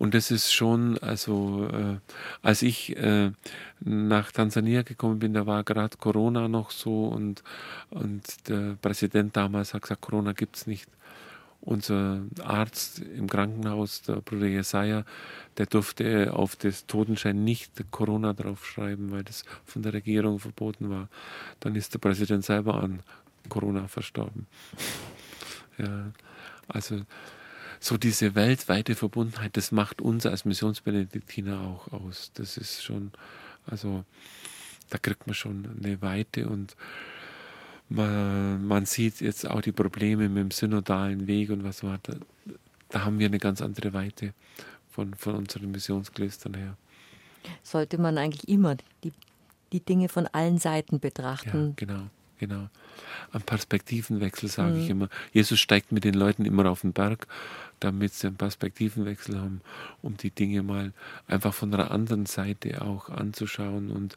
und 0.00 0.14
das 0.14 0.30
ist 0.30 0.50
schon, 0.50 0.96
also 0.98 1.68
äh, 1.70 1.98
als 2.40 2.62
ich 2.62 2.96
äh, 2.96 3.32
nach 3.80 4.32
Tansania 4.32 4.80
gekommen 4.80 5.18
bin, 5.18 5.34
da 5.34 5.44
war 5.44 5.62
gerade 5.62 5.98
Corona 5.98 6.48
noch 6.48 6.70
so 6.70 7.08
und, 7.08 7.44
und 7.90 8.48
der 8.48 8.78
Präsident 8.80 9.36
damals 9.36 9.74
hat 9.74 9.82
gesagt, 9.82 10.00
Corona 10.00 10.32
gibt 10.32 10.56
es 10.56 10.66
nicht. 10.66 10.88
Unser 11.60 12.22
Arzt 12.42 13.00
im 13.00 13.28
Krankenhaus, 13.28 14.00
der 14.00 14.22
Bruder 14.22 14.46
Jesaja, 14.46 15.04
der 15.58 15.66
durfte 15.66 16.32
auf 16.32 16.56
das 16.56 16.86
Totenschein 16.86 17.44
nicht 17.44 17.72
Corona 17.90 18.32
draufschreiben, 18.32 19.10
weil 19.10 19.24
das 19.24 19.44
von 19.66 19.82
der 19.82 19.92
Regierung 19.92 20.38
verboten 20.38 20.88
war. 20.88 21.10
Dann 21.60 21.74
ist 21.74 21.92
der 21.92 21.98
Präsident 21.98 22.42
selber 22.42 22.82
an 22.82 23.00
Corona 23.50 23.86
verstorben. 23.86 24.46
Ja, 25.76 26.10
also 26.68 27.02
so 27.80 27.96
diese 27.96 28.34
weltweite 28.34 28.94
Verbundenheit, 28.94 29.56
das 29.56 29.72
macht 29.72 30.02
uns 30.02 30.26
als 30.26 30.44
Missionsbenediktiner 30.44 31.60
auch 31.62 31.92
aus. 31.92 32.30
Das 32.34 32.58
ist 32.58 32.84
schon, 32.84 33.10
also 33.66 34.04
da 34.90 34.98
kriegt 34.98 35.26
man 35.26 35.34
schon 35.34 35.66
eine 35.82 36.00
Weite 36.02 36.46
und 36.48 36.76
man, 37.88 38.66
man 38.66 38.84
sieht 38.84 39.20
jetzt 39.22 39.48
auch 39.48 39.62
die 39.62 39.72
Probleme 39.72 40.28
mit 40.28 40.44
dem 40.44 40.50
synodalen 40.50 41.26
Weg 41.26 41.50
und 41.50 41.64
was 41.64 41.82
war 41.82 41.98
da, 42.02 42.12
da 42.90 43.04
haben 43.04 43.18
wir 43.18 43.26
eine 43.26 43.38
ganz 43.38 43.62
andere 43.62 43.94
Weite 43.94 44.34
von, 44.90 45.14
von 45.14 45.34
unseren 45.34 45.70
Missionsklöstern 45.70 46.54
her. 46.54 46.76
Sollte 47.62 47.96
man 47.96 48.18
eigentlich 48.18 48.46
immer 48.46 48.76
die, 49.02 49.12
die 49.72 49.80
Dinge 49.80 50.10
von 50.10 50.26
allen 50.26 50.58
Seiten 50.58 51.00
betrachten. 51.00 51.68
Ja, 51.68 51.72
genau, 51.76 52.02
genau. 52.40 52.68
Am 53.30 53.42
Perspektivenwechsel 53.42 54.48
sage 54.48 54.74
mhm. 54.74 54.82
ich 54.82 54.90
immer. 54.90 55.08
Jesus 55.32 55.60
steigt 55.60 55.92
mit 55.92 56.02
den 56.02 56.14
Leuten 56.14 56.44
immer 56.44 56.68
auf 56.68 56.80
den 56.80 56.92
Berg 56.92 57.28
damit 57.80 58.12
sie 58.14 58.28
einen 58.28 58.36
Perspektivenwechsel 58.36 59.40
haben, 59.40 59.62
um 60.02 60.16
die 60.16 60.30
Dinge 60.30 60.62
mal 60.62 60.92
einfach 61.26 61.54
von 61.54 61.74
einer 61.74 61.90
anderen 61.90 62.26
Seite 62.26 62.82
auch 62.82 63.08
anzuschauen. 63.08 63.90
Und 63.90 64.14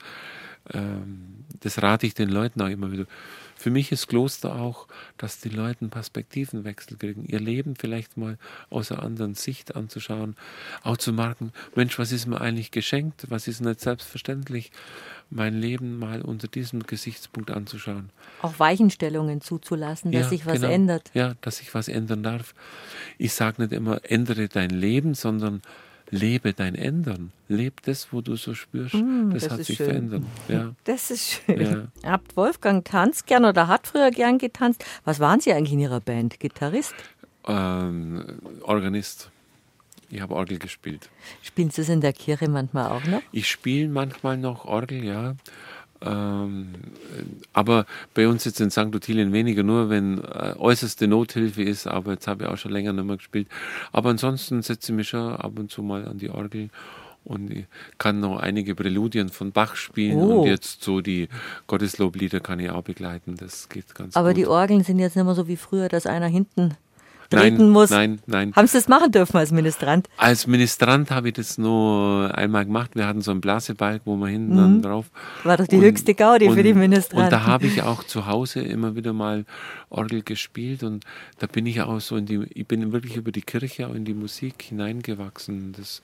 das 0.66 1.82
rate 1.82 2.08
ich 2.08 2.14
den 2.14 2.30
Leuten 2.30 2.62
auch 2.62 2.70
immer 2.70 2.92
wieder. 2.92 3.06
Für 3.56 3.70
mich 3.70 3.92
ist 3.92 4.08
Kloster 4.08 4.56
auch, 4.56 4.88
dass 5.18 5.40
die 5.40 5.50
Leute 5.50 5.82
einen 5.82 5.90
Perspektivenwechsel 5.90 6.98
kriegen, 6.98 7.26
ihr 7.26 7.40
Leben 7.40 7.76
vielleicht 7.78 8.18
mal 8.18 8.38
aus 8.70 8.92
einer 8.92 9.04
anderen 9.04 9.36
Sicht 9.36 9.76
anzuschauen, 9.76 10.36
auch 10.82 10.98
zu 10.98 11.14
merken, 11.14 11.54
Mensch, 11.76 11.98
was 11.98 12.12
ist 12.12 12.26
mir 12.26 12.42
eigentlich 12.42 12.72
geschenkt, 12.72 13.26
was 13.30 13.48
ist 13.48 13.62
nicht 13.62 13.80
selbstverständlich, 13.80 14.72
mein 15.30 15.54
Leben 15.54 15.98
mal 15.98 16.22
unter 16.22 16.48
diesem 16.48 16.84
Gesichtspunkt 16.84 17.52
anzuschauen. 17.52 18.10
Auch 18.42 18.60
Weichenstellungen 18.60 19.40
zuzulassen, 19.40 20.12
dass 20.12 20.24
ja, 20.24 20.30
sich 20.30 20.46
was 20.46 20.56
genau. 20.56 20.70
ändert. 20.70 21.12
Ja, 21.14 21.36
dass 21.42 21.58
sich 21.58 21.74
was 21.74 21.88
ändern 21.88 22.24
darf. 22.24 22.54
Ich 23.18 23.34
sage 23.34 23.62
nicht 23.62 23.72
immer, 23.72 24.02
ändere 24.04 24.50
dein 24.50 24.72
Leben, 24.72 25.14
sondern 25.14 25.62
lebe 26.14 26.54
dein 26.54 26.76
Ändern. 26.76 27.32
Lebe 27.48 27.76
das, 27.84 28.14
wo 28.14 28.22
du 28.22 28.36
so 28.36 28.54
spürst. 28.54 28.94
Mm, 28.94 29.32
das, 29.32 29.44
das, 29.44 29.52
hat 29.52 29.64
sich 29.66 29.78
schön. 29.78 29.88
verändert. 29.88 30.24
Ja. 30.48 30.76
Das 30.84 31.12
ist 31.12 31.42
schön. 31.46 31.90
Ja. 32.04 32.12
Habt 32.12 32.38
Wolfgang 32.38 32.86
tanzt 32.86 33.26
gern 33.26 33.46
oder 33.46 33.68
hat 33.68 33.88
früher 33.88 34.12
gern 34.12 34.38
getanzt? 34.38 34.86
Was 35.06 35.20
waren 35.20 35.40
Sie 35.40 35.52
eigentlich 35.52 35.74
in 35.74 35.80
Ihrer 35.80 36.00
Band? 36.00 36.40
Gitarrist? 36.40 36.94
Ähm, 37.48 38.40
Organist. 38.62 39.32
Ich 40.10 40.22
habe 40.22 40.36
Orgel 40.36 40.60
gespielt. 40.60 41.10
Spielen 41.42 41.72
Sie 41.72 41.82
es 41.82 41.90
in 41.90 42.00
der 42.00 42.14
Kirche 42.14 42.48
manchmal 42.48 42.92
auch 42.92 43.04
noch? 43.06 43.22
Ich 43.32 43.50
spiele 43.50 43.90
manchmal 43.90 44.38
noch 44.38 44.66
Orgel, 44.66 45.04
ja. 45.04 45.36
Ähm, 46.06 46.70
aber 47.54 47.86
bei 48.14 48.28
uns 48.28 48.46
jetzt 48.46 48.60
in 48.60 48.72
St. 48.72 48.96
Ottilien 48.96 49.32
weniger, 49.34 49.64
nur 49.64 49.90
wenn 49.90 50.20
äh, 50.20 50.56
äußerste 50.58 51.08
Nothilfe 51.08 51.64
ist. 51.64 51.88
Aber 51.88 52.12
jetzt 52.12 52.28
habe 52.28 52.44
ich 52.44 52.50
auch 52.50 52.58
schon 52.58 52.72
länger 52.72 52.94
nicht 52.94 53.06
mehr 53.06 53.18
gespielt. 53.18 53.48
Aber 53.92 54.10
ansonsten 54.10 54.62
setze 54.62 54.92
ich 54.92 54.96
mich 54.96 55.10
schon 55.10 55.36
ab 55.36 55.58
und 55.58 55.72
zu 55.72 55.82
mal 55.82 56.06
an 56.08 56.18
die 56.18 56.30
Orgel 56.30 56.70
und 57.26 57.52
ich 57.52 57.66
kann 57.98 58.20
noch 58.20 58.38
einige 58.38 58.76
Präludien 58.76 59.30
von 59.30 59.52
Bach 59.52 59.76
spielen 59.76 60.18
oh. 60.18 60.42
und 60.42 60.48
jetzt 60.48 60.84
so 60.84 61.02
die 61.02 61.30
Gottesloblieder 61.68 62.40
kann 62.40 62.60
ich 62.60 62.70
auch 62.70 62.84
begleiten. 62.84 63.36
Das 63.38 63.70
geht 63.70 63.96
ganz 63.96 64.16
Aber 64.16 64.30
gut. 64.30 64.38
die 64.38 64.48
Orgeln 64.48 64.84
sind 64.84 65.00
jetzt 65.00 65.16
nicht 65.16 65.26
mehr 65.26 65.36
so 65.36 65.48
wie 65.48 65.56
früher, 65.56 65.88
dass 65.88 66.06
einer 66.06 66.28
hinten 66.28 66.76
treten 67.30 67.58
nein, 67.58 67.70
muss. 67.70 67.90
Nein, 67.90 68.20
nein. 68.26 68.54
Haben 68.56 68.68
Sie 68.68 68.78
das 68.78 68.88
machen 68.88 69.12
dürfen 69.12 69.38
als 69.38 69.52
Ministrant? 69.52 70.08
Als 70.18 70.48
Ministrant 70.48 71.12
habe 71.12 71.30
ich 71.30 71.34
das 71.36 71.58
nur 71.58 72.32
einmal 72.36 72.66
gemacht. 72.66 72.92
Wir 72.96 73.08
hatten 73.08 73.22
so 73.22 73.32
einen 73.32 73.42
Blasebalg, 73.42 74.02
wo 74.06 74.16
man 74.16 74.30
hinten 74.30 74.54
mhm. 74.54 74.58
dann 74.58 74.82
drauf. 74.82 75.06
War 75.44 75.58
doch 75.58 75.68
die 75.68 75.78
und, 75.78 75.84
höchste 75.84 76.14
Gaudi 76.14 76.48
und, 76.48 76.56
für 76.56 76.64
die 76.64 76.74
Ministranten. 76.74 77.26
Und 77.26 77.32
da 77.32 77.46
habe 77.46 77.68
ich 77.68 77.82
auch 77.84 78.04
zu 78.04 78.26
Hause 78.26 78.62
immer 78.62 78.96
wieder 78.96 79.14
mal 79.14 79.46
Orgel 79.90 80.24
gespielt 80.24 80.84
und 80.84 81.06
da 81.40 81.48
bin 81.48 81.66
ich 81.66 81.82
auch 81.82 82.02
so 82.02 82.18
in 82.18 82.26
die, 82.26 82.46
ich 82.54 82.68
bin 82.68 82.92
wirklich 82.92 83.16
über 83.16 83.32
die 83.32 83.42
Kirche 83.42 83.88
auch 83.88 83.94
in 83.94 84.06
die 84.06 84.14
Musik 84.14 84.62
hineingewachsen. 84.64 85.74
Das 85.78 86.02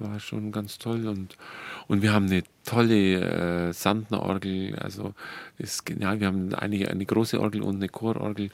war 0.00 0.18
schon 0.20 0.52
ganz 0.52 0.78
toll 0.78 1.06
und, 1.06 1.36
und 1.86 2.02
wir 2.02 2.12
haben 2.12 2.26
eine 2.26 2.42
tolle 2.64 3.68
äh, 3.68 3.72
Sandner-Orgel, 3.72 4.76
also 4.76 5.14
ist 5.58 5.84
genial. 5.86 6.20
Wir 6.20 6.28
haben 6.28 6.54
eine, 6.54 6.88
eine 6.88 7.04
große 7.06 7.40
Orgel 7.40 7.62
und 7.62 7.76
eine 7.76 7.88
Chororgel 7.88 8.50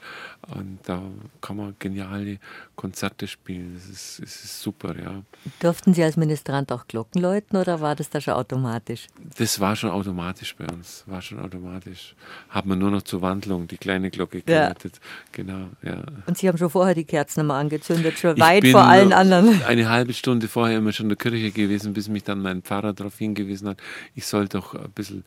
und 0.55 0.79
da 0.83 1.01
kann 1.41 1.57
man 1.57 1.75
geniale 1.79 2.39
Konzerte 2.77 3.27
spielen. 3.27 3.73
Das 3.73 3.89
ist, 3.89 4.21
das 4.21 4.43
ist 4.45 4.61
super, 4.61 4.95
ja. 4.97 5.23
Durften 5.59 5.93
Sie 5.93 6.03
als 6.03 6.15
Ministrant 6.15 6.71
auch 6.71 6.87
Glocken 6.87 7.21
läuten 7.21 7.57
oder 7.57 7.81
war 7.81 7.95
das 7.95 8.09
da 8.09 8.21
schon 8.21 8.35
automatisch? 8.35 9.07
Das 9.37 9.59
war 9.59 9.75
schon 9.75 9.89
automatisch 9.89 10.55
bei 10.55 10.65
uns, 10.67 11.03
war 11.07 11.21
schon 11.21 11.39
automatisch. 11.39 12.15
Hat 12.49 12.65
man 12.67 12.77
nur 12.77 12.91
noch 12.91 13.01
zur 13.01 13.21
Wandlung 13.21 13.67
die 13.67 13.77
kleine 13.77 14.11
Glocke 14.11 14.41
geläutet. 14.41 14.93
Ja. 14.93 15.01
Genau, 15.31 15.67
ja. 15.81 16.03
Und 16.27 16.37
Sie 16.37 16.47
haben 16.47 16.57
schon 16.57 16.69
vorher 16.69 16.93
die 16.93 17.03
Kerzen 17.03 17.41
immer 17.41 17.55
angezündet, 17.55 18.19
schon 18.19 18.37
ich 18.37 18.41
weit 18.41 18.67
vor 18.67 18.83
allen 18.85 19.11
anderen. 19.11 19.61
Eine 19.67 19.89
halbe 19.89 20.13
Stunde 20.13 20.47
vorher 20.47 20.77
immer 20.77 20.93
schon 20.93 21.05
in 21.05 21.09
der 21.09 21.17
Kirche 21.17 21.51
gewesen, 21.51 21.93
bis 21.93 22.07
mich 22.07 22.23
dann 22.23 22.41
mein 22.41 22.61
Pfarrer 22.61 22.93
darauf 22.93 23.17
hingewiesen 23.17 23.69
hat, 23.69 23.77
ich 24.13 24.27
soll 24.27 24.47
doch 24.47 24.75
ein 24.75 24.91
bisschen, 24.91 25.23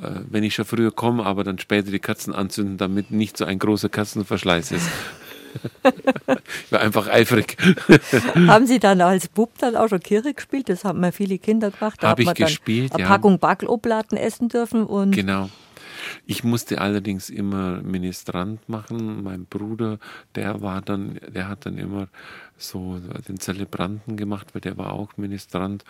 äh, 0.00 0.20
wenn 0.30 0.42
ich 0.44 0.54
schon 0.54 0.64
früher 0.64 0.92
komme, 0.92 1.26
aber 1.26 1.44
dann 1.44 1.58
später 1.58 1.90
die 1.90 1.98
Kerzen 1.98 2.34
anzünden, 2.34 2.78
damit 2.78 3.10
nicht 3.10 3.36
so 3.36 3.44
ein 3.44 3.58
großer 3.58 3.90
Kerzenverschleiß 3.90 4.72
ist. 4.72 4.88
Ich 6.64 6.72
war 6.72 6.80
einfach 6.80 7.08
eifrig. 7.08 7.56
haben 8.46 8.66
Sie 8.66 8.78
dann 8.78 9.00
als 9.00 9.28
Bub 9.28 9.56
dann 9.58 9.76
auch 9.76 9.88
schon 9.88 10.00
Kirche 10.00 10.34
gespielt? 10.34 10.68
Das 10.68 10.84
haben 10.84 11.00
mir 11.00 11.12
viele 11.12 11.38
Kinder 11.38 11.70
gemacht. 11.70 12.02
Da 12.02 12.08
Habe 12.08 12.22
ich 12.22 12.34
gespielt, 12.34 12.92
eine 12.92 13.02
ja. 13.02 13.08
Packung 13.08 13.38
Backeloblaten 13.38 14.16
essen 14.16 14.48
dürfen. 14.48 14.84
Und 14.84 15.12
genau. 15.12 15.50
Ich 16.26 16.44
musste 16.44 16.80
allerdings 16.80 17.30
immer 17.30 17.80
Ministrant 17.82 18.68
machen. 18.68 19.22
Mein 19.22 19.46
Bruder, 19.46 19.98
der 20.34 20.60
war 20.60 20.82
dann, 20.82 21.18
der 21.28 21.48
hat 21.48 21.66
dann 21.66 21.78
immer 21.78 22.08
so 22.56 23.00
den 23.28 23.38
Zelebranten 23.38 24.16
gemacht, 24.16 24.48
weil 24.52 24.60
der 24.60 24.76
war 24.76 24.92
auch 24.92 25.16
Ministrant. 25.16 25.84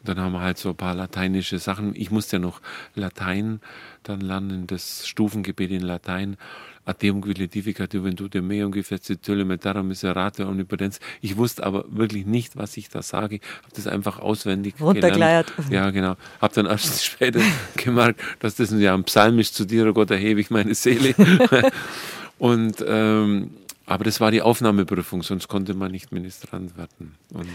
Und 0.00 0.08
dann 0.08 0.20
haben 0.20 0.32
wir 0.32 0.40
halt 0.40 0.58
so 0.58 0.70
ein 0.70 0.76
paar 0.76 0.94
lateinische 0.94 1.58
Sachen. 1.58 1.94
Ich 1.94 2.10
musste 2.10 2.36
ja 2.36 2.40
noch 2.40 2.60
Latein 2.94 3.60
dann 4.02 4.20
lernen, 4.20 4.66
das 4.66 5.06
Stufengebet 5.06 5.70
in 5.70 5.82
Latein. 5.82 6.36
Adeum 6.84 7.20
quiletificat 7.20 7.94
juventute 7.94 8.42
meum 8.42 8.72
gefezitule 8.72 9.44
metara 9.44 9.82
miserate 9.82 10.46
omnipotens. 10.46 10.98
Ich 11.20 11.36
wusste 11.36 11.64
aber 11.64 11.84
wirklich 11.88 12.26
nicht, 12.26 12.56
was 12.56 12.76
ich 12.76 12.88
da 12.88 13.02
sage. 13.02 13.40
Habe 13.62 13.74
das 13.74 13.86
einfach 13.86 14.18
auswendig 14.18 14.76
gelernt. 14.76 15.52
Ja, 15.70 15.90
genau. 15.90 16.16
Habe 16.40 16.54
dann 16.54 16.66
erst 16.66 17.04
später 17.12 17.40
gemerkt, 17.76 18.20
dass 18.40 18.56
das 18.56 18.72
ja 18.72 18.94
ein 18.94 19.04
Psalmisch 19.04 19.52
zu 19.52 19.64
dir, 19.64 19.86
oh 19.86 19.92
Gott, 19.92 20.10
erhebe 20.10 20.40
ich 20.40 20.50
meine 20.50 20.74
Seele. 20.74 21.14
Und 22.38 22.84
ähm, 22.86 23.50
aber 23.86 24.04
das 24.04 24.20
war 24.20 24.30
die 24.30 24.42
Aufnahmeprüfung, 24.42 25.22
sonst 25.22 25.48
konnte 25.48 25.74
man 25.74 25.90
nicht 25.90 26.12
Ministrant 26.12 26.76
werden. 26.76 27.14
Und, 27.32 27.48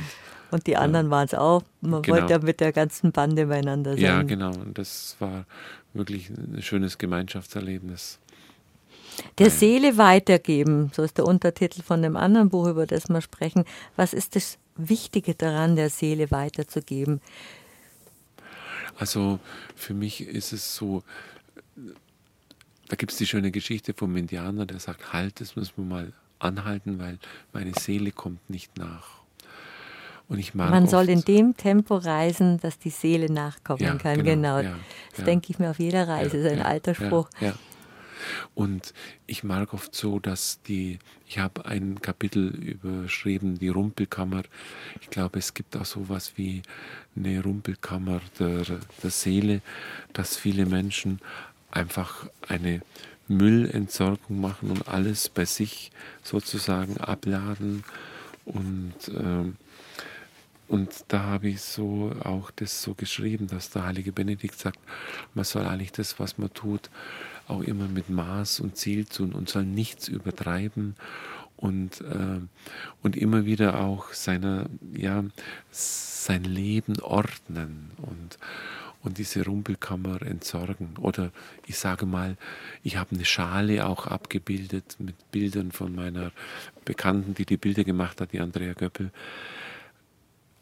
und 0.51 0.67
die 0.67 0.77
anderen 0.77 1.07
ja. 1.07 1.11
waren 1.11 1.25
es 1.25 1.33
auch. 1.33 1.63
Man 1.81 2.01
genau. 2.01 2.17
wollte 2.17 2.33
ja 2.33 2.39
mit 2.39 2.59
der 2.59 2.71
ganzen 2.71 3.11
Bande 3.11 3.47
beieinander 3.47 3.93
sein. 3.93 4.01
Ja, 4.01 4.21
genau. 4.23 4.51
Und 4.51 4.77
das 4.77 5.15
war 5.19 5.45
wirklich 5.93 6.29
ein 6.29 6.61
schönes 6.61 6.97
Gemeinschaftserlebnis. 6.97 8.19
Der 9.37 9.49
Seele 9.49 9.97
weitergeben, 9.97 10.91
so 10.93 11.03
ist 11.03 11.17
der 11.17 11.25
Untertitel 11.25 11.81
von 11.81 12.01
dem 12.01 12.15
anderen 12.15 12.49
Buch, 12.49 12.67
über 12.67 12.85
das 12.85 13.09
wir 13.09 13.21
sprechen. 13.21 13.65
Was 13.95 14.13
ist 14.13 14.35
das 14.35 14.57
Wichtige 14.75 15.35
daran, 15.35 15.75
der 15.75 15.89
Seele 15.89 16.31
weiterzugeben? 16.31 17.21
Also 18.97 19.39
für 19.75 19.93
mich 19.93 20.21
ist 20.21 20.53
es 20.53 20.75
so, 20.75 21.03
da 22.87 22.95
gibt 22.95 23.11
es 23.11 23.17
die 23.17 23.27
schöne 23.27 23.51
Geschichte 23.51 23.93
vom 23.93 24.15
Indianer, 24.15 24.65
der 24.65 24.79
sagt, 24.79 25.13
halt, 25.13 25.39
das 25.41 25.55
müssen 25.55 25.73
wir 25.77 25.83
mal 25.83 26.13
anhalten, 26.39 26.99
weil 26.99 27.19
meine 27.53 27.73
Seele 27.73 28.11
kommt 28.11 28.49
nicht 28.49 28.77
nach. 28.77 29.17
Und 30.29 30.39
ich 30.39 30.53
mag 30.53 30.71
Man 30.71 30.87
soll 30.87 31.09
in 31.09 31.21
dem 31.21 31.55
Tempo 31.55 31.95
reisen, 31.95 32.59
dass 32.59 32.79
die 32.79 32.89
Seele 32.89 33.31
nachkommen 33.31 33.81
ja, 33.81 33.95
kann. 33.95 34.23
Genau. 34.23 34.57
genau. 34.57 34.59
Ja, 34.59 34.75
das 35.11 35.19
ja. 35.19 35.25
denke 35.25 35.51
ich 35.51 35.59
mir 35.59 35.69
auf 35.69 35.79
jeder 35.79 36.07
Reise. 36.07 36.37
ist 36.37 36.51
ein 36.51 36.61
alter 36.61 36.95
Spruch. 36.95 37.29
Und 38.55 38.93
ich 39.25 39.43
mag 39.43 39.73
oft 39.73 39.95
so, 39.95 40.19
dass 40.19 40.61
die, 40.63 40.99
ich 41.27 41.39
habe 41.39 41.65
ein 41.65 42.01
Kapitel 42.01 42.47
überschrieben, 42.47 43.59
die 43.59 43.69
Rumpelkammer. 43.69 44.43
Ich 45.01 45.09
glaube, 45.09 45.39
es 45.39 45.53
gibt 45.53 45.75
auch 45.77 45.85
sowas 45.85 46.33
wie 46.35 46.61
eine 47.15 47.41
Rumpelkammer 47.41 48.21
der, 48.39 48.63
der 49.03 49.11
Seele, 49.11 49.61
dass 50.13 50.37
viele 50.37 50.65
Menschen 50.65 51.19
einfach 51.71 52.27
eine 52.47 52.81
Müllentsorgung 53.27 54.39
machen 54.39 54.71
und 54.71 54.87
alles 54.87 55.29
bei 55.29 55.45
sich 55.45 55.91
sozusagen 56.23 56.97
abladen. 56.97 57.83
Und, 58.45 58.93
äh, 59.09 59.51
und 60.67 61.05
da 61.09 61.23
habe 61.23 61.49
ich 61.49 61.61
so 61.61 62.13
auch 62.23 62.51
das 62.51 62.81
so 62.81 62.93
geschrieben, 62.93 63.47
dass 63.47 63.69
der 63.69 63.85
heilige 63.85 64.11
Benedikt 64.11 64.57
sagt, 64.57 64.79
man 65.33 65.45
soll 65.45 65.65
eigentlich 65.65 65.91
das, 65.91 66.19
was 66.19 66.37
man 66.37 66.53
tut, 66.53 66.89
auch 67.47 67.61
immer 67.61 67.87
mit 67.87 68.09
Maß 68.09 68.59
und 68.59 68.77
Ziel 68.77 69.05
tun 69.05 69.33
und 69.33 69.49
soll 69.49 69.63
nichts 69.63 70.07
übertreiben 70.07 70.95
und, 71.57 72.01
äh, 72.01 72.39
und 73.01 73.17
immer 73.17 73.45
wieder 73.45 73.79
auch 73.79 74.13
seine, 74.13 74.69
ja, 74.95 75.23
sein 75.71 76.43
Leben 76.43 76.99
ordnen 77.01 77.91
und, 77.97 78.37
und 79.01 79.17
diese 79.17 79.43
Rumpelkammer 79.45 80.21
entsorgen. 80.21 80.97
Oder 80.99 81.31
ich 81.65 81.77
sage 81.77 82.05
mal, 82.05 82.37
ich 82.83 82.97
habe 82.97 83.15
eine 83.15 83.25
Schale 83.25 83.87
auch 83.87 84.07
abgebildet 84.07 84.97
mit 84.99 85.31
Bildern 85.31 85.71
von 85.71 85.95
meiner 85.95 86.31
Bekannten, 86.85 87.33
die 87.33 87.45
die 87.45 87.57
Bilder 87.57 87.83
gemacht 87.83 88.21
hat, 88.21 88.33
die 88.33 88.39
Andrea 88.39 88.73
Göppel. 88.73 89.11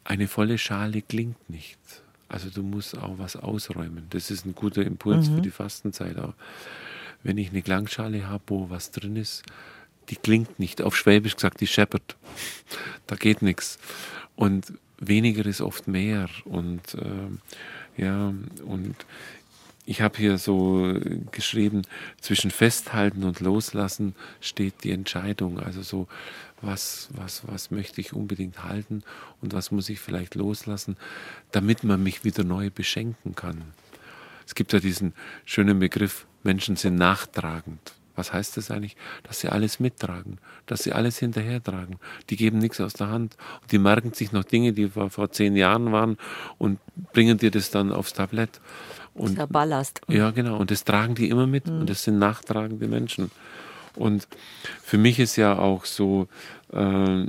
Eine 0.04 0.28
volle 0.28 0.56
Schale 0.56 1.02
klingt 1.02 1.50
nicht. 1.50 1.78
Also 2.28 2.50
du 2.50 2.62
musst 2.62 2.98
auch 2.98 3.18
was 3.18 3.36
ausräumen. 3.36 4.06
Das 4.10 4.30
ist 4.30 4.46
ein 4.46 4.54
guter 4.54 4.84
Impuls 4.84 5.28
mhm. 5.28 5.36
für 5.36 5.40
die 5.42 5.50
Fastenzeit 5.50 6.18
auch. 6.18 6.34
Wenn 7.22 7.38
ich 7.38 7.50
eine 7.50 7.62
Klangschale 7.62 8.28
habe, 8.28 8.42
wo 8.48 8.70
was 8.70 8.90
drin 8.90 9.16
ist, 9.16 9.42
die 10.08 10.16
klingt 10.16 10.58
nicht. 10.58 10.82
Auf 10.82 10.96
Schwäbisch 10.96 11.34
gesagt, 11.34 11.60
die 11.60 11.66
scheppert. 11.66 12.16
Da 13.06 13.16
geht 13.16 13.42
nichts. 13.42 13.78
Und 14.34 14.72
weniger 14.98 15.46
ist 15.46 15.60
oft 15.60 15.88
mehr. 15.88 16.28
Und 16.44 16.94
äh, 16.94 18.02
ja, 18.02 18.32
und 18.64 18.94
ich 19.84 20.00
habe 20.00 20.18
hier 20.18 20.36
so 20.36 20.94
geschrieben, 21.30 21.82
zwischen 22.20 22.50
Festhalten 22.50 23.22
und 23.22 23.40
Loslassen 23.40 24.14
steht 24.40 24.82
die 24.82 24.90
Entscheidung. 24.90 25.60
Also 25.60 25.82
so, 25.82 26.08
was, 26.62 27.08
was, 27.12 27.46
was 27.46 27.70
möchte 27.70 28.00
ich 28.00 28.12
unbedingt 28.12 28.64
halten 28.64 29.02
und 29.40 29.52
was 29.52 29.70
muss 29.70 29.88
ich 29.88 30.00
vielleicht 30.00 30.34
loslassen, 30.34 30.96
damit 31.52 31.84
man 31.84 32.02
mich 32.02 32.24
wieder 32.24 32.44
neu 32.44 32.70
beschenken 32.70 33.34
kann. 33.34 33.62
Es 34.46 34.54
gibt 34.54 34.72
ja 34.72 34.80
diesen 34.80 35.12
schönen 35.44 35.78
Begriff, 35.78 36.26
Menschen 36.42 36.76
sind 36.76 36.94
nachtragend. 36.94 37.94
Was 38.14 38.32
heißt 38.32 38.56
das 38.56 38.70
eigentlich? 38.70 38.96
Dass 39.24 39.40
sie 39.40 39.50
alles 39.50 39.78
mittragen, 39.78 40.38
dass 40.64 40.82
sie 40.82 40.92
alles 40.92 41.18
hinterhertragen. 41.18 41.96
Die 42.30 42.36
geben 42.36 42.58
nichts 42.58 42.80
aus 42.80 42.94
der 42.94 43.08
Hand. 43.08 43.36
Und 43.60 43.72
die 43.72 43.78
merken 43.78 44.14
sich 44.14 44.32
noch 44.32 44.44
Dinge, 44.44 44.72
die 44.72 44.88
vor, 44.88 45.10
vor 45.10 45.30
zehn 45.30 45.54
Jahren 45.54 45.92
waren 45.92 46.16
und 46.56 46.78
bringen 47.12 47.36
dir 47.36 47.50
das 47.50 47.70
dann 47.70 47.92
aufs 47.92 48.14
Tablett. 48.14 48.60
Und, 49.12 49.24
das 49.24 49.30
ist 49.30 49.38
der 49.38 49.46
Ballast. 49.46 50.00
Ja, 50.08 50.30
genau. 50.30 50.56
Und 50.56 50.70
das 50.70 50.84
tragen 50.84 51.14
die 51.14 51.28
immer 51.28 51.46
mit. 51.46 51.66
Mhm. 51.66 51.80
Und 51.80 51.90
das 51.90 52.04
sind 52.04 52.18
nachtragende 52.18 52.88
Menschen. 52.88 53.30
Und 53.96 54.28
für 54.82 54.98
mich 54.98 55.18
ist 55.18 55.36
ja 55.36 55.58
auch 55.58 55.84
so, 55.84 56.28
äh, 56.72 57.26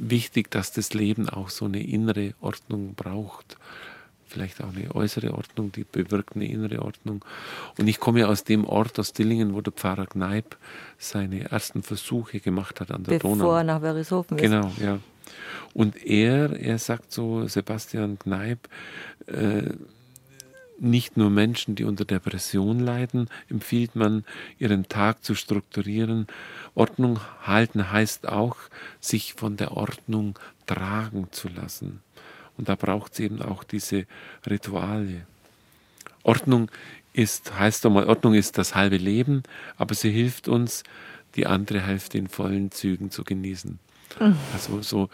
wichtig, 0.00 0.50
dass 0.50 0.72
das 0.72 0.94
Leben 0.94 1.28
auch 1.28 1.50
so 1.50 1.66
eine 1.66 1.82
innere 1.82 2.34
Ordnung 2.40 2.94
braucht. 2.94 3.56
Vielleicht 4.26 4.62
auch 4.62 4.72
eine 4.74 4.94
äußere 4.94 5.34
Ordnung, 5.34 5.72
die 5.72 5.84
bewirkt 5.84 6.36
eine 6.36 6.46
innere 6.46 6.82
Ordnung. 6.82 7.24
Und 7.78 7.88
ich 7.88 7.98
komme 7.98 8.28
aus 8.28 8.44
dem 8.44 8.64
Ort, 8.64 8.98
aus 8.98 9.12
Dillingen, 9.12 9.54
wo 9.54 9.60
der 9.60 9.72
Pfarrer 9.72 10.06
Kneip 10.06 10.56
seine 10.98 11.50
ersten 11.50 11.82
Versuche 11.82 12.38
gemacht 12.38 12.80
hat 12.80 12.92
an 12.92 13.02
der 13.02 13.14
Bevor 13.14 13.30
Donau. 13.30 13.44
Bevor 13.44 13.58
er 13.58 13.64
nach 13.64 13.80
Verishofen 13.80 14.38
ist. 14.38 14.42
Genau, 14.42 14.70
ja. 14.80 14.98
Und 15.74 16.04
er, 16.04 16.58
er 16.58 16.78
sagt 16.78 17.12
so, 17.12 17.46
Sebastian 17.46 18.18
Kneip, 18.18 18.68
äh, 19.26 19.62
nicht 20.80 21.16
nur 21.16 21.30
Menschen, 21.30 21.74
die 21.74 21.84
unter 21.84 22.04
Depression 22.04 22.80
leiden, 22.80 23.28
empfiehlt 23.48 23.96
man, 23.96 24.24
ihren 24.58 24.88
Tag 24.88 25.24
zu 25.24 25.34
strukturieren. 25.34 26.26
Ordnung 26.74 27.20
halten 27.42 27.90
heißt 27.90 28.28
auch, 28.28 28.56
sich 29.00 29.34
von 29.34 29.56
der 29.56 29.72
Ordnung 29.76 30.38
tragen 30.66 31.28
zu 31.30 31.48
lassen. 31.48 32.00
Und 32.56 32.68
da 32.68 32.74
braucht 32.74 33.12
es 33.12 33.20
eben 33.20 33.42
auch 33.42 33.64
diese 33.64 34.06
Rituale. 34.48 35.26
Ordnung 36.22 36.70
ist, 37.12 37.58
heißt 37.58 37.84
doch 37.84 37.90
mal, 37.90 38.06
Ordnung 38.06 38.34
ist 38.34 38.58
das 38.58 38.74
halbe 38.74 38.96
Leben, 38.96 39.42
aber 39.76 39.94
sie 39.94 40.10
hilft 40.10 40.48
uns, 40.48 40.84
die 41.36 41.46
andere 41.46 41.80
Hälfte 41.80 42.18
in 42.18 42.28
vollen 42.28 42.70
Zügen 42.70 43.10
zu 43.10 43.24
genießen. 43.24 43.78
Mhm. 44.18 44.36
Also 44.52 44.82
so 44.82 45.08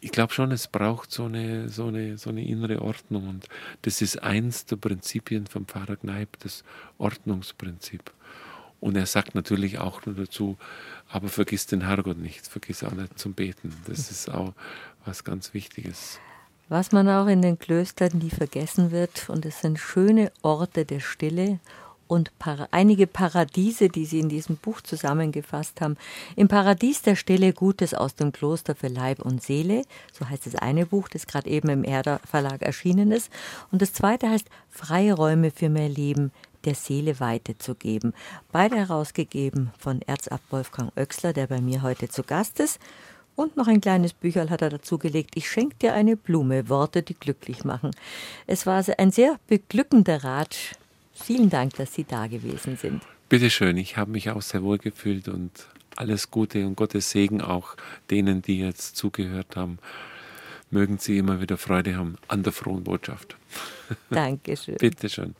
ich 0.00 0.10
glaube 0.10 0.32
schon, 0.32 0.52
es 0.52 0.68
braucht 0.68 1.10
so 1.10 1.24
eine, 1.24 1.68
so, 1.68 1.86
eine, 1.86 2.18
so 2.18 2.30
eine 2.30 2.46
innere 2.46 2.82
Ordnung. 2.82 3.28
Und 3.28 3.48
das 3.82 4.02
ist 4.02 4.22
eins 4.22 4.66
der 4.66 4.76
Prinzipien 4.76 5.46
vom 5.46 5.66
Pfarrer 5.66 5.96
Kneip, 5.96 6.38
das 6.40 6.64
Ordnungsprinzip. 6.98 8.10
Und 8.80 8.96
er 8.96 9.06
sagt 9.06 9.34
natürlich 9.34 9.78
auch 9.78 10.06
nur 10.06 10.14
dazu, 10.14 10.56
aber 11.08 11.28
vergiss 11.28 11.66
den 11.66 11.86
Herrgott 11.86 12.18
nicht, 12.18 12.46
vergiss 12.46 12.84
auch 12.84 12.92
nicht 12.92 13.18
zum 13.18 13.34
Beten. 13.34 13.74
Das 13.86 14.10
ist 14.10 14.30
auch 14.30 14.52
was 15.04 15.24
ganz 15.24 15.52
Wichtiges. 15.54 16.20
Was 16.68 16.92
man 16.92 17.08
auch 17.08 17.26
in 17.26 17.42
den 17.42 17.58
Klöstern 17.58 18.18
nie 18.18 18.30
vergessen 18.30 18.90
wird, 18.90 19.28
und 19.30 19.46
es 19.46 19.62
sind 19.62 19.78
schöne 19.78 20.30
Orte 20.42 20.84
der 20.84 21.00
Stille 21.00 21.60
und 22.08 22.32
einige 22.70 23.06
Paradiese, 23.06 23.88
die 23.88 24.06
Sie 24.06 24.18
in 24.18 24.28
diesem 24.28 24.56
Buch 24.56 24.80
zusammengefasst 24.80 25.80
haben. 25.80 25.96
Im 26.36 26.48
Paradies 26.48 27.02
der 27.02 27.14
Stille 27.14 27.52
Gutes 27.52 27.94
aus 27.94 28.14
dem 28.14 28.32
Kloster 28.32 28.74
für 28.74 28.88
Leib 28.88 29.20
und 29.20 29.42
Seele, 29.42 29.82
so 30.12 30.28
heißt 30.28 30.46
das 30.46 30.56
eine 30.56 30.86
Buch, 30.86 31.08
das 31.08 31.26
gerade 31.26 31.48
eben 31.48 31.68
im 31.68 31.84
Erder 31.84 32.20
Verlag 32.28 32.62
erschienen 32.62 33.12
ist. 33.12 33.30
Und 33.70 33.82
das 33.82 33.92
zweite 33.92 34.28
heißt 34.28 34.48
Freie 34.70 35.14
Räume 35.14 35.50
für 35.50 35.68
mehr 35.68 35.88
Leben, 35.88 36.32
der 36.64 36.74
Seele 36.74 37.20
Weite 37.20 37.56
zu 37.58 37.74
geben. 37.74 38.14
Beide 38.52 38.76
herausgegeben 38.76 39.70
von 39.78 40.02
Erzabt 40.02 40.50
Wolfgang 40.50 40.92
Oechsler, 40.96 41.32
der 41.32 41.46
bei 41.46 41.60
mir 41.60 41.82
heute 41.82 42.08
zu 42.08 42.22
Gast 42.22 42.58
ist. 42.60 42.80
Und 43.36 43.56
noch 43.56 43.68
ein 43.68 43.80
kleines 43.80 44.14
Bücherl 44.14 44.50
hat 44.50 44.62
er 44.62 44.70
dazugelegt. 44.70 45.36
Ich 45.36 45.48
schenke 45.48 45.76
dir 45.76 45.94
eine 45.94 46.16
Blume, 46.16 46.68
Worte, 46.68 47.04
die 47.04 47.14
glücklich 47.14 47.64
machen. 47.64 47.92
Es 48.48 48.66
war 48.66 48.82
ein 48.98 49.12
sehr 49.12 49.38
beglückender 49.46 50.24
Rat, 50.24 50.76
Vielen 51.22 51.50
Dank, 51.50 51.74
dass 51.74 51.94
Sie 51.94 52.04
da 52.04 52.26
gewesen 52.26 52.76
sind. 52.76 53.02
Bitte 53.28 53.50
schön, 53.50 53.76
ich 53.76 53.96
habe 53.96 54.10
mich 54.10 54.30
auch 54.30 54.42
sehr 54.42 54.62
wohl 54.62 54.78
gefühlt 54.78 55.28
und 55.28 55.50
alles 55.96 56.30
Gute 56.30 56.66
und 56.66 56.76
Gottes 56.76 57.10
Segen 57.10 57.40
auch 57.40 57.76
denen, 58.10 58.40
die 58.40 58.60
jetzt 58.60 58.96
zugehört 58.96 59.56
haben. 59.56 59.78
Mögen 60.70 60.98
Sie 60.98 61.18
immer 61.18 61.40
wieder 61.40 61.56
Freude 61.56 61.96
haben 61.96 62.16
an 62.28 62.42
der 62.42 62.52
frohen 62.52 62.84
Botschaft. 62.84 63.36
Dankeschön. 64.10 64.76
Bitte 64.80 65.08
schön. 65.08 65.34